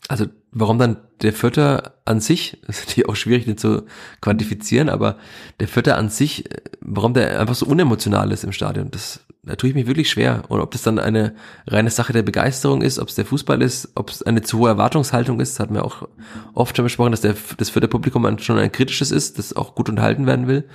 also 0.07 0.25
warum 0.51 0.77
dann 0.77 0.97
der 1.21 1.33
Vierter 1.33 1.95
an 2.05 2.19
sich, 2.19 2.61
ist 2.67 2.85
natürlich 2.85 3.09
auch 3.09 3.15
schwierig 3.15 3.45
den 3.45 3.57
zu 3.57 3.85
quantifizieren, 4.21 4.89
aber 4.89 5.17
der 5.59 5.67
Vierter 5.67 5.97
an 5.97 6.09
sich, 6.09 6.45
warum 6.81 7.13
der 7.13 7.39
einfach 7.39 7.55
so 7.55 7.65
unemotional 7.65 8.31
ist 8.31 8.43
im 8.43 8.51
Stadion, 8.51 8.91
das 8.91 9.24
da 9.45 9.55
tue 9.55 9.69
ich 9.69 9.75
mich 9.75 9.87
wirklich 9.87 10.09
schwer. 10.09 10.43
Und 10.49 10.59
ob 10.59 10.71
das 10.71 10.81
dann 10.81 10.99
eine 10.99 11.35
reine 11.67 11.89
Sache 11.89 12.13
der 12.13 12.23
Begeisterung 12.23 12.81
ist, 12.81 12.99
ob 12.99 13.09
es 13.09 13.15
der 13.15 13.25
Fußball 13.25 13.61
ist, 13.61 13.91
ob 13.95 14.09
es 14.09 14.23
eine 14.23 14.41
zu 14.41 14.59
hohe 14.59 14.69
Erwartungshaltung 14.69 15.39
ist, 15.39 15.53
das 15.53 15.59
hatten 15.59 15.75
wir 15.75 15.85
auch 15.85 16.07
oft 16.53 16.75
schon 16.75 16.85
besprochen, 16.85 17.11
dass 17.11 17.21
der, 17.21 17.35
das 17.57 17.69
für 17.69 17.79
der 17.79 17.87
Publikum 17.87 18.37
schon 18.39 18.57
ein 18.57 18.71
kritisches 18.71 19.11
ist, 19.11 19.37
das 19.37 19.55
auch 19.55 19.75
gut 19.75 19.89
unterhalten 19.89 20.25
werden 20.25 20.47
will. 20.47 20.65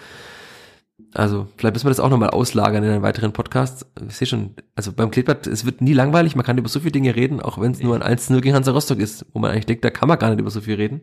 Also 1.12 1.48
vielleicht 1.56 1.74
müssen 1.74 1.86
wir 1.86 1.90
das 1.90 2.00
auch 2.00 2.10
nochmal 2.10 2.30
auslagern 2.30 2.84
in 2.84 2.90
einem 2.90 3.02
weiteren 3.02 3.32
Podcast. 3.32 3.86
Ich 4.08 4.16
sehe 4.16 4.28
schon, 4.28 4.54
also 4.76 4.92
beim 4.92 5.10
Kleeblatt, 5.10 5.46
es 5.46 5.64
wird 5.64 5.80
nie 5.80 5.92
langweilig, 5.92 6.36
man 6.36 6.44
kann 6.44 6.58
über 6.58 6.68
so 6.68 6.80
viele 6.80 6.92
Dinge 6.92 7.16
reden, 7.16 7.40
auch 7.40 7.60
wenn 7.60 7.72
es 7.72 7.82
nur 7.82 8.00
ein 8.00 8.16
1-0 8.16 8.40
gegen 8.40 8.54
Hansa 8.54 8.70
Rostock 8.70 9.00
ist, 9.00 9.26
wo 9.32 9.40
man 9.40 9.50
eigentlich 9.50 9.66
denkt, 9.66 9.84
da 9.84 9.90
kann 9.90 10.08
man 10.08 10.18
gar 10.18 10.30
nicht 10.30 10.38
über 10.38 10.50
so 10.50 10.60
viel 10.60 10.76
reden. 10.76 11.02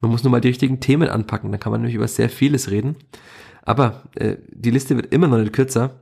Man 0.00 0.10
muss 0.10 0.24
nur 0.24 0.30
mal 0.30 0.40
die 0.40 0.48
richtigen 0.48 0.80
Themen 0.80 1.08
anpacken, 1.08 1.50
dann 1.50 1.60
kann 1.60 1.72
man 1.72 1.82
nämlich 1.82 1.96
über 1.96 2.08
sehr 2.08 2.30
vieles 2.30 2.70
reden. 2.70 2.96
Aber 3.62 4.04
äh, 4.14 4.36
die 4.48 4.70
Liste 4.70 4.96
wird 4.96 5.12
immer 5.12 5.28
noch 5.28 5.38
nicht 5.38 5.52
kürzer. 5.52 6.00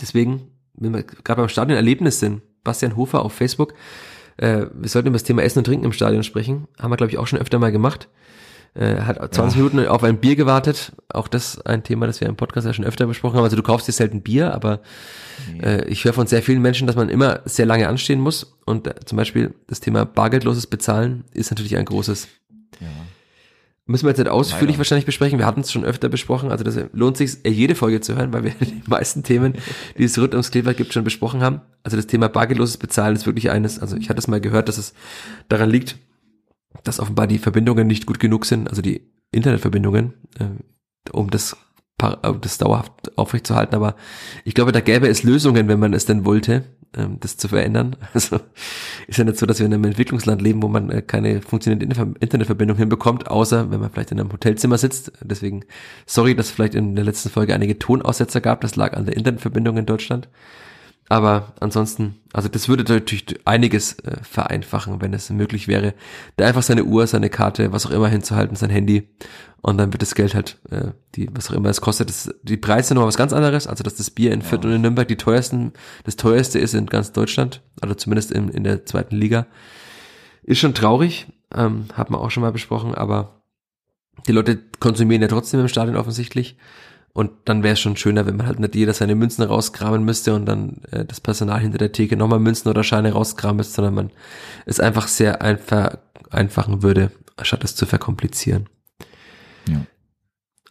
Deswegen, 0.00 0.48
wenn 0.74 0.94
wir 0.94 1.02
gerade 1.02 1.42
beim 1.42 1.48
Stadion 1.48 1.76
Erlebnis 1.76 2.20
sind, 2.20 2.42
Bastian 2.64 2.96
Hofer 2.96 3.24
auf 3.24 3.32
Facebook, 3.32 3.74
äh, 4.36 4.66
wir 4.72 4.88
sollten 4.88 5.08
über 5.08 5.16
das 5.16 5.24
Thema 5.24 5.42
Essen 5.42 5.58
und 5.58 5.64
Trinken 5.64 5.84
im 5.84 5.92
Stadion 5.92 6.22
sprechen. 6.22 6.68
Haben 6.78 6.90
wir, 6.90 6.96
glaube 6.96 7.12
ich, 7.12 7.18
auch 7.18 7.26
schon 7.26 7.38
öfter 7.38 7.58
mal 7.58 7.72
gemacht. 7.72 8.08
Äh, 8.74 9.00
hat 9.00 9.16
20 9.34 9.58
ja. 9.58 9.64
Minuten 9.64 9.88
auf 9.88 10.04
ein 10.04 10.18
Bier 10.18 10.36
gewartet. 10.36 10.92
Auch 11.08 11.26
das 11.26 11.60
ein 11.62 11.82
Thema, 11.82 12.06
das 12.06 12.20
wir 12.20 12.28
im 12.28 12.36
Podcast 12.36 12.66
ja 12.66 12.72
schon 12.72 12.84
öfter 12.84 13.06
besprochen 13.06 13.36
haben. 13.36 13.44
Also 13.44 13.56
du 13.56 13.62
kaufst 13.62 13.88
dir 13.88 13.92
selten 13.92 14.22
Bier, 14.22 14.54
aber 14.54 14.80
nee. 15.52 15.60
äh, 15.60 15.84
ich 15.88 16.04
höre 16.04 16.12
von 16.12 16.28
sehr 16.28 16.42
vielen 16.42 16.62
Menschen, 16.62 16.86
dass 16.86 16.94
man 16.94 17.08
immer 17.08 17.40
sehr 17.46 17.66
lange 17.66 17.88
anstehen 17.88 18.20
muss. 18.20 18.56
Und 18.64 18.86
äh, 18.86 18.94
zum 19.04 19.16
Beispiel 19.16 19.54
das 19.66 19.80
Thema 19.80 20.06
bargeldloses 20.06 20.68
Bezahlen 20.68 21.24
ist 21.32 21.50
natürlich 21.50 21.76
ein 21.76 21.84
großes. 21.84 22.28
Ja. 22.80 22.86
Müssen 23.90 24.04
wir 24.04 24.10
jetzt 24.10 24.18
nicht 24.18 24.30
ausführlich 24.30 24.74
Leider. 24.74 24.78
wahrscheinlich 24.78 25.04
besprechen. 25.04 25.40
Wir 25.40 25.46
hatten 25.46 25.62
es 25.62 25.72
schon 25.72 25.84
öfter 25.84 26.08
besprochen. 26.08 26.52
Also 26.52 26.62
das 26.62 26.78
lohnt 26.92 27.16
sich, 27.16 27.38
jede 27.44 27.74
Folge 27.74 28.00
zu 28.00 28.14
hören, 28.14 28.32
weil 28.32 28.44
wir 28.44 28.52
die 28.60 28.82
meisten 28.86 29.24
Themen, 29.24 29.54
die 29.98 30.04
es 30.04 30.16
rund 30.16 30.32
ums 30.32 30.52
Kleeblatt 30.52 30.76
gibt, 30.76 30.92
schon 30.92 31.02
besprochen 31.02 31.42
haben. 31.42 31.60
Also 31.82 31.96
das 31.96 32.06
Thema 32.06 32.28
bargeldloses 32.28 32.76
Bezahlen 32.76 33.16
ist 33.16 33.26
wirklich 33.26 33.50
eines. 33.50 33.80
Also 33.80 33.96
ich 33.96 34.08
hatte 34.08 34.20
es 34.20 34.28
mal 34.28 34.40
gehört, 34.40 34.68
dass 34.68 34.78
es 34.78 34.94
daran 35.48 35.70
liegt, 35.70 35.96
dass 36.84 37.00
offenbar 37.00 37.26
die 37.26 37.38
Verbindungen 37.38 37.88
nicht 37.88 38.06
gut 38.06 38.20
genug 38.20 38.46
sind, 38.46 38.68
also 38.68 38.80
die 38.80 39.10
Internetverbindungen, 39.32 40.14
äh, 40.38 41.10
um 41.10 41.30
das, 41.30 41.56
das 42.40 42.58
dauerhaft 42.58 43.16
aufrechtzuerhalten. 43.16 43.74
Aber 43.74 43.94
ich 44.44 44.54
glaube, 44.54 44.72
da 44.72 44.80
gäbe 44.80 45.08
es 45.08 45.22
Lösungen, 45.22 45.68
wenn 45.68 45.78
man 45.78 45.92
es 45.92 46.06
denn 46.06 46.24
wollte, 46.24 46.64
ähm, 46.96 47.18
das 47.20 47.36
zu 47.36 47.48
verändern. 47.48 47.96
Also 48.14 48.40
ist 49.06 49.18
ja 49.18 49.24
nicht 49.24 49.38
so, 49.38 49.46
dass 49.46 49.58
wir 49.58 49.66
in 49.66 49.74
einem 49.74 49.84
Entwicklungsland 49.84 50.42
leben, 50.42 50.62
wo 50.62 50.68
man 50.68 50.90
äh, 50.90 51.02
keine 51.02 51.40
funktionierende 51.42 52.14
Internetverbindung 52.20 52.76
hinbekommt, 52.76 53.28
außer 53.28 53.70
wenn 53.70 53.80
man 53.80 53.90
vielleicht 53.90 54.12
in 54.12 54.20
einem 54.20 54.32
Hotelzimmer 54.32 54.78
sitzt. 54.78 55.12
Deswegen, 55.22 55.64
sorry, 56.06 56.34
dass 56.34 56.46
es 56.46 56.52
vielleicht 56.52 56.74
in 56.74 56.96
der 56.96 57.04
letzten 57.04 57.30
Folge 57.30 57.54
einige 57.54 57.78
Tonaussetzer 57.78 58.40
gab. 58.40 58.60
Das 58.62 58.76
lag 58.76 58.94
an 58.94 59.06
der 59.06 59.16
Internetverbindung 59.16 59.76
in 59.76 59.86
Deutschland. 59.86 60.28
Aber 61.10 61.54
ansonsten, 61.58 62.20
also 62.32 62.48
das 62.48 62.68
würde 62.68 62.84
natürlich 62.84 63.40
einiges 63.44 63.98
äh, 63.98 64.22
vereinfachen, 64.22 65.02
wenn 65.02 65.12
es 65.12 65.28
möglich 65.28 65.66
wäre, 65.66 65.94
da 66.36 66.46
einfach 66.46 66.62
seine 66.62 66.84
Uhr, 66.84 67.04
seine 67.08 67.28
Karte, 67.28 67.72
was 67.72 67.84
auch 67.84 67.90
immer 67.90 68.06
hinzuhalten, 68.06 68.54
sein 68.54 68.70
Handy. 68.70 69.08
Und 69.60 69.76
dann 69.76 69.92
wird 69.92 70.02
das 70.02 70.14
Geld 70.14 70.36
halt, 70.36 70.60
äh, 70.70 70.92
die, 71.16 71.28
was 71.32 71.50
auch 71.50 71.54
immer 71.54 71.68
es 71.68 71.80
kostet, 71.80 72.10
das, 72.10 72.32
die 72.44 72.56
Preise 72.56 72.94
noch 72.94 73.06
was 73.06 73.16
ganz 73.16 73.32
anderes, 73.32 73.66
also 73.66 73.82
dass 73.82 73.96
das 73.96 74.12
Bier 74.12 74.32
in 74.32 74.40
Fürth 74.40 74.64
und 74.64 74.70
in 74.70 74.82
Nürnberg 74.82 75.08
die 75.08 75.16
teuersten, 75.16 75.72
das 76.04 76.14
teuerste 76.14 76.60
ist 76.60 76.74
in 76.74 76.86
ganz 76.86 77.10
Deutschland, 77.10 77.60
also 77.80 77.96
zumindest 77.96 78.30
in, 78.30 78.48
in 78.48 78.62
der 78.62 78.86
zweiten 78.86 79.16
Liga, 79.16 79.48
ist 80.44 80.60
schon 80.60 80.74
traurig, 80.74 81.26
ähm, 81.52 81.86
hat 81.92 82.10
man 82.10 82.20
auch 82.20 82.30
schon 82.30 82.42
mal 82.42 82.52
besprochen, 82.52 82.94
aber 82.94 83.42
die 84.28 84.32
Leute 84.32 84.60
konsumieren 84.78 85.22
ja 85.22 85.28
trotzdem 85.28 85.58
im 85.58 85.68
Stadion 85.68 85.96
offensichtlich 85.96 86.56
und 87.12 87.32
dann 87.44 87.62
wäre 87.62 87.72
es 87.72 87.80
schon 87.80 87.96
schöner, 87.96 88.26
wenn 88.26 88.36
man 88.36 88.46
halt 88.46 88.60
nicht 88.60 88.74
jeder 88.74 88.94
seine 88.94 89.14
Münzen 89.14 89.42
rauskramen 89.42 90.04
müsste 90.04 90.34
und 90.34 90.46
dann 90.46 90.82
äh, 90.90 91.04
das 91.04 91.20
Personal 91.20 91.60
hinter 91.60 91.78
der 91.78 91.92
Theke 91.92 92.16
nochmal 92.16 92.38
Münzen 92.38 92.68
oder 92.68 92.84
Scheine 92.84 93.12
rauskramen 93.12 93.56
müsste, 93.56 93.74
sondern 93.74 93.94
man 93.94 94.10
es 94.66 94.78
einfach 94.78 95.08
sehr 95.08 95.42
einfach 95.42 95.98
einfachen 96.30 96.82
würde, 96.82 97.10
statt 97.42 97.64
es 97.64 97.74
zu 97.74 97.86
verkomplizieren. 97.86 98.68
Ja. 99.68 99.84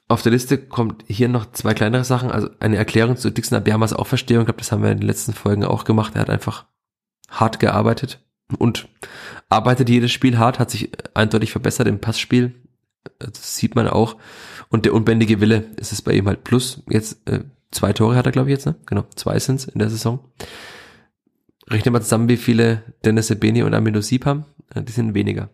Auf 0.07 0.21
der 0.21 0.31
Liste 0.31 0.57
kommt 0.57 1.03
hier 1.07 1.27
noch 1.27 1.51
zwei 1.51 1.73
kleinere 1.73 2.03
Sachen, 2.03 2.31
also 2.31 2.49
eine 2.59 2.77
Erklärung 2.77 3.17
zu 3.17 3.29
Dixon 3.29 3.57
Abyamas 3.57 3.93
Auferstehung, 3.93 4.41
ich 4.43 4.47
glaube, 4.47 4.59
das 4.59 4.71
haben 4.71 4.81
wir 4.81 4.91
in 4.91 4.99
den 4.99 5.07
letzten 5.07 5.33
Folgen 5.33 5.65
auch 5.65 5.83
gemacht. 5.83 6.13
Er 6.15 6.21
hat 6.21 6.29
einfach 6.29 6.65
hart 7.29 7.59
gearbeitet 7.59 8.19
und 8.57 8.87
arbeitet 9.49 9.89
jedes 9.89 10.11
Spiel 10.11 10.37
hart, 10.37 10.57
hat 10.57 10.71
sich 10.71 10.89
eindeutig 11.13 11.51
verbessert 11.51 11.87
im 11.87 11.99
Passspiel. 11.99 12.55
Das 13.19 13.55
sieht 13.57 13.75
man 13.75 13.87
auch. 13.87 14.15
Und 14.69 14.85
der 14.85 14.93
unbändige 14.93 15.41
Wille 15.41 15.65
ist 15.77 15.91
es 15.91 16.01
bei 16.01 16.13
ihm 16.13 16.27
halt 16.27 16.43
plus. 16.43 16.83
Jetzt 16.89 17.27
äh, 17.27 17.41
zwei 17.71 17.91
Tore 17.91 18.15
hat 18.15 18.27
er, 18.27 18.31
glaube 18.31 18.49
ich, 18.49 18.53
jetzt, 18.53 18.65
ne? 18.65 18.75
Genau, 18.85 19.03
zwei 19.15 19.39
sind's 19.39 19.65
in 19.65 19.79
der 19.79 19.89
Saison. 19.89 20.19
Rechnen 21.67 21.93
wir 21.93 22.01
zusammen, 22.01 22.29
wie 22.29 22.37
viele 22.37 22.83
Dennis 23.03 23.27
Sebeni 23.27 23.63
und 23.63 23.73
Amino 23.73 24.01
Sieb 24.01 24.25
haben. 24.25 24.45
Äh, 24.73 24.83
die 24.83 24.91
sind 24.91 25.15
weniger. 25.15 25.49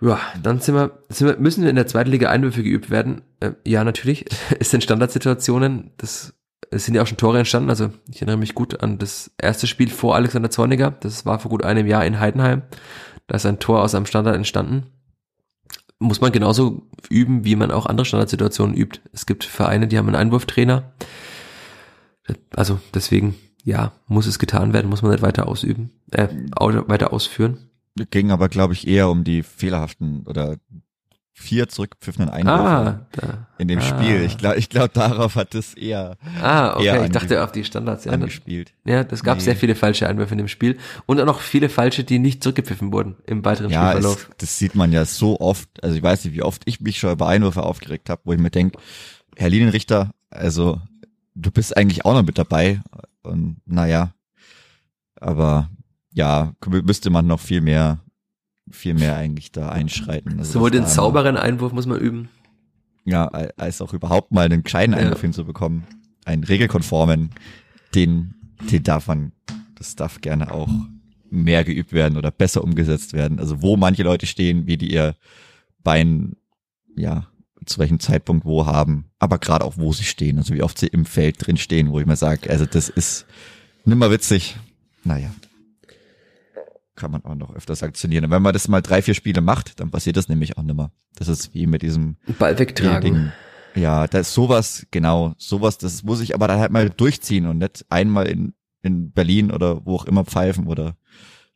Ja, 0.00 0.18
dann 0.42 0.60
sind 0.60 0.74
wir, 0.74 0.98
sind 1.10 1.28
wir, 1.28 1.36
müssen 1.36 1.62
wir 1.62 1.70
in 1.70 1.76
der 1.76 1.86
zweiten 1.86 2.10
Liga 2.10 2.30
Einwürfe 2.30 2.62
geübt 2.62 2.90
werden. 2.90 3.22
Äh, 3.40 3.52
ja, 3.64 3.84
natürlich. 3.84 4.24
Es 4.58 4.70
sind 4.70 4.82
Standardsituationen. 4.82 5.90
Das, 5.98 6.34
es 6.70 6.86
sind 6.86 6.94
ja 6.94 7.02
auch 7.02 7.06
schon 7.06 7.18
Tore 7.18 7.38
entstanden. 7.38 7.68
Also 7.68 7.90
ich 8.08 8.16
erinnere 8.16 8.38
mich 8.38 8.54
gut 8.54 8.82
an 8.82 8.98
das 8.98 9.30
erste 9.36 9.66
Spiel 9.66 9.90
vor 9.90 10.16
Alexander 10.16 10.50
Zorniger. 10.50 10.90
Das 10.90 11.26
war 11.26 11.38
vor 11.38 11.50
gut 11.50 11.62
einem 11.62 11.86
Jahr 11.86 12.06
in 12.06 12.20
Heidenheim. 12.20 12.62
Da 13.26 13.36
ist 13.36 13.46
ein 13.46 13.58
Tor 13.60 13.82
aus 13.82 13.94
einem 13.94 14.06
Standard 14.06 14.34
entstanden 14.34 14.86
muss 16.02 16.20
man 16.20 16.32
genauso 16.32 16.82
üben, 17.08 17.44
wie 17.44 17.56
man 17.56 17.70
auch 17.70 17.86
andere 17.86 18.04
Standardsituationen 18.04 18.76
übt. 18.76 19.00
Es 19.12 19.26
gibt 19.26 19.44
Vereine, 19.44 19.88
die 19.88 19.98
haben 19.98 20.06
einen 20.08 20.16
Einwurftrainer. 20.16 20.92
Also 22.54 22.80
deswegen, 22.94 23.34
ja, 23.64 23.92
muss 24.06 24.26
es 24.26 24.38
getan 24.38 24.72
werden, 24.72 24.90
muss 24.90 25.02
man 25.02 25.12
nicht 25.12 25.22
weiter 25.22 25.48
ausüben, 25.48 25.90
äh, 26.10 26.28
weiter 26.58 27.12
ausführen. 27.12 27.70
Ging 28.10 28.30
aber, 28.30 28.48
glaube 28.48 28.72
ich, 28.72 28.86
eher 28.86 29.08
um 29.10 29.24
die 29.24 29.42
fehlerhaften 29.42 30.24
oder 30.26 30.56
vier 31.34 31.68
zurückgepfiffenen 31.68 32.28
Einwürfe 32.28 33.04
ah, 33.20 33.46
in 33.58 33.68
dem 33.68 33.78
ah. 33.78 33.82
Spiel. 33.82 34.22
Ich 34.22 34.36
glaube, 34.36 34.58
ich 34.58 34.68
glaub, 34.68 34.92
darauf 34.92 35.34
hat 35.34 35.54
es 35.54 35.74
eher. 35.74 36.16
Ah, 36.40 36.74
okay. 36.74 36.86
Eher 36.86 37.04
ich 37.04 37.10
dachte 37.10 37.42
auf 37.42 37.52
die 37.52 37.64
Standards. 37.64 38.04
Ja, 38.04 38.12
angespielt. 38.12 38.74
Ja, 38.84 39.02
das 39.02 39.22
gab 39.22 39.38
nee. 39.38 39.44
sehr 39.44 39.56
viele 39.56 39.74
falsche 39.74 40.08
Einwürfe 40.08 40.32
in 40.32 40.38
dem 40.38 40.48
Spiel 40.48 40.78
und 41.06 41.20
auch 41.20 41.24
noch 41.24 41.40
viele 41.40 41.68
falsche, 41.68 42.04
die 42.04 42.18
nicht 42.18 42.42
zurückgepfiffen 42.42 42.92
wurden 42.92 43.16
im 43.26 43.44
weiteren 43.44 43.70
ja, 43.70 43.90
Spielverlauf. 43.90 44.28
Es, 44.30 44.36
das 44.38 44.58
sieht 44.58 44.74
man 44.74 44.92
ja 44.92 45.04
so 45.04 45.40
oft. 45.40 45.68
Also 45.82 45.96
ich 45.96 46.02
weiß 46.02 46.24
nicht, 46.24 46.34
wie 46.34 46.42
oft 46.42 46.62
ich 46.66 46.80
mich 46.80 46.98
schon 46.98 47.12
über 47.12 47.28
Einwürfe 47.28 47.62
aufgeregt 47.62 48.10
habe, 48.10 48.20
wo 48.24 48.32
ich 48.32 48.38
mir 48.38 48.50
denke, 48.50 48.78
Herr 49.36 49.48
Linienrichter, 49.48 50.10
also 50.30 50.80
du 51.34 51.50
bist 51.50 51.76
eigentlich 51.76 52.04
auch 52.04 52.14
noch 52.14 52.24
mit 52.24 52.38
dabei. 52.38 52.80
Und 53.22 53.56
naja, 53.64 54.12
aber 55.16 55.70
ja, 56.12 56.52
müsste 56.66 57.10
man 57.10 57.26
noch 57.26 57.40
viel 57.40 57.62
mehr 57.62 58.00
viel 58.72 58.94
mehr 58.94 59.16
eigentlich 59.16 59.52
da 59.52 59.68
einschreiten. 59.68 60.38
Also 60.38 60.54
Sowohl 60.54 60.70
den 60.70 60.86
sauberen 60.86 61.36
Einwurf 61.36 61.72
muss 61.72 61.86
man 61.86 62.00
üben. 62.00 62.28
Ja, 63.04 63.26
als 63.26 63.82
auch 63.82 63.92
überhaupt 63.92 64.32
mal 64.32 64.46
einen 64.46 64.62
gescheiten 64.62 64.94
Einwurf 64.94 65.18
ja. 65.18 65.22
hinzubekommen. 65.22 65.84
Einen 66.24 66.44
regelkonformen, 66.44 67.30
den, 67.94 68.34
den 68.70 68.82
darf 68.82 69.08
man, 69.08 69.32
das 69.74 69.96
darf 69.96 70.20
gerne 70.20 70.52
auch 70.52 70.70
mehr 71.30 71.64
geübt 71.64 71.92
werden 71.92 72.16
oder 72.16 72.30
besser 72.30 72.62
umgesetzt 72.62 73.12
werden. 73.12 73.40
Also 73.40 73.60
wo 73.62 73.76
manche 73.76 74.02
Leute 74.02 74.26
stehen, 74.26 74.66
wie 74.66 74.76
die 74.76 74.92
ihr 74.92 75.16
Bein, 75.82 76.36
ja, 76.96 77.26
zu 77.66 77.78
welchem 77.80 77.98
Zeitpunkt 77.98 78.44
wo 78.44 78.66
haben, 78.66 79.06
aber 79.18 79.38
gerade 79.38 79.64
auch 79.64 79.76
wo 79.76 79.92
sie 79.92 80.04
stehen, 80.04 80.38
also 80.38 80.54
wie 80.54 80.62
oft 80.62 80.78
sie 80.78 80.86
im 80.86 81.04
Feld 81.04 81.44
drin 81.44 81.56
stehen, 81.56 81.90
wo 81.90 81.98
ich 81.98 82.06
mir 82.06 82.16
sage, 82.16 82.50
also 82.50 82.66
das 82.66 82.88
ist 82.88 83.26
nimmer 83.84 84.10
witzig. 84.10 84.56
Naja 85.04 85.32
kann 86.94 87.10
man 87.10 87.24
auch 87.24 87.34
noch 87.34 87.54
öfter 87.54 87.74
sanktionieren. 87.74 88.26
Und 88.26 88.30
wenn 88.30 88.42
man 88.42 88.52
das 88.52 88.68
mal 88.68 88.82
drei, 88.82 89.02
vier 89.02 89.14
Spiele 89.14 89.40
macht, 89.40 89.80
dann 89.80 89.90
passiert 89.90 90.16
das 90.16 90.28
nämlich 90.28 90.58
auch 90.58 90.62
nimmer. 90.62 90.90
Das 91.14 91.28
ist 91.28 91.54
wie 91.54 91.66
mit 91.66 91.82
diesem 91.82 92.16
Ball 92.38 92.58
wegtragen. 92.58 93.14
Ding. 93.14 93.32
Ja, 93.74 94.06
das 94.06 94.28
ist 94.28 94.34
sowas, 94.34 94.86
genau, 94.90 95.34
sowas, 95.38 95.78
das 95.78 96.02
muss 96.02 96.20
ich 96.20 96.34
aber 96.34 96.46
dann 96.48 96.60
halt 96.60 96.72
mal 96.72 96.90
durchziehen 96.90 97.46
und 97.46 97.58
nicht 97.58 97.86
einmal 97.88 98.26
in, 98.26 98.52
in 98.82 99.12
Berlin 99.12 99.50
oder 99.50 99.86
wo 99.86 99.96
auch 99.96 100.04
immer 100.04 100.24
pfeifen 100.24 100.66
oder 100.66 100.96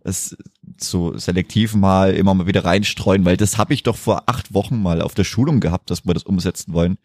es 0.07 0.37
so 0.79 1.19
selektiv 1.19 1.75
mal 1.75 2.15
immer 2.15 2.33
mal 2.33 2.47
wieder 2.47 2.65
reinstreuen, 2.65 3.25
weil 3.25 3.37
das 3.37 3.59
habe 3.59 3.75
ich 3.75 3.83
doch 3.83 3.97
vor 3.97 4.25
acht 4.27 4.55
Wochen 4.55 4.81
mal 4.81 5.03
auf 5.03 5.15
der 5.15 5.25
Schulung 5.25 5.61
gehabt, 5.61 5.91
dass 5.91 6.07
wir 6.07 6.15
das 6.15 6.23
umsetzen 6.23 6.73
wollen. 6.73 6.97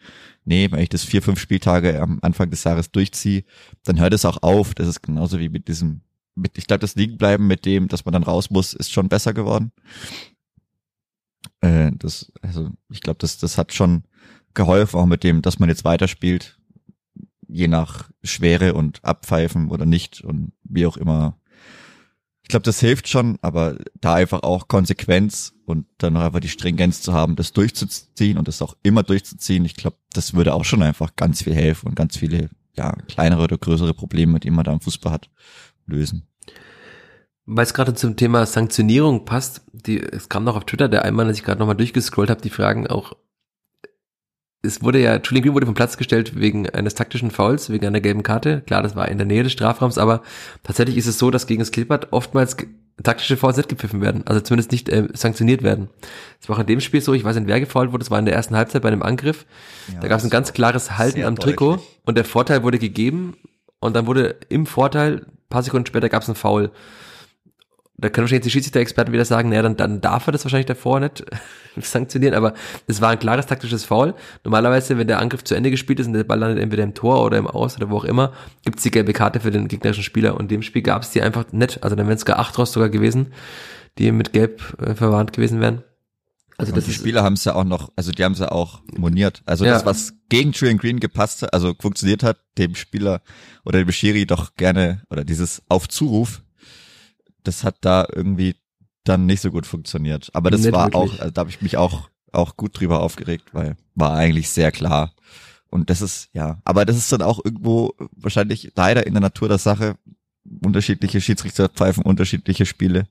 Nee, 0.46 0.72
wenn 0.72 0.80
ich 0.80 0.90
das 0.90 1.04
vier, 1.04 1.22
fünf 1.22 1.40
Spieltage 1.40 2.00
am 2.00 2.20
Anfang 2.22 2.50
des 2.52 2.64
Jahres 2.64 2.92
durchziehe, 2.92 3.44
dann 3.84 4.00
hört 4.00 4.14
es 4.14 4.26
auch 4.26 4.44
auf. 4.44 4.76
Das 4.76 4.88
ist 4.88 5.02
genauso 5.02 5.40
wie 5.40 5.50
mit 5.50 5.68
diesem 5.68 6.02
ich 6.56 6.68
glaube, 6.68 6.80
das 6.80 6.96
Liegenbleiben 6.96 7.46
mit 7.46 7.66
dem, 7.66 7.88
dass 7.88 8.06
man 8.06 8.14
dann 8.14 8.24
raus 8.24 8.50
muss, 8.50 8.74
ist 8.74 8.92
schon 8.92 9.10
besser 9.10 9.34
geworden. 9.34 9.72
Äh, 11.62 11.92
das, 11.96 12.32
also 12.42 12.70
ich 12.90 13.02
glaube, 13.02 13.20
das, 13.20 13.38
das 13.38 13.58
hat 13.58 13.74
schon 13.74 14.04
geholfen, 14.54 15.00
auch 15.00 15.06
mit 15.06 15.24
dem, 15.24 15.42
dass 15.42 15.60
man 15.60 15.70
jetzt 15.70 15.86
weiterspielt, 15.86 16.58
je 17.48 17.68
nach 17.68 18.10
Schwere 18.24 18.74
und 18.74 19.04
Abpfeifen 19.04 19.70
oder 19.70 19.86
nicht 19.86 20.22
und 20.22 20.54
wie 20.64 20.86
auch 20.86 20.98
immer 20.98 21.38
Ich 22.44 22.50
glaube, 22.50 22.64
das 22.64 22.80
hilft 22.80 23.08
schon, 23.08 23.38
aber 23.42 23.78
da 24.00 24.16
einfach 24.16 24.44
auch 24.44 24.68
Konsequenz 24.68 25.54
und 25.66 25.86
dann 25.98 26.14
noch 26.14 26.22
einfach 26.22 26.40
die 26.40 26.50
Stringenz 26.50 27.02
zu 27.02 27.14
haben, 27.14 27.36
das 27.36 27.54
durchzuziehen 27.54 28.38
und 28.38 28.48
das 28.48 28.62
auch 28.62 28.76
immer 28.84 29.04
durchzuziehen. 29.04 29.66
Ich 29.66 29.76
glaube, 29.76 29.98
das 30.14 30.34
würde 30.34 30.54
auch 30.54 30.66
schon 30.66 30.82
einfach 30.82 31.16
ganz 31.16 31.44
viel 31.44 31.56
helfen 31.56 31.88
und 31.88 31.96
ganz 31.96 32.18
viele 32.18 32.50
ja, 32.76 32.94
kleinere 33.08 33.44
oder 33.44 33.58
größere 33.58 33.94
Probleme, 33.94 34.40
die 34.40 34.50
man 34.50 34.64
da 34.64 34.72
im 34.72 34.82
Fußball 34.82 35.12
hat, 35.12 35.30
lösen. 35.86 36.28
Weil 37.46 37.64
es 37.64 37.74
gerade 37.74 37.94
zum 37.94 38.16
Thema 38.16 38.46
Sanktionierung 38.46 39.26
passt, 39.26 39.62
die, 39.74 40.00
es 40.00 40.30
kam 40.30 40.44
noch 40.44 40.56
auf 40.56 40.66
Twitter 40.66 40.88
der 40.88 41.04
einmal, 41.04 41.28
als 41.28 41.38
ich 41.38 41.44
gerade 41.44 41.60
nochmal 41.60 41.76
durchgescrollt 41.76 42.30
habe, 42.30 42.42
die 42.42 42.50
Fragen 42.50 42.88
auch, 42.88 43.14
es 44.64 44.84
wurde 44.84 45.02
ja, 45.02 45.18
Julian 45.18 45.44
Green 45.44 45.54
wurde 45.56 45.66
vom 45.66 45.76
Platz 45.76 45.98
gestellt 45.98 46.40
wegen 46.40 46.70
eines 46.70 46.94
taktischen 46.94 47.32
Fouls, 47.32 47.72
wegen 47.72 47.86
einer 47.88 48.00
gelben 48.00 48.22
Karte. 48.22 48.62
Klar, 48.62 48.84
das 48.84 48.96
war 48.96 49.08
in 49.08 49.18
der 49.18 49.26
Nähe 49.26 49.44
des 49.44 49.52
Strafraums, 49.52 49.98
aber 49.98 50.22
tatsächlich 50.64 50.98
ist 50.98 51.08
es 51.08 51.18
so, 51.18 51.32
dass 51.32 51.48
gegen 51.48 51.60
das 51.60 51.72
Klippert 51.72 52.14
oftmals 52.14 52.56
taktische 53.04 53.38
Fouls 53.38 53.58
nicht 53.58 53.70
gepfiffen 53.70 54.02
werden, 54.02 54.26
also 54.26 54.42
zumindest 54.42 54.72
nicht 54.72 54.90
äh, 54.90 55.08
sanktioniert 55.14 55.64
werden. 55.64 55.90
Das 56.40 56.50
war 56.50 56.58
auch 56.58 56.62
in 56.62 56.68
dem 56.68 56.82
Spiel 56.82 57.02
so, 57.02 57.14
ich 57.14 57.24
weiß 57.24 57.36
nicht, 57.36 57.48
wer 57.48 57.60
gefault 57.60 57.92
wurde, 57.92 58.04
das 58.04 58.12
war 58.12 58.20
in 58.20 58.26
der 58.26 58.36
ersten 58.36 58.56
Halbzeit 58.56 58.82
bei 58.82 58.90
einem 58.90 59.02
Angriff. 59.02 59.46
Ja, 59.92 60.00
da 60.02 60.08
gab 60.08 60.20
es 60.20 60.24
ein 60.24 60.30
ganz 60.30 60.54
klares 60.54 60.98
Halten 60.98 61.24
am 61.24 61.38
Trikot 61.38 61.78
deutlich. 61.78 62.00
und 62.06 62.16
der 62.16 62.26
Vorteil 62.26 62.64
wurde 62.64 62.78
gegeben 62.78 63.36
und 63.80 63.96
dann 63.96 64.06
wurde 64.06 64.36
im 64.50 64.66
Vorteil, 64.66 65.26
paar 65.52 65.64
Sekunden 65.64 65.86
später 65.86 66.10
gab 66.10 66.24
es 66.24 66.30
einen 66.30 66.36
Foul 66.36 66.72
da 68.02 68.10
können 68.10 68.24
wahrscheinlich 68.24 68.46
die 68.46 68.50
Schiedsrichter-Experten 68.50 69.14
wieder 69.14 69.26
sagen, 69.26 69.50
naja, 69.50 69.62
dann, 69.62 69.78
dann 69.78 70.02
darf 70.02 70.28
er 70.28 70.32
das 70.32 70.44
wahrscheinlich 70.44 70.66
davor 70.66 71.00
nicht 71.00 71.24
sanktionieren, 71.78 72.34
aber 72.34 72.54
es 72.88 73.00
war 73.00 73.12
ein 73.12 73.20
klares 73.20 73.46
taktisches 73.46 73.86
Foul. 73.86 74.16
Normalerweise, 74.44 74.98
wenn 74.98 75.08
der 75.08 75.20
Angriff 75.20 75.44
zu 75.44 75.54
Ende 75.54 75.70
gespielt 75.70 76.00
ist 76.00 76.08
und 76.08 76.14
der 76.14 76.24
Ball 76.24 76.40
landet 76.40 76.64
entweder 76.64 76.84
im 76.84 76.96
Tor 76.96 77.24
oder 77.24 77.38
im 77.38 77.46
Aus 77.46 77.78
oder 77.78 77.92
wo 77.92 77.98
auch 77.98 78.04
immer, 78.04 78.34
gibt's 78.66 78.82
die 78.82 78.92
gelbe 78.92 79.14
Karte 79.14 79.40
für 79.40 79.52
den 79.52 79.68
gegnerischen 79.68 80.04
Spieler 80.04 80.36
und 80.36 80.50
dem 80.50 80.64
Spiel 80.64 80.82
gab's 80.82 81.12
die 81.12 81.22
einfach 81.22 81.52
nicht. 81.52 81.84
Also 81.84 81.96
dann 81.96 82.08
wären 82.08 82.18
es 82.18 82.26
gar 82.26 82.40
acht 82.40 82.58
raus 82.58 82.72
sogar 82.72 82.90
gewesen, 82.90 83.34
die 84.00 84.12
mit 84.12 84.34
Gelb 84.34 84.62
äh, 84.82 84.96
verwarnt 84.96 85.32
gewesen 85.34 85.62
wären. 85.62 85.84
Also 86.62 86.80
die 86.80 86.94
Spieler 86.94 87.24
haben 87.24 87.34
es 87.34 87.44
ja 87.44 87.56
auch 87.56 87.64
noch, 87.64 87.92
also 87.96 88.12
die 88.12 88.24
haben 88.24 88.34
es 88.34 88.40
ja 88.40 88.52
auch 88.52 88.82
moniert. 88.98 89.42
Also 89.46 89.66
ja. 89.66 89.74
das, 89.74 89.86
was 89.86 90.14
gegen 90.30 90.52
Julian 90.52 90.78
Green 90.78 91.00
gepasst 91.00 91.42
hat, 91.42 91.54
also 91.54 91.74
funktioniert 91.80 92.24
hat, 92.24 92.38
dem 92.58 92.76
Spieler 92.76 93.22
oder 93.66 93.80
dem 93.80 93.92
Schiri 93.92 94.26
doch 94.26 94.56
gerne, 94.56 95.04
oder 95.10 95.24
dieses 95.26 95.62
auf 95.68 95.88
Zuruf 95.90 96.42
das 97.44 97.64
hat 97.64 97.78
da 97.82 98.08
irgendwie 98.14 98.56
dann 99.04 99.26
nicht 99.26 99.42
so 99.42 99.52
gut 99.52 99.66
funktioniert. 99.66 100.30
Aber 100.34 100.52
das 100.52 100.62
nicht 100.62 100.74
war 100.74 100.94
wirklich. 100.94 101.14
auch, 101.14 101.20
also 101.20 101.32
da 101.32 101.40
habe 101.40 101.50
ich 101.50 101.62
mich 101.62 101.78
auch, 101.78 102.10
auch 102.32 102.56
gut 102.56 102.80
drüber 102.80 103.02
aufgeregt, 103.02 103.54
weil 103.54 103.76
war 103.96 104.14
eigentlich 104.14 104.50
sehr 104.50 104.72
klar. 104.72 105.14
Und 105.70 105.90
das 105.90 106.02
ist, 106.02 106.30
ja, 106.34 106.62
aber 106.66 106.86
das 106.86 106.98
ist 106.98 107.12
dann 107.12 107.22
auch 107.22 107.44
irgendwo 107.44 107.94
wahrscheinlich 108.12 108.74
leider 108.76 109.08
in 109.08 109.14
der 109.14 109.22
Natur 109.22 109.48
der 109.48 109.58
Sache. 109.58 109.96
Unterschiedliche 110.64 111.22
Schiedsrichter 111.22 111.70
pfeifen 111.70 112.04
unterschiedliche 112.04 112.66
Spiele. 112.66 113.08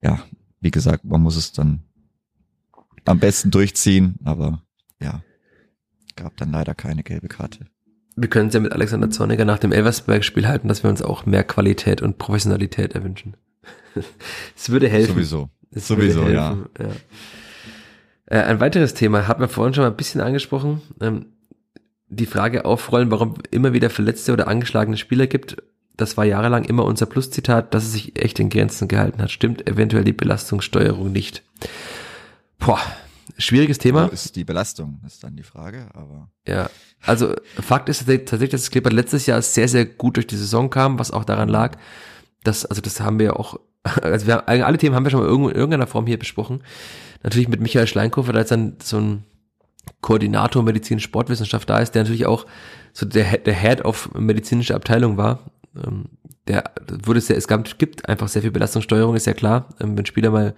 Ja, 0.00 0.20
wie 0.60 0.70
gesagt, 0.70 1.04
man 1.04 1.22
muss 1.22 1.36
es 1.36 1.52
dann 1.52 1.82
am 3.04 3.20
besten 3.20 3.50
durchziehen, 3.50 4.16
aber 4.24 4.62
ja, 5.00 5.22
gab 6.16 6.36
dann 6.36 6.50
leider 6.50 6.74
keine 6.74 7.02
gelbe 7.02 7.28
Karte 7.28 7.66
wir 8.16 8.28
können 8.28 8.48
es 8.48 8.54
ja 8.54 8.60
mit 8.60 8.72
Alexander 8.72 9.10
Zorniger 9.10 9.44
nach 9.44 9.58
dem 9.58 9.72
Elversberg-Spiel 9.72 10.48
halten, 10.48 10.68
dass 10.68 10.82
wir 10.82 10.90
uns 10.90 11.02
auch 11.02 11.26
mehr 11.26 11.44
Qualität 11.44 12.00
und 12.00 12.18
Professionalität 12.18 12.94
erwünschen. 12.94 13.36
Es 14.54 14.68
würde 14.68 14.88
helfen. 14.88 15.14
Sowieso. 15.14 15.50
Es 15.70 15.88
Sowieso, 15.88 16.24
helfen. 16.24 16.34
ja. 16.34 16.56
ja. 16.78 16.90
Äh, 18.26 18.42
ein 18.42 18.60
weiteres 18.60 18.92
Thema 18.92 19.26
hat 19.26 19.38
man 19.38 19.48
vorhin 19.48 19.72
schon 19.72 19.84
mal 19.84 19.90
ein 19.90 19.96
bisschen 19.96 20.20
angesprochen. 20.20 20.82
Ähm, 21.00 21.26
die 22.08 22.26
Frage 22.26 22.66
aufrollen, 22.66 23.10
warum 23.10 23.34
immer 23.50 23.72
wieder 23.72 23.88
verletzte 23.88 24.32
oder 24.34 24.48
angeschlagene 24.48 24.98
Spieler 24.98 25.26
gibt. 25.26 25.56
Das 25.96 26.16
war 26.16 26.24
jahrelang 26.24 26.64
immer 26.64 26.84
unser 26.84 27.06
Pluszitat, 27.06 27.72
dass 27.72 27.84
es 27.84 27.92
sich 27.92 28.22
echt 28.22 28.38
in 28.38 28.50
Grenzen 28.50 28.88
gehalten 28.88 29.22
hat. 29.22 29.30
Stimmt 29.30 29.66
eventuell 29.66 30.04
die 30.04 30.12
Belastungssteuerung 30.12 31.10
nicht. 31.10 31.42
Boah, 32.58 32.80
schwieriges 33.38 33.78
Thema. 33.78 34.08
Wo 34.08 34.12
ist 34.12 34.36
die 34.36 34.44
Belastung, 34.44 35.00
ist 35.06 35.24
dann 35.24 35.36
die 35.36 35.42
Frage, 35.42 35.88
aber. 35.94 36.30
Ja, 36.46 36.70
also 37.02 37.34
Fakt 37.60 37.88
ist 37.88 38.06
tatsächlich, 38.06 38.50
dass 38.50 38.62
das 38.62 38.70
Clipper 38.70 38.90
letztes 38.90 39.26
Jahr 39.26 39.40
sehr, 39.42 39.68
sehr 39.68 39.86
gut 39.86 40.16
durch 40.16 40.26
die 40.26 40.36
Saison 40.36 40.70
kam, 40.70 40.98
was 40.98 41.10
auch 41.10 41.24
daran 41.24 41.48
lag, 41.48 41.76
dass, 42.44 42.66
also 42.66 42.82
das 42.82 43.00
haben 43.00 43.18
wir 43.18 43.38
auch, 43.38 43.58
also 44.02 44.26
wir 44.26 44.34
haben, 44.34 44.62
alle 44.62 44.78
Themen 44.78 44.94
haben 44.94 45.04
wir 45.04 45.10
schon 45.10 45.20
mal 45.20 45.28
in 45.28 45.54
irgendeiner 45.54 45.86
Form 45.86 46.06
hier 46.06 46.18
besprochen. 46.18 46.62
Natürlich 47.22 47.48
mit 47.48 47.60
Michael 47.60 47.86
Schleinkofer, 47.86 48.32
da 48.32 48.40
jetzt 48.40 48.50
dann 48.50 48.76
so 48.82 48.98
ein 48.98 49.24
Koordinator 50.00 50.62
Medizin 50.62 51.00
Sportwissenschaft 51.00 51.68
da 51.68 51.78
ist, 51.78 51.92
der 51.94 52.02
natürlich 52.02 52.26
auch 52.26 52.46
so 52.92 53.06
der, 53.06 53.38
der 53.38 53.54
Head 53.54 53.84
of 53.84 54.10
medizinische 54.14 54.74
Abteilung 54.74 55.16
war. 55.16 55.50
Ähm, 55.84 56.06
der 56.48 56.64
wurde 57.04 57.20
sehr, 57.20 57.36
es 57.36 57.48
gab, 57.48 57.78
gibt 57.78 58.08
einfach 58.08 58.28
sehr 58.28 58.42
viel 58.42 58.50
Belastungssteuerung, 58.50 59.16
ist 59.16 59.26
ja 59.26 59.34
klar. 59.34 59.68
Ähm, 59.80 59.96
wenn 59.96 60.06
Spieler 60.06 60.30
mal 60.30 60.54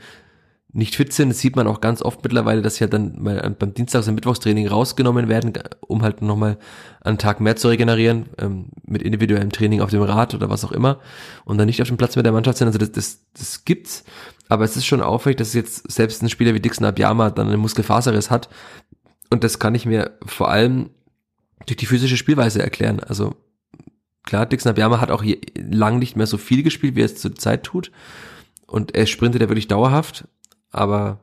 nicht 0.72 0.96
fit 0.96 1.12
sind. 1.12 1.30
Das 1.30 1.38
sieht 1.38 1.56
man 1.56 1.66
auch 1.66 1.80
ganz 1.80 2.02
oft 2.02 2.22
mittlerweile, 2.22 2.60
dass 2.60 2.76
sie 2.76 2.84
halt 2.84 2.92
dann 2.92 3.22
mal 3.22 3.56
beim 3.58 3.72
Dienstags- 3.72 4.06
und 4.06 4.14
Mittwochstraining 4.14 4.68
rausgenommen 4.68 5.28
werden, 5.28 5.54
um 5.86 6.02
halt 6.02 6.20
nochmal 6.20 6.58
einen 7.00 7.18
Tag 7.18 7.40
mehr 7.40 7.56
zu 7.56 7.68
regenerieren, 7.68 8.26
ähm, 8.38 8.66
mit 8.84 9.02
individuellem 9.02 9.50
Training 9.50 9.80
auf 9.80 9.90
dem 9.90 10.02
Rad 10.02 10.34
oder 10.34 10.50
was 10.50 10.64
auch 10.64 10.72
immer 10.72 11.00
und 11.44 11.58
dann 11.58 11.66
nicht 11.66 11.80
auf 11.80 11.88
dem 11.88 11.96
Platz 11.96 12.16
mit 12.16 12.26
der 12.26 12.32
Mannschaft 12.32 12.58
sind. 12.58 12.66
Also 12.66 12.78
das, 12.78 12.92
das, 12.92 13.20
das 13.32 13.64
gibt's. 13.64 14.04
Aber 14.48 14.64
es 14.64 14.76
ist 14.76 14.86
schon 14.86 15.02
auffällig, 15.02 15.38
dass 15.38 15.54
jetzt 15.54 15.90
selbst 15.90 16.22
ein 16.22 16.28
Spieler 16.28 16.54
wie 16.54 16.60
Dixon 16.60 16.86
Abiyama 16.86 17.30
dann 17.30 17.48
einen 17.48 17.60
Muskelfaserriss 17.60 18.30
hat. 18.30 18.48
Und 19.30 19.44
das 19.44 19.58
kann 19.58 19.74
ich 19.74 19.86
mir 19.86 20.18
vor 20.26 20.50
allem 20.50 20.90
durch 21.66 21.76
die 21.76 21.86
physische 21.86 22.16
Spielweise 22.16 22.62
erklären. 22.62 23.00
Also 23.00 23.34
klar, 24.28 24.44
Dixon 24.44 24.70
Abiyama 24.70 25.00
hat 25.00 25.10
auch 25.10 25.24
lang 25.56 25.98
nicht 25.98 26.14
mehr 26.14 26.26
so 26.26 26.36
viel 26.36 26.62
gespielt, 26.62 26.94
wie 26.94 27.00
er 27.00 27.06
es 27.06 27.16
zur 27.16 27.34
Zeit 27.34 27.64
tut. 27.64 27.90
Und 28.66 28.94
er 28.94 29.06
sprintet 29.06 29.40
ja 29.40 29.48
wirklich 29.48 29.68
dauerhaft. 29.68 30.28
Aber 30.70 31.20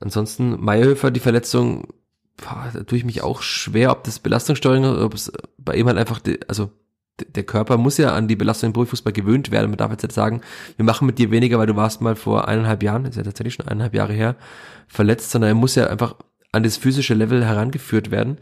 ansonsten, 0.00 0.58
Meierhöfer, 0.64 1.10
die 1.10 1.20
Verletzung, 1.20 1.88
boah, 2.38 2.70
da 2.72 2.82
tue 2.82 2.96
ich 2.96 3.04
mich 3.04 3.22
auch 3.22 3.42
schwer, 3.42 3.90
ob 3.90 4.04
das 4.04 4.20
Belastungssteuerung 4.20 4.84
ist, 4.96 5.02
ob 5.02 5.14
es 5.14 5.32
bei 5.58 5.76
ihm 5.76 5.86
halt 5.86 5.98
einfach, 5.98 6.20
also 6.48 6.70
der 7.18 7.44
Körper 7.44 7.76
muss 7.76 7.98
ja 7.98 8.14
an 8.14 8.26
die 8.26 8.36
Belastung 8.36 8.68
im 8.68 8.72
Profifußball 8.72 9.12
gewöhnt 9.12 9.50
werden. 9.50 9.70
Man 9.70 9.76
darf 9.76 9.90
jetzt 9.92 10.02
nicht 10.02 10.14
sagen, 10.14 10.40
wir 10.76 10.84
machen 10.86 11.06
mit 11.06 11.18
dir 11.18 11.30
weniger, 11.30 11.58
weil 11.58 11.66
du 11.66 11.76
warst 11.76 12.00
mal 12.00 12.16
vor 12.16 12.48
eineinhalb 12.48 12.82
Jahren, 12.82 13.04
ist 13.04 13.16
ja 13.16 13.22
tatsächlich 13.22 13.54
schon 13.54 13.68
eineinhalb 13.68 13.94
Jahre 13.94 14.14
her, 14.14 14.36
verletzt, 14.88 15.30
sondern 15.30 15.50
er 15.50 15.54
muss 15.54 15.74
ja 15.74 15.88
einfach 15.88 16.16
an 16.52 16.62
das 16.62 16.78
physische 16.78 17.14
Level 17.14 17.44
herangeführt 17.44 18.10
werden. 18.10 18.38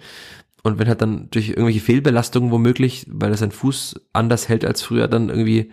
Und 0.62 0.78
wenn 0.78 0.88
halt 0.88 1.02
dann 1.02 1.28
durch 1.30 1.50
irgendwelche 1.50 1.80
Fehlbelastungen 1.80 2.50
womöglich, 2.50 3.06
weil 3.08 3.30
er 3.30 3.36
seinen 3.36 3.52
Fuß 3.52 4.00
anders 4.12 4.48
hält 4.48 4.64
als 4.64 4.82
früher, 4.82 5.08
dann 5.08 5.28
irgendwie 5.28 5.72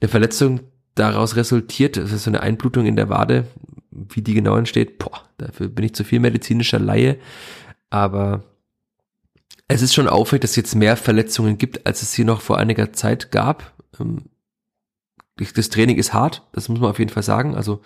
eine 0.00 0.08
Verletzung 0.08 0.60
daraus 0.94 1.36
resultiert, 1.36 1.96
das 1.96 2.12
ist 2.12 2.24
so 2.24 2.30
eine 2.30 2.40
Einblutung 2.40 2.84
in 2.84 2.96
der 2.96 3.08
Wade, 3.08 3.46
wie 3.90 4.22
die 4.22 4.34
genau 4.34 4.56
entsteht, 4.56 4.98
boah, 4.98 5.22
dafür 5.38 5.68
bin 5.68 5.86
ich 5.86 5.94
zu 5.94 6.04
viel 6.04 6.20
medizinischer 6.20 6.78
Laie, 6.78 7.18
aber 7.88 8.44
es 9.68 9.82
ist 9.82 9.94
schon 9.94 10.08
auffällig, 10.08 10.42
dass 10.42 10.50
es 10.50 10.56
jetzt 10.56 10.74
mehr 10.74 10.96
Verletzungen 10.96 11.56
gibt, 11.56 11.86
als 11.86 12.02
es 12.02 12.12
hier 12.12 12.24
noch 12.24 12.40
vor 12.40 12.58
einiger 12.58 12.92
Zeit 12.92 13.30
gab. 13.30 13.72
Ähm, 13.98 14.24
das 15.54 15.70
Training 15.70 15.96
ist 15.96 16.12
hart, 16.12 16.42
das 16.52 16.68
muss 16.68 16.80
man 16.80 16.90
auf 16.90 16.98
jeden 16.98 17.10
Fall 17.10 17.22
sagen. 17.22 17.54
Also 17.54 17.80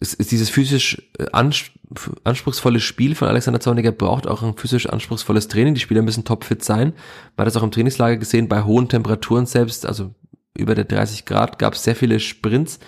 es 0.00 0.14
ist 0.14 0.32
dieses 0.32 0.50
physisch 0.50 1.02
äh, 1.18 1.26
anspruchsvolle 1.32 2.80
Spiel 2.80 3.14
von 3.14 3.28
Alexander 3.28 3.60
Zorniger 3.60 3.92
braucht 3.92 4.26
auch 4.26 4.42
ein 4.42 4.56
physisch 4.56 4.88
anspruchsvolles 4.88 5.48
Training. 5.48 5.74
Die 5.74 5.80
Spieler 5.80 6.02
müssen 6.02 6.24
topfit 6.24 6.64
sein. 6.64 6.92
Man 7.36 7.44
hat 7.44 7.46
das 7.46 7.56
auch 7.56 7.62
im 7.62 7.70
Trainingslager 7.70 8.16
gesehen, 8.16 8.48
bei 8.48 8.62
hohen 8.64 8.88
Temperaturen 8.88 9.46
selbst, 9.46 9.86
also 9.86 10.14
über 10.56 10.74
der 10.74 10.84
30 10.84 11.24
Grad 11.24 11.58
gab 11.58 11.74
es 11.74 11.84
sehr 11.84 11.96
viele 11.96 12.20
Sprints. 12.20 12.78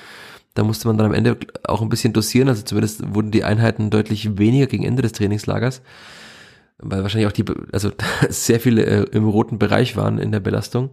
Da 0.54 0.64
musste 0.64 0.88
man 0.88 0.96
dann 0.96 1.06
am 1.06 1.14
Ende 1.14 1.36
auch 1.64 1.82
ein 1.82 1.88
bisschen 1.88 2.12
dosieren, 2.12 2.48
also 2.48 2.62
zumindest 2.62 3.14
wurden 3.14 3.30
die 3.30 3.44
Einheiten 3.44 3.90
deutlich 3.90 4.38
weniger 4.38 4.66
gegen 4.66 4.84
Ende 4.84 5.02
des 5.02 5.12
Trainingslagers, 5.12 5.82
weil 6.78 7.02
wahrscheinlich 7.02 7.28
auch 7.28 7.32
die, 7.32 7.44
also 7.72 7.90
sehr 8.28 8.60
viele 8.60 8.84
äh, 8.84 9.02
im 9.12 9.28
roten 9.28 9.58
Bereich 9.58 9.96
waren 9.96 10.18
in 10.18 10.32
der 10.32 10.40
Belastung. 10.40 10.90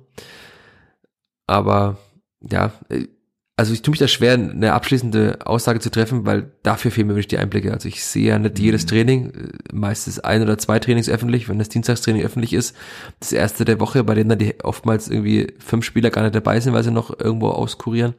Aber 1.47 1.97
ja, 2.41 2.73
äh, 2.89 3.07
also 3.55 3.71
ich 3.73 3.83
tue 3.83 3.91
mich 3.91 3.99
da 3.99 4.07
schwer, 4.07 4.33
eine 4.33 4.73
abschließende 4.73 5.39
Aussage 5.45 5.79
zu 5.79 5.91
treffen, 5.91 6.25
weil 6.25 6.51
dafür 6.63 6.89
fehlen 6.89 7.07
mir 7.07 7.13
wirklich 7.13 7.27
die 7.27 7.37
Einblicke. 7.37 7.71
Also 7.71 7.87
ich 7.87 8.03
sehe 8.03 8.29
ja 8.29 8.39
nicht 8.39 8.57
jedes 8.57 8.83
mhm. 8.83 8.87
Training, 8.87 9.29
äh, 9.29 9.49
meistens 9.71 10.19
ein 10.19 10.41
oder 10.41 10.57
zwei 10.57 10.79
Trainings 10.79 11.07
öffentlich, 11.07 11.49
wenn 11.49 11.59
das 11.59 11.69
Dienstagstraining 11.69 12.23
öffentlich 12.23 12.53
ist. 12.53 12.75
Das 13.19 13.31
erste 13.31 13.63
der 13.63 13.79
Woche, 13.79 14.03
bei 14.03 14.15
denen 14.15 14.29
dann 14.29 14.39
die 14.39 14.59
oftmals 14.63 15.07
irgendwie 15.07 15.53
fünf 15.59 15.85
Spieler 15.85 16.09
gar 16.09 16.23
nicht 16.23 16.35
dabei 16.35 16.59
sind, 16.59 16.73
weil 16.73 16.83
sie 16.83 16.91
noch 16.91 17.17
irgendwo 17.19 17.49
auskurieren. 17.49 18.15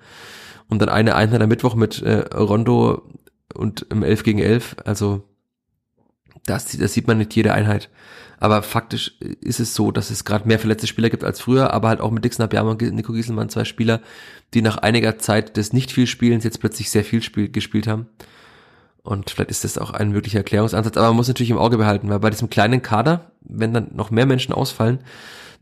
Und 0.69 0.81
dann 0.81 0.89
eine 0.89 1.16
Einheit 1.16 1.43
am 1.43 1.48
Mittwoch 1.48 1.74
mit 1.74 2.01
äh, 2.02 2.20
Rondo 2.35 3.02
und 3.55 3.86
im 3.90 4.05
11 4.05 4.23
gegen 4.23 4.39
11. 4.39 4.77
Also 4.85 5.24
das, 6.47 6.77
das 6.77 6.93
sieht 6.93 7.09
man 7.09 7.19
nicht 7.19 7.35
jede 7.35 7.52
Einheit. 7.52 7.90
Aber 8.39 8.62
faktisch 8.62 9.19
ist 9.40 9.61
es 9.61 9.74
so, 9.74 9.90
dass 9.90 10.11
es 10.11 10.24
gerade 10.24 10.47
mehr 10.48 10.59
verletzte 10.59 10.86
Spieler 10.86 11.11
gibt 11.11 11.24
als 11.24 11.40
früher, 11.40 11.73
aber 11.73 11.89
halt 11.89 12.01
auch 12.01 12.11
mit 12.11 12.24
Dixon 12.24 12.44
Abiyama 12.44 12.73
und 12.73 12.82
Nico 12.82 13.12
Gieselmann 13.12 13.48
zwei 13.48 13.65
Spieler, 13.65 14.01
die 14.52 14.62
nach 14.62 14.78
einiger 14.78 15.19
Zeit 15.19 15.56
des 15.56 15.73
nicht 15.73 15.93
viel 15.93 16.06
Spielens 16.06 16.44
jetzt 16.44 16.61
plötzlich 16.61 16.90
sehr 16.90 17.05
viel 17.05 17.23
Spiel, 17.23 17.48
gespielt 17.48 17.86
haben. 17.86 18.06
Und 19.02 19.31
vielleicht 19.31 19.51
ist 19.51 19.65
das 19.65 19.77
auch 19.77 19.90
ein 19.90 20.12
möglicher 20.12 20.39
Erklärungsansatz, 20.39 20.97
aber 20.97 21.09
man 21.09 21.16
muss 21.16 21.28
natürlich 21.28 21.51
im 21.51 21.59
Auge 21.59 21.77
behalten, 21.77 22.09
weil 22.09 22.20
bei 22.20 22.31
diesem 22.31 22.48
kleinen 22.48 22.81
Kader, 22.81 23.32
wenn 23.43 23.74
dann 23.74 23.90
noch 23.93 24.11
mehr 24.11 24.24
Menschen 24.24 24.55
ausfallen, 24.55 25.01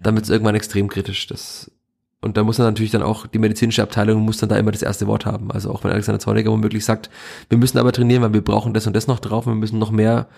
dann 0.00 0.14
wird 0.14 0.24
es 0.24 0.30
irgendwann 0.30 0.54
extrem 0.54 0.88
kritisch. 0.88 1.26
Das 1.26 1.70
Und 2.20 2.36
da 2.36 2.44
muss 2.44 2.58
dann 2.58 2.66
natürlich 2.66 2.92
dann 2.92 3.02
auch, 3.02 3.26
die 3.26 3.40
medizinische 3.40 3.82
Abteilung 3.82 4.22
muss 4.22 4.38
dann 4.38 4.48
da 4.48 4.56
immer 4.56 4.70
das 4.70 4.82
erste 4.82 5.08
Wort 5.08 5.26
haben. 5.26 5.50
Also 5.50 5.72
auch 5.72 5.82
wenn 5.82 5.90
Alexander 5.90 6.20
Zorniger 6.20 6.52
womöglich 6.52 6.84
sagt, 6.84 7.10
wir 7.48 7.58
müssen 7.58 7.78
aber 7.78 7.90
trainieren, 7.90 8.22
weil 8.22 8.32
wir 8.32 8.44
brauchen 8.44 8.74
das 8.74 8.86
und 8.86 8.94
das 8.94 9.08
noch 9.08 9.18
drauf, 9.18 9.46
wir 9.46 9.56
müssen 9.56 9.80
noch 9.80 9.90
mehr 9.90 10.28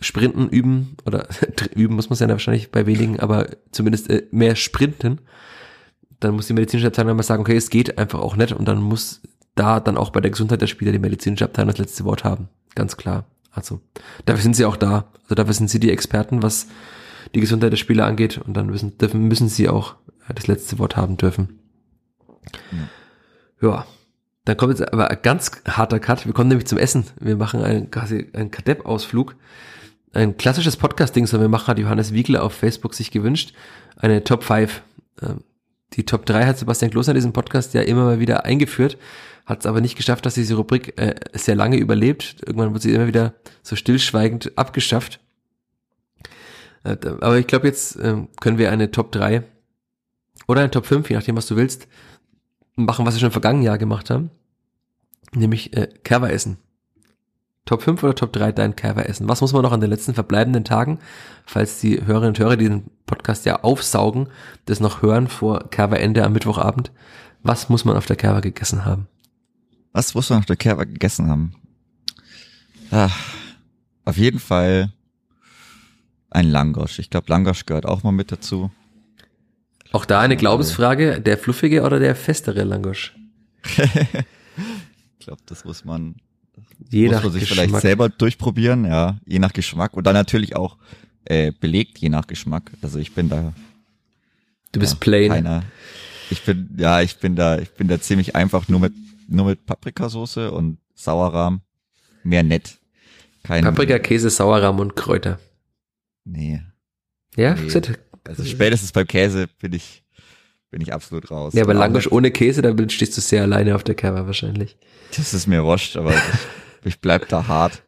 Sprinten 0.00 0.48
üben, 0.48 0.96
oder 1.06 1.26
üben 1.74 1.94
muss 1.94 2.10
man 2.10 2.14
es 2.14 2.20
ja 2.20 2.28
wahrscheinlich 2.28 2.70
bei 2.70 2.86
wenigen, 2.86 3.20
aber 3.20 3.48
zumindest 3.72 4.10
äh, 4.10 4.26
mehr 4.30 4.56
sprinten, 4.56 5.20
dann 6.20 6.34
muss 6.34 6.46
die 6.46 6.54
medizinische 6.54 6.86
Abteilung 6.88 7.12
immer 7.12 7.22
sagen, 7.22 7.42
okay, 7.42 7.56
es 7.56 7.70
geht 7.70 7.98
einfach 7.98 8.20
auch 8.20 8.36
nicht 8.36 8.52
und 8.52 8.66
dann 8.66 8.80
muss 8.80 9.20
da 9.54 9.80
dann 9.80 9.96
auch 9.96 10.10
bei 10.10 10.20
der 10.20 10.30
Gesundheit 10.30 10.60
der 10.60 10.66
Spieler 10.66 10.92
die 10.92 10.98
medizinische 10.98 11.44
Abteilung 11.44 11.70
das 11.70 11.78
letzte 11.78 12.04
Wort 12.04 12.24
haben. 12.24 12.48
Ganz 12.74 12.96
klar. 12.96 13.24
Also 13.50 13.80
dafür 14.26 14.42
sind 14.42 14.54
sie 14.54 14.66
auch 14.66 14.76
da. 14.76 15.06
Also 15.24 15.34
dafür 15.34 15.54
sind 15.54 15.70
sie 15.70 15.80
die 15.80 15.90
Experten, 15.90 16.42
was 16.42 16.66
die 17.34 17.40
Gesundheit 17.40 17.72
der 17.72 17.78
Spieler 17.78 18.06
angeht 18.06 18.38
und 18.38 18.54
dann 18.54 18.66
müssen, 18.66 18.98
dürfen, 18.98 19.26
müssen 19.28 19.48
sie 19.48 19.68
auch 19.68 19.96
das 20.34 20.46
letzte 20.46 20.78
Wort 20.78 20.96
haben 20.96 21.16
dürfen. 21.16 21.58
Ja. 23.60 23.68
ja. 23.68 23.86
Dann 24.44 24.56
kommt 24.56 24.78
jetzt 24.78 24.92
aber 24.92 25.10
ein 25.10 25.18
ganz 25.22 25.50
harter 25.66 25.98
Cut. 25.98 26.24
Wir 26.24 26.32
kommen 26.32 26.48
nämlich 26.48 26.68
zum 26.68 26.78
Essen. 26.78 27.04
Wir 27.18 27.36
machen 27.36 27.62
einen, 27.62 27.90
quasi 27.90 28.30
einen 28.32 28.52
Kadepp-Ausflug. 28.52 29.34
Ein 30.12 30.36
klassisches 30.36 30.76
Podcast-Ding, 30.76 31.26
so 31.26 31.40
wir 31.40 31.48
machen, 31.48 31.66
hat 31.66 31.78
Johannes 31.78 32.12
Wiegler 32.12 32.42
auf 32.42 32.54
Facebook 32.54 32.94
sich 32.94 33.10
gewünscht. 33.10 33.52
Eine 33.96 34.24
Top 34.24 34.44
5. 34.44 34.82
Ähm, 35.22 35.40
die 35.92 36.04
Top 36.04 36.26
3 36.26 36.46
hat 36.46 36.58
Sebastian 36.58 36.90
Kloster 36.90 37.12
in 37.12 37.16
diesem 37.16 37.32
Podcast 37.32 37.74
ja 37.74 37.82
immer 37.82 38.04
mal 38.04 38.20
wieder 38.20 38.44
eingeführt, 38.44 38.98
hat 39.44 39.60
es 39.60 39.66
aber 39.66 39.80
nicht 39.80 39.96
geschafft, 39.96 40.26
dass 40.26 40.34
diese 40.34 40.56
Rubrik 40.56 41.00
äh, 41.00 41.14
sehr 41.32 41.54
lange 41.54 41.76
überlebt. 41.76 42.36
Irgendwann 42.44 42.72
wird 42.72 42.82
sie 42.82 42.92
immer 42.92 43.06
wieder 43.06 43.34
so 43.62 43.76
stillschweigend 43.76 44.56
abgeschafft. 44.58 45.20
Äh, 46.82 46.96
aber 47.20 47.38
ich 47.38 47.46
glaube, 47.46 47.66
jetzt 47.66 47.96
äh, 47.96 48.16
können 48.40 48.58
wir 48.58 48.70
eine 48.70 48.90
Top 48.90 49.12
3 49.12 49.42
oder 50.48 50.60
eine 50.60 50.70
Top 50.70 50.86
5, 50.86 51.08
je 51.10 51.16
nachdem, 51.16 51.36
was 51.36 51.46
du 51.46 51.56
willst, 51.56 51.88
machen, 52.74 53.06
was 53.06 53.14
wir 53.14 53.20
schon 53.20 53.28
im 53.28 53.32
vergangenen 53.32 53.64
Jahr 53.64 53.78
gemacht 53.78 54.10
haben. 54.10 54.30
Nämlich 55.34 55.76
äh, 55.76 55.88
Kerber 56.04 56.32
essen. 56.32 56.58
Top 57.66 57.82
5 57.82 58.02
oder 58.02 58.14
Top 58.14 58.32
3 58.32 58.52
dein 58.52 58.76
Kerber 58.76 59.08
essen? 59.08 59.28
Was 59.28 59.42
muss 59.42 59.52
man 59.52 59.62
noch 59.62 59.72
an 59.72 59.80
den 59.80 59.90
letzten 59.90 60.14
verbleibenden 60.14 60.64
Tagen, 60.64 61.00
falls 61.44 61.80
die 61.80 62.00
Hörerinnen 62.04 62.28
und 62.28 62.38
Hörer, 62.38 62.56
die 62.56 62.68
den 62.68 62.90
Podcast 63.04 63.44
ja 63.44 63.62
aufsaugen, 63.62 64.28
das 64.64 64.80
noch 64.80 65.02
hören 65.02 65.28
vor 65.28 65.68
Kerber-Ende 65.68 66.24
am 66.24 66.32
Mittwochabend, 66.32 66.92
was 67.42 67.68
muss 67.68 67.84
man 67.84 67.96
auf 67.96 68.06
der 68.06 68.16
Kerber 68.16 68.40
gegessen 68.40 68.84
haben? 68.84 69.08
Was 69.92 70.14
muss 70.14 70.30
man 70.30 70.38
auf 70.38 70.46
der 70.46 70.56
Kerber 70.56 70.86
gegessen 70.86 71.28
haben? 71.28 71.54
Ach, 72.90 73.16
auf 74.04 74.16
jeden 74.16 74.38
Fall 74.38 74.92
ein 76.30 76.48
Langosch. 76.48 76.98
Ich 76.98 77.10
glaube, 77.10 77.26
Langosch 77.28 77.66
gehört 77.66 77.86
auch 77.86 78.02
mal 78.02 78.12
mit 78.12 78.30
dazu. 78.30 78.70
Auch 79.92 80.04
da 80.04 80.20
eine 80.20 80.36
Glaubensfrage, 80.36 81.20
der 81.20 81.38
fluffige 81.38 81.82
oder 81.82 81.98
der 81.98 82.14
festere 82.14 82.64
Langosch? 82.64 83.16
ich 83.64 85.26
glaube, 85.26 85.42
das 85.46 85.64
muss 85.64 85.84
man, 85.84 86.16
je 86.90 87.08
muss 87.08 87.22
man 87.22 87.32
sich 87.32 87.48
Geschmack. 87.48 87.68
vielleicht 87.68 87.82
selber 87.82 88.08
durchprobieren, 88.08 88.84
ja, 88.84 89.18
je 89.26 89.38
nach 89.38 89.52
Geschmack 89.52 89.94
und 89.94 90.06
dann 90.06 90.14
natürlich 90.14 90.56
auch 90.56 90.76
äh, 91.24 91.52
belegt, 91.52 91.98
je 91.98 92.08
nach 92.08 92.26
Geschmack. 92.26 92.70
Also 92.82 92.98
ich 92.98 93.14
bin 93.14 93.28
da. 93.28 93.52
Du 94.72 94.80
bist 94.80 94.94
ja, 94.94 94.98
plain. 95.00 95.30
Keiner. 95.30 95.62
Ich 96.30 96.42
bin, 96.42 96.70
ja, 96.78 97.02
ich 97.02 97.18
bin 97.18 97.36
da, 97.36 97.58
ich 97.58 97.70
bin 97.72 97.88
da 97.88 98.00
ziemlich 98.00 98.34
einfach 98.34 98.68
nur 98.68 98.80
mit, 98.80 98.92
nur 99.28 99.46
mit 99.46 99.66
Paprikasauce 99.66 100.50
und 100.50 100.78
Sauerrahm. 100.94 101.60
Mehr 102.24 102.42
nett. 102.42 102.78
Kein, 103.44 103.62
Paprika, 103.62 104.00
Käse, 104.00 104.30
Sauerrahm 104.30 104.80
und 104.80 104.96
Kräuter. 104.96 105.38
Nee. 106.24 106.62
Ja, 107.36 107.54
nee. 107.54 107.70
Also 108.24 108.44
spätestens 108.44 108.90
beim 108.90 109.06
Käse 109.06 109.46
bin 109.60 109.72
ich, 109.72 110.02
bin 110.76 110.82
ich 110.82 110.92
absolut 110.92 111.30
raus. 111.30 111.54
Ja, 111.54 111.62
aber 111.62 111.72
Langosch 111.72 112.06
ohne 112.12 112.30
Käse, 112.30 112.60
da 112.60 112.74
stehst 112.90 113.16
du 113.16 113.22
sehr 113.22 113.40
alleine 113.40 113.74
auf 113.74 113.82
der 113.82 113.94
Cover 113.94 114.26
wahrscheinlich. 114.26 114.76
Das 115.16 115.32
ist 115.32 115.46
mir 115.46 115.64
wurscht, 115.64 115.96
aber 115.96 116.10
ich, 116.14 116.20
ich 116.84 117.00
bleib 117.00 117.30
da 117.30 117.48
hart. 117.48 117.82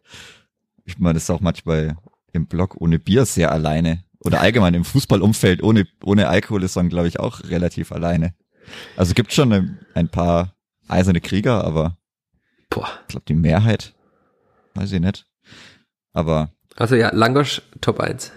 Ich 0.87 0.99
meine, 0.99 1.13
das 1.13 1.25
ist 1.25 1.31
auch 1.31 1.43
manchmal 1.43 1.99
im 2.33 2.47
Blog 2.47 2.77
ohne 2.81 2.99
Bier 2.99 3.27
sehr 3.27 3.53
alleine. 3.53 4.05
Oder 4.21 4.41
allgemein 4.41 4.73
im 4.73 4.87
Fußballumfeld 4.87 5.63
ohne, 5.63 5.87
ohne 6.03 6.29
Alkohol 6.29 6.63
ist 6.63 6.77
man, 6.77 6.89
glaube 6.89 7.09
ich, 7.09 7.21
auch 7.21 7.45
relativ 7.45 7.93
alleine. 7.93 8.33
Also 8.97 9.13
gibt 9.13 9.35
schon 9.35 9.53
ein, 9.53 9.79
ein 9.93 10.09
paar 10.09 10.55
eiserne 10.89 11.21
Krieger, 11.21 11.65
aber 11.65 11.99
Boah. 12.71 12.89
ich 13.03 13.09
glaube, 13.09 13.27
die 13.29 13.35
Mehrheit, 13.35 13.93
weiß 14.77 14.93
ich 14.93 15.01
nicht. 15.01 15.27
Aber. 16.15 16.53
Also 16.75 16.95
ja, 16.95 17.15
Langosch 17.15 17.61
Top 17.83 18.01
1. 18.01 18.33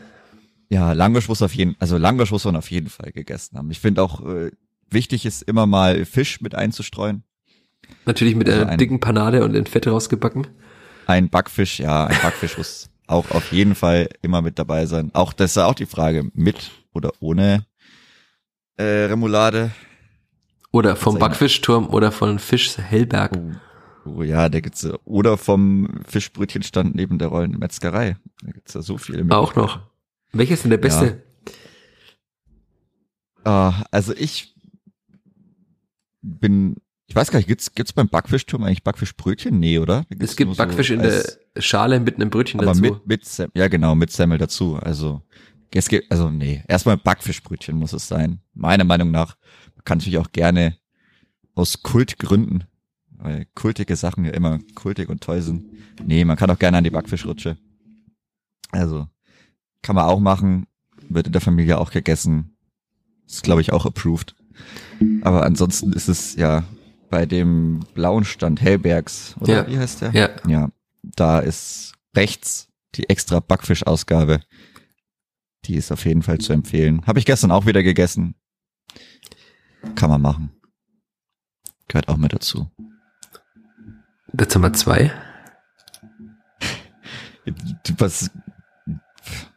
Ja, 0.72 0.94
Langosch 0.94 1.28
muss 1.28 1.42
auf 1.42 1.54
jeden, 1.54 1.76
also 1.80 1.98
Langosch 1.98 2.32
muss 2.32 2.46
man 2.46 2.56
auf 2.56 2.72
jeden 2.72 2.88
Fall 2.88 3.12
gegessen 3.12 3.58
haben. 3.58 3.70
Ich 3.72 3.82
finde 3.82 4.02
auch 4.02 4.26
äh, 4.26 4.52
wichtig 4.90 5.26
ist 5.26 5.42
immer 5.42 5.66
mal 5.66 6.06
Fisch 6.06 6.40
mit 6.40 6.56
einzustreuen. 6.56 7.24
Natürlich 8.06 8.36
mit 8.38 8.48
also 8.48 8.62
einer 8.62 8.78
dicken 8.78 9.02
Panade 9.02 9.44
und 9.44 9.54
in 9.54 9.66
Fett 9.66 9.86
rausgebacken. 9.86 10.48
Ein 11.08 11.30
Backfisch, 11.30 11.82
ja, 11.82 12.06
ein 12.06 12.18
Backfisch 12.22 12.58
muss 12.58 12.90
auch 13.08 13.32
auf 13.32 13.52
jeden 13.52 13.76
Fall 13.76 14.08
immer 14.22 14.42
mit 14.42 14.58
dabei 14.60 14.86
sein. 14.86 15.12
Auch 15.12 15.34
das 15.34 15.52
ist 15.52 15.58
auch 15.58 15.76
die 15.76 15.86
Frage, 15.86 16.32
mit 16.34 16.72
oder 16.94 17.12
ohne 17.20 17.66
äh, 18.78 18.84
Remoulade. 18.84 19.72
Oder 20.72 20.96
vom 20.96 21.20
Backfischturm 21.20 21.90
oder 21.90 22.14
von 22.14 22.40
Fisch 22.40 22.78
Hellberg. 22.78 23.38
Oh, 24.06 24.20
oh 24.20 24.24
ja, 24.24 24.48
da 24.48 24.62
gibt's 24.62 24.88
oder 25.04 25.38
vom 25.38 26.00
Fischbrötchenstand 26.08 26.96
neben 26.96 27.20
der 27.20 27.28
Rollen 27.28 27.60
Metzgerei. 27.60 28.16
Da 28.42 28.52
gibt's 28.54 28.74
ja 28.74 28.82
so 28.82 28.98
viele. 28.98 29.30
Auch 29.36 29.56
noch. 29.56 29.91
Welches 30.34 30.60
ist 30.60 30.64
denn 30.64 30.72
der 30.72 30.78
beste? 30.78 31.24
Ja. 33.46 33.70
Uh, 33.70 33.84
also 33.92 34.14
ich 34.16 34.56
bin, 36.22 36.76
ich 37.08 37.16
weiß 37.16 37.32
gar 37.32 37.40
nicht, 37.40 37.48
gibt's, 37.48 37.74
gibt's 37.74 37.94
beim 37.94 38.08
Backfischturm 38.08 38.64
eigentlich 38.64 38.84
Backfischbrötchen? 38.84 39.60
Nee, 39.60 39.80
oder? 39.80 40.06
Es 40.20 40.36
gibt 40.36 40.56
Backfisch 40.58 40.90
so 40.90 40.94
in 40.94 41.02
der 41.02 41.24
Schale 41.58 42.00
mit 42.00 42.16
einem 42.16 42.30
Brötchen 42.30 42.60
aber 42.60 42.68
dazu. 42.68 42.82
Mit, 42.82 43.08
mit 43.08 43.26
Sem 43.26 43.52
ja 43.56 43.68
genau, 43.68 43.96
mit 43.96 44.12
Semmel 44.12 44.38
dazu. 44.38 44.76
Also, 44.76 45.22
es 45.74 45.90
gibt, 45.90 46.12
also 46.12 46.30
nee, 46.30 46.64
erstmal 46.68 46.98
Backfischbrötchen 46.98 47.76
muss 47.76 47.94
es 47.94 48.08
sein. 48.08 48.42
Meiner 48.54 48.84
Meinung 48.84 49.12
nach 49.12 49.38
kann 49.84 49.98
natürlich 49.98 50.20
auch 50.20 50.32
gerne 50.32 50.78
aus 51.56 51.82
Kultgründen, 51.82 52.66
weil 53.10 53.48
kultige 53.56 53.96
Sachen 53.96 54.26
ja 54.26 54.32
immer 54.32 54.60
kultig 54.76 55.10
und 55.10 55.22
toll 55.22 55.42
sind. 55.42 55.66
Nee, 56.06 56.26
man 56.26 56.38
kann 56.38 56.52
auch 56.52 56.60
gerne 56.60 56.78
an 56.78 56.84
die 56.84 56.92
Backfischrutsche. 56.92 57.58
Also, 58.72 59.08
kann 59.82 59.96
man 59.96 60.06
auch 60.06 60.20
machen. 60.20 60.68
Wird 61.10 61.28
in 61.28 61.34
der 61.34 61.42
Familie 61.42 61.78
auch 61.80 61.92
gegessen. 61.92 62.56
Ist, 63.28 63.44
glaube 63.44 63.62
ich, 63.62 63.74
auch 63.74 63.86
approved. 63.86 64.36
Aber 65.22 65.44
ansonsten 65.44 65.94
ist 65.94 66.08
es 66.08 66.36
ja 66.36 66.64
bei 67.10 67.26
dem 67.26 67.82
blauen 67.94 68.24
Stand 68.24 68.62
Hellbergs, 68.62 69.36
oder 69.40 69.54
ja. 69.54 69.68
wie 69.68 69.78
heißt 69.78 70.02
der? 70.02 70.12
Ja. 70.14 70.30
Ja. 70.48 70.70
Da 71.04 71.40
ist 71.40 71.94
rechts 72.16 72.70
die 72.96 73.10
extra 73.10 73.40
Backfischausgabe. 73.40 74.42
Die 75.66 75.76
ist 75.76 75.92
auf 75.92 76.06
jeden 76.06 76.24
Fall 76.24 76.40
zu 76.40 76.54
empfehlen. 76.54 77.06
Habe 77.06 77.20
ich 77.20 77.26
gestern 77.26 77.52
auch 77.52 77.66
wieder 77.66 77.84
gegessen. 77.84 78.36
Kann 79.96 80.10
man 80.10 80.22
machen. 80.22 80.52
Gehört 81.88 82.08
auch 82.08 82.18
mit 82.18 82.34
dazu. 82.34 82.70
Jetzt 84.38 84.56
haben 84.56 84.62
wir 84.62 84.74
zwei. 84.74 85.12
Was, 87.98 88.32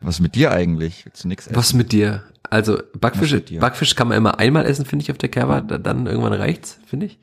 was 0.01 0.20
mit 0.20 0.34
dir 0.34 0.52
eigentlich? 0.52 1.05
Willst 1.05 1.24
du 1.24 1.28
nix 1.28 1.46
essen? 1.46 1.56
Was 1.56 1.74
mit 1.74 1.92
dir? 1.92 2.24
Also 2.51 2.78
Backfisch, 2.98 3.34
Backfisch 3.59 3.94
kann 3.94 4.09
man 4.09 4.18
immer 4.18 4.38
einmal 4.38 4.66
essen, 4.66 4.84
finde 4.84 5.02
ich, 5.02 5.10
auf 5.10 5.18
der 5.18 5.28
Kerber. 5.28 5.60
Dann 5.60 6.06
irgendwann 6.06 6.34
reicht's, 6.34 6.78
finde 6.86 7.06
ich. 7.06 7.18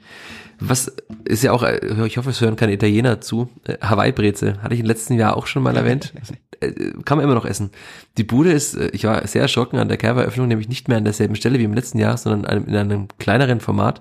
Was 0.59 0.93
ist 1.25 1.43
ja 1.43 1.51
auch, 1.53 1.63
äh, 1.63 2.05
ich 2.05 2.17
hoffe, 2.17 2.29
es 2.29 2.39
hören 2.39 2.55
keine 2.55 2.73
Italiener 2.73 3.19
zu. 3.19 3.49
Äh, 3.63 3.77
Hawaii-Breze 3.81 4.61
hatte 4.61 4.75
ich 4.75 4.81
im 4.81 4.85
letzten 4.85 5.15
Jahr 5.15 5.35
auch 5.35 5.47
schon 5.47 5.63
mal 5.63 5.75
erwähnt. 5.75 6.13
Äh, 6.63 6.91
kann 7.05 7.17
man 7.17 7.25
immer 7.25 7.33
noch 7.33 7.45
essen. 7.45 7.71
Die 8.19 8.23
Bude 8.23 8.51
ist, 8.51 8.75
ich 8.75 9.05
war 9.05 9.25
sehr 9.27 9.41
erschrocken 9.41 9.79
an 9.79 9.87
der 9.87 9.97
Kerber-Öffnung, 9.97 10.47
nämlich 10.47 10.69
nicht 10.69 10.87
mehr 10.87 10.97
an 10.97 11.05
derselben 11.05 11.33
Stelle 11.35 11.57
wie 11.57 11.63
im 11.63 11.73
letzten 11.73 11.97
Jahr, 11.97 12.15
sondern 12.17 12.67
in 12.67 12.75
einem 12.75 13.07
kleineren 13.17 13.59
Format. 13.61 13.99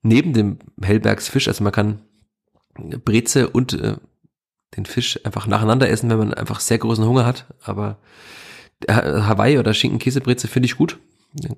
Neben 0.00 0.32
dem 0.32 0.58
Hellbergsfisch, 0.80 1.48
also 1.48 1.62
man 1.62 1.74
kann 1.74 1.98
Breze 3.04 3.50
und 3.50 3.78
den 4.76 4.86
Fisch 4.86 5.24
einfach 5.24 5.46
nacheinander 5.46 5.88
essen, 5.88 6.10
wenn 6.10 6.18
man 6.18 6.34
einfach 6.34 6.60
sehr 6.60 6.78
großen 6.78 7.04
Hunger 7.04 7.26
hat. 7.26 7.46
Aber 7.62 7.98
Hawaii 8.88 9.58
oder 9.58 9.74
Schinken-Käsebreze 9.74 10.48
finde 10.48 10.66
ich 10.66 10.76
gut. 10.76 10.98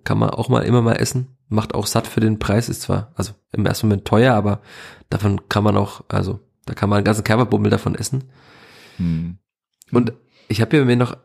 Kann 0.05 0.19
man 0.19 0.31
auch 0.31 0.49
mal 0.49 0.63
immer 0.63 0.83
mal 0.83 0.95
essen. 0.95 1.37
Macht 1.49 1.75
auch 1.75 1.87
satt 1.87 2.07
für 2.07 2.21
den 2.21 2.39
Preis. 2.39 2.69
Ist 2.69 2.83
zwar, 2.83 3.13
also 3.15 3.33
im 3.53 3.65
ersten 3.65 3.87
Moment 3.87 4.05
teuer, 4.05 4.35
aber 4.35 4.61
davon 5.09 5.49
kann 5.49 5.65
man 5.65 5.77
auch, 5.77 6.05
also 6.09 6.41
da 6.67 6.75
kann 6.75 6.89
man 6.89 6.99
einen 6.99 7.05
ganzen 7.05 7.25
Körperbummel 7.25 7.71
davon 7.71 7.95
essen. 7.95 8.25
Hm. 8.97 9.39
Und 9.93 10.13
ich 10.49 10.61
habe 10.61 10.85
mir 10.85 10.97
noch 10.97 11.17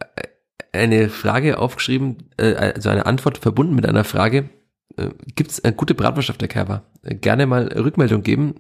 eine 0.72 1.10
Frage 1.10 1.60
aufgeschrieben, 1.60 2.30
äh, 2.38 2.54
also 2.54 2.90
eine 2.90 3.06
Antwort 3.06 3.38
verbunden 3.38 3.76
mit 3.76 3.86
einer 3.86 4.04
Frage. 4.04 4.50
Äh, 4.98 5.10
Gibt 5.36 5.52
es 5.52 5.64
eine 5.64 5.76
gute 5.76 5.96
Bratwurst 5.96 6.30
auf 6.30 6.38
der 6.38 6.48
Kerber? 6.48 6.84
Gerne 7.04 7.46
mal 7.46 7.68
Rückmeldung 7.68 8.24
geben. 8.24 8.56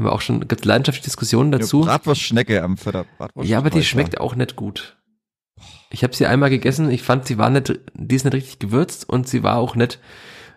Haben 0.00 0.06
wir 0.06 0.12
auch 0.12 0.22
schon, 0.22 0.48
gibt 0.48 0.64
leidenschaftliche 0.64 1.04
Diskussionen 1.04 1.52
dazu. 1.52 1.80
Ja, 1.80 1.88
Bratwurst-Schnecke 1.88 2.62
am 2.62 2.78
Förder. 2.78 3.04
Ja, 3.42 3.58
aber 3.58 3.68
die 3.68 3.84
schmeckt 3.84 4.18
auch 4.18 4.34
nicht 4.34 4.56
gut. 4.56 4.96
Ich 5.90 6.02
habe 6.02 6.16
sie 6.16 6.24
einmal 6.24 6.48
gegessen, 6.48 6.90
ich 6.90 7.02
fand, 7.02 7.26
sie 7.26 7.36
war 7.36 7.50
nicht, 7.50 7.78
die 7.92 8.14
ist 8.14 8.24
nicht 8.24 8.32
richtig 8.32 8.60
gewürzt 8.60 9.06
und 9.06 9.28
sie 9.28 9.42
war 9.42 9.58
auch 9.58 9.76
nicht 9.76 9.98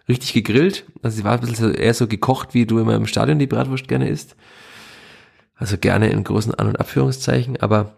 richtig 0.07 0.31
gegrillt. 0.31 0.85
Also 1.01 1.17
sie 1.17 1.23
war 1.25 1.33
ein 1.33 1.41
bisschen 1.41 1.75
eher 1.75 1.93
so 1.93 2.07
gekocht, 2.07 2.53
wie 2.53 2.65
du 2.65 2.79
immer 2.79 2.95
im 2.95 3.05
Stadion 3.05 3.37
die 3.37 3.47
Bratwurst 3.47 3.89
gerne 3.89 4.07
isst. 4.07 4.37
Also 5.55 5.77
gerne 5.77 6.07
in 6.07 6.23
großen 6.23 6.55
An- 6.55 6.67
und 6.67 6.79
Abführungszeichen, 6.79 7.59
aber 7.59 7.97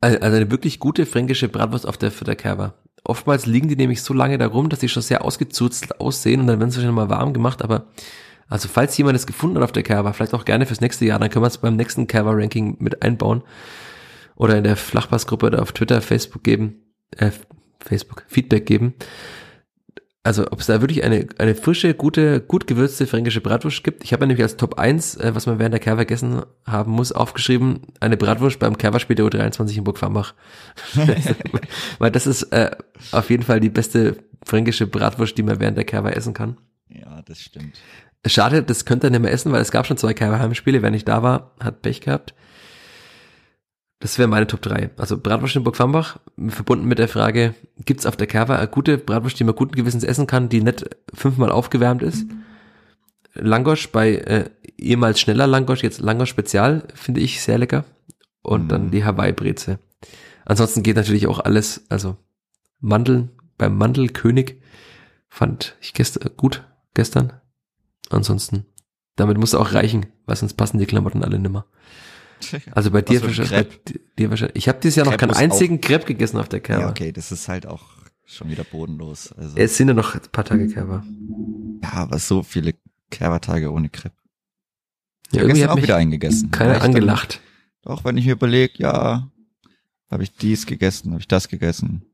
also 0.00 0.18
eine 0.18 0.50
wirklich 0.50 0.80
gute 0.80 1.06
fränkische 1.06 1.48
Bratwurst 1.48 1.86
auf 1.86 1.96
der 1.96 2.10
Fütterkerber. 2.10 2.74
Oftmals 3.04 3.46
liegen 3.46 3.68
die 3.68 3.76
nämlich 3.76 4.02
so 4.02 4.12
lange 4.12 4.36
da 4.36 4.48
rum, 4.48 4.68
dass 4.68 4.80
sie 4.80 4.88
schon 4.88 5.04
sehr 5.04 5.24
ausgezuzelt 5.24 6.00
aussehen 6.00 6.40
und 6.40 6.48
dann 6.48 6.58
werden 6.58 6.72
sie 6.72 6.82
schon 6.82 6.92
mal 6.92 7.08
warm 7.08 7.32
gemacht, 7.34 7.62
aber 7.62 7.86
also 8.48 8.68
falls 8.68 8.96
jemand 8.96 9.16
es 9.16 9.26
gefunden 9.26 9.56
hat 9.56 9.64
auf 9.64 9.72
der 9.72 9.82
Kerber, 9.82 10.12
vielleicht 10.12 10.34
auch 10.34 10.44
gerne 10.44 10.66
fürs 10.66 10.80
nächste 10.80 11.04
Jahr, 11.04 11.18
dann 11.18 11.30
können 11.30 11.44
wir 11.44 11.48
es 11.48 11.58
beim 11.58 11.76
nächsten 11.76 12.06
Kerber-Ranking 12.06 12.76
mit 12.78 13.02
einbauen 13.02 13.42
oder 14.36 14.56
in 14.56 14.64
der 14.64 14.76
Flachpassgruppe 14.76 15.46
oder 15.46 15.62
auf 15.62 15.72
Twitter, 15.72 16.00
Facebook 16.00 16.44
geben, 16.44 16.82
äh, 17.16 17.30
Facebook, 17.80 18.24
Feedback 18.28 18.66
geben. 18.66 18.94
Also 20.22 20.44
ob 20.50 20.58
es 20.58 20.66
da 20.66 20.80
wirklich 20.80 21.04
eine, 21.04 21.28
eine 21.38 21.54
frische, 21.54 21.94
gute, 21.94 22.40
gut 22.40 22.66
gewürzte 22.66 23.06
fränkische 23.06 23.40
Bratwurst 23.40 23.84
gibt. 23.84 24.02
Ich 24.02 24.12
habe 24.12 24.24
ja 24.24 24.26
nämlich 24.26 24.42
als 24.42 24.56
Top 24.56 24.76
1, 24.76 25.16
äh, 25.18 25.34
was 25.36 25.46
man 25.46 25.60
während 25.60 25.72
der 25.72 25.80
Kerber 25.80 26.04
gegessen 26.04 26.42
haben 26.64 26.90
muss, 26.90 27.12
aufgeschrieben, 27.12 27.82
eine 28.00 28.16
Bratwurst 28.16 28.58
beim 28.58 28.76
Kerberspiel 28.76 29.14
der 29.14 29.26
U23 29.26 29.78
in 29.78 29.84
Burg 29.84 29.98
Farmbach. 29.98 30.34
Weil 31.98 32.10
das 32.10 32.26
ist 32.26 32.42
äh, 32.52 32.72
auf 33.12 33.30
jeden 33.30 33.44
Fall 33.44 33.60
die 33.60 33.70
beste 33.70 34.16
fränkische 34.44 34.88
Bratwurst, 34.88 35.38
die 35.38 35.44
man 35.44 35.60
während 35.60 35.76
der 35.76 35.84
Kerber 35.84 36.16
essen 36.16 36.34
kann. 36.34 36.56
Ja, 36.88 37.22
das 37.22 37.40
stimmt. 37.40 37.78
Schade, 38.28 38.62
das 38.62 38.84
könnte 38.84 39.06
er 39.08 39.10
nicht 39.10 39.20
mehr 39.20 39.32
essen, 39.32 39.52
weil 39.52 39.62
es 39.62 39.70
gab 39.70 39.86
schon 39.86 39.96
zwei 39.96 40.14
Heimspiele. 40.14 40.82
Wer 40.82 40.90
nicht 40.90 41.08
da 41.08 41.22
war, 41.22 41.52
hat 41.60 41.82
Pech 41.82 42.00
gehabt. 42.00 42.34
Das 44.00 44.18
wäre 44.18 44.28
meine 44.28 44.46
Top 44.46 44.60
3. 44.62 44.90
Also 44.96 45.18
Bratwurst 45.18 45.56
in 45.56 45.64
Burg 45.64 45.76
Fambach, 45.76 46.18
verbunden 46.48 46.86
mit 46.86 46.98
der 46.98 47.08
Frage, 47.08 47.54
gibt's 47.78 48.04
auf 48.04 48.16
der 48.16 48.26
Kerber 48.26 48.58
eine 48.58 48.68
gute 48.68 48.98
Bratwurst, 48.98 49.40
die 49.40 49.44
man 49.44 49.54
guten 49.54 49.74
Gewissens 49.74 50.04
essen 50.04 50.26
kann, 50.26 50.48
die 50.48 50.60
nicht 50.60 50.84
fünfmal 51.14 51.50
aufgewärmt 51.50 52.02
ist? 52.02 52.26
Langosch 53.34 53.88
bei 53.92 54.14
äh, 54.16 54.50
ehemals 54.78 55.20
schneller 55.20 55.46
Langosch, 55.46 55.82
jetzt 55.82 56.00
Langosch 56.00 56.30
Spezial, 56.30 56.86
finde 56.94 57.20
ich 57.20 57.40
sehr 57.42 57.58
lecker. 57.58 57.84
Und 58.42 58.64
Mhm. 58.64 58.68
dann 58.68 58.90
die 58.90 59.04
Hawaii-Breze. 59.04 59.78
Ansonsten 60.44 60.82
geht 60.82 60.96
natürlich 60.96 61.26
auch 61.26 61.40
alles, 61.40 61.84
also 61.88 62.16
Mandeln, 62.80 63.30
beim 63.58 63.76
Mandelkönig 63.76 64.60
fand 65.28 65.74
ich 65.80 65.94
gestern 65.94 66.30
gut, 66.36 66.62
gestern. 66.94 67.32
Ansonsten, 68.10 68.66
damit 69.16 69.38
muss 69.38 69.54
auch 69.54 69.72
reichen, 69.72 70.06
weil 70.26 70.36
sonst 70.36 70.54
passen 70.54 70.78
die 70.78 70.86
Klamotten 70.86 71.22
alle 71.24 71.38
nimmer. 71.38 71.66
Also 72.72 72.90
bei 72.90 73.00
dir, 73.00 73.22
wahrscheinlich, 73.22 73.50
bei 73.84 74.00
dir 74.18 74.28
wahrscheinlich. 74.30 74.56
Ich 74.56 74.68
habe 74.68 74.78
dieses 74.82 74.96
Jahr 74.96 75.06
noch 75.06 75.16
Crepe 75.16 75.32
keinen 75.32 75.42
einzigen 75.50 75.80
Crepe 75.80 76.04
gegessen 76.04 76.36
auf 76.38 76.50
der 76.50 76.60
Kerber. 76.60 76.82
Ja, 76.82 76.90
okay, 76.90 77.10
das 77.10 77.32
ist 77.32 77.48
halt 77.48 77.66
auch 77.66 77.84
schon 78.26 78.50
wieder 78.50 78.62
bodenlos. 78.64 79.32
Also, 79.32 79.56
Es 79.56 79.76
sind 79.78 79.88
ja 79.88 79.94
noch 79.94 80.14
ein 80.14 80.20
paar 80.32 80.44
Tage 80.44 80.68
Kerber. 80.68 81.02
ja, 81.82 81.92
aber 81.94 82.18
so 82.18 82.42
viele 82.42 82.74
Kerbertage 83.10 83.72
ohne 83.72 83.88
Crepe. 83.88 84.14
Ja, 85.32 85.40
habe 85.40 85.48
irgendwie 85.50 85.66
auch 85.66 85.76
wieder 85.78 85.96
eingegessen. 85.96 86.50
keiner 86.50 86.74
ich 86.74 86.78
dann- 86.80 86.88
angelacht. 86.94 87.40
Auch 87.84 88.04
wenn 88.04 88.18
ich 88.18 88.26
mir 88.26 88.32
überlege, 88.32 88.74
ja, 88.78 89.30
habe 90.10 90.22
ich 90.22 90.32
dies 90.36 90.66
gegessen, 90.66 91.12
habe 91.12 91.20
ich 91.22 91.28
das 91.28 91.48
gegessen. 91.48 92.04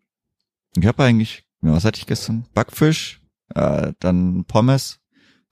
Ich 0.76 0.86
habe 0.86 1.02
eigentlich, 1.02 1.44
ja, 1.62 1.72
was 1.72 1.84
hatte 1.84 1.98
ich 1.98 2.06
gestern? 2.06 2.46
Backfisch, 2.54 3.20
äh, 3.56 3.92
dann 3.98 4.44
Pommes. 4.44 5.00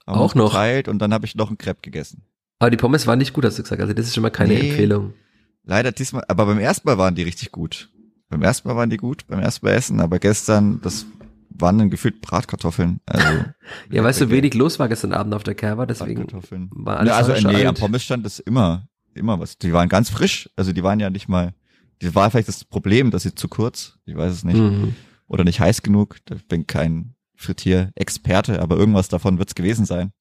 Auch 0.05 0.35
noch? 0.35 0.51
Geteilt 0.51 0.87
und 0.87 0.99
dann 0.99 1.13
habe 1.13 1.25
ich 1.25 1.35
noch 1.35 1.47
einen 1.49 1.57
Crepe 1.57 1.81
gegessen. 1.81 2.23
Aber 2.59 2.69
die 2.71 2.77
Pommes 2.77 3.07
waren 3.07 3.19
nicht 3.19 3.33
gut, 3.33 3.45
hast 3.45 3.57
du 3.57 3.63
gesagt. 3.63 3.81
Also 3.81 3.93
das 3.93 4.07
ist 4.07 4.13
schon 4.15 4.21
mal 4.23 4.29
keine 4.29 4.53
Nee. 4.53 4.69
Empfehlung. 4.69 5.13
Leider 5.63 5.91
diesmal, 5.91 6.23
aber 6.27 6.45
beim 6.45 6.59
ersten 6.59 6.87
Mal 6.87 6.97
waren 6.97 7.15
die 7.15 7.23
richtig 7.23 7.51
gut. 7.51 7.89
Beim 8.29 8.41
ersten 8.41 8.67
Mal 8.67 8.75
waren 8.75 8.89
die 8.89 8.97
gut, 8.97 9.27
beim 9.27 9.39
ersten 9.39 9.65
Mal 9.65 9.73
essen, 9.73 9.99
aber 9.99 10.17
gestern, 10.19 10.79
das 10.81 11.05
waren 11.49 11.77
dann 11.77 11.89
gefühlt 11.89 12.21
Bratkartoffeln. 12.21 12.99
Also, 13.05 13.27
Ja, 13.91 14.03
weil 14.03 14.13
so 14.13 14.29
wenig 14.31 14.53
los 14.53 14.79
war 14.79 14.87
gestern 14.89 15.13
Abend 15.13 15.33
auf 15.33 15.43
der 15.43 15.53
Kerber, 15.55 15.85
deswegen 15.85 16.21
Bratkartoffeln. 16.21 16.69
war 16.73 16.97
alles 16.97 17.09
Ja, 17.11 17.17
also, 17.17 17.35
schon 17.35 17.51
nee, 17.53 17.61
am 17.61 17.69
alt. 17.69 17.79
Pommes 17.79 18.03
stand 18.03 18.25
das 18.25 18.39
immer, 18.39 18.87
immer 19.13 19.39
was. 19.39 19.57
Die 19.57 19.73
waren 19.73 19.89
ganz 19.89 20.09
frisch, 20.09 20.49
also 20.55 20.71
die 20.71 20.81
waren 20.83 20.99
ja 20.99 21.09
nicht 21.09 21.27
mal, 21.27 21.53
die 22.01 22.15
war 22.15 22.31
vielleicht 22.31 22.47
das 22.47 22.63
Problem, 22.63 23.11
dass 23.11 23.23
sie 23.23 23.35
zu 23.35 23.47
kurz, 23.47 23.97
ich 24.05 24.15
weiß 24.15 24.31
es 24.33 24.43
nicht, 24.43 24.57
Mhm. 24.57 24.95
oder 25.27 25.43
nicht 25.43 25.59
heiß 25.59 25.81
genug. 25.83 26.15
Ich 26.33 26.47
bin 26.47 26.65
kein 26.65 27.13
Frittier-Experte, 27.41 28.61
aber 28.61 28.77
irgendwas 28.77 29.09
davon 29.09 29.37
wird's 29.37 29.55
gewesen 29.55 29.85
sein. 29.85 30.11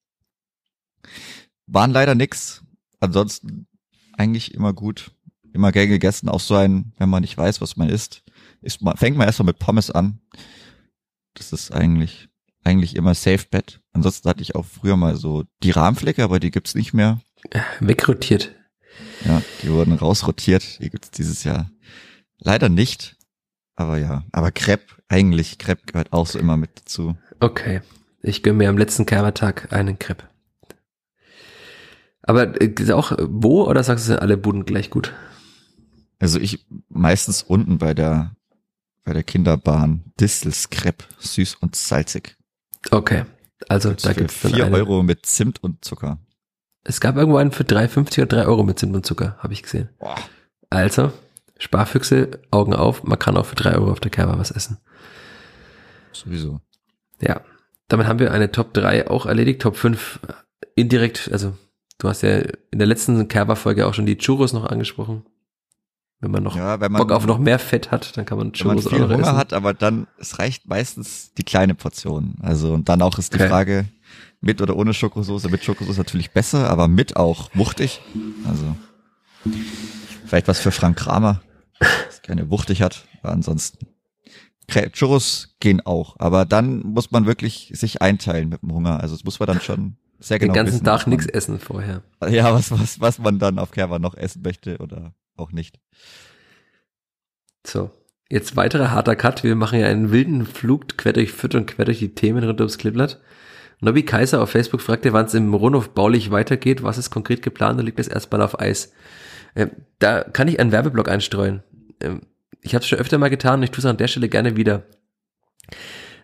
Waren 1.67 1.93
leider 1.93 2.15
nix. 2.15 2.63
Ansonsten 2.99 3.67
eigentlich 4.13 4.55
immer 4.55 4.73
gut. 4.73 5.13
Immer 5.53 5.73
gern 5.73 5.89
gegessen. 5.89 6.29
Auch 6.29 6.41
so 6.41 6.55
ein, 6.55 6.93
wenn 6.99 7.09
man 7.09 7.23
nicht 7.23 7.37
weiß, 7.37 7.61
was 7.61 7.77
man 7.77 7.89
isst, 7.89 8.23
isst 8.63 8.83
man, 8.83 8.97
fängt 8.97 9.17
man 9.17 9.27
erstmal 9.27 9.47
mit 9.47 9.59
Pommes 9.59 9.91
an. 9.91 10.21
Das 11.35 11.53
ist 11.53 11.73
eigentlich, 11.73 12.29
eigentlich 12.65 12.97
immer 12.97 13.15
Safe 13.15 13.47
Bet. 13.51 13.81
Ansonsten 13.93 14.29
hatte 14.29 14.43
ich 14.43 14.55
auch 14.55 14.65
früher 14.65 14.97
mal 14.97 15.17
so 15.17 15.45
die 15.63 15.71
Rahmflecke, 15.71 16.23
aber 16.23 16.41
die 16.41 16.51
gibt's 16.51 16.75
nicht 16.75 16.93
mehr. 16.93 17.21
Wegrotiert. 17.81 18.55
Ja, 19.25 19.43
die 19.63 19.71
wurden 19.71 19.95
rausrotiert. 19.95 20.81
Die 20.81 20.91
gibt's 20.91 21.11
dieses 21.11 21.45
Jahr 21.45 21.71
leider 22.39 22.69
nicht. 22.69 23.17
Aber 23.81 23.97
ja, 23.97 24.25
aber 24.31 24.53
Crepe, 24.53 24.85
eigentlich, 25.09 25.57
Crepe 25.57 25.87
gehört 25.87 26.13
auch 26.13 26.27
so 26.27 26.39
immer 26.39 26.59
mit 26.59 26.81
dazu. 26.81 27.17
Okay. 27.41 27.81
Ich 28.21 28.43
gönn 28.43 28.59
mir 28.59 28.69
am 28.69 28.77
letzten 28.77 29.07
Kerbertag 29.07 29.73
einen 29.73 29.99
Crepe. 29.99 30.25
Aber 32.21 32.61
äh, 32.61 32.93
auch 32.93 33.13
äh, 33.13 33.27
wo 33.27 33.65
oder 33.65 33.83
sagst 33.83 34.05
du 34.05 34.09
sind 34.09 34.21
alle 34.21 34.37
Buden 34.37 34.67
gleich 34.67 34.91
gut? 34.91 35.15
Also 36.19 36.39
ich 36.39 36.67
meistens 36.91 37.43
unten 37.43 37.79
bei 37.79 37.95
der 37.95 38.37
bei 39.03 39.15
der 39.15 39.23
Kinderbahn 39.23 40.13
Distels 40.21 40.69
Crepe, 40.69 41.07
süß 41.19 41.55
und 41.55 41.75
salzig. 41.75 42.37
Okay. 42.91 43.25
Also 43.67 43.95
da 43.95 44.13
gibt's 44.13 44.43
dann 44.43 44.53
vier. 44.53 44.71
Euro 44.71 45.03
mit 45.03 45.25
Zimt 45.25 45.63
und 45.63 45.83
Zucker. 45.87 46.19
Es 46.85 47.01
gab 47.01 47.17
irgendwo 47.17 47.39
einen 47.39 47.53
für 47.53 47.65
3,50 47.65 48.19
oder 48.19 48.27
3 48.27 48.47
Euro 48.47 48.63
mit 48.63 48.79
Zimt 48.79 48.95
und 48.95 49.07
Zucker, 49.07 49.39
habe 49.39 49.55
ich 49.55 49.63
gesehen. 49.63 49.89
Boah. 49.99 50.17
Also, 50.69 51.13
Sparfüchse, 51.61 52.41
Augen 52.51 52.75
auf, 52.75 53.05
man 53.05 53.19
kann 53.19 53.37
auch 53.37 53.47
für 53.47 53.55
3 53.55 53.75
Euro 53.75 53.93
auf 53.93 54.01
der 54.01 54.11
Kerber 54.11 54.39
was 54.39 54.51
essen. 54.51 54.79
Sowieso. 56.13 56.61
Ja, 57.21 57.43
damit 57.89 58.07
haben 58.07 58.19
wir 58.19 58.33
eine 58.33 58.51
Top 58.51 58.73
3 58.75 59.09
auch 59.09 59.27
erledigt. 59.27 59.63
Top 59.63 59.77
5 59.77 60.21
indirekt, 60.75 61.29
also 61.31 61.53
du 61.99 62.09
hast 62.09 62.23
ja 62.23 62.39
in 62.71 62.79
der 62.79 62.87
letzten 62.87 63.29
Kerber-Folge 63.29 63.87
auch 63.87 63.95
schon 63.95 64.07
die 64.07 64.17
Churros 64.17 64.53
noch 64.53 64.65
angesprochen. 64.65 65.25
Wenn 66.21 66.31
man 66.31 66.43
noch 66.43 66.57
Ja, 66.57 66.81
wenn 66.81 66.93
man, 66.93 66.99
Bock 67.01 67.13
auf 67.13 67.27
noch 67.27 67.39
mehr 67.39 67.59
Fett 67.59 67.91
hat, 67.91 68.17
dann 68.17 68.25
kann 68.25 68.39
man 68.39 68.53
wenn 68.59 68.67
man 68.67 68.77
Churros 68.79 68.87
auch 68.87 68.91
viel 68.91 69.01
noch 69.01 69.11
Hunger 69.11 69.23
essen. 69.23 69.37
hat, 69.37 69.53
aber 69.53 69.75
dann, 69.75 70.07
es 70.19 70.39
reicht 70.39 70.67
meistens 70.67 71.33
die 71.35 71.45
kleine 71.45 71.75
Portion. 71.75 72.37
Also, 72.43 72.73
und 72.73 72.89
dann 72.89 73.03
auch 73.03 73.19
ist 73.19 73.35
die 73.35 73.39
Okay. 73.39 73.49
Frage, 73.49 73.85
mit 74.41 74.63
oder 74.63 74.77
ohne 74.77 74.95
Schokosoße. 74.95 75.51
Mit 75.51 75.63
Schokosoße 75.63 75.99
natürlich 75.99 76.31
besser, 76.31 76.71
aber 76.71 76.89
mit 76.89 77.17
auch 77.17 77.51
wuchtig. 77.55 78.01
Also, 78.47 78.77
vielleicht 80.27 80.49
was 80.49 80.61
für 80.61 80.71
Frank 80.71 80.99
Kramer, 80.99 81.43
das 81.81 82.23
gerne 82.23 82.51
wuchtig 82.51 82.83
hat, 82.83 83.05
ansonsten. 83.23 83.87
Churros 84.93 85.57
gehen 85.59 85.81
auch, 85.85 86.15
aber 86.19 86.45
dann 86.45 86.81
muss 86.81 87.11
man 87.11 87.27
wirklich 87.27 87.73
sich 87.75 88.03
einteilen 88.03 88.49
mit 88.49 88.63
dem 88.63 88.73
Hunger. 88.73 89.01
Also, 89.01 89.17
das 89.17 89.25
muss 89.25 89.41
man 89.41 89.49
dann 89.49 89.61
schon 89.61 89.97
sehr 90.21 90.39
Den 90.39 90.49
genau 90.49 90.55
ganzen 90.55 90.75
wissen, 90.75 90.85
Tag 90.85 91.07
nichts 91.07 91.27
essen 91.27 91.59
vorher. 91.59 92.03
Ja, 92.29 92.55
was, 92.55 92.71
was, 92.71 93.01
was 93.01 93.19
man 93.19 93.39
dann 93.39 93.59
auf 93.59 93.73
Kerber 93.73 93.99
noch 93.99 94.15
essen 94.15 94.43
möchte 94.43 94.79
oder 94.79 95.15
auch 95.37 95.51
nicht. 95.51 95.81
So, 97.67 97.91
jetzt 98.29 98.57
weiterer 98.57 98.93
harter 98.93 99.17
Cut. 99.17 99.43
Wir 99.43 99.57
machen 99.57 99.81
ja 99.81 99.87
einen 99.87 100.13
wilden 100.13 100.47
Flug 100.47 100.97
quer 100.97 101.15
durch 101.15 101.33
Fürth 101.33 101.55
und 101.55 101.67
quer 101.67 101.87
durch 101.87 101.99
die 101.99 102.15
Themen 102.15 102.45
rund 102.45 102.61
ums 102.61 102.79
Klippblatt. 102.79 103.21
Nobby 103.81 104.03
Kaiser 104.05 104.43
auf 104.43 104.51
Facebook 104.51 104.83
fragte, 104.83 105.15
wann 105.15 105.25
es 105.25 105.35
im 105.35 105.55
Rundhof 105.55 105.91
baulich 105.95 106.31
weitergeht. 106.31 106.83
Was 106.83 106.99
ist 106.99 107.11
konkret 107.11 107.43
geplant 107.43 107.81
und 107.81 107.87
liegt 107.87 107.99
das 107.99 108.09
erstmal 108.09 108.43
auf 108.43 108.61
Eis? 108.61 108.93
Ähm, 109.57 109.71
da 109.99 110.23
kann 110.23 110.49
ich 110.49 110.61
einen 110.61 110.71
Werbeblock 110.71 111.09
einstreuen. 111.09 111.63
Ähm, 112.01 112.23
ich 112.63 112.75
habe 112.75 112.83
es 112.83 112.89
schon 112.89 112.99
öfter 112.99 113.19
mal 113.19 113.31
getan 113.31 113.61
und 113.61 113.65
ich 113.65 113.71
tue 113.71 113.81
es 113.81 113.87
an 113.87 113.97
der 113.97 114.09
Stelle 114.09 114.29
gerne 114.29 114.57
wieder. 114.57 114.83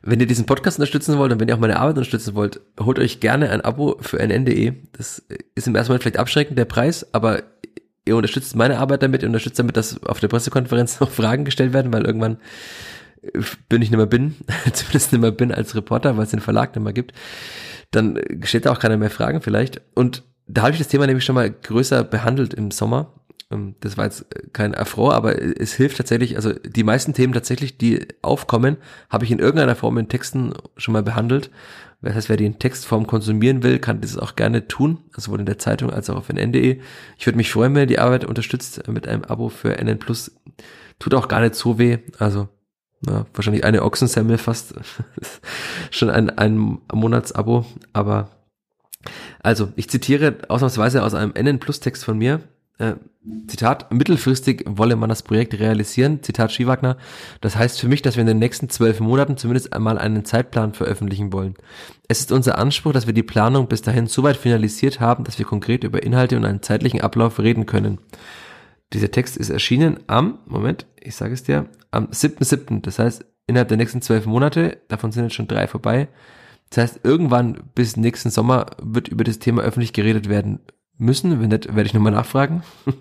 Wenn 0.03 0.21
ihr 0.21 0.27
diesen 0.27 0.47
Podcast 0.47 0.79
unterstützen 0.79 1.19
wollt 1.19 1.33
und 1.33 1.41
wenn 1.41 1.49
ihr 1.49 1.55
auch 1.55 1.61
meine 1.61 1.79
Arbeit 1.79 1.97
unterstützen 1.97 2.35
wollt, 2.35 2.61
holt 2.79 2.99
euch 2.99 3.21
gerne 3.21 3.51
ein 3.51 3.61
Abo 3.61 3.97
für 4.01 4.21
nn.de. 4.21 4.75
Das 4.93 5.23
ist 5.55 5.67
im 5.67 5.75
ersten 5.75 5.91
Moment 5.91 6.03
vielleicht 6.03 6.19
abschreckend, 6.19 6.59
der 6.59 6.65
Preis, 6.65 7.07
aber 7.13 7.43
ihr 8.05 8.17
unterstützt 8.17 8.55
meine 8.55 8.79
Arbeit 8.79 9.03
damit, 9.03 9.23
ihr 9.23 9.29
unterstützt 9.29 9.59
damit, 9.59 9.77
dass 9.77 10.03
auf 10.05 10.21
der 10.21 10.29
Pressekonferenz 10.29 11.01
noch 11.01 11.11
Fragen 11.11 11.45
gestellt 11.45 11.73
werden, 11.73 11.93
weil 11.93 12.05
irgendwann 12.05 12.39
äh, 13.23 13.41
bin 13.69 13.83
ich 13.83 13.91
nicht 13.91 13.97
mehr 13.99 14.07
bin, 14.07 14.37
zumindest 14.73 15.13
nicht 15.13 15.21
mehr 15.21 15.33
bin 15.33 15.53
als 15.53 15.75
Reporter, 15.75 16.17
weil 16.17 16.25
es 16.25 16.31
den 16.31 16.41
Verlag 16.41 16.75
nicht 16.75 16.85
mehr 16.85 16.93
gibt. 16.93 17.13
Dann 17.91 18.21
stellt 18.43 18.67
da 18.67 18.73
auch 18.73 18.79
keiner 18.79 18.97
mehr 18.97 19.11
Fragen 19.11 19.41
vielleicht. 19.43 19.81
Und 19.95 20.23
da 20.47 20.63
habe 20.63 20.73
ich 20.73 20.79
das 20.79 20.89
Thema 20.89 21.07
nämlich 21.07 21.25
schon 21.25 21.35
mal 21.35 21.51
größer 21.51 22.05
behandelt 22.05 22.55
im 22.55 22.71
Sommer. 22.71 23.13
Ähm, 23.51 23.75
Das 23.81 23.97
war 23.97 24.05
jetzt 24.05 24.27
äh, 24.35 24.49
kein 24.53 24.75
Affront, 24.75 25.15
aber 25.15 25.41
es 25.61 25.75
hilft 25.75 25.97
tatsächlich, 25.97 26.37
also 26.37 26.53
die 26.53 26.85
meisten 26.85 27.15
Themen 27.15 27.33
tatsächlich, 27.33 27.79
die 27.79 28.07
aufkommen, 28.23 28.77
habe 29.09 29.25
ich 29.25 29.31
in 29.31 29.39
irgendeiner 29.39 29.77
Form 29.77 29.99
in 29.99 30.09
Texten 30.09 30.55
schon 30.77 30.93
mal 30.93 31.03
behandelt. 31.03 31.51
Das 32.03 32.15
heißt, 32.15 32.29
wer 32.29 32.37
die 32.37 32.47
in 32.47 32.59
Textform 32.59 33.07
konsumieren 33.07 33.63
will, 33.63 33.79
kann 33.79 34.01
das 34.01 34.19
auch 34.19 34.37
gerne 34.37 34.69
tun, 34.69 34.99
sowohl 35.17 35.41
in 35.41 35.47
der 35.47 35.59
Zeitung 35.59 35.91
als 35.91 36.11
auch 36.11 36.17
auf 36.17 36.29
nn.de. 36.29 36.81
Ich 37.19 37.27
würde 37.27 37.37
mich 37.37 37.51
freuen, 37.51 37.75
wenn 37.75 37.83
ihr 37.83 37.87
die 37.87 37.99
Arbeit 37.99 38.25
unterstützt 38.25 38.87
mit 38.89 39.09
einem 39.09 39.25
Abo 39.25 39.49
für 39.49 39.79
NN. 39.79 39.99
Tut 40.99 41.15
auch 41.15 41.29
gar 41.29 41.41
nicht 41.41 41.55
so 41.55 41.79
weh, 41.79 41.99
also 42.19 42.49
ja, 43.07 43.27
wahrscheinlich 43.35 43.65
eine 43.65 43.83
Ochsensemmel 43.83 44.39
fast. 44.39 44.75
Schon 45.91 46.11
ein, 46.11 46.31
ein 46.31 46.79
Monatsabo, 46.93 47.67
aber 47.93 48.31
also, 49.43 49.73
ich 49.77 49.89
zitiere 49.89 50.39
ausnahmsweise 50.49 51.03
aus 51.03 51.15
einem 51.15 51.33
NN 51.35 51.61
Plus 51.61 51.81
Text 51.81 52.05
von 52.05 52.19
mir. 52.19 52.41
Äh, 52.79 52.95
Zitat, 53.49 53.93
mittelfristig 53.93 54.65
wolle 54.67 54.95
man 54.95 55.09
das 55.09 55.23
Projekt 55.23 55.59
realisieren, 55.59 56.23
Zitat 56.23 56.53
Schiwagner. 56.53 56.97
Das 57.41 57.57
heißt 57.57 57.81
für 57.81 57.89
mich, 57.89 58.03
dass 58.03 58.17
wir 58.17 58.21
in 58.21 58.29
den 58.29 58.39
nächsten 58.39 58.69
zwölf 58.69 59.01
Monaten 59.01 59.37
zumindest 59.37 59.73
einmal 59.73 59.99
einen 59.99 60.25
Zeitplan 60.25 60.75
veröffentlichen 60.75 61.33
wollen. 61.33 61.55
Es 62.07 62.21
ist 62.21 62.31
unser 62.31 62.59
Anspruch, 62.59 62.93
dass 62.93 63.07
wir 63.07 63.15
die 63.15 63.25
Planung 63.25 63.67
bis 63.67 63.83
dahin 63.83 64.07
so 64.07 64.23
weit 64.23 64.37
finalisiert 64.37 65.01
haben, 65.01 65.25
dass 65.25 65.39
wir 65.39 65.47
konkret 65.47 65.83
über 65.83 66.03
Inhalte 66.03 66.37
und 66.37 66.45
einen 66.45 66.63
zeitlichen 66.63 67.01
Ablauf 67.01 67.41
reden 67.41 67.67
können. 67.67 67.99
Dieser 68.93 69.11
Text 69.11 69.37
ist 69.37 69.51
erschienen 69.51 69.99
am, 70.07 70.39
Moment, 70.47 70.87
ich 71.01 71.17
sage 71.17 71.35
es 71.35 71.43
dir, 71.43 71.69
am 71.91 72.07
7.7., 72.07 72.83
das 72.83 73.01
heißt 73.01 73.25
innerhalb 73.49 73.69
der 73.69 73.77
nächsten 73.77 74.03
zwölf 74.03 74.27
Monate, 74.27 74.79
davon 74.89 75.11
sind 75.11 75.25
jetzt 75.25 75.35
schon 75.35 75.49
drei 75.49 75.67
vorbei. 75.67 76.09
Das 76.71 76.79
heißt, 76.79 77.01
irgendwann 77.05 77.59
bis 77.75 77.97
nächsten 77.97 78.31
Sommer 78.31 78.67
wird 78.81 79.09
über 79.09 79.25
das 79.25 79.39
Thema 79.39 79.63
öffentlich 79.63 79.93
geredet 79.93 80.29
werden 80.29 80.61
müssen. 80.99 81.41
Wenn 81.41 81.49
nicht, 81.49 81.75
werde 81.75 81.87
ich 81.87 81.95
nochmal 81.95 82.13
nachfragen, 82.13 82.63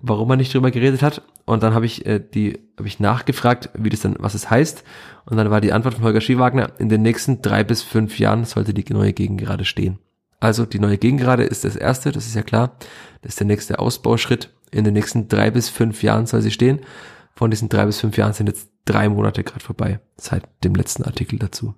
warum 0.00 0.28
man 0.28 0.38
nicht 0.38 0.52
drüber 0.52 0.70
geredet 0.70 1.02
hat. 1.02 1.22
Und 1.44 1.62
dann 1.62 1.74
habe 1.74 1.86
ich 1.86 2.06
äh, 2.06 2.20
die, 2.20 2.58
habe 2.78 2.88
ich 2.88 3.00
nachgefragt, 3.00 3.70
wie 3.74 3.90
das 3.90 4.00
dann, 4.00 4.16
was 4.18 4.34
es 4.34 4.50
heißt. 4.50 4.84
Und 5.26 5.36
dann 5.36 5.50
war 5.50 5.60
die 5.60 5.72
Antwort 5.72 5.94
von 5.94 6.04
Holger 6.04 6.20
Schiewagner, 6.20 6.72
in 6.78 6.88
den 6.88 7.02
nächsten 7.02 7.42
drei 7.42 7.64
bis 7.64 7.82
fünf 7.82 8.18
Jahren 8.18 8.44
sollte 8.44 8.74
die 8.74 8.92
neue 8.92 9.12
Gegengerade 9.12 9.64
stehen. 9.64 9.98
Also 10.40 10.64
die 10.64 10.78
neue 10.78 10.98
Gegengerade 10.98 11.44
ist 11.44 11.64
das 11.64 11.76
erste, 11.76 12.12
das 12.12 12.26
ist 12.26 12.34
ja 12.34 12.42
klar. 12.42 12.76
Das 13.22 13.32
ist 13.32 13.40
der 13.40 13.46
nächste 13.46 13.78
Ausbauschritt. 13.78 14.50
In 14.70 14.84
den 14.84 14.94
nächsten 14.94 15.28
drei 15.28 15.50
bis 15.50 15.68
fünf 15.68 16.02
Jahren 16.02 16.26
soll 16.26 16.40
sie 16.40 16.50
stehen. 16.50 16.80
Von 17.34 17.50
diesen 17.50 17.68
drei 17.68 17.84
bis 17.86 18.00
fünf 18.00 18.16
Jahren 18.16 18.32
sind 18.32 18.48
jetzt 18.48 18.70
drei 18.84 19.08
Monate 19.08 19.44
gerade 19.44 19.64
vorbei, 19.64 20.00
seit 20.16 20.48
dem 20.64 20.74
letzten 20.74 21.04
Artikel 21.04 21.38
dazu. 21.38 21.74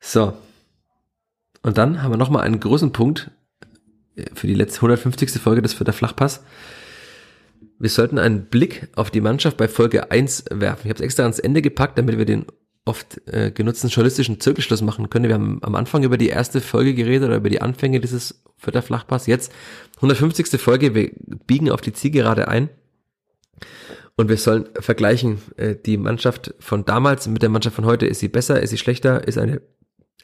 So, 0.00 0.34
und 1.62 1.78
dann 1.78 2.02
haben 2.02 2.12
wir 2.12 2.16
nochmal 2.16 2.42
einen 2.42 2.60
großen 2.60 2.92
Punkt 2.92 3.30
äh, 4.16 4.24
für 4.34 4.46
die 4.46 4.54
letzte 4.54 4.78
150. 4.78 5.30
Folge 5.40 5.62
des 5.62 5.74
Vierter 5.74 5.92
Flachpass. 5.92 6.44
Wir 7.78 7.90
sollten 7.90 8.18
einen 8.18 8.46
Blick 8.46 8.88
auf 8.94 9.10
die 9.10 9.20
Mannschaft 9.20 9.56
bei 9.56 9.68
Folge 9.68 10.10
1 10.10 10.44
werfen. 10.50 10.82
Ich 10.84 10.90
habe 10.90 10.98
es 10.98 11.00
extra 11.00 11.24
ans 11.24 11.38
Ende 11.38 11.62
gepackt, 11.62 11.98
damit 11.98 12.18
wir 12.18 12.24
den 12.24 12.46
oft 12.84 13.20
äh, 13.26 13.52
genutzten 13.52 13.90
journalistischen 13.90 14.40
Zirkelschluss 14.40 14.82
machen 14.82 15.10
können. 15.10 15.28
Wir 15.28 15.34
haben 15.34 15.58
am 15.62 15.74
Anfang 15.74 16.02
über 16.02 16.18
die 16.18 16.28
erste 16.28 16.60
Folge 16.60 16.94
geredet 16.94 17.28
oder 17.28 17.36
über 17.36 17.50
die 17.50 17.60
Anfänge 17.60 18.00
dieses 18.00 18.42
Vierter 18.56 18.82
Flachpass. 18.82 19.26
Jetzt 19.26 19.52
150. 19.96 20.60
Folge, 20.60 20.94
wir 20.94 21.10
biegen 21.46 21.70
auf 21.70 21.80
die 21.80 21.92
Zielgerade 21.92 22.48
ein. 22.48 22.70
Und 24.16 24.28
wir 24.28 24.36
sollen 24.36 24.68
vergleichen, 24.78 25.38
äh, 25.56 25.76
die 25.76 25.96
Mannschaft 25.96 26.54
von 26.58 26.84
damals 26.84 27.28
mit 27.28 27.42
der 27.42 27.48
Mannschaft 27.48 27.76
von 27.76 27.86
heute. 27.86 28.06
Ist 28.06 28.20
sie 28.20 28.28
besser, 28.28 28.60
ist 28.60 28.70
sie 28.70 28.78
schlechter, 28.78 29.26
ist 29.26 29.38
eine 29.38 29.62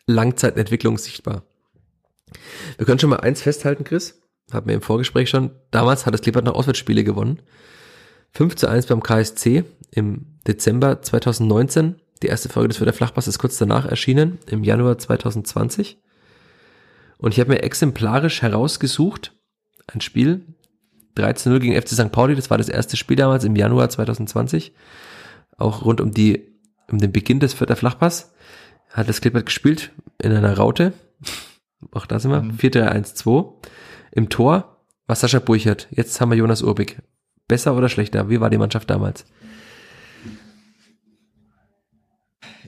Langzeitentwicklung 0.09 0.99
sichtbar. 0.99 1.45
Wir 2.77 2.87
können 2.87 2.99
schon 2.99 3.11
mal 3.11 3.21
eins 3.21 3.43
festhalten, 3.43 3.85
Chris. 3.85 4.21
Haben 4.51 4.67
wir 4.67 4.75
im 4.75 4.83
Vorgespräch 4.83 5.29
schon. 5.29 5.51
Damals 5.71 6.07
hat 6.07 6.15
das 6.15 6.23
Klippert 6.23 6.45
noch 6.45 6.55
Auswärtsspiele 6.55 7.05
gewonnen. 7.05 7.43
5 8.33 8.57
zu 8.57 8.69
1 8.69 8.87
beim 8.87 9.03
KSC 9.03 9.65
im 9.91 10.39
Dezember 10.47 11.03
2019. 11.03 11.97
Die 12.23 12.27
erste 12.27 12.49
Folge 12.49 12.69
des 12.69 12.81
Wörter 12.81 12.95
Flachpass 12.95 13.29
ist 13.29 13.39
kurz 13.39 13.59
danach 13.59 13.87
erschienen, 13.87 14.39
im 14.47 14.65
Januar 14.65 14.99
2020. 14.99 15.99
Und 17.19 17.33
ich 17.33 17.41
habe 17.41 17.51
mir 17.51 17.63
exemplarisch 17.63 18.43
herausgesucht, 18.43 19.35
ein 19.87 20.01
Spiel, 20.01 20.47
13-0 21.17 21.59
gegen 21.59 21.81
FC 21.81 21.91
St. 21.91 22.13
Pauli, 22.13 22.35
das 22.35 22.51
war 22.51 22.59
das 22.59 22.69
erste 22.69 22.97
Spiel 22.97 23.17
damals 23.17 23.45
im 23.45 23.57
Januar 23.57 23.91
2020. 23.91 24.73
Auch 25.57 25.85
rund 25.85 26.01
um 26.01 26.13
die, 26.13 26.57
um 26.91 26.99
den 26.99 27.13
Beginn 27.13 27.41
des 27.41 27.55
Vierter 27.55 27.77
Flachpass 27.77 28.33
hat 28.91 29.09
das 29.09 29.21
Klippert 29.21 29.47
gespielt 29.47 29.91
in 30.21 30.33
einer 30.33 30.57
Raute. 30.57 30.93
Auch 31.93 32.07
da 32.07 32.19
sind 32.19 32.31
wir. 32.31 32.43
Mhm. 32.43 32.57
4-3-1-2. 32.57 33.53
Im 34.13 34.29
Tor 34.29 34.79
war 35.07 35.17
Sascha 35.17 35.39
Burchert. 35.39 35.89
Jetzt 35.91 36.21
haben 36.21 36.31
wir 36.31 36.37
Jonas 36.37 36.63
Urbig. 36.63 36.99
Besser 37.47 37.75
oder 37.75 37.89
schlechter? 37.89 38.29
Wie 38.29 38.41
war 38.41 38.51
die 38.51 38.59
Mannschaft 38.59 38.91
damals? 38.91 39.25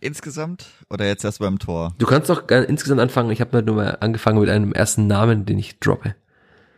Insgesamt 0.00 0.66
oder 0.88 1.06
jetzt 1.06 1.24
erst 1.24 1.40
beim 1.40 1.58
Tor? 1.58 1.94
Du 1.98 2.06
kannst 2.06 2.30
doch 2.30 2.48
insgesamt 2.48 3.02
anfangen. 3.02 3.30
Ich 3.30 3.42
habe 3.42 3.62
nur 3.62 3.76
mal 3.76 3.98
angefangen 4.00 4.40
mit 4.40 4.48
einem 4.48 4.72
ersten 4.72 5.06
Namen, 5.06 5.44
den 5.44 5.58
ich 5.58 5.78
droppe. 5.78 6.14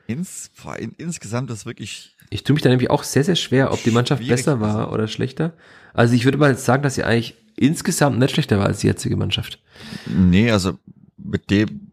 Ins, 0.08 0.50
in, 0.78 0.92
insgesamt 0.98 1.50
ist 1.52 1.64
wirklich. 1.64 2.16
Ich 2.30 2.42
tue 2.42 2.54
mich 2.54 2.62
da 2.62 2.70
nämlich 2.70 2.90
auch 2.90 3.04
sehr, 3.04 3.22
sehr 3.22 3.36
schwer, 3.36 3.72
ob 3.72 3.82
die 3.84 3.92
Mannschaft 3.92 4.26
besser 4.26 4.60
war 4.60 4.92
oder 4.92 5.06
schlechter. 5.06 5.52
Also 5.94 6.14
ich 6.14 6.24
würde 6.24 6.38
mal 6.38 6.56
sagen, 6.56 6.82
dass 6.82 6.96
sie 6.96 7.04
eigentlich 7.04 7.36
insgesamt 7.56 8.18
nicht 8.18 8.32
schlechter 8.32 8.58
war 8.58 8.66
als 8.66 8.80
die 8.80 8.86
jetzige 8.86 9.16
Mannschaft. 9.16 9.62
Nee, 10.06 10.50
also 10.50 10.78
mit 11.16 11.50
dem, 11.50 11.92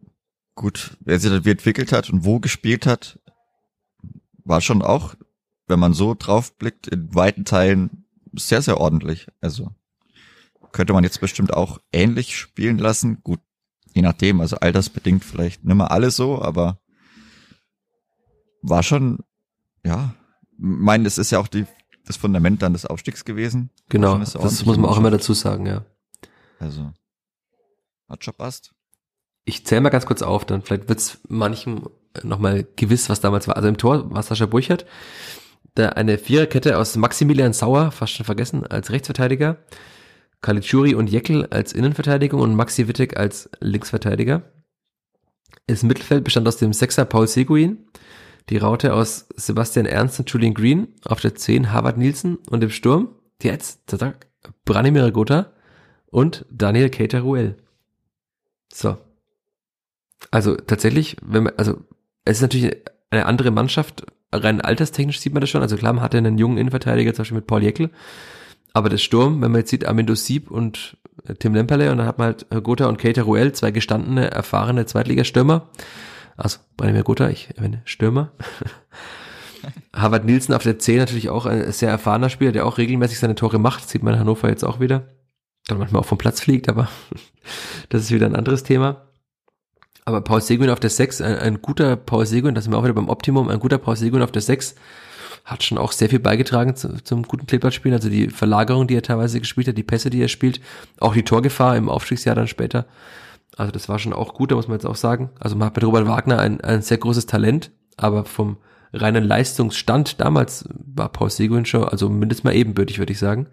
gut, 0.56 0.98
wer 1.02 1.20
sich 1.20 1.46
wie 1.46 1.52
entwickelt 1.52 1.92
hat 1.92 2.10
und 2.10 2.26
wo 2.26 2.40
gespielt 2.40 2.86
hat, 2.86 3.20
war 4.44 4.62
schon 4.62 4.82
auch, 4.82 5.16
wenn 5.68 5.80
man 5.80 5.94
so 5.94 6.16
drauf 6.18 6.58
blickt, 6.58 6.88
in 6.88 7.14
weiten 7.14 7.46
Teilen 7.46 8.06
sehr, 8.34 8.62
sehr 8.62 8.80
ordentlich. 8.80 9.28
Also 9.42 9.72
könnte 10.72 10.94
man 10.94 11.04
jetzt 11.04 11.22
bestimmt 11.22 11.54
auch 11.54 11.80
ähnlich 11.92 12.36
spielen 12.36 12.78
lassen. 12.78 13.22
Gut, 13.24 13.40
je 13.94 14.02
nachdem, 14.02 14.42
also 14.42 14.58
altersbedingt 14.58 15.24
vielleicht 15.24 15.64
nicht 15.64 15.76
mehr 15.76 15.92
alle 15.92 16.12
so, 16.12 16.42
aber 16.42 16.80
war 18.62 18.84
schon, 18.84 19.20
ja, 19.86 20.14
mein, 20.58 21.04
das 21.04 21.18
ist 21.18 21.32
ja 21.32 21.40
auch 21.40 21.48
die 21.48 21.66
das 22.10 22.18
Fundament 22.18 22.64
dann 22.64 22.74
des 22.74 22.88
Aufstiegs 22.88 23.24
gewesen. 23.24 23.70
Genau, 23.88 24.18
das 24.18 24.36
muss 24.66 24.78
man 24.78 24.86
auch 24.86 24.98
immer 24.98 25.12
dazu 25.12 25.34
sagen, 25.34 25.68
ja. 25.68 25.86
Also, 26.58 26.92
hat 28.10 28.24
schon 28.24 28.34
passt. 28.34 28.74
Ich 29.46 29.64
zähle 29.64 29.82
mal 29.82 29.90
ganz 29.90 30.08
kurz 30.08 30.24
auf, 30.24 30.44
dann 30.44 30.64
vielleicht 30.64 30.90
wird's 30.90 31.20
manchem 31.28 31.88
nochmal 32.24 32.68
gewiss, 32.76 33.10
was 33.10 33.22
damals 33.22 33.48
war. 33.48 33.58
Also 33.58 33.70
im 33.70 33.78
Tor 33.78 34.12
war 34.12 34.24
Sascha 34.24 34.48
Burchert, 34.48 34.88
der 35.78 35.98
eine 35.98 36.18
Viererkette 36.18 36.80
aus 36.80 36.96
Maximilian 36.96 37.54
Sauer, 37.54 37.92
fast 37.92 38.14
schon 38.14 38.26
vergessen, 38.26 38.66
als 38.66 38.90
Rechtsverteidiger, 38.90 39.58
Kalitschuri 40.42 40.96
und 40.96 41.12
Jeckel 41.12 41.46
als 41.52 41.74
Innenverteidigung 41.74 42.42
und 42.42 42.56
Maxi 42.56 42.88
Wittek 42.88 43.18
als 43.18 43.52
Linksverteidiger. 43.60 44.52
Das 45.68 45.84
Mittelfeld 45.84 46.24
bestand 46.24 46.48
aus 46.48 46.58
dem 46.58 46.74
Sechser 46.74 47.06
Paul 47.06 47.28
Seguin, 47.28 47.86
die 48.50 48.58
Raute 48.58 48.94
aus 48.94 49.28
Sebastian 49.36 49.86
Ernst 49.86 50.20
und 50.20 50.30
Julian 50.30 50.54
Green, 50.54 50.88
auf 51.06 51.22
der 51.22 51.36
10 51.36 51.72
Harvard 51.72 51.98
Nielsen 51.98 52.38
und 52.50 52.64
im 52.64 52.70
Sturm, 52.70 53.10
jetzt, 53.42 53.90
zack, 53.90 54.28
Branimir 54.66 55.12
Gotha 55.12 55.52
und 56.08 56.46
Daniel 56.50 56.90
Keita-Ruel. 56.90 57.58
So. 58.74 58.98
Also 60.32 60.56
tatsächlich, 60.56 61.18
wenn 61.22 61.44
man, 61.44 61.54
also 61.58 61.78
es 62.26 62.38
ist 62.38 62.42
natürlich 62.42 62.76
eine 63.10 63.26
andere 63.26 63.52
Mannschaft, 63.52 64.06
rein 64.32 64.62
alterstechnisch 64.62 65.20
sieht 65.20 65.34
man 65.34 65.42
das 65.42 65.50
schon. 65.50 65.62
Also 65.62 65.78
klar, 65.78 65.94
man 65.94 66.04
hatte 66.04 66.18
einen 66.18 66.38
jungen 66.38 66.58
Innenverteidiger, 66.58 67.14
zum 67.14 67.24
Beispiel 67.24 67.38
mit 67.38 67.48
Paul 67.48 67.64
Jäckel. 67.64 67.90
Aber 68.74 68.90
das 68.90 69.02
Sturm, 69.02 69.42
wenn 69.42 69.52
man 69.52 69.62
jetzt 69.62 69.72
sieht, 69.72 69.86
Amindo 69.86 70.16
Sieb 70.16 70.52
und 70.52 70.98
Tim 71.40 71.54
Lemperle 71.54 71.92
und 71.92 71.98
dann 71.98 72.08
hat 72.08 72.18
man 72.18 72.28
halt 72.28 72.64
Gotha 72.64 72.86
und 72.86 72.98
Keita 72.98 73.24
Ruel, 73.24 73.52
zwei 73.54 73.72
gestandene, 73.72 74.32
erfahrene 74.32 74.86
Zweitligastürmer. 74.86 75.70
Also 76.40 76.60
Branimir 76.78 77.04
Gotha, 77.04 77.30
ich 77.30 77.50
erwähne 77.56 77.82
Stürmer. 77.86 78.32
Harvard 79.94 80.26
Nielsen 80.26 80.54
auf 80.54 80.64
der 80.64 80.80
10 80.80 80.98
natürlich 80.98 81.30
auch 81.30 81.46
ein 81.46 81.72
sehr 81.72 81.90
erfahrener 81.90 82.30
Spieler, 82.30 82.52
der 82.52 82.66
auch 82.66 82.78
regelmäßig 82.78 83.20
seine 83.20 83.36
Tore 83.36 83.60
macht. 83.60 83.84
Das 83.84 83.92
sieht 83.92 84.04
man 84.04 84.14
in 84.14 84.20
Hannover 84.20 84.50
jetzt 84.50 84.64
auch 84.64 84.80
wieder. 84.80 85.08
Dann 85.68 85.78
manchmal 85.78 86.02
auch 86.02 86.06
vom 86.06 86.18
Platz 86.18 86.40
fliegt, 86.40 86.70
aber 86.70 86.88
das 87.90 88.04
ist 88.04 88.12
wieder 88.12 88.26
ein 88.26 88.36
anderes 88.36 88.64
Thema. 88.64 89.08
Aber 90.06 90.22
Paul 90.22 90.42
Seguin 90.42 90.70
auf 90.70 90.80
der 90.80 90.90
6, 90.90 91.22
ein, 91.22 91.38
ein 91.38 91.62
guter 91.62 91.96
Paul 91.96 92.26
Seguin, 92.26 92.56
das 92.56 92.64
sind 92.64 92.74
wir 92.74 92.78
auch 92.78 92.84
wieder 92.84 92.94
beim 92.94 93.10
Optimum, 93.10 93.50
ein 93.50 93.60
guter 93.60 93.78
Paul 93.78 93.96
Seguin 93.96 94.22
auf 94.22 94.32
der 94.32 94.42
6 94.42 94.76
hat 95.50 95.64
schon 95.64 95.78
auch 95.78 95.92
sehr 95.92 96.10
viel 96.10 96.20
beigetragen 96.20 96.76
zu, 96.76 97.04
zum 97.04 97.24
guten 97.24 97.48
Klippert-Spiel. 97.48 97.94
Also 97.94 98.10
die 98.10 98.30
Verlagerung, 98.30 98.88
die 98.88 98.96
er 98.96 99.02
teilweise 99.02 99.40
gespielt 99.40 99.68
hat, 99.68 99.78
die 99.78 99.84
Pässe, 99.84 100.10
die 100.10 100.22
er 100.22 100.28
spielt, 100.28 100.62
auch 101.00 101.14
die 101.14 101.24
Torgefahr 101.24 101.76
im 101.76 101.90
Aufstiegsjahr 101.90 102.36
dann 102.36 102.48
später. 102.48 102.86
Also 103.58 103.72
das 103.72 103.90
war 103.90 104.00
schon 104.00 104.14
auch 104.14 104.34
gut, 104.34 104.52
da 104.52 104.56
muss 104.56 104.68
man 104.68 104.76
jetzt 104.76 104.86
auch 104.86 104.96
sagen. 104.96 105.32
Also 105.40 105.56
man 105.56 105.68
hat 105.68 105.76
mit 105.76 105.84
Robert 105.84 106.08
Wagner 106.08 106.40
ein, 106.40 106.62
ein 106.62 106.82
sehr 106.82 106.98
großes 106.98 107.26
Talent, 107.26 107.72
aber 107.98 108.26
vom 108.26 108.58
reinen 108.94 109.24
Leistungsstand 109.24 110.20
damals 110.20 110.68
war 110.74 111.10
Paul 111.10 111.30
Seguin 111.30 111.66
schon, 111.66 111.84
also 111.84 112.10
mindestens 112.10 112.44
mal 112.44 112.56
ebenbürtig, 112.56 113.00
würde 113.00 113.12
ich 113.12 113.20
sagen. 113.20 113.48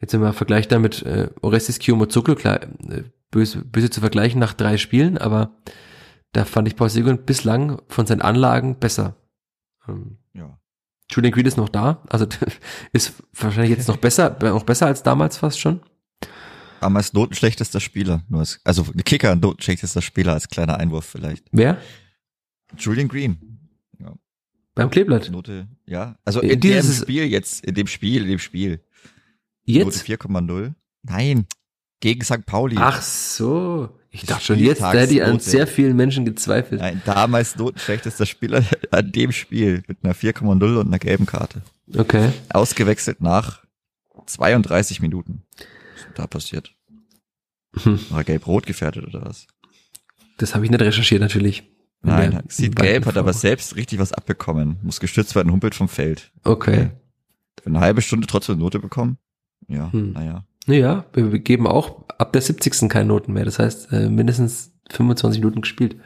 Jetzt 0.00 0.12
wenn 0.12 0.20
man 0.20 0.32
vergleicht 0.32 0.72
damit 0.72 1.02
äh, 1.02 1.30
Orestes 1.40 1.78
Kiyomotsuke, 1.78 2.34
klar, 2.34 2.62
äh, 2.62 3.04
böse, 3.30 3.64
böse 3.64 3.90
zu 3.90 4.00
vergleichen 4.00 4.40
nach 4.40 4.52
drei 4.52 4.76
Spielen, 4.76 5.18
aber 5.18 5.56
da 6.32 6.44
fand 6.44 6.68
ich 6.68 6.76
Paul 6.76 6.90
Seguin 6.90 7.24
bislang 7.24 7.80
von 7.88 8.06
seinen 8.06 8.20
Anlagen 8.20 8.78
besser. 8.78 9.16
Ähm, 9.88 10.18
ja. 10.34 10.58
Julian 11.10 11.32
Green 11.32 11.46
ist 11.46 11.56
noch 11.56 11.68
da, 11.68 12.02
also 12.08 12.26
ist 12.92 13.14
wahrscheinlich 13.32 13.76
jetzt 13.76 13.88
noch 13.88 13.96
besser, 13.98 14.36
noch 14.40 14.64
besser 14.64 14.86
als 14.86 15.02
damals 15.02 15.38
fast 15.38 15.60
schon. 15.60 15.80
Aber 16.80 16.96
als 16.96 17.12
notenschlechtester 17.12 17.80
Spieler. 17.80 18.22
Nur 18.28 18.40
als, 18.40 18.60
also 18.64 18.84
Kicker, 19.04 19.34
notenschlechtester 19.36 20.02
Spieler 20.02 20.32
als 20.34 20.48
kleiner 20.48 20.76
Einwurf 20.78 21.04
vielleicht. 21.06 21.44
Wer? 21.52 21.78
Julian 22.78 23.08
Green. 23.08 23.38
Ja. 23.98 24.14
Beim 24.74 24.90
Kleeblatt. 24.90 25.30
Note, 25.30 25.68
ja. 25.86 26.16
Also 26.24 26.42
Äh, 26.42 26.52
in 26.52 26.60
dem 26.60 26.72
dieses- 26.72 26.98
Spiel 27.02 27.24
jetzt, 27.24 27.64
in 27.64 27.74
dem 27.74 27.86
Spiel, 27.86 28.22
in 28.22 28.28
dem 28.28 28.38
Spiel. 28.38 28.80
Jetzt? 29.64 29.84
Note 29.84 29.98
4,0. 29.98 30.74
Nein, 31.02 31.46
gegen 32.00 32.22
St. 32.24 32.44
Pauli. 32.46 32.76
Ach 32.78 33.00
so. 33.02 33.98
Ich 34.10 34.24
dachte 34.24 34.44
schon, 34.44 34.58
jetzt 34.58 34.80
da 34.80 34.92
hätte 34.92 35.12
ich 35.14 35.22
an 35.22 35.40
sehr 35.40 35.66
vielen 35.66 35.94
Menschen 35.96 36.24
gezweifelt. 36.24 36.80
Nein, 36.80 37.02
damals 37.04 37.56
notenschlechtester 37.56 38.24
Spieler 38.26 38.64
an 38.90 39.12
dem 39.12 39.30
Spiel 39.32 39.82
mit 39.86 39.98
einer 40.02 40.14
4,0 40.14 40.76
und 40.78 40.86
einer 40.86 40.98
gelben 40.98 41.26
Karte. 41.26 41.62
Okay. 41.94 42.30
Ausgewechselt 42.48 43.20
nach 43.20 43.62
32 44.26 45.00
Minuten. 45.00 45.42
Da 46.16 46.26
passiert? 46.26 46.74
Hm. 47.76 48.00
War 48.10 48.24
gelb-rot 48.24 48.64
gefährdet 48.66 49.06
oder 49.06 49.22
was? 49.26 49.46
Das 50.38 50.54
habe 50.54 50.64
ich 50.64 50.70
nicht 50.70 50.80
recherchiert 50.80 51.20
natürlich. 51.20 51.62
Nein, 52.02 52.42
sieht 52.48 52.76
gelb, 52.76 53.04
hat 53.06 53.16
aber 53.16 53.32
selbst 53.32 53.76
richtig 53.76 53.98
was 53.98 54.12
abbekommen. 54.12 54.78
Muss 54.82 54.98
gestützt 55.00 55.34
werden, 55.34 55.52
humpelt 55.52 55.74
vom 55.74 55.88
Feld. 55.88 56.32
Okay. 56.44 56.90
Für 57.60 57.66
eine 57.70 57.80
halbe 57.80 58.00
Stunde 58.00 58.26
trotzdem 58.26 58.58
Note 58.58 58.78
bekommen? 58.78 59.18
Ja, 59.68 59.92
Hm. 59.92 60.12
naja. 60.12 60.44
Naja, 60.66 61.04
wir 61.12 61.32
wir 61.32 61.38
geben 61.38 61.66
auch 61.66 62.08
ab 62.18 62.32
der 62.32 62.42
70. 62.42 62.88
keine 62.88 63.06
Noten 63.08 63.32
mehr. 63.32 63.44
Das 63.44 63.58
heißt, 63.58 63.92
äh, 63.92 64.08
mindestens 64.08 64.72
25 64.90 65.40
Minuten 65.40 65.60
gespielt. 65.60 65.96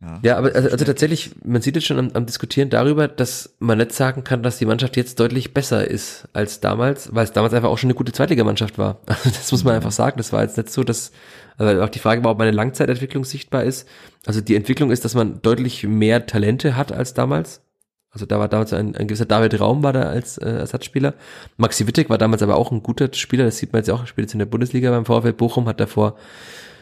Ja, 0.00 0.20
Ja, 0.22 0.38
aber 0.38 0.54
also, 0.54 0.68
also 0.70 0.84
tatsächlich, 0.84 1.30
man 1.44 1.60
sieht 1.60 1.74
jetzt 1.74 1.86
schon 1.86 1.98
am, 1.98 2.10
am 2.14 2.26
Diskutieren 2.26 2.70
darüber, 2.70 3.08
dass 3.08 3.56
man 3.58 3.78
nicht 3.78 3.92
sagen 3.92 4.22
kann, 4.22 4.42
dass 4.42 4.58
die 4.58 4.66
Mannschaft 4.66 4.96
jetzt 4.96 5.18
deutlich 5.18 5.52
besser 5.52 5.88
ist 5.88 6.28
als 6.32 6.60
damals, 6.60 7.14
weil 7.14 7.24
es 7.24 7.32
damals 7.32 7.52
einfach 7.52 7.68
auch 7.68 7.78
schon 7.78 7.88
eine 7.88 7.96
gute 7.96 8.12
Zweitligamannschaft 8.12 8.78
war. 8.78 9.00
Also 9.08 9.30
das 9.30 9.50
muss 9.50 9.64
man 9.64 9.74
einfach 9.74 9.90
sagen. 9.92 10.18
Das 10.18 10.32
war 10.32 10.42
jetzt 10.42 10.56
nicht 10.56 10.70
so, 10.70 10.84
dass, 10.84 11.10
also 11.56 11.82
auch 11.82 11.88
die 11.88 11.98
Frage 11.98 12.22
war, 12.22 12.30
ob 12.30 12.40
eine 12.40 12.52
Langzeitentwicklung 12.52 13.24
sichtbar 13.24 13.64
ist. 13.64 13.88
Also 14.26 14.40
die 14.40 14.54
Entwicklung 14.54 14.90
ist, 14.90 15.04
dass 15.04 15.14
man 15.14 15.42
deutlich 15.42 15.84
mehr 15.84 16.26
Talente 16.26 16.76
hat 16.76 16.92
als 16.92 17.14
damals. 17.14 17.62
Also 18.10 18.24
da 18.24 18.38
war 18.38 18.48
damals 18.48 18.72
ein, 18.72 18.96
ein 18.96 19.06
gewisser 19.06 19.26
David 19.26 19.60
Raum 19.60 19.82
war 19.82 19.92
da 19.92 20.02
als 20.02 20.38
äh, 20.38 20.48
Ersatzspieler. 20.48 21.14
Maxi 21.56 21.86
Wittek 21.86 22.08
war 22.08 22.18
damals 22.18 22.42
aber 22.42 22.56
auch 22.56 22.72
ein 22.72 22.82
guter 22.82 23.10
Spieler, 23.12 23.44
das 23.44 23.58
sieht 23.58 23.72
man 23.72 23.80
jetzt 23.80 23.90
auch, 23.90 24.06
spielt 24.06 24.26
jetzt 24.26 24.32
in 24.32 24.38
der 24.38 24.46
Bundesliga 24.46 24.90
beim 24.90 25.04
VfL 25.04 25.34
Bochum, 25.34 25.68
hat 25.68 25.78
davor 25.78 26.16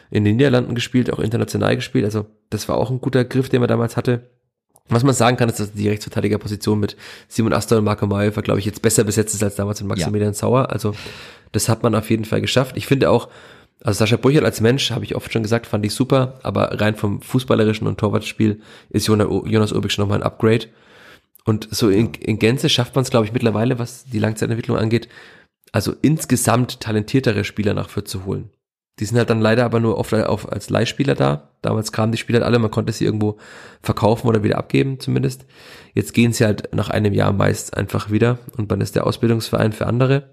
in 0.09 0.23
den 0.23 0.37
Niederlanden 0.37 0.75
gespielt, 0.75 1.11
auch 1.11 1.19
international 1.19 1.75
gespielt. 1.75 2.05
Also 2.05 2.25
das 2.49 2.69
war 2.69 2.77
auch 2.77 2.89
ein 2.89 3.01
guter 3.01 3.25
Griff, 3.25 3.49
den 3.49 3.59
man 3.59 3.67
damals 3.67 3.97
hatte. 3.97 4.29
Was 4.89 5.03
man 5.03 5.13
sagen 5.13 5.35
kann, 5.35 5.49
ist, 5.49 5.59
dass 5.59 5.73
die 5.73 5.89
Rechtsverteidigerposition 5.89 6.79
mit 6.79 6.95
Simon 7.27 7.53
Astor 7.53 7.77
und 7.77 7.83
Marco 7.83 8.07
Mayer, 8.07 8.31
glaube 8.31 8.59
ich, 8.59 8.65
jetzt 8.65 8.81
besser 8.81 9.03
besetzt 9.03 9.35
ist 9.35 9.43
als 9.43 9.55
damals 9.55 9.81
mit 9.81 9.89
Maximilian 9.89 10.33
Sauer. 10.33 10.69
Also 10.71 10.93
das 11.51 11.67
hat 11.67 11.83
man 11.83 11.93
auf 11.93 12.09
jeden 12.09 12.25
Fall 12.25 12.39
geschafft. 12.39 12.77
Ich 12.77 12.87
finde 12.87 13.09
auch, 13.09 13.27
also 13.83 13.99
Sascha 13.99 14.17
Burchert 14.17 14.45
als 14.45 14.61
Mensch, 14.61 14.91
habe 14.91 15.03
ich 15.03 15.15
oft 15.15 15.31
schon 15.31 15.43
gesagt, 15.43 15.67
fand 15.67 15.85
ich 15.85 15.93
super, 15.93 16.39
aber 16.43 16.79
rein 16.79 16.95
vom 16.95 17.21
fußballerischen 17.21 17.85
und 17.85 17.99
Torwartspiel 17.99 18.61
ist 18.89 19.07
Jonas, 19.07 19.71
Urbich 19.71 19.91
schon 19.91 20.03
nochmal 20.03 20.19
ein 20.19 20.23
Upgrade. 20.23 20.67
Und 21.43 21.67
so 21.71 21.89
in, 21.89 22.13
in 22.15 22.39
Gänze 22.39 22.69
schafft 22.69 22.95
man 22.95 23.03
es, 23.03 23.09
glaube 23.09 23.25
ich, 23.25 23.33
mittlerweile, 23.33 23.79
was 23.79 24.05
die 24.05 24.19
Langzeitentwicklung 24.19 24.77
angeht, 24.77 25.09
also 25.71 25.93
insgesamt 26.01 26.79
talentiertere 26.79 27.43
Spieler 27.43 27.73
nach 27.73 27.89
Fürth 27.89 28.07
zu 28.07 28.25
holen. 28.25 28.49
Die 28.99 29.05
sind 29.05 29.17
halt 29.17 29.29
dann 29.29 29.41
leider 29.41 29.63
aber 29.63 29.79
nur 29.79 29.97
oft 29.97 30.13
auf, 30.13 30.51
als 30.51 30.69
Leihspieler 30.69 31.13
da. 31.13 31.49
Damals 31.61 31.91
kamen 31.91 32.11
die 32.11 32.17
Spieler 32.17 32.39
halt 32.39 32.47
alle, 32.47 32.59
man 32.59 32.71
konnte 32.71 32.91
sie 32.91 33.05
irgendwo 33.05 33.37
verkaufen 33.81 34.27
oder 34.27 34.43
wieder 34.43 34.57
abgeben 34.57 34.99
zumindest. 34.99 35.45
Jetzt 35.93 36.13
gehen 36.13 36.33
sie 36.33 36.45
halt 36.45 36.73
nach 36.73 36.89
einem 36.89 37.13
Jahr 37.13 37.31
meist 37.31 37.77
einfach 37.77 38.09
wieder 38.09 38.39
und 38.57 38.71
dann 38.71 38.81
ist 38.81 38.95
der 38.95 39.05
Ausbildungsverein 39.05 39.71
für 39.71 39.85
andere. 39.85 40.29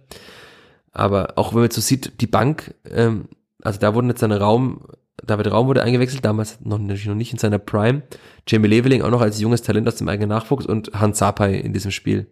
Aber 0.92 1.34
auch 1.36 1.50
wenn 1.50 1.58
man 1.58 1.64
jetzt 1.64 1.74
so 1.74 1.80
sieht, 1.82 2.20
die 2.20 2.26
Bank, 2.26 2.74
ähm, 2.90 3.28
also 3.62 3.78
da 3.78 3.94
wurden 3.94 4.08
jetzt 4.08 4.20
seine 4.20 4.40
Raum, 4.40 4.86
David 5.22 5.50
Raum 5.50 5.66
wurde 5.66 5.82
eingewechselt, 5.82 6.24
damals 6.24 6.60
noch, 6.62 6.78
natürlich 6.78 7.06
noch 7.06 7.14
nicht 7.14 7.32
in 7.32 7.38
seiner 7.38 7.58
Prime. 7.58 8.02
Jamie 8.46 8.68
Leveling 8.68 9.02
auch 9.02 9.10
noch 9.10 9.20
als 9.20 9.40
junges 9.40 9.62
Talent 9.62 9.88
aus 9.88 9.96
dem 9.96 10.08
eigenen 10.08 10.28
Nachwuchs 10.30 10.66
und 10.66 10.92
Hans 10.94 11.18
Sapai 11.18 11.54
in 11.54 11.72
diesem 11.72 11.90
Spiel. 11.90 12.26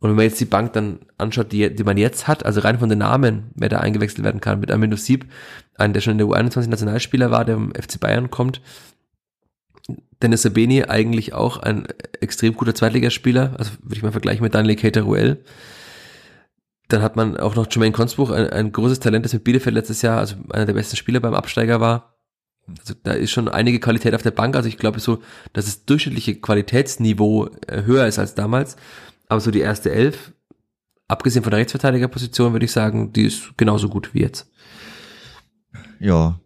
Und 0.00 0.08
wenn 0.08 0.16
man 0.16 0.24
jetzt 0.24 0.40
die 0.40 0.46
Bank 0.46 0.72
dann 0.72 1.00
anschaut, 1.18 1.52
die, 1.52 1.74
die 1.74 1.84
man 1.84 1.98
jetzt 1.98 2.26
hat, 2.26 2.46
also 2.46 2.60
rein 2.60 2.78
von 2.78 2.88
den 2.88 2.98
Namen, 2.98 3.50
wer 3.54 3.68
da 3.68 3.80
eingewechselt 3.80 4.24
werden 4.24 4.40
kann, 4.40 4.60
mit 4.60 4.70
Amino 4.70 4.96
Sieb, 4.96 5.26
einen, 5.76 5.92
der 5.92 6.00
schon 6.00 6.12
in 6.12 6.18
der 6.18 6.26
U21 6.26 6.68
Nationalspieler 6.68 7.30
war, 7.30 7.44
der 7.44 7.56
vom 7.56 7.72
FC 7.74 8.00
Bayern 8.00 8.30
kommt. 8.30 8.62
Dennis 10.22 10.42
Sabeni 10.42 10.84
eigentlich 10.84 11.34
auch 11.34 11.58
ein 11.58 11.86
extrem 12.20 12.54
guter 12.54 12.74
Zweitligaspieler, 12.74 13.54
also 13.58 13.72
würde 13.82 13.96
ich 13.96 14.02
mal 14.02 14.12
vergleichen 14.12 14.42
mit 14.42 14.54
Daniel 14.54 14.76
Cateruel. 14.76 15.44
Dann 16.88 17.02
hat 17.02 17.16
man 17.16 17.36
auch 17.36 17.54
noch 17.54 17.66
Jermaine 17.70 17.92
Consbuch, 17.92 18.30
ein, 18.30 18.48
ein 18.50 18.72
großes 18.72 19.00
Talent, 19.00 19.26
das 19.26 19.34
mit 19.34 19.44
Bielefeld 19.44 19.74
letztes 19.74 20.00
Jahr, 20.00 20.18
also 20.18 20.36
einer 20.50 20.66
der 20.66 20.74
besten 20.74 20.96
Spieler 20.96 21.20
beim 21.20 21.34
Absteiger 21.34 21.80
war. 21.80 22.16
Also 22.78 22.94
da 23.02 23.12
ist 23.12 23.32
schon 23.32 23.48
einige 23.48 23.80
Qualität 23.80 24.14
auf 24.14 24.22
der 24.22 24.30
Bank. 24.30 24.56
Also 24.56 24.68
ich 24.68 24.78
glaube 24.78 25.00
so, 25.00 25.18
dass 25.52 25.66
das 25.66 25.84
durchschnittliche 25.84 26.36
Qualitätsniveau 26.36 27.48
äh, 27.66 27.82
höher 27.82 28.06
ist 28.06 28.18
als 28.18 28.34
damals. 28.34 28.76
Aber 29.30 29.40
so 29.40 29.52
die 29.52 29.60
erste 29.60 29.92
Elf, 29.92 30.32
abgesehen 31.06 31.44
von 31.44 31.52
der 31.52 31.60
Rechtsverteidigerposition, 31.60 32.52
würde 32.52 32.64
ich 32.64 32.72
sagen, 32.72 33.12
die 33.12 33.26
ist 33.26 33.56
genauso 33.56 33.88
gut 33.88 34.12
wie 34.12 34.22
jetzt. 34.22 34.50
Ja, 36.00 36.40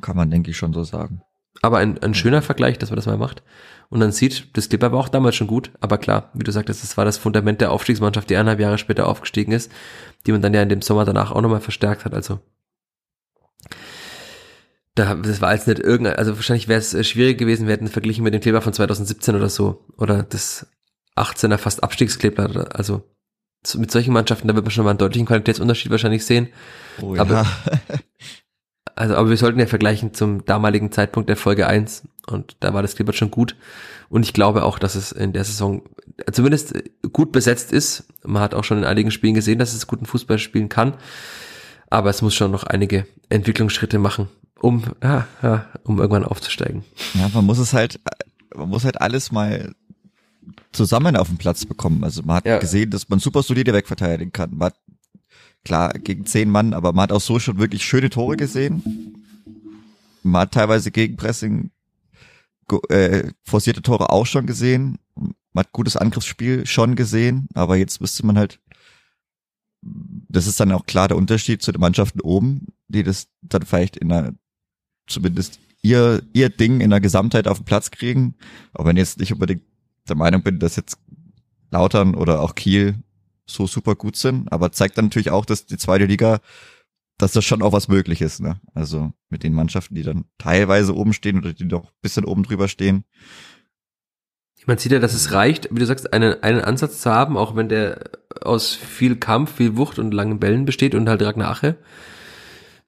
kann 0.00 0.14
man 0.16 0.30
denke 0.30 0.52
ich 0.52 0.56
schon 0.56 0.72
so 0.72 0.84
sagen. 0.84 1.22
Aber 1.62 1.78
ein, 1.78 1.98
ein 1.98 2.14
schöner 2.14 2.42
Vergleich, 2.42 2.78
dass 2.78 2.90
man 2.90 2.96
das 2.96 3.06
mal 3.06 3.18
macht. 3.18 3.42
Und 3.88 3.98
dann 3.98 4.12
sieht, 4.12 4.56
das 4.56 4.68
Clipper 4.68 4.92
war 4.92 5.00
auch 5.00 5.08
damals 5.08 5.34
schon 5.34 5.48
gut. 5.48 5.72
Aber 5.80 5.98
klar, 5.98 6.30
wie 6.32 6.44
du 6.44 6.52
sagtest, 6.52 6.84
das 6.84 6.96
war 6.96 7.04
das 7.04 7.18
Fundament 7.18 7.60
der 7.60 7.72
Aufstiegsmannschaft, 7.72 8.30
die 8.30 8.36
eineinhalb 8.36 8.60
Jahre 8.60 8.78
später 8.78 9.08
aufgestiegen 9.08 9.50
ist, 9.50 9.72
die 10.26 10.32
man 10.32 10.42
dann 10.42 10.54
ja 10.54 10.62
in 10.62 10.68
dem 10.68 10.82
Sommer 10.82 11.04
danach 11.04 11.32
auch 11.32 11.40
nochmal 11.40 11.60
verstärkt 11.60 12.04
hat. 12.04 12.14
Also 12.14 12.38
da, 14.94 15.16
das 15.16 15.40
war 15.40 15.52
jetzt 15.52 15.66
nicht 15.66 15.80
irgendein, 15.80 16.14
also 16.14 16.36
wahrscheinlich 16.36 16.68
wäre 16.68 16.78
es 16.78 16.94
äh, 16.94 17.02
schwierig 17.02 17.36
gewesen, 17.36 17.66
wir 17.66 17.72
hätten 17.72 17.88
verglichen 17.88 18.22
mit 18.22 18.32
dem 18.32 18.40
Kleber 18.40 18.62
von 18.62 18.72
2017 18.72 19.34
oder 19.34 19.48
so. 19.48 19.84
Oder 19.96 20.22
das 20.22 20.68
18er 21.20 21.58
fast 21.58 21.82
Abstiegskleber. 21.82 22.68
Also 22.74 23.02
so- 23.66 23.78
mit 23.78 23.90
solchen 23.90 24.12
Mannschaften, 24.12 24.48
da 24.48 24.54
wird 24.54 24.64
man 24.64 24.70
schon 24.72 24.84
mal 24.84 24.90
einen 24.90 24.98
deutlichen 24.98 25.26
Qualitätsunterschied 25.26 25.90
wahrscheinlich 25.90 26.24
sehen. 26.24 26.48
Oh 27.02 27.14
Aber- 27.16 27.46
Also, 28.96 29.14
aber 29.16 29.30
wir 29.30 29.36
sollten 29.38 29.58
ja 29.58 29.66
vergleichen 29.66 30.12
zum 30.12 30.44
damaligen 30.44 30.92
Zeitpunkt 30.92 31.28
der 31.30 31.36
Folge 31.36 31.66
1 31.66 32.06
und 32.26 32.56
da 32.60 32.74
war 32.74 32.82
das 32.82 32.96
Klippert 32.96 33.14
schon 33.16 33.30
gut. 33.30 33.56
Und 34.10 34.24
ich 34.24 34.34
glaube 34.34 34.62
auch, 34.64 34.78
dass 34.78 34.94
es 34.94 35.10
in 35.12 35.32
der 35.32 35.44
Saison 35.44 35.82
zumindest 36.30 36.74
gut 37.12 37.32
besetzt 37.32 37.72
ist. 37.72 38.04
Man 38.24 38.42
hat 38.42 38.52
auch 38.52 38.64
schon 38.64 38.78
in 38.78 38.84
einigen 38.84 39.10
Spielen 39.10 39.32
gesehen, 39.34 39.58
dass 39.58 39.72
es 39.72 39.86
guten 39.86 40.04
Fußball 40.04 40.38
spielen 40.38 40.68
kann. 40.68 40.94
Aber 41.88 42.10
es 42.10 42.20
muss 42.20 42.34
schon 42.34 42.50
noch 42.50 42.64
einige 42.64 43.06
Entwicklungsschritte 43.30 43.98
machen, 43.98 44.28
um, 44.60 44.84
ja, 45.02 45.26
ja, 45.42 45.66
um 45.84 45.98
irgendwann 45.98 46.24
aufzusteigen. 46.24 46.84
Ja, 47.14 47.30
man 47.32 47.46
muss 47.46 47.58
es 47.58 47.72
halt, 47.72 48.00
man 48.54 48.68
muss 48.68 48.84
halt 48.84 49.00
alles 49.00 49.32
mal 49.32 49.72
zusammen 50.72 51.16
auf 51.16 51.28
den 51.28 51.38
Platz 51.38 51.64
bekommen. 51.64 52.04
Also 52.04 52.22
man 52.22 52.36
hat 52.36 52.46
Ja. 52.46 52.58
gesehen, 52.58 52.90
dass 52.90 53.08
man 53.08 53.18
super 53.18 53.42
solide 53.42 53.72
wegverteidigen 53.72 54.32
kann. 54.32 54.50
Man 54.56 54.66
hat, 54.66 54.80
klar, 55.64 55.92
gegen 55.94 56.26
zehn 56.26 56.50
Mann, 56.50 56.74
aber 56.74 56.92
man 56.92 57.04
hat 57.04 57.12
auch 57.12 57.20
so 57.20 57.38
schon 57.38 57.58
wirklich 57.58 57.84
schöne 57.84 58.10
Tore 58.10 58.36
gesehen. 58.36 58.82
Man 60.22 60.42
hat 60.42 60.52
teilweise 60.52 60.90
Gegenpressing, 60.90 61.70
go- 62.68 62.82
äh, 62.88 63.32
forcierte 63.44 63.82
Tore 63.82 64.10
auch 64.10 64.26
schon 64.26 64.46
gesehen. 64.46 64.98
Man 65.14 65.64
hat 65.64 65.72
gutes 65.72 65.96
Angriffsspiel 65.96 66.66
schon 66.66 66.94
gesehen, 66.94 67.48
aber 67.54 67.76
jetzt 67.76 68.00
müsste 68.00 68.24
man 68.26 68.38
halt, 68.38 68.60
das 69.82 70.46
ist 70.46 70.60
dann 70.60 70.72
auch 70.72 70.86
klar 70.86 71.08
der 71.08 71.16
Unterschied 71.16 71.62
zu 71.62 71.72
den 71.72 71.80
Mannschaften 71.80 72.20
oben, 72.20 72.68
die 72.88 73.02
das 73.02 73.28
dann 73.42 73.62
vielleicht 73.62 73.96
in 73.96 74.12
einer, 74.12 74.34
zumindest 75.06 75.58
ihr, 75.82 76.22
ihr 76.34 76.50
Ding 76.50 76.80
in 76.82 76.90
der 76.90 77.00
Gesamtheit 77.00 77.48
auf 77.48 77.58
den 77.60 77.64
Platz 77.64 77.90
kriegen. 77.90 78.34
Aber 78.74 78.86
wenn 78.90 78.96
jetzt 78.98 79.18
nicht 79.18 79.32
unbedingt 79.32 79.62
der 80.10 80.16
Meinung 80.16 80.42
bin, 80.42 80.58
dass 80.58 80.76
jetzt 80.76 80.98
Lautern 81.70 82.14
oder 82.14 82.40
auch 82.40 82.54
Kiel 82.54 82.96
so 83.46 83.66
super 83.66 83.94
gut 83.94 84.16
sind, 84.16 84.50
aber 84.52 84.72
zeigt 84.72 84.98
dann 84.98 85.06
natürlich 85.06 85.30
auch, 85.30 85.44
dass 85.44 85.66
die 85.66 85.78
zweite 85.78 86.04
Liga, 86.04 86.40
dass 87.18 87.32
das 87.32 87.44
schon 87.44 87.62
auch 87.62 87.72
was 87.72 87.88
möglich 87.88 88.20
ist, 88.20 88.40
ne? 88.40 88.60
Also 88.74 89.12
mit 89.28 89.42
den 89.42 89.52
Mannschaften, 89.52 89.94
die 89.94 90.02
dann 90.02 90.24
teilweise 90.38 90.94
oben 90.94 91.12
stehen 91.12 91.38
oder 91.38 91.52
die 91.52 91.64
noch 91.64 91.84
ein 91.84 91.98
bisschen 92.02 92.24
oben 92.24 92.42
drüber 92.42 92.68
stehen. 92.68 93.04
Man 94.66 94.78
sieht 94.78 94.92
ja, 94.92 94.98
dass 94.98 95.14
es 95.14 95.32
reicht, 95.32 95.68
wie 95.70 95.78
du 95.78 95.86
sagst, 95.86 96.12
einen, 96.12 96.42
einen 96.42 96.60
Ansatz 96.60 97.00
zu 97.00 97.10
haben, 97.10 97.36
auch 97.36 97.56
wenn 97.56 97.68
der 97.68 98.10
aus 98.42 98.74
viel 98.74 99.16
Kampf, 99.16 99.56
viel 99.56 99.76
Wucht 99.76 99.98
und 99.98 100.12
langen 100.12 100.38
Bällen 100.38 100.64
besteht 100.64 100.94
und 100.94 101.08
halt 101.08 101.22
Ragnar 101.22 101.50
Ache 101.50 101.76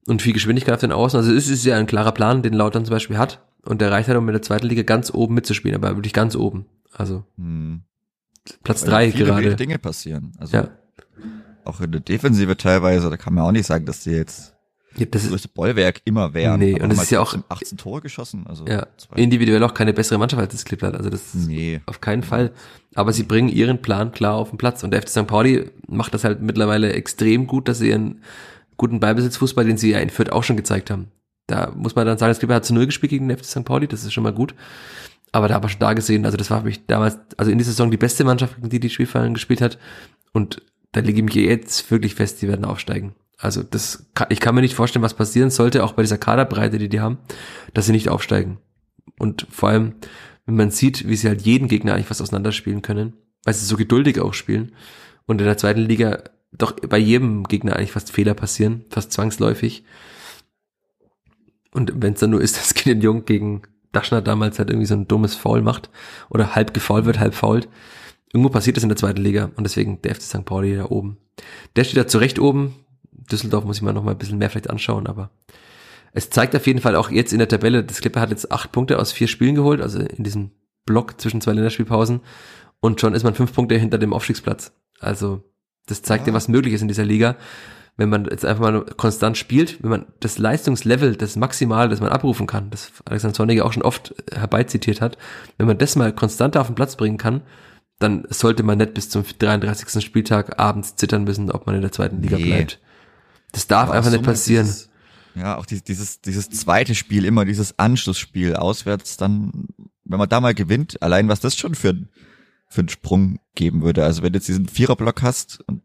und 0.07 0.23
viel 0.23 0.33
Geschwindigkeit 0.35 0.75
auf 0.75 0.81
den 0.81 0.93
Außen. 0.93 1.19
Also 1.19 1.33
es 1.33 1.49
ist 1.49 1.65
ja 1.65 1.77
ein 1.77 1.87
klarer 1.87 2.13
Plan, 2.13 2.43
den 2.43 2.53
Lautern 2.53 2.85
zum 2.85 2.93
Beispiel 2.93 3.19
hat. 3.19 3.41
Und 3.65 3.81
der 3.81 3.91
reicht 3.91 4.09
halt, 4.09 4.19
um 4.19 4.29
in 4.29 4.33
der 4.33 4.43
zweiten 4.43 4.67
Liga 4.67 4.83
ganz 4.83 5.13
oben 5.15 5.35
mitzuspielen, 5.35 5.77
aber 5.77 5.97
wirklich 5.97 6.13
ganz 6.13 6.37
oben. 6.37 6.67
Also 6.93 7.25
Hm. 7.37 7.83
Platz 8.65 8.83
Weil 8.83 8.91
drei 8.91 9.13
viele 9.13 9.25
gerade. 9.27 9.57
Dinge 9.57 9.79
passieren. 9.79 10.33
Also 10.39 10.57
Ja. 10.57 10.69
auch 11.65 11.81
in 11.81 11.93
der 11.93 12.01
Defensive 12.01 12.57
teilweise, 12.57 13.09
da 13.09 13.17
kann 13.17 13.35
man 13.35 13.45
auch 13.45 13.53
nicht 13.53 13.67
sagen, 13.67 13.87
dass 13.87 14.01
die 14.03 14.11
jetzt 14.11 14.55
ja, 14.97 15.07
das 15.07 15.23
das 15.23 15.31
größte 15.31 15.49
Bollwerk 15.49 16.03
immer 16.05 16.35
wären. 16.35 16.61
Nee, 16.61 16.79
und 16.79 16.91
es 16.93 17.03
ist 17.05 17.11
ja 17.11 17.21
auch- 17.21 17.31
trotzdem 17.31 17.45
18 17.49 17.79
Tore 17.79 18.03
geschossen. 18.03 18.47
Also 18.47 18.67
ja, 18.67 18.87
zwei- 18.99 19.17
individuell 19.17 19.63
auch 19.65 19.73
keine 19.73 19.95
bessere 19.95 20.19
Mannschaft 20.19 20.43
als 20.43 20.53
das 20.53 20.65
Klippert. 20.67 20.95
Also 20.97 21.09
das 21.09 21.35
ist 21.35 21.47
Nee. 21.49 21.81
auf 21.87 22.03
keinen 22.03 22.23
Fall. 22.23 22.51
Aber 22.95 23.13
sie 23.15 23.23
bringen 23.23 23.49
ihren 23.49 23.81
Plan 23.81 24.13
klar 24.13 24.35
auf 24.35 24.51
den 24.51 24.59
Platz. 24.59 24.83
Und 24.85 24.91
der 24.91 25.01
FC 25.01 25.09
St. 25.09 25.27
Pauli 25.27 25.71
macht 25.87 26.13
das 26.13 26.25
halt 26.25 26.43
mittlerweile 26.43 26.93
extrem 26.93 27.47
gut, 27.47 27.69
dass 27.69 27.79
sie 27.79 27.89
ihren 27.89 28.21
guten 28.77 29.01
Ballbesitzfußball, 29.01 29.65
den 29.65 29.79
sie 29.79 29.93
ja 29.93 29.99
in 30.01 30.11
Fürth 30.11 30.31
auch 30.33 30.45
schon 30.45 30.57
gezeigt 30.59 30.91
haben. 30.91 31.09
Da 31.47 31.73
muss 31.75 31.95
man 31.95 32.05
dann 32.07 32.19
sagen, 32.19 32.31
das 32.31 32.39
Klippert 32.41 32.57
hat 32.57 32.65
zu 32.67 32.75
Null 32.75 32.85
gespielt 32.87 33.11
gegen 33.11 33.29
den 33.29 33.39
FC 33.39 33.47
St. 33.47 33.65
Pauli, 33.65 33.87
das 33.89 34.05
ist 34.05 34.13
schon 34.13 34.25
mal 34.25 34.33
gut. 34.35 34.55
Aber 35.33 35.49
da 35.49 35.55
habe 35.55 35.67
ich 35.67 35.73
schon 35.73 35.81
da 35.81 35.95
gesehen, 35.95 36.27
also 36.27 36.37
das 36.37 36.51
war 36.51 36.61
für 36.61 36.67
mich 36.67 36.87
damals, 36.87 37.19
also 37.39 37.51
in 37.51 37.59
dieser 37.59 37.71
Saison 37.71 37.91
die 37.91 37.97
beste 37.97 38.23
Mannschaft, 38.23 38.57
gegen 38.57 38.69
die 38.69 38.81
die 38.81 38.91
Spielfallen 38.91 39.35
gespielt 39.35 39.63
hat. 39.63 39.79
Und 40.33 40.63
da 40.93 41.01
lege 41.01 41.19
ich 41.19 41.25
mich 41.25 41.35
jetzt 41.35 41.91
wirklich 41.91 42.15
fest, 42.15 42.43
die 42.43 42.49
werden 42.49 42.67
aufsteigen. 42.67 43.15
Also 43.39 43.63
das 43.63 44.07
ich 44.29 44.41
kann 44.41 44.55
mir 44.55 44.61
nicht 44.61 44.75
vorstellen, 44.75 45.03
was 45.03 45.15
passieren 45.15 45.51
sollte, 45.51 45.83
auch 45.83 45.95
bei 45.95 46.03
dieser 46.03 46.19
Kaderbreite, 46.19 46.79
die 46.79 46.89
die 46.89 47.01
haben, 47.01 47.19
dass 47.75 47.87
sie 47.87 47.93
nicht 47.93 48.09
aufsteigen. 48.09 48.59
Und 49.19 49.47
vor 49.51 49.71
allem, 49.71 49.95
wenn 50.47 50.57
man 50.57 50.71
sieht, 50.71 51.09
wie 51.09 51.17
sie 51.17 51.29
halt 51.29 51.43
jeden 51.43 51.67
Gegner 51.67 51.95
eigentlich 51.95 52.11
was 52.11 52.21
auseinanderspielen 52.21 52.83
können, 52.83 53.15
weil 53.45 53.55
sie 53.55 53.65
so 53.65 53.77
geduldig 53.77 54.21
auch 54.21 54.35
spielen 54.35 54.73
und 55.27 55.41
in 55.41 55.47
der 55.47 55.57
zweiten 55.57 55.81
Liga 55.81 56.23
doch 56.53 56.73
bei 56.73 56.99
jedem 56.99 57.45
Gegner 57.45 57.77
eigentlich 57.77 57.93
fast 57.93 58.13
Fehler 58.13 58.35
passieren, 58.35 58.85
fast 58.91 59.13
zwangsläufig. 59.13 59.85
Und 61.73 61.93
wenn 61.97 62.13
es 62.13 62.21
dann 62.21 62.31
nur 62.31 62.43
ist, 62.43 62.57
dass 62.59 62.75
Gideon 62.75 63.01
Jung 63.01 63.25
gegen 63.25 63.63
Daschner 63.93 64.23
damals 64.23 64.59
halt 64.59 64.71
irgendwie 64.71 64.87
so 64.87 64.95
ein 64.95 65.09
dummes 65.09 65.35
Foul 65.35 65.63
macht 65.63 65.91
oder 66.31 66.55
halb 66.55 66.75
gefault 66.75 67.05
wird, 67.05 67.19
halb 67.19 67.35
fault. 67.35 67.69
Irgendwo 68.33 68.51
passiert 68.51 68.77
das 68.77 68.83
in 68.83 68.89
der 68.89 68.97
zweiten 68.97 69.21
Liga 69.21 69.51
und 69.57 69.65
deswegen 69.65 70.01
der 70.03 70.15
FC 70.15 70.23
St. 70.23 70.45
Pauli 70.45 70.77
da 70.77 70.87
oben. 70.87 71.19
Der 71.77 71.85
steht 71.85 71.99
da 71.99 72.07
zurecht 72.07 72.39
oben. 72.39 72.75
Düsseldorf 73.31 73.65
muss 73.65 73.77
ich 73.77 73.83
mal 73.83 73.93
noch 73.93 74.03
mal 74.03 74.13
ein 74.13 74.19
bisschen 74.19 74.39
mehr 74.39 74.51
vielleicht 74.51 74.71
anschauen, 74.71 75.07
aber 75.07 75.31
es 76.13 76.31
zeigt 76.31 76.57
auf 76.57 76.67
jeden 76.67 76.81
Fall 76.81 76.97
auch 76.97 77.11
jetzt 77.11 77.33
in 77.33 77.39
der 77.39 77.49
Tabelle, 77.49 77.85
das 77.85 78.01
Clipper 78.01 78.21
hat 78.21 78.31
jetzt 78.31 78.51
acht 78.51 78.73
Punkte 78.73 78.99
aus 78.99 79.13
vier 79.13 79.29
Spielen 79.29 79.55
geholt, 79.55 79.81
also 79.81 79.99
in 80.01 80.25
diesem 80.25 80.51
Block 80.85 81.21
zwischen 81.21 81.41
zwei 81.41 81.53
Länderspielpausen 81.53 82.21
und 82.81 83.01
schon 83.01 83.15
ist 83.15 83.23
man 83.23 83.35
fünf 83.35 83.55
Punkte 83.55 83.77
hinter 83.77 83.99
dem 83.99 84.13
Aufstiegsplatz. 84.13 84.73
Also 84.99 85.43
das 85.87 86.03
zeigt 86.03 86.27
ja, 86.27 86.33
was 86.33 86.49
möglich 86.49 86.75
ist 86.75 86.83
in 86.83 86.89
dieser 86.89 87.05
Liga 87.05 87.37
wenn 87.97 88.09
man 88.09 88.25
jetzt 88.25 88.45
einfach 88.45 88.63
mal 88.63 88.85
konstant 88.97 89.37
spielt, 89.37 89.83
wenn 89.83 89.91
man 89.91 90.07
das 90.21 90.39
Leistungslevel, 90.39 91.17
das 91.17 91.37
Maximal, 91.37 91.89
das 91.89 92.01
man 92.01 92.11
abrufen 92.11 92.47
kann, 92.47 92.71
das 92.71 92.91
Alexander 93.05 93.35
Zorniger 93.35 93.67
auch 93.67 93.73
schon 93.73 93.83
oft 93.83 94.15
herbeizitiert 94.33 95.01
hat, 95.01 95.19
wenn 95.59 95.67
man 95.67 95.79
das 95.79 95.95
mal 95.97 96.13
konstanter 96.15 96.61
auf 96.61 96.69
den 96.69 96.75
Platz 96.75 96.97
bringen 96.97 97.19
kann, 97.19 97.43
dann 97.99 98.25
sollte 98.31 98.63
man 98.63 98.79
nicht 98.79 98.95
bis 98.95 99.11
zum 99.11 99.25
33. 99.39 100.03
Spieltag 100.05 100.59
abends 100.59 100.97
zittern 100.97 101.25
müssen, 101.25 101.51
ob 101.51 101.67
man 101.67 101.77
in 101.77 101.83
der 101.83 101.93
zweiten 101.93 102.23
Liga 102.23 102.37
nee. 102.37 102.47
bleibt. 102.47 102.81
Das 103.53 103.67
darf 103.67 103.91
einfach 103.91 104.11
nicht 104.11 104.25
passieren. 104.25 104.67
Dieses, 104.67 104.89
ja, 105.35 105.57
auch 105.57 105.67
dieses, 105.67 106.21
dieses 106.21 106.51
zweite 106.51 106.95
Spiel, 106.95 107.25
immer 107.27 107.45
dieses 107.45 107.79
Anschlussspiel 107.79 108.57
auswärts, 108.57 109.19
dann, 109.19 109.69
wenn 110.05 110.19
man 110.19 110.29
da 110.29 110.41
mal 110.41 110.55
gewinnt, 110.55 111.01
allein 111.03 111.29
was 111.29 111.41
das 111.41 111.57
schon 111.57 111.75
für, 111.75 111.95
für 112.69 112.81
einen 112.81 112.89
Sprung 112.89 113.39
geben 113.55 113.83
würde. 113.83 114.05
Also 114.05 114.23
wenn 114.23 114.33
du 114.33 114.39
jetzt 114.39 114.49
diesen 114.49 114.67
Viererblock 114.67 115.23
hast 115.23 115.63
und 115.67 115.83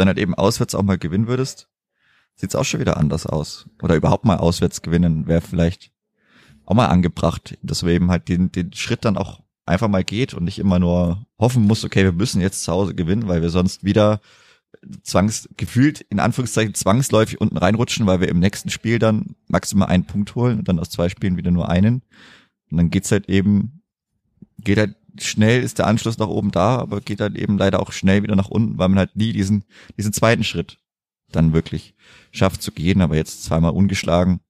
dann 0.00 0.08
halt 0.08 0.18
eben 0.18 0.34
auswärts 0.34 0.74
auch 0.74 0.82
mal 0.82 0.98
gewinnen 0.98 1.28
würdest, 1.28 1.68
sieht's 2.34 2.56
auch 2.56 2.64
schon 2.64 2.80
wieder 2.80 2.96
anders 2.96 3.26
aus. 3.26 3.66
Oder 3.82 3.96
überhaupt 3.96 4.24
mal 4.24 4.38
auswärts 4.38 4.82
gewinnen 4.82 5.26
wäre 5.26 5.40
vielleicht 5.40 5.92
auch 6.64 6.74
mal 6.74 6.86
angebracht, 6.86 7.58
dass 7.62 7.84
wir 7.84 7.92
eben 7.92 8.10
halt 8.10 8.28
den, 8.28 8.50
den 8.52 8.72
Schritt 8.72 9.04
dann 9.04 9.16
auch 9.16 9.40
einfach 9.66 9.88
mal 9.88 10.04
geht 10.04 10.34
und 10.34 10.44
nicht 10.44 10.58
immer 10.58 10.78
nur 10.78 11.26
hoffen 11.38 11.64
muss, 11.64 11.84
okay, 11.84 12.04
wir 12.04 12.12
müssen 12.12 12.40
jetzt 12.40 12.64
zu 12.64 12.72
Hause 12.72 12.94
gewinnen, 12.94 13.28
weil 13.28 13.42
wir 13.42 13.50
sonst 13.50 13.84
wieder 13.84 14.20
zwangs 15.02 15.48
in 16.08 16.20
Anführungszeichen 16.20 16.74
zwangsläufig 16.74 17.40
unten 17.40 17.56
reinrutschen, 17.56 18.06
weil 18.06 18.20
wir 18.20 18.28
im 18.28 18.38
nächsten 18.38 18.70
Spiel 18.70 18.98
dann 18.98 19.34
maximal 19.48 19.88
einen 19.88 20.04
Punkt 20.04 20.34
holen 20.34 20.58
und 20.58 20.68
dann 20.68 20.78
aus 20.78 20.90
zwei 20.90 21.08
Spielen 21.08 21.36
wieder 21.36 21.50
nur 21.50 21.68
einen. 21.68 22.02
Und 22.70 22.76
dann 22.76 22.90
geht's 22.90 23.12
halt 23.12 23.28
eben, 23.28 23.82
geht 24.58 24.78
halt 24.78 24.96
schnell 25.18 25.62
ist 25.62 25.78
der 25.78 25.86
Anschluss 25.86 26.18
nach 26.18 26.28
oben 26.28 26.50
da, 26.50 26.78
aber 26.78 27.00
geht 27.00 27.20
dann 27.20 27.34
eben 27.34 27.58
leider 27.58 27.80
auch 27.80 27.92
schnell 27.92 28.22
wieder 28.22 28.36
nach 28.36 28.48
unten, 28.48 28.78
weil 28.78 28.88
man 28.88 28.98
halt 28.98 29.16
nie 29.16 29.32
diesen, 29.32 29.64
diesen 29.96 30.12
zweiten 30.12 30.44
Schritt 30.44 30.78
dann 31.30 31.52
wirklich 31.52 31.94
schafft 32.32 32.62
zu 32.62 32.72
gehen. 32.72 33.00
Aber 33.00 33.16
jetzt 33.16 33.44
zweimal 33.44 33.72
ungeschlagen 33.72 34.40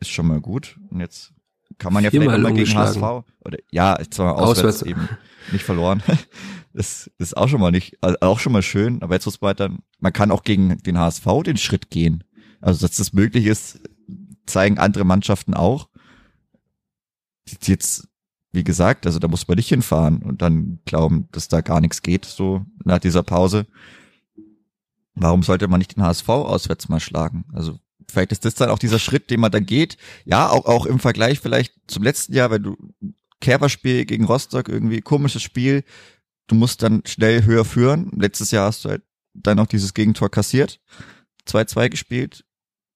ist 0.00 0.10
schon 0.10 0.26
mal 0.26 0.40
gut. 0.40 0.78
Und 0.90 1.00
jetzt 1.00 1.32
kann 1.78 1.92
man 1.92 2.04
ja 2.04 2.10
Viermal 2.10 2.40
vielleicht 2.40 2.42
mal 2.42 2.64
gegen 2.64 2.74
HSV 2.74 3.28
oder 3.44 3.58
ja, 3.70 3.98
zweimal 4.10 4.34
auswärts, 4.34 4.82
auswärts. 4.82 4.82
eben 4.82 5.08
nicht 5.52 5.64
verloren. 5.64 6.02
Das 6.72 7.10
ist 7.16 7.34
auch 7.34 7.48
schon 7.48 7.62
mal 7.62 7.70
nicht, 7.70 7.96
also 8.02 8.18
auch 8.20 8.38
schon 8.38 8.52
mal 8.52 8.60
schön. 8.60 9.02
Aber 9.02 9.14
jetzt 9.14 9.24
muss 9.24 9.40
man 9.40 9.56
dann, 9.56 9.78
man 9.98 10.12
kann 10.12 10.30
auch 10.30 10.42
gegen 10.42 10.76
den 10.82 10.98
HSV 10.98 11.24
den 11.42 11.56
Schritt 11.56 11.88
gehen. 11.88 12.22
Also 12.60 12.86
dass 12.86 12.98
das 12.98 13.14
möglich 13.14 13.46
ist, 13.46 13.80
zeigen 14.44 14.78
andere 14.78 15.04
Mannschaften 15.06 15.54
auch. 15.54 15.88
Jetzt 17.62 18.06
wie 18.56 18.64
gesagt, 18.64 19.06
also 19.06 19.18
da 19.18 19.28
muss 19.28 19.46
man 19.46 19.56
nicht 19.56 19.68
hinfahren 19.68 20.22
und 20.22 20.40
dann 20.40 20.80
glauben, 20.86 21.28
dass 21.30 21.48
da 21.48 21.60
gar 21.60 21.80
nichts 21.80 22.00
geht, 22.00 22.24
so 22.24 22.64
nach 22.84 22.98
dieser 22.98 23.22
Pause. 23.22 23.66
Warum 25.14 25.42
sollte 25.42 25.68
man 25.68 25.78
nicht 25.78 25.94
den 25.94 26.02
HSV 26.02 26.28
auswärts 26.28 26.88
mal 26.88 26.98
schlagen? 26.98 27.44
Also 27.52 27.78
vielleicht 28.08 28.32
ist 28.32 28.46
das 28.46 28.54
dann 28.54 28.70
auch 28.70 28.78
dieser 28.78 28.98
Schritt, 28.98 29.30
den 29.30 29.40
man 29.40 29.52
dann 29.52 29.66
geht. 29.66 29.98
Ja, 30.24 30.48
auch, 30.48 30.64
auch 30.64 30.86
im 30.86 30.98
Vergleich 30.98 31.38
vielleicht 31.38 31.74
zum 31.86 32.02
letzten 32.02 32.32
Jahr, 32.32 32.50
wenn 32.50 32.62
du 32.62 32.76
Kerberspiel 33.40 34.06
gegen 34.06 34.24
Rostock 34.24 34.70
irgendwie 34.70 35.02
komisches 35.02 35.42
Spiel, 35.42 35.84
du 36.46 36.54
musst 36.54 36.82
dann 36.82 37.02
schnell 37.04 37.44
höher 37.44 37.66
führen. 37.66 38.10
Letztes 38.16 38.52
Jahr 38.52 38.68
hast 38.68 38.84
du 38.84 38.88
halt 38.88 39.02
dann 39.34 39.58
auch 39.58 39.66
dieses 39.66 39.92
Gegentor 39.92 40.30
kassiert, 40.30 40.80
2-2 41.46 41.90
gespielt. 41.90 42.44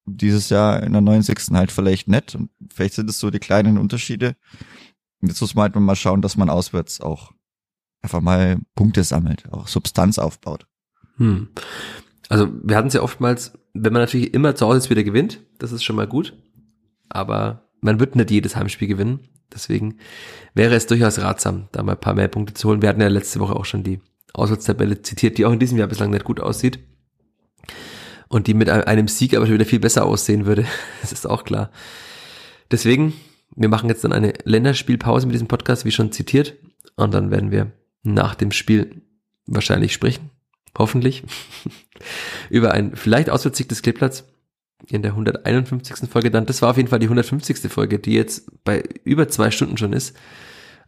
Dieses 0.06 0.48
Jahr 0.48 0.82
in 0.82 0.92
der 0.92 1.02
69. 1.02 1.54
halt 1.54 1.70
vielleicht 1.70 2.08
nett 2.08 2.34
und 2.34 2.50
vielleicht 2.72 2.94
sind 2.94 3.10
es 3.10 3.20
so 3.20 3.30
die 3.30 3.38
kleinen 3.38 3.76
Unterschiede. 3.76 4.34
Jetzt 5.22 5.40
muss 5.40 5.54
man 5.54 5.64
halt 5.64 5.76
mal 5.76 5.96
schauen, 5.96 6.22
dass 6.22 6.36
man 6.36 6.50
auswärts 6.50 7.00
auch 7.00 7.32
einfach 8.02 8.20
mal 8.20 8.58
Punkte 8.74 9.04
sammelt, 9.04 9.52
auch 9.52 9.68
Substanz 9.68 10.18
aufbaut. 10.18 10.66
Hm. 11.16 11.48
Also 12.28 12.48
wir 12.62 12.76
hatten 12.76 12.88
es 12.88 12.94
ja 12.94 13.02
oftmals, 13.02 13.52
wenn 13.74 13.92
man 13.92 14.02
natürlich 14.02 14.32
immer 14.32 14.54
zu 14.54 14.66
Hause 14.66 14.88
wieder 14.88 15.02
gewinnt, 15.02 15.40
das 15.58 15.72
ist 15.72 15.84
schon 15.84 15.96
mal 15.96 16.06
gut, 16.06 16.34
aber 17.08 17.68
man 17.80 18.00
wird 18.00 18.16
nicht 18.16 18.30
jedes 18.30 18.56
Heimspiel 18.56 18.88
gewinnen. 18.88 19.20
Deswegen 19.52 19.96
wäre 20.54 20.76
es 20.76 20.86
durchaus 20.86 21.18
ratsam, 21.18 21.68
da 21.72 21.82
mal 21.82 21.92
ein 21.92 22.00
paar 22.00 22.14
mehr 22.14 22.28
Punkte 22.28 22.54
zu 22.54 22.68
holen. 22.68 22.82
Wir 22.82 22.88
hatten 22.88 23.00
ja 23.00 23.08
letzte 23.08 23.40
Woche 23.40 23.56
auch 23.56 23.64
schon 23.64 23.82
die 23.82 24.00
Auswärtstabelle 24.32 25.02
zitiert, 25.02 25.38
die 25.38 25.44
auch 25.44 25.52
in 25.52 25.58
diesem 25.58 25.76
Jahr 25.76 25.88
bislang 25.88 26.10
nicht 26.10 26.24
gut 26.24 26.40
aussieht. 26.40 26.78
Und 28.28 28.46
die 28.46 28.54
mit 28.54 28.70
einem 28.70 29.08
Sieg 29.08 29.34
aber 29.34 29.46
schon 29.46 29.54
wieder 29.54 29.64
viel 29.64 29.80
besser 29.80 30.06
aussehen 30.06 30.46
würde. 30.46 30.66
Das 31.00 31.10
ist 31.10 31.26
auch 31.26 31.42
klar. 31.42 31.70
Deswegen 32.70 33.14
wir 33.56 33.68
machen 33.68 33.88
jetzt 33.88 34.04
dann 34.04 34.12
eine 34.12 34.32
Länderspielpause 34.44 35.26
mit 35.26 35.34
diesem 35.34 35.48
Podcast, 35.48 35.84
wie 35.84 35.90
schon 35.90 36.12
zitiert. 36.12 36.54
Und 36.96 37.14
dann 37.14 37.30
werden 37.30 37.50
wir 37.50 37.72
nach 38.02 38.34
dem 38.34 38.52
Spiel 38.52 39.02
wahrscheinlich 39.46 39.92
sprechen. 39.92 40.30
Hoffentlich. 40.78 41.24
über 42.50 42.72
ein 42.72 42.96
vielleicht 42.96 43.30
auswärtssiegtes 43.30 43.82
Kleebplatz 43.82 44.24
in 44.88 45.02
der 45.02 45.12
151. 45.12 46.08
Folge 46.08 46.30
dann. 46.30 46.46
Das 46.46 46.62
war 46.62 46.70
auf 46.70 46.76
jeden 46.76 46.88
Fall 46.88 46.98
die 46.98 47.06
150. 47.06 47.70
Folge, 47.70 47.98
die 47.98 48.14
jetzt 48.14 48.50
bei 48.64 48.82
über 49.04 49.28
zwei 49.28 49.50
Stunden 49.50 49.76
schon 49.76 49.92
ist. 49.92 50.16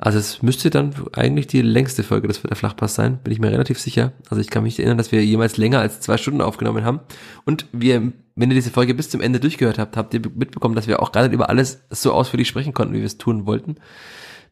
Also 0.04 0.18
es 0.18 0.42
müsste 0.42 0.68
dann 0.68 0.92
eigentlich 1.12 1.46
die 1.46 1.62
längste 1.62 2.02
Folge 2.02 2.26
des 2.26 2.42
der 2.42 2.56
Flachpass 2.56 2.96
sein, 2.96 3.18
bin 3.22 3.32
ich 3.32 3.38
mir 3.38 3.52
relativ 3.52 3.78
sicher. 3.78 4.12
Also 4.28 4.40
ich 4.40 4.50
kann 4.50 4.64
mich 4.64 4.80
erinnern, 4.80 4.98
dass 4.98 5.12
wir 5.12 5.24
jemals 5.24 5.58
länger 5.58 5.78
als 5.78 6.00
zwei 6.00 6.16
Stunden 6.16 6.40
aufgenommen 6.40 6.84
haben. 6.84 6.98
Und 7.44 7.66
wir, 7.70 8.12
wenn 8.34 8.50
ihr 8.50 8.56
diese 8.56 8.72
Folge 8.72 8.94
bis 8.94 9.10
zum 9.10 9.20
Ende 9.20 9.38
durchgehört 9.38 9.78
habt, 9.78 9.96
habt 9.96 10.12
ihr 10.12 10.20
mitbekommen, 10.34 10.74
dass 10.74 10.88
wir 10.88 11.00
auch 11.00 11.14
nicht 11.14 11.32
über 11.32 11.48
alles 11.48 11.84
so 11.88 12.12
ausführlich 12.12 12.48
sprechen 12.48 12.74
konnten, 12.74 12.94
wie 12.94 12.98
wir 12.98 13.06
es 13.06 13.16
tun 13.16 13.46
wollten. 13.46 13.76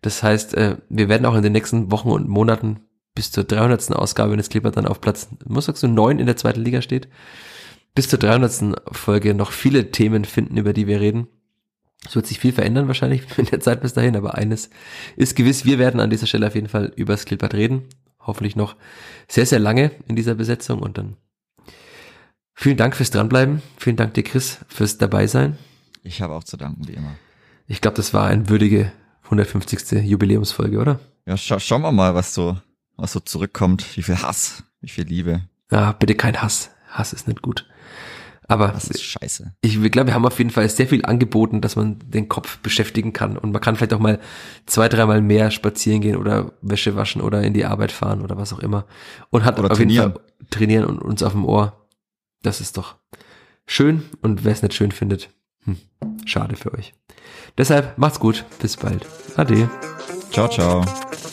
Das 0.03 0.23
heißt, 0.23 0.55
äh, 0.55 0.77
wir 0.89 1.09
werden 1.09 1.27
auch 1.27 1.35
in 1.35 1.43
den 1.43 1.53
nächsten 1.53 1.91
Wochen 1.91 2.11
und 2.11 2.29
Monaten 2.29 2.83
bis 3.17 3.33
zur 3.33 3.43
300. 3.43 3.91
Ausgabe, 3.91 4.31
wenn 4.31 4.39
das 4.39 4.51
Clipper 4.51 4.71
dann 4.71 4.87
auf 4.87 5.01
Platz, 5.01 5.31
muss 5.45 5.65
sagst 5.65 5.83
du, 5.83 5.89
neun 5.89 6.21
in 6.21 6.27
der 6.27 6.37
zweiten 6.37 6.63
Liga 6.63 6.81
steht, 6.81 7.09
bis 7.97 8.09
zur 8.09 8.21
300. 8.21 8.81
Folge 8.93 9.35
noch 9.35 9.51
viele 9.51 9.91
Themen 9.91 10.25
finden, 10.25 10.59
über 10.59 10.73
die 10.73 10.87
wir 10.87 11.01
reden. 11.01 11.27
Es 12.07 12.17
wird 12.17 12.27
sich 12.27 12.41
viel 12.41 12.53
verändern 12.53 12.89
wahrscheinlich 12.89 13.23
in 13.39 13.47
der 13.47 13.61
Zeit 13.61 13.81
bis 13.83 13.93
dahin, 13.93 14.17
aber 14.17 14.35
eines 14.35 14.71
ist 15.17 15.37
gewiss, 15.37 15.65
wir 15.65 15.79
werden 15.79 16.01
an 16.01 16.11
dieser 16.11 16.27
Stelle 16.27 16.47
auf 16.47 16.55
jeden 16.55 16.69
Fall 16.69 16.93
über 16.97 17.17
Skillpad 17.17 17.55
reden. 17.55 17.85
Hoffentlich 18.21 18.57
noch 18.57 18.77
sehr, 19.29 19.47
sehr 19.47 19.59
lange 19.59 19.93
in 20.07 20.17
dieser 20.17 20.35
Besetzung 20.35 20.81
und 20.81 20.99
dann 20.99 21.17
vielen 22.55 22.77
Dank 22.77 22.97
fürs 22.97 23.11
Dranbleiben. 23.11 23.63
Vielen 23.79 23.97
Dank 23.97 24.15
dir, 24.15 24.23
Chris, 24.23 24.59
fürs 24.69 24.99
Dabeisein. 24.99 25.59
Ich 26.03 26.21
habe 26.23 26.35
auch 26.35 26.45
zu 26.45 26.57
danken, 26.57 26.87
wie 26.87 26.93
immer. 26.93 27.17
Ich 27.67 27.81
glaube, 27.81 27.97
das 27.97 28.13
war 28.13 28.27
eine 28.27 28.49
würdige 28.49 28.93
150. 29.25 30.05
Jubiläumsfolge, 30.05 30.79
oder? 30.79 31.01
Ja, 31.27 31.37
scha 31.37 31.61
schauen 31.61 31.83
wir 31.83 31.93
mal, 31.93 32.15
was 32.15 32.35
so, 32.35 32.59
was 32.97 33.13
so 33.13 33.21
zurückkommt. 33.21 33.97
Wie 33.97 34.03
viel 34.03 34.21
Hass, 34.21 34.65
wie 34.81 34.89
viel 34.89 35.05
Liebe. 35.05 35.43
Ja, 35.71 35.93
bitte 35.93 36.15
kein 36.15 36.43
Hass. 36.43 36.71
Hass 36.89 37.13
ist 37.13 37.29
nicht 37.29 37.41
gut. 37.41 37.67
Aber 38.51 38.69
das 38.69 38.89
ist 38.89 39.05
scheiße. 39.05 39.53
Ich 39.61 39.81
glaube, 39.93 40.09
wir 40.09 40.15
haben 40.15 40.27
auf 40.27 40.39
jeden 40.39 40.51
Fall 40.51 40.69
sehr 40.69 40.89
viel 40.89 41.05
angeboten, 41.05 41.61
dass 41.61 41.77
man 41.77 42.01
den 42.05 42.29
Kopf 42.29 42.59
beschäftigen 42.59 43.13
kann. 43.13 43.39
Und 43.39 43.53
man 43.53 43.61
kann 43.61 43.77
vielleicht 43.77 43.95
auch 43.95 44.01
mal 44.01 44.19
zwei, 44.67 44.89
dreimal 44.89 45.23
mehr 45.23 45.53
spazieren 45.53 46.01
gehen 46.01 46.17
oder 46.17 46.51
Wäsche 46.61 46.97
waschen 46.97 47.23
oder 47.23 47.45
in 47.45 47.55
die 47.55 47.65
Arbeit 47.65 47.93
fahren 47.93 48.23
oder 48.23 48.37
was 48.37 48.53
auch 48.53 48.59
immer. 48.59 48.87
Und 49.31 49.45
hat 49.45 49.61
oder 49.61 49.71
auf 49.71 49.79
trainieren. 49.79 50.09
jeden 50.09 50.15
Fall 50.15 50.49
trainieren 50.51 50.85
und 50.85 51.01
uns 51.01 51.23
auf 51.23 51.31
dem 51.31 51.45
Ohr. 51.45 51.87
Das 52.43 52.61
ist 52.61 52.77
doch 52.77 52.97
schön. 53.67 54.03
Und 54.21 54.45
wer 54.45 54.51
es 54.51 54.63
nicht 54.63 54.75
schön 54.75 54.91
findet, 54.91 55.31
hm, 55.63 55.77
schade 56.25 56.57
für 56.57 56.75
euch. 56.75 56.93
Deshalb 57.57 57.99
macht's 57.99 58.19
gut. 58.19 58.45
Bis 58.61 58.77
bald. 58.77 59.07
Ade. 59.37 59.71
Ciao, 60.33 60.49
ciao. 60.49 60.85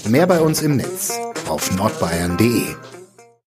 Mehr 0.08 0.28
bei 0.28 0.40
uns 0.40 0.62
im 0.62 0.76
Netz 0.76 1.18
auf 1.48 1.76
nordbayern.de 1.76 2.97